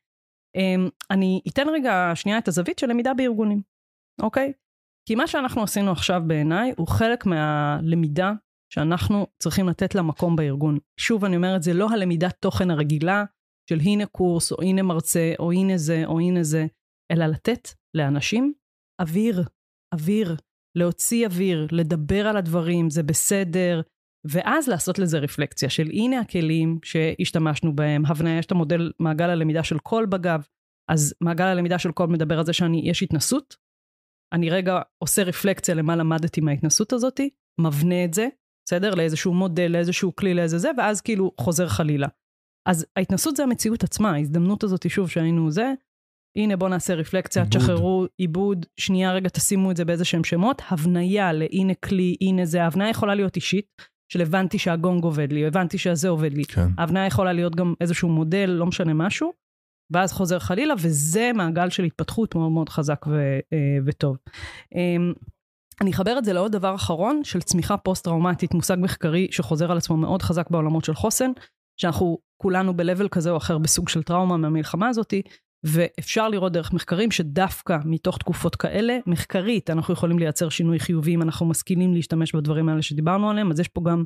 אמ, 0.56 0.90
אני 1.12 1.42
אתן 1.48 1.70
רגע 1.70 2.12
שנייה 2.16 2.38
את 2.38 2.48
הזווית 2.48 2.80
של 2.80 2.88
למידה 2.88 3.14
בארגונים, 3.14 3.62
אוקיי? 4.22 4.54
כי 5.08 5.16
מה 5.16 5.28
שאנחנו 5.28 5.64
עשינו 5.64 5.92
עכשיו 5.92 6.22
בעיניי 6.28 6.74
הוא 6.78 6.88
חלק 6.88 7.26
מהלמידה 7.26 8.34
שאנחנו 8.74 9.28
צריכים 9.40 9.70
לתת 9.70 9.96
לה 9.96 10.02
מקום 10.02 10.36
בארגון. 10.36 10.78
שוב, 11.00 11.26
אני 11.26 11.36
אומרת, 11.36 11.64
זה 11.64 11.74
לא 11.74 11.90
הלמידת 11.90 12.36
תוכן 12.40 12.72
הרגילה 12.72 13.24
של 13.70 13.80
הנה 13.80 14.06
קורס, 14.06 14.52
או 14.52 14.62
הנה 14.62 14.82
מרצה, 14.82 15.34
או 15.40 15.52
הנה 15.52 15.78
זה, 15.78 16.04
או 16.06 16.20
הנה 16.20 16.44
זה, 16.44 16.66
אלא 17.12 17.26
לתת 17.26 17.68
לאנשים 17.98 18.54
אוויר, 19.02 19.44
אוויר, 19.94 20.36
להוציא 20.78 21.28
אוויר, 21.28 21.68
לדבר 21.72 22.28
על 22.28 22.38
הדברים, 22.38 22.90
זה 22.90 23.04
בסדר, 23.04 23.82
ואז 24.28 24.68
לעשות 24.68 25.00
לזה 25.00 25.20
רפלקציה 25.20 25.70
של 25.70 25.88
הנה 25.88 26.20
הכלים 26.20 26.80
שהשתמשנו 26.84 27.76
בהם, 27.76 28.06
הבניה, 28.06 28.38
יש 28.38 28.46
את 28.46 28.52
המודל 28.52 28.92
מעגל 29.00 29.30
הלמידה 29.30 29.64
של 29.64 29.80
קולב, 29.80 30.48
אז 30.92 31.14
מעגל 31.22 31.46
הלמידה 31.46 31.80
של 31.80 31.92
קולב 31.92 32.08
מדבר 32.08 32.40
על 32.40 32.46
זה 32.46 32.54
שיש 32.54 33.04
התנסות, 33.04 33.56
אני 34.34 34.50
רגע 34.50 34.82
עושה 35.04 35.24
רפלקציה 35.24 35.76
למה 35.76 35.96
למדתי 35.96 36.42
מההתנסות 36.42 36.94
הזאתי, 36.94 37.30
מבנה 37.62 38.06
את 38.06 38.14
זה, 38.14 38.28
בסדר? 38.68 38.96
לאיזשהו 38.96 39.34
מודל, 39.34 39.72
לאיזשהו 39.72 40.16
כלי, 40.16 40.34
לאיזה 40.34 40.58
זה, 40.58 40.72
ואז 40.78 41.02
כאילו 41.02 41.32
חוזר 41.40 41.68
חלילה. 41.68 42.08
אז 42.70 42.86
ההתנסות 42.96 43.36
זה 43.36 43.44
המציאות 43.44 43.84
עצמה, 43.84 44.12
ההזדמנות 44.12 44.64
הזאת, 44.64 44.90
שוב, 44.90 45.10
שהיינו 45.10 45.52
זה, 45.52 45.74
הנה 46.38 46.58
בוא 46.58 46.70
נעשה 46.70 46.94
רפלקציה, 46.94 47.44
עיבוד. 47.44 47.58
תשחררו 47.58 48.06
עיבוד, 48.18 48.66
שנייה 48.80 49.14
רגע 49.14 49.30
תשימו 49.30 49.72
את 49.72 49.78
זה 49.78 49.86
באיזה 49.86 50.06
שהם 50.06 50.24
שמות, 50.24 50.62
הבניה 50.70 51.34
להנה 51.34 51.74
כלי, 51.74 52.16
הנה 52.22 52.46
זה, 52.46 52.64
ההבניה 52.64 52.90
יכולה 52.90 53.16
להיות 53.16 53.36
אישית, 53.36 53.68
של 54.12 54.22
הבנתי 54.22 54.60
שהגונג 54.60 55.04
עובד 55.04 55.34
לי, 55.34 55.48
הבנתי 55.48 55.78
שהזה 55.78 56.10
עובד 56.10 56.34
לי. 56.34 56.46
כן. 56.46 56.68
ההבניה 56.78 57.06
יכולה 57.06 57.34
להיות 57.34 57.56
גם 57.56 57.74
איזשהו 57.82 58.10
מודל, 58.10 58.46
לא 58.50 58.66
משנה 58.66 58.94
משהו, 58.94 59.34
ואז 59.92 60.12
חוזר 60.12 60.40
חלילה, 60.40 60.74
וזה 60.80 61.32
מעגל 61.36 61.70
של 61.70 61.84
התפתחות 61.84 62.36
מאוד 62.36 62.52
מאוד 62.52 62.70
חזק 62.70 63.06
ו, 63.08 63.40
אה, 63.54 63.78
וטוב. 63.86 64.18
אמ, 64.76 65.14
אני 65.82 65.92
אחבר 65.92 66.18
את 66.18 66.26
זה 66.26 66.34
לעוד 66.34 66.52
דבר 66.52 66.76
אחרון, 66.76 67.24
של 67.24 67.42
צמיחה 67.42 67.78
פוסט-טראומטית, 67.78 68.54
מושג 68.54 68.78
מחקרי 68.80 69.28
שחוזר 69.32 69.72
על 69.72 69.78
עצמו 69.78 69.98
מאוד 69.98 70.22
חזק 70.22 70.50
בעולמות 70.50 70.86
של 70.86 70.94
חוסן, 70.94 71.32
שאנחנו 71.78 72.18
כולנו 72.38 72.74
ב-level 72.78 73.08
כזה 73.12 73.32
או 73.32 73.38
אחר 73.38 73.58
בסוג 73.58 73.90
של 73.90 74.04
טראומה 74.04 74.38
מהמלחמה 74.38 74.88
הזאתי, 74.90 75.22
ואפשר 75.64 76.30
לראות 76.30 76.54
דרך 76.54 76.74
מחקרים 76.74 77.12
שדווקא 77.12 77.78
מתוך 77.86 78.18
תקופות 78.18 78.56
כאלה, 78.56 78.98
מחקרית 79.08 79.70
אנחנו 79.70 79.94
יכולים 79.94 80.20
לייצר 80.20 80.50
שינוי 80.50 80.80
חיובי 80.80 81.16
אם 81.16 81.22
אנחנו 81.22 81.46
משכילים 81.46 81.94
להשתמש 81.94 82.36
בדברים 82.36 82.70
האלה 82.70 82.82
שדיברנו 82.82 83.30
עליהם, 83.30 83.52
אז 83.52 83.60
יש 83.60 83.68
פה 83.68 83.82
גם 83.86 84.04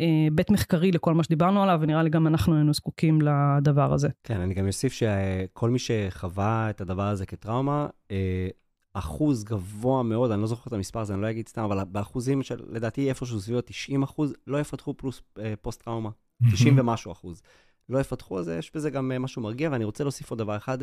אה, 0.00 0.28
בית 0.32 0.50
מחקרי 0.50 0.92
לכל 0.92 1.14
מה 1.14 1.24
שדיברנו 1.24 1.62
עליו, 1.62 1.78
ונראה 1.82 2.02
לי 2.02 2.10
גם 2.10 2.26
אנחנו 2.26 2.54
היינו 2.54 2.74
זקוקים 2.74 3.18
לדבר 3.20 3.92
הזה. 3.92 4.08
כן, 4.24 4.40
אני 4.40 4.54
גם 4.54 4.66
אוסיף 4.66 4.92
שכל 4.92 5.70
מי 5.70 5.78
שחווה 5.78 6.70
את 6.70 6.80
הדבר 6.80 7.06
הזה 7.06 7.26
כטראומה, 7.26 7.86
אה, 8.10 8.48
אחוז 8.94 9.44
גבוה 9.44 10.02
מאוד, 10.02 10.30
אני 10.30 10.40
לא 10.40 10.46
זוכר 10.46 10.68
את 10.68 10.72
המספר 10.72 11.00
הזה, 11.00 11.14
אני 11.14 11.22
לא 11.22 11.30
אגיד 11.30 11.48
סתם, 11.48 11.62
אבל 11.62 11.84
באחוזים 11.84 12.42
של, 12.42 12.62
לדעתי 12.68 13.08
איפשהו 13.08 13.40
סביב 13.40 13.56
ה-90 13.56 14.04
אחוז, 14.04 14.34
לא 14.46 14.60
יפתחו 14.60 14.94
פלוס 14.96 15.22
אה, 15.38 15.54
פוסט-טראומה. 15.62 16.10
90 16.52 16.78
ומשהו 16.78 17.12
אחוז. 17.12 17.42
לא 17.88 17.98
יפתחו, 17.98 18.38
אז 18.38 18.48
יש 18.48 18.74
בזה 18.74 18.90
גם 18.90 19.12
אה, 19.12 19.18
משהו 19.18 19.42
מרגיע, 19.42 19.70
ואני 19.72 19.84
רוצה 19.84 20.04
להוסיף 20.04 20.30
עוד 20.30 20.38
דבר 20.38 20.56
אחד, 20.56 20.78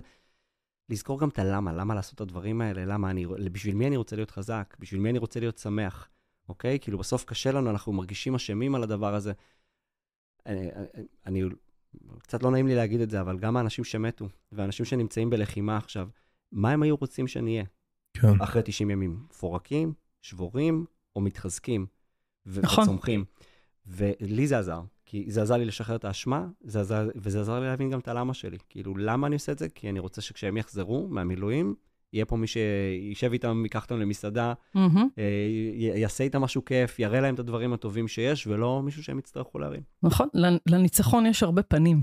לזכור 0.89 1.19
גם 1.19 1.29
את 1.29 1.39
הלמה, 1.39 1.73
למה 1.73 1.95
לעשות 1.95 2.15
את 2.15 2.21
הדברים 2.21 2.61
האלה, 2.61 2.85
למה 2.85 3.11
אני, 3.11 3.25
בשביל 3.25 3.75
מי 3.75 3.87
אני 3.87 3.97
רוצה 3.97 4.15
להיות 4.15 4.31
חזק, 4.31 4.75
בשביל 4.79 5.01
מי 5.01 5.09
אני 5.09 5.17
רוצה 5.17 5.39
להיות 5.39 5.57
שמח, 5.57 6.09
אוקיי? 6.49 6.79
כאילו, 6.79 6.97
בסוף 6.97 7.25
קשה 7.25 7.51
לנו, 7.51 7.69
אנחנו 7.69 7.93
מרגישים 7.93 8.35
אשמים 8.35 8.75
על 8.75 8.83
הדבר 8.83 9.15
הזה. 9.15 9.33
אני, 10.45 10.69
אני, 11.25 11.43
קצת 12.19 12.43
לא 12.43 12.51
נעים 12.51 12.67
לי 12.67 12.75
להגיד 12.75 13.01
את 13.01 13.09
זה, 13.09 13.21
אבל 13.21 13.39
גם 13.39 13.57
האנשים 13.57 13.83
שמתו, 13.83 14.27
ואנשים 14.51 14.85
שנמצאים 14.85 15.29
בלחימה 15.29 15.77
עכשיו, 15.77 16.09
מה 16.51 16.71
הם 16.71 16.83
היו 16.83 16.95
רוצים 16.95 17.27
שאני 17.27 17.51
אהיה? 17.51 17.65
כן. 18.13 18.41
אחרי 18.41 18.61
90 18.65 18.89
ימים, 18.89 19.23
מפורקים, 19.29 19.93
שבורים 20.21 20.85
או 21.15 21.21
מתחזקים 21.21 21.85
נכון. 22.45 22.83
וצומחים. 22.83 23.25
ולי 23.85 24.47
זה 24.47 24.59
עזר, 24.59 24.81
כי 25.13 25.25
זה 25.27 25.41
עזר 25.41 25.57
לי 25.57 25.65
לשחרר 25.65 25.95
את 25.95 26.05
האשמה, 26.05 26.45
זה 26.61 26.79
עזר, 26.81 27.07
וזה 27.15 27.41
עזר 27.41 27.59
לי 27.59 27.65
להבין 27.65 27.89
גם 27.89 27.99
את 27.99 28.07
הלמה 28.07 28.33
שלי. 28.33 28.57
כאילו, 28.69 28.97
למה 28.97 29.27
אני 29.27 29.35
עושה 29.35 29.51
את 29.51 29.59
זה? 29.59 29.69
כי 29.69 29.89
אני 29.89 29.99
רוצה 29.99 30.21
שכשהם 30.21 30.57
יחזרו 30.57 31.07
מהמילואים, 31.07 31.75
יהיה 32.13 32.25
פה 32.25 32.35
מי 32.37 32.47
שישב 32.47 33.31
איתם, 33.33 33.61
ייקח 33.65 33.83
אותם 33.83 33.99
למסעדה, 33.99 34.53
י- 35.17 35.91
יעשה 35.99 36.23
איתם 36.23 36.41
משהו 36.41 36.65
כיף, 36.65 36.99
יראה 36.99 37.21
להם 37.21 37.33
את 37.35 37.39
הדברים 37.39 37.73
הטובים 37.73 38.07
שיש, 38.07 38.47
ולא 38.47 38.81
מישהו 38.83 39.03
שהם 39.03 39.19
יצטרכו 39.19 39.59
להרים. 39.59 39.81
נכון, 40.03 40.27
לנ- 40.33 40.59
לניצחון 40.69 41.25
יש 41.25 41.43
הרבה 41.43 41.63
פנים. 41.63 42.01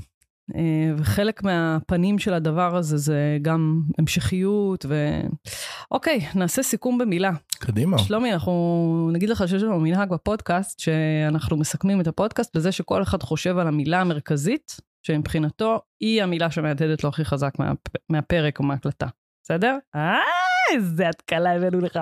אה, 0.54 0.94
וחלק 0.96 1.42
מהפנים 1.42 2.18
של 2.18 2.34
הדבר 2.34 2.76
הזה 2.76 2.96
זה 2.96 3.38
גם 3.42 3.82
המשכיות 3.98 4.86
ו... 4.88 5.20
אוקיי, 5.90 6.20
נעשה 6.34 6.62
סיכום 6.62 6.98
במילה. 6.98 7.30
קדימה. 7.58 7.98
שלומי, 7.98 8.32
אנחנו 8.32 9.10
נגיד 9.12 9.28
לך 9.28 9.48
שיש 9.48 9.62
לנו 9.62 9.80
מנהג 9.80 10.08
בפודקאסט, 10.10 10.80
שאנחנו 10.80 11.56
מסכמים 11.56 12.00
את 12.00 12.06
הפודקאסט 12.06 12.56
בזה 12.56 12.72
שכל 12.72 13.02
אחד 13.02 13.22
חושב 13.22 13.58
על 13.58 13.68
המילה 13.68 14.00
המרכזית, 14.00 14.76
שמבחינתו 15.02 15.80
היא 16.00 16.22
המילה 16.22 16.50
שמהדהדת 16.50 17.04
לו 17.04 17.08
הכי 17.08 17.24
חזק 17.24 17.52
מה, 17.58 17.72
מהפרק 18.08 18.58
או 18.58 18.64
מההקלטה. 18.64 19.06
בסדר? 19.44 19.78
אה, 19.96 20.18
איזה 20.74 21.08
התקלה 21.08 21.56
הבאנו 21.56 21.80
לך. 21.80 21.98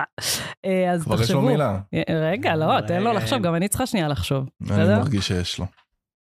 אה, 0.64 0.92
אז 0.92 1.02
כבר 1.02 1.14
יש 1.14 1.20
לו 1.20 1.26
תחשבו. 1.26 1.42
מילה. 1.42 1.80
רגע, 2.10 2.56
לא, 2.56 2.80
תן 2.80 3.02
לו. 3.02 3.12
לחשוב, 3.12 3.42
גם 3.42 3.54
אני 3.54 3.68
צריכה 3.68 3.86
שנייה 3.86 4.08
לחשוב. 4.08 4.48
אני? 4.70 4.98
מרגיש 4.98 5.28
שיש 5.28 5.58
לו. 5.58 5.66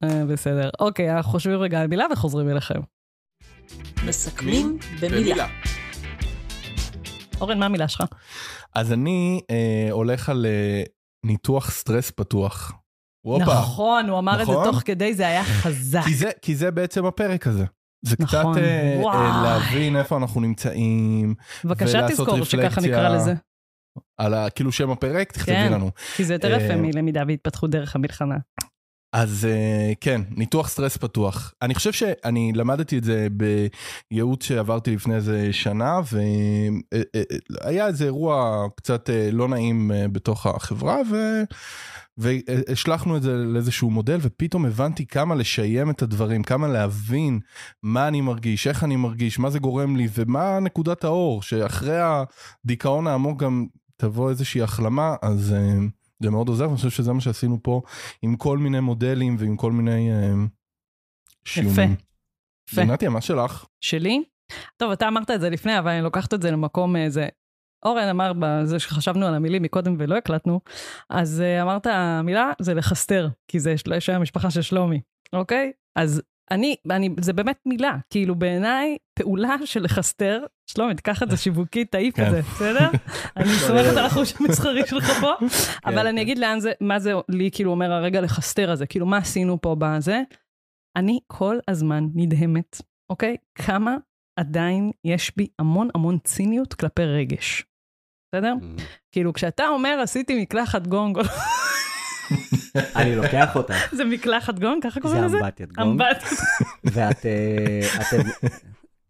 אה, 0.03 0.25
בסדר. 0.25 0.69
אוקיי, 0.79 1.15
אנחנו 1.15 1.31
חושבים 1.31 1.59
רגע 1.59 1.81
על 1.81 1.87
מילה 1.87 2.05
וחוזרים 2.11 2.49
אליכם. 2.49 2.79
מסכמים 4.05 4.77
במילה. 5.01 5.47
אורן, 7.41 7.59
מה 7.59 7.65
המילה 7.65 7.87
שלך? 7.87 8.03
אז 8.75 8.93
אני 8.93 9.41
אה, 9.49 9.87
הולך 9.91 10.29
על 10.29 10.45
אה, 10.45 10.83
ניתוח 11.25 11.71
סטרס 11.71 12.11
פתוח. 12.11 12.71
הופה. 13.25 13.45
נכון, 13.45 14.09
הוא 14.09 14.19
אמר 14.19 14.35
את 14.35 14.41
נכון? 14.41 14.65
זה 14.65 14.71
תוך 14.71 14.81
כדי, 14.85 15.13
זה 15.13 15.27
היה 15.27 15.43
חזק. 15.61 16.01
כי 16.05 16.15
זה, 16.15 16.29
כי 16.41 16.55
זה 16.55 16.71
בעצם 16.71 17.05
הפרק 17.05 17.47
הזה. 17.47 17.65
זה 18.05 18.15
נכון. 18.19 18.53
קצת 18.53 18.61
אה. 18.63 19.01
אה, 19.13 19.41
להבין 19.43 19.95
איפה 19.95 20.17
אנחנו 20.17 20.41
נמצאים, 20.41 21.35
בבקשה 21.63 22.07
תזכור 22.07 22.43
שככה 22.43 22.67
רפלקציה. 22.67 22.91
נקרא 22.91 23.09
לזה. 23.09 23.33
על 24.17 24.33
ה, 24.33 24.49
כאילו 24.49 24.71
שם 24.71 24.89
הפרק, 24.89 25.31
תכתבי 25.31 25.55
כן. 25.55 25.73
לנו. 25.73 25.91
כי 26.15 26.23
זה 26.23 26.33
יותר 26.33 26.51
יפה 26.51 26.73
אה, 26.73 26.75
מלמידה 26.75 27.23
והתפתחות 27.27 27.69
דרך 27.69 27.95
המלחמה. 27.95 28.35
אז 29.17 29.47
אה, 29.49 29.93
כן, 30.01 30.21
ניתוח 30.29 30.69
סטרס 30.69 30.97
פתוח. 30.97 31.53
אני 31.61 31.75
חושב 31.75 31.91
שאני 31.91 32.51
למדתי 32.55 32.97
את 32.97 33.03
זה 33.03 33.27
בייעוץ 34.11 34.43
שעברתי 34.43 34.95
לפני 34.95 35.15
איזה 35.15 35.53
שנה, 35.53 35.99
והיה 36.11 37.87
איזה 37.87 38.05
אירוע 38.05 38.65
קצת 38.75 39.09
אה, 39.09 39.29
לא 39.31 39.47
נעים 39.47 39.91
אה, 39.91 40.07
בתוך 40.07 40.45
החברה, 40.45 40.97
ו... 41.11 41.43
והשלכנו 42.17 43.17
את 43.17 43.21
זה 43.21 43.33
לאיזשהו 43.33 43.89
מודל, 43.89 44.17
ופתאום 44.21 44.65
הבנתי 44.65 45.05
כמה 45.05 45.35
לשיים 45.35 45.89
את 45.89 46.01
הדברים, 46.01 46.43
כמה 46.43 46.67
להבין 46.67 47.39
מה 47.83 48.07
אני 48.07 48.21
מרגיש, 48.21 48.67
איך 48.67 48.83
אני 48.83 48.95
מרגיש, 48.95 49.39
מה 49.39 49.49
זה 49.49 49.59
גורם 49.59 49.95
לי, 49.95 50.07
ומה 50.13 50.59
נקודת 50.59 51.03
האור, 51.03 51.41
שאחרי 51.41 51.97
הדיכאון 52.65 53.07
העמוק 53.07 53.43
גם 53.43 53.65
תבוא 53.97 54.29
איזושהי 54.29 54.61
החלמה, 54.61 55.15
אז 55.21 55.53
אה, 55.53 55.77
זה 56.23 56.29
מאוד 56.29 56.47
עוזר, 56.47 56.65
ואני 56.65 56.75
חושב 56.75 56.89
שזה 56.89 57.13
מה 57.13 57.21
שעשינו 57.21 57.63
פה 57.63 57.81
עם 58.21 58.35
כל 58.35 58.57
מיני 58.57 58.79
מודלים 58.79 59.35
ועם 59.39 59.57
כל 59.57 59.71
מיני 59.71 60.11
אה, 60.11 60.33
שיעורים. 61.45 61.95
יפה. 62.69 62.83
נתיה, 62.83 63.09
מה 63.09 63.21
שלך? 63.21 63.65
שלי? 63.81 64.23
טוב, 64.77 64.91
אתה 64.91 65.07
אמרת 65.07 65.31
את 65.31 65.41
זה 65.41 65.49
לפני, 65.49 65.79
אבל 65.79 65.91
אני 65.91 66.01
לוקחת 66.01 66.33
את 66.33 66.41
זה 66.41 66.51
למקום 66.51 66.95
איזה... 66.95 67.27
אורן 67.85 68.07
אמר 68.09 68.31
בזה 68.39 68.79
שחשבנו 68.79 69.25
על 69.25 69.33
המילים 69.33 69.61
מקודם 69.61 69.95
ולא 69.99 70.15
הקלטנו, 70.15 70.59
אז 71.09 71.43
uh, 71.43 71.61
אמרת 71.61 71.87
המילה 71.87 72.51
זה 72.61 72.73
לחסטר, 72.73 73.29
כי 73.47 73.59
זה 73.59 73.71
יש 73.97 74.09
המשפחה 74.09 74.51
של 74.51 74.61
שלומי, 74.61 75.01
אוקיי? 75.33 75.71
אז 75.95 76.21
אני, 76.51 76.75
אני, 76.91 77.09
זה 77.19 77.33
באמת 77.33 77.59
מילה, 77.65 77.97
כאילו 78.09 78.35
בעיניי 78.35 78.97
פעולה 79.19 79.55
של 79.65 79.83
לחסטר, 79.83 80.43
שלומי, 80.69 80.95
תקח 80.95 81.23
את 81.23 81.31
זה 81.31 81.37
שיווקית, 81.37 81.91
תעיף 81.91 82.15
כן. 82.15 82.25
את 82.25 82.31
זה, 82.31 82.41
בסדר? 82.41 82.89
אני 83.37 83.49
סומכת 83.67 83.97
על 83.97 84.05
החוש 84.05 84.33
המסחרי 84.39 84.87
שלך 84.87 85.05
פה, 85.21 85.33
אבל 85.85 86.01
כן. 86.01 86.07
אני 86.07 86.21
אגיד 86.21 86.37
לאן 86.37 86.59
זה, 86.59 86.71
מה 86.81 86.99
זה 86.99 87.13
לי 87.29 87.49
כאילו 87.51 87.71
אומר 87.71 87.91
הרגע 87.91 88.21
לחסטר 88.21 88.71
הזה, 88.71 88.87
כאילו 88.87 89.05
מה 89.05 89.17
עשינו 89.17 89.61
פה 89.61 89.75
בזה? 89.79 90.21
אני 90.97 91.19
כל 91.27 91.57
הזמן 91.67 92.07
נדהמת, 92.15 92.81
אוקיי? 93.11 93.37
כמה 93.55 93.97
עדיין 94.39 94.91
יש 95.05 95.31
בי 95.37 95.47
המון 95.59 95.87
המון 95.95 96.17
ציניות 96.19 96.73
כלפי 96.73 97.05
רגש. 97.05 97.65
בסדר? 98.35 98.53
Mm. 98.61 98.81
כאילו, 99.11 99.33
כשאתה 99.33 99.67
אומר, 99.67 99.99
עשיתי 100.03 100.41
מקלחת 100.41 100.87
גונג, 100.87 101.17
אני 102.95 103.15
לוקח 103.15 103.55
אותך. 103.55 103.93
זה 103.93 104.05
מקלחת 104.05 104.59
גונג, 104.59 104.83
ככה 104.83 104.93
זה 104.93 104.99
קוראים 105.01 105.23
לזה? 105.23 105.37
אמבטיית 105.37 105.73
גונג. 105.73 105.87
אמבט. 106.01 106.23
ואת, 106.93 107.25
אה, 107.25 107.81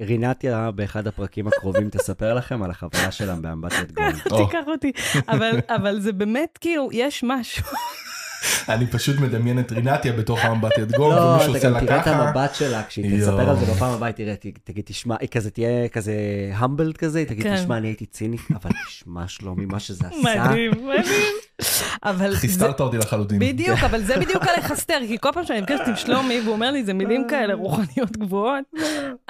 רינתיה 0.02 0.72
באחד 0.72 1.08
הפרקים 1.08 1.48
הקרובים 1.48 1.90
תספר 1.90 2.34
לכם 2.34 2.64
על 2.64 2.72
החוויה 2.72 3.12
שלה 3.12 3.36
באמבטיית. 3.36 3.98
או. 4.32 4.38
תיקח 4.46 4.68
אותי. 4.68 4.92
אבל 5.70 6.00
זה 6.00 6.14
באמת, 6.14 6.58
כאילו, 6.62 6.90
יש 6.92 7.24
משהו. 7.28 7.64
אני 8.70 8.88
פשוט 8.88 9.20
מדמיין 9.20 9.60
את 9.60 9.72
רינתיה 9.72 10.14
בתוך 10.14 10.40
האמבטיית 10.46 10.92
גונג, 10.92 11.16
לא, 11.16 11.22
ומישהו 11.22 11.50
אתה 11.56 11.58
עושה 11.58 11.68
גם 11.68 11.74
לה 11.74 11.80
תראה 11.80 11.98
את 12.00 12.06
ככה. 12.06 12.16
המבט 12.30 12.56
שלה, 12.56 12.84
כשהיא. 12.84 13.22
תספר 13.22 13.50
על 13.50 13.56
זה 13.60 13.66
בפעם 13.66 13.94
הבאה, 13.94 14.12
תראה, 14.12 14.36
ת- 14.36 14.46
תגיד, 14.64 14.84
תשמע, 14.86 15.16
היא 15.20 15.30
כזה 15.30 15.52
תהיה 15.52 15.88
כזה 15.90 16.14
המבלד 16.54 16.98
כזה, 16.98 17.20
היא 17.20 17.28
תגיד, 17.28 17.44
כן. 17.44 17.56
תשמע, 17.56 17.78
אני 17.78 17.88
הייתי 17.88 18.06
צינית, 18.06 18.42
אבל 18.56 18.70
תשמע, 18.88 19.28
שלומי, 19.28 19.66
מה 19.66 19.80
שזה 19.80 20.08
עשה. 20.08 20.18
מדהים, 20.24 20.72
מדהים. 20.72 22.34
חיסרת 22.34 22.80
אותי 22.80 22.98
לחלוטין. 22.98 23.40
בדיוק, 23.40 23.80
אבל 23.84 24.02
זה 24.04 24.18
בדיוק 24.20 24.44
על 24.48 24.56
לחסטר, 24.60 24.98
כי 25.08 25.18
כל 25.22 25.30
פעם 25.34 25.46
שאני 25.46 25.62
נפגשת 25.62 25.88
עם 25.88 25.96
שלומי, 25.96 26.40
והוא 26.44 26.54
אומר 26.54 26.72
לי, 26.72 26.84
זה 26.84 26.94
מילים 26.94 27.28
כאלה 27.30 27.54
רוחניות 27.54 28.18
גבוהות, 28.18 28.64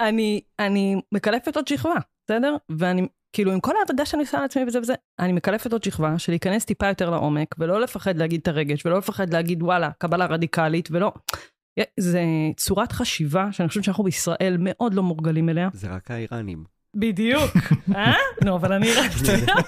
אני, 0.00 0.40
אני 0.58 1.00
מקלפת 1.12 1.56
עוד 1.56 1.68
שכבה, 1.68 1.94
בסדר? 2.26 2.56
ואני, 2.78 3.06
כאילו, 3.32 3.52
עם 3.52 3.60
כל 3.60 3.72
העבודה 3.76 4.06
שאני 4.06 4.22
עושה 4.22 4.38
על 4.38 4.44
עצמי 4.44 4.64
וזה 4.64 4.80
וזה, 4.80 4.94
אני 5.18 5.32
מקלפת 5.32 5.72
עוד 5.72 5.84
שכבה 5.84 6.18
של 6.18 6.32
להיכנס 6.32 6.64
טיפה 6.64 6.86
יותר 6.88 7.10
לעומק, 7.10 7.54
ולא 7.58 7.80
לפחד 7.80 8.16
להגיד 8.16 8.40
את 8.40 8.48
הרגש, 8.48 8.86
ולא 8.86 8.98
לפחד 8.98 9.32
להגיד, 9.32 9.62
וואלה, 9.62 9.90
קבלה 9.98 10.26
רדיקלית, 10.26 10.88
ולא... 10.92 11.12
זה 12.00 12.22
צורת 12.56 12.92
חשיבה 12.92 13.52
שאני 13.52 13.68
חושבת 13.68 13.84
שאנחנו 13.84 14.04
בישראל 14.04 14.56
מאוד 14.60 14.94
לא 14.94 15.02
מורגלים 15.02 15.48
אליה. 15.48 15.68
זה 15.72 15.88
רק 15.88 16.10
האיראנים. 16.10 16.78
בדיוק. 16.94 17.50
אה? 17.96 18.14
נו, 18.44 18.56
אבל 18.56 18.72
אני 18.72 18.92
רק... 18.92 19.10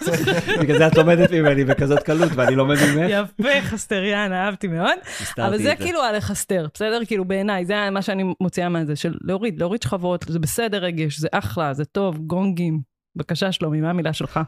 בגלל 0.61 0.79
זה 0.79 0.87
את 0.87 0.97
לומדת 0.97 1.31
ממני 1.31 1.65
בכזאת 1.65 2.03
קלות, 2.03 2.31
ואני 2.35 2.57
לומד 2.57 2.77
ממך. 2.77 3.11
יפה, 3.11 3.61
חסטריאן, 3.63 4.33
אהבתי 4.33 4.69
מאוד. 4.69 4.99
אבל 5.39 5.59
זה 5.59 5.75
כאילו 5.77 6.01
על 6.01 6.17
לחסטר, 6.17 6.67
בסדר? 6.75 7.01
כאילו 7.07 7.25
בעיניי, 7.25 7.65
זה 7.65 7.91
מה 7.91 8.03
שאני 8.03 8.23
מוציאה 8.41 8.69
מהזה, 8.69 8.97
של 8.97 9.15
להוריד, 9.21 9.59
להוריד 9.59 9.83
שכבות, 9.83 10.25
זה 10.29 10.39
בסדר 10.39 10.79
רגש, 10.79 11.19
זה 11.19 11.29
אחלה, 11.33 11.75
זה 11.75 11.85
טוב, 11.85 12.19
גונגים. 12.19 12.89
בבקשה, 13.17 13.53
שלומי, 13.53 13.81
מה 13.81 13.91
המילה 13.91 14.13
שלך? 14.13 14.41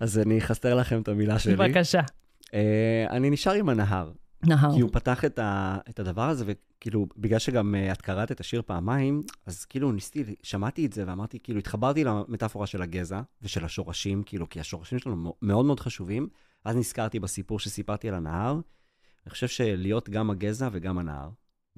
אז 0.00 0.18
אני 0.18 0.38
אחסתר 0.38 0.74
לכם 0.74 1.02
את 1.02 1.08
המילה 1.08 1.38
שלי. 1.38 1.56
בבקשה. 1.56 2.00
אה, 2.54 3.06
אני 3.10 3.30
נשאר 3.30 3.52
עם 3.52 3.68
הנהר. 3.68 4.12
נהר. 4.46 4.74
כי 4.74 4.80
הוא 4.80 4.90
פתח 4.92 5.24
את, 5.24 5.38
ה, 5.38 5.78
את 5.90 6.00
הדבר 6.00 6.28
הזה, 6.28 6.44
וכאילו, 6.46 7.06
בגלל 7.16 7.38
שגם 7.38 7.74
uh, 7.74 7.92
את 7.92 8.02
קראת 8.02 8.32
את 8.32 8.40
השיר 8.40 8.62
פעמיים, 8.66 9.22
אז 9.46 9.64
כאילו 9.64 9.92
ניסיתי, 9.92 10.34
שמעתי 10.42 10.86
את 10.86 10.92
זה 10.92 11.04
ואמרתי, 11.06 11.38
כאילו, 11.42 11.58
התחברתי 11.58 12.04
למטאפורה 12.04 12.66
של 12.66 12.82
הגזע 12.82 13.20
ושל 13.42 13.64
השורשים, 13.64 14.22
כאילו, 14.22 14.48
כי 14.48 14.60
השורשים 14.60 14.98
שלנו 14.98 15.34
מאוד 15.42 15.66
מאוד 15.66 15.80
חשובים. 15.80 16.28
אז 16.64 16.76
נזכרתי 16.76 17.20
בסיפור 17.20 17.58
שסיפרתי 17.58 18.08
על 18.08 18.14
הנהר. 18.14 18.60
אני 19.26 19.30
חושב 19.30 19.48
שלהיות 19.48 20.08
גם 20.08 20.30
הגזע 20.30 20.68
וגם 20.72 20.98
הנהר. 20.98 21.28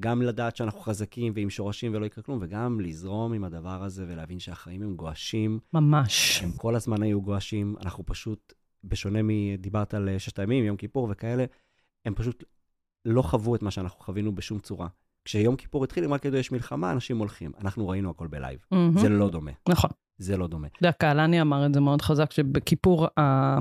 גם 0.01 0.23
לדעת 0.23 0.57
שאנחנו 0.57 0.81
חזקים 0.81 1.33
ועם 1.37 1.51
שורשים 1.51 1.95
ולא 1.95 2.07
יקרה 2.07 2.25
כלום, 2.25 2.39
וגם 2.43 2.81
לזרום 2.81 3.33
עם 3.33 3.45
הדבר 3.45 3.83
הזה 3.83 4.05
ולהבין 4.09 4.39
שהחיים 4.39 4.83
הם 4.83 4.97
גועשים. 4.97 5.59
ממש. 5.73 6.43
הם 6.43 6.53
כל 6.53 6.77
הזמן 6.77 7.03
היו 7.03 7.23
גועשים, 7.23 7.77
אנחנו 7.81 8.07
פשוט, 8.07 8.53
בשונה 8.85 9.19
מדיברת 9.23 9.95
על 9.95 10.19
ששת 10.19 10.39
הימים, 10.39 10.65
יום 10.65 10.77
כיפור 10.77 11.09
וכאלה, 11.11 11.45
הם 12.05 12.15
פשוט 12.15 12.45
לא 13.05 13.23
חוו 13.23 13.55
את 13.55 13.63
מה 13.63 13.71
שאנחנו 13.71 14.01
חווינו 14.01 14.35
בשום 14.35 14.59
צורה. 14.59 14.89
כשיום 15.25 15.57
כיפור 15.57 15.85
התחיל, 15.85 16.05
אם 16.05 16.13
רק 16.15 16.25
ידעו 16.25 16.39
יש 16.39 16.53
מלחמה, 16.53 16.91
אנשים 16.93 17.19
הולכים. 17.19 17.51
אנחנו 17.61 17.89
ראינו 17.89 18.11
הכל 18.11 18.27
בלייב. 18.27 18.59
מהמם. 18.71 18.99
זה 18.99 19.09
לא 19.09 19.29
דומה. 19.31 19.51
נכון. 19.69 19.91
זה 20.19 20.37
לא 20.37 20.47
דומה. 20.47 20.67
אתה 20.67 20.79
יודע, 20.79 20.93
קהלני 20.93 21.41
אמר 21.41 21.67
את 21.67 21.75
זה 21.75 21.81
מאוד 21.81 22.03
חזק, 22.03 22.31
שבכיפור, 22.33 23.07
ה- 23.21 23.59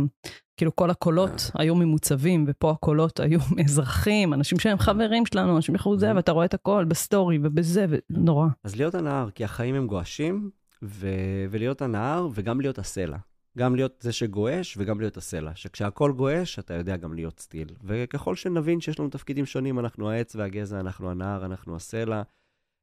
כאילו 0.58 0.76
כל 0.76 0.90
הקולות 0.90 1.52
היו 1.54 1.76
ממוצבים, 1.76 2.46
ופה 2.48 2.72
הקולות 2.72 3.20
היו 3.20 3.40
מאזרחים, 3.58 4.34
אנשים 4.34 4.60
שהם 4.60 4.78
חברים 4.78 5.26
שלנו, 5.26 5.56
אנשים 5.56 5.76
יכולו 5.76 6.00
זה, 6.00 6.12
ואתה 6.16 6.32
רואה 6.32 6.46
את 6.46 6.54
הכל 6.54 6.86
ב 6.88 6.96
story 6.96 7.40
ובזה, 7.44 7.86
ונורא. 8.10 8.48
אז 8.64 8.76
להיות 8.76 8.96
הנהר, 8.96 9.30
כי 9.30 9.44
החיים 9.44 9.76
הם 9.76 9.88
גועשים, 9.88 10.50
ו... 10.84 11.08
ולהיות 11.52 11.82
הנהר 11.82 12.28
וגם 12.34 12.62
להיות 12.62 12.80
הסלע. 12.80 13.18
גם 13.58 13.76
להיות 13.76 14.02
זה 14.02 14.12
שגועש 14.12 14.78
וגם 14.78 15.00
להיות 15.00 15.18
הסלע. 15.18 15.52
שכשהכול 15.56 16.14
גועש, 16.14 16.60
אתה 16.60 16.74
יודע 16.74 16.98
גם 16.98 17.14
להיות 17.14 17.40
still. 17.40 17.68
וככל 17.84 18.36
שנבין 18.36 18.82
שיש 18.82 19.00
לנו 19.00 19.10
תפקידים 19.10 19.46
שונים, 19.46 19.80
אנחנו 19.80 20.10
העץ 20.10 20.36
והגזע, 20.36 20.80
אנחנו 20.80 21.12
הנהר, 21.12 21.46
אנחנו 21.46 21.76
הסלע, 21.76 22.22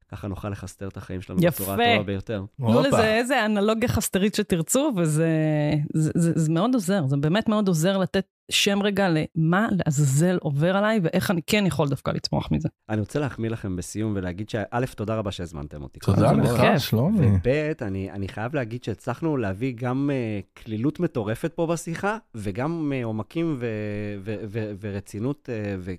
ככה 0.08 0.28
נוכל 0.28 0.48
לחסטר 0.48 0.88
את 0.88 0.96
החיים 0.96 1.20
שלנו 1.20 1.40
יפה. 1.42 1.62
בצורה 1.62 1.74
הטובה 1.74 2.02
ביותר. 2.02 2.44
תנו 2.56 2.66
הופה. 2.66 2.88
לזה 2.88 3.14
איזה 3.14 3.44
אנלוגיה 3.44 3.88
חסטרית 3.88 4.34
שתרצו, 4.34 4.92
וזה 4.96 5.28
זה, 5.94 6.10
זה, 6.14 6.32
זה 6.34 6.52
מאוד 6.52 6.74
עוזר, 6.74 7.06
זה 7.06 7.16
באמת 7.16 7.48
מאוד 7.48 7.68
עוזר 7.68 7.98
לתת 7.98 8.26
שם 8.50 8.82
רגע 8.82 9.08
למה 9.08 9.68
לעזאזל 9.70 10.38
עובר 10.40 10.76
עליי, 10.76 11.00
ואיך 11.02 11.30
אני 11.30 11.40
כן 11.46 11.66
יכול 11.66 11.88
דווקא 11.88 12.10
לצמוח 12.10 12.52
מזה. 12.52 12.68
אני 12.88 13.00
רוצה 13.00 13.20
להחמיא 13.20 13.50
לכם 13.50 13.76
בסיום 13.76 14.12
ולהגיד 14.16 14.50
שא', 14.50 14.86
תודה 14.96 15.14
רבה 15.16 15.32
שהזמנתם 15.32 15.82
אותי. 15.82 16.00
תודה 16.00 16.32
לך. 16.32 16.80
שלומי. 16.80 17.26
וב', 17.26 17.82
אני, 17.82 18.10
אני 18.10 18.28
חייב 18.28 18.54
להגיד 18.54 18.84
שהצלחנו 18.84 19.36
להביא 19.36 19.72
גם 19.76 20.10
uh, 20.10 20.62
כלילות 20.62 21.00
מטורפת 21.00 21.52
פה 21.54 21.66
בשיחה, 21.66 22.18
וגם 22.34 22.92
uh, 22.92 23.04
עומקים 23.04 23.56
ו, 23.58 23.66
ו, 24.20 24.36
ו, 24.48 24.72
ורצינות, 24.80 25.48
uh, 25.48 25.76
ו, 25.78 25.92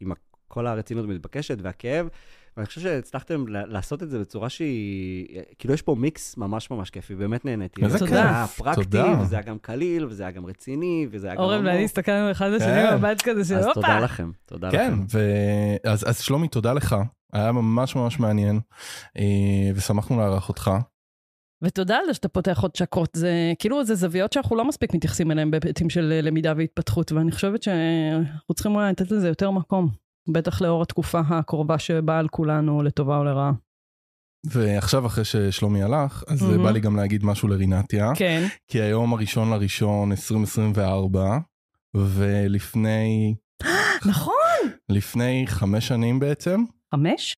ועם 0.00 0.12
כל 0.48 0.66
הרצינות 0.66 1.04
המתבקשת 1.04 1.58
והכאב. 1.62 2.08
ואני 2.56 2.66
חושב 2.66 2.80
שהצלחתם 2.80 3.44
לעשות 3.48 4.02
את 4.02 4.10
זה 4.10 4.18
בצורה 4.18 4.48
שהיא, 4.48 5.40
כאילו 5.58 5.74
יש 5.74 5.82
פה 5.82 5.94
מיקס 5.94 6.36
ממש 6.36 6.70
ממש 6.70 6.90
כיפי, 6.90 7.14
באמת 7.14 7.44
נהניתי. 7.44 7.84
איזה 7.84 7.98
זה 7.98 8.06
כיף. 8.06 8.14
היה 8.14 8.46
פרקטי, 8.56 8.82
תודה. 8.82 9.20
וזה 9.20 9.36
היה 9.36 9.44
גם 9.44 9.58
קליל, 9.58 10.06
וזה 10.06 10.22
היה 10.22 10.32
גם 10.32 10.46
רציני, 10.46 11.06
וזה 11.10 11.26
היה 11.26 11.36
גם 11.36 11.42
אורן. 11.42 11.66
ואני 11.66 11.84
הסתכלנו 11.84 12.30
אחד 12.30 12.50
לשני 12.50 12.66
כן. 12.66 12.94
במבט 12.94 13.22
כזה 13.22 13.44
של 13.44 13.54
אז 13.54 13.66
הופה. 13.66 13.74
תודה 13.74 14.00
לכם, 14.00 14.30
תודה 14.46 14.70
כן, 14.70 14.92
לכם. 14.92 15.04
ו... 15.12 15.20
אז, 15.84 16.08
אז 16.08 16.20
שלומי, 16.20 16.48
תודה 16.48 16.72
לך. 16.72 16.96
היה 17.32 17.52
ממש 17.52 17.96
ממש 17.96 18.20
מעניין, 18.20 18.60
אה, 19.18 19.70
ושמחנו 19.74 20.18
לארח 20.18 20.48
אותך. 20.48 20.70
ותודה 21.62 21.96
על 21.96 22.06
זה 22.06 22.14
שאתה 22.14 22.28
פותח 22.28 22.58
עוד 22.62 22.76
שקות, 22.76 23.10
זה 23.12 23.52
כאילו 23.58 23.84
זה 23.84 23.94
זוויות 23.94 24.32
שאנחנו 24.32 24.56
לא 24.56 24.64
מספיק 24.64 24.94
מתייחסים 24.94 25.30
אליהן 25.30 25.50
בהיבטים 25.50 25.90
של 25.90 26.12
אה, 26.12 26.20
למידה 26.20 26.52
והתפתחות, 26.56 27.12
ואני 27.12 27.32
חושבת 27.32 27.62
שאנחנו 27.62 28.54
צריכים 28.54 28.74
אולי 28.74 28.90
לתת 28.90 29.10
לזה 29.10 29.28
יותר 29.28 29.50
מקום, 29.50 29.88
בטח 30.28 30.60
לאור 30.62 30.82
התקופה 30.82 31.20
הקרובה 31.28 31.78
שבאה 31.78 32.18
על 32.18 32.28
כולנו, 32.28 32.82
לטובה 32.82 33.16
או 33.18 33.24
לרעה. 33.24 33.52
ועכשיו, 34.46 35.06
אחרי 35.06 35.24
ששלומי 35.24 35.82
הלך, 35.82 36.24
אז 36.28 36.42
מהמם. 36.42 36.62
בא 36.62 36.70
לי 36.70 36.80
גם 36.80 36.96
להגיד 36.96 37.24
משהו 37.24 37.48
לרינתיה. 37.48 38.12
כן, 38.14 38.46
כי 38.68 38.80
היום 38.80 39.12
הראשון 39.12 39.50
לראשון 39.50 40.10
2024, 40.12 41.38
ולפני 41.94 43.34
נכון, 44.10 44.34
לפני 44.88 45.44
חמש 45.48 45.88
שנים 45.88 46.18
בעצם, 46.20 46.64
חמש? 46.94 47.34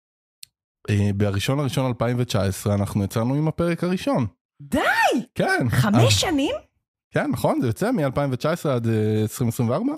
אה, 0.91 1.11
בראשון 1.17 1.59
לראשון 1.59 1.87
2019 1.87 2.75
אנחנו 2.75 3.05
יצאנו 3.05 3.35
עם 3.35 3.49
הפרק 3.49 3.85
הראשון. 3.85 4.27
די! 4.63 4.81
כן. 5.35 5.67
אז- 5.67 5.73
חמש 5.81 6.21
שנים? 6.21 6.55
כן, 7.15 7.31
נכון, 7.31 7.61
זה 7.61 7.67
יוצא 7.67 7.91
מ-2019 7.91 8.69
עד 8.69 8.87
אה, 8.87 9.23
2024. 9.23 9.93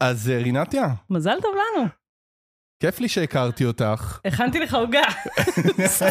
אז 0.00 0.30
אה, 0.30 0.38
רינתיה, 0.38 0.86
מזל 1.10 1.36
טוב 1.42 1.50
לנו. 1.54 1.86
כיף 2.80 3.00
לי 3.00 3.08
שהכרתי 3.08 3.64
אותך. 3.64 4.18
הכנתי 4.24 4.58
לך 4.58 4.74
עוגה. 4.74 5.02
סתם, 5.86 6.06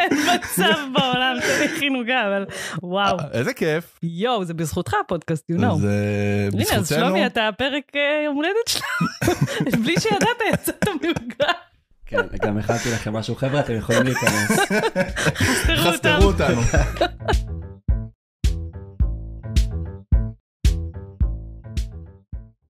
אין 0.00 0.12
מצב 0.34 0.74
בעולם 0.94 1.36
שתכין 1.40 1.94
עוגה, 1.94 2.26
אבל 2.26 2.46
וואו. 2.82 3.18
אה, 3.18 3.24
איזה 3.32 3.52
כיף. 3.52 3.98
יואו, 4.02 4.44
זה 4.44 4.54
בזכותך 4.54 4.94
הפודקאסט, 5.04 5.50
you 5.50 5.60
know. 5.60 5.66
אז 5.66 5.84
אה, 5.84 6.48
הנה, 6.52 6.62
אז 6.62 6.82
בזכותנו. 6.82 7.06
שלומי, 7.06 7.26
אתה 7.26 7.48
הפרק 7.48 7.82
אה, 7.96 8.22
יום 8.24 8.36
הולדת 8.36 8.68
שלנו. 8.68 9.40
בלי 9.82 9.94
שידעת, 10.00 10.40
יצאת 10.52 10.84
מעוגה. 10.88 11.52
כן, 12.06 12.22
גם 12.42 12.58
הכנתי 12.58 12.92
לכם 12.92 13.12
משהו. 13.12 13.34
חבר'ה, 13.34 13.60
אתם 13.60 13.76
יכולים 13.76 14.02
להיכנס. 14.02 14.58
חסתרו 15.76 16.24
אותנו. 16.24 16.60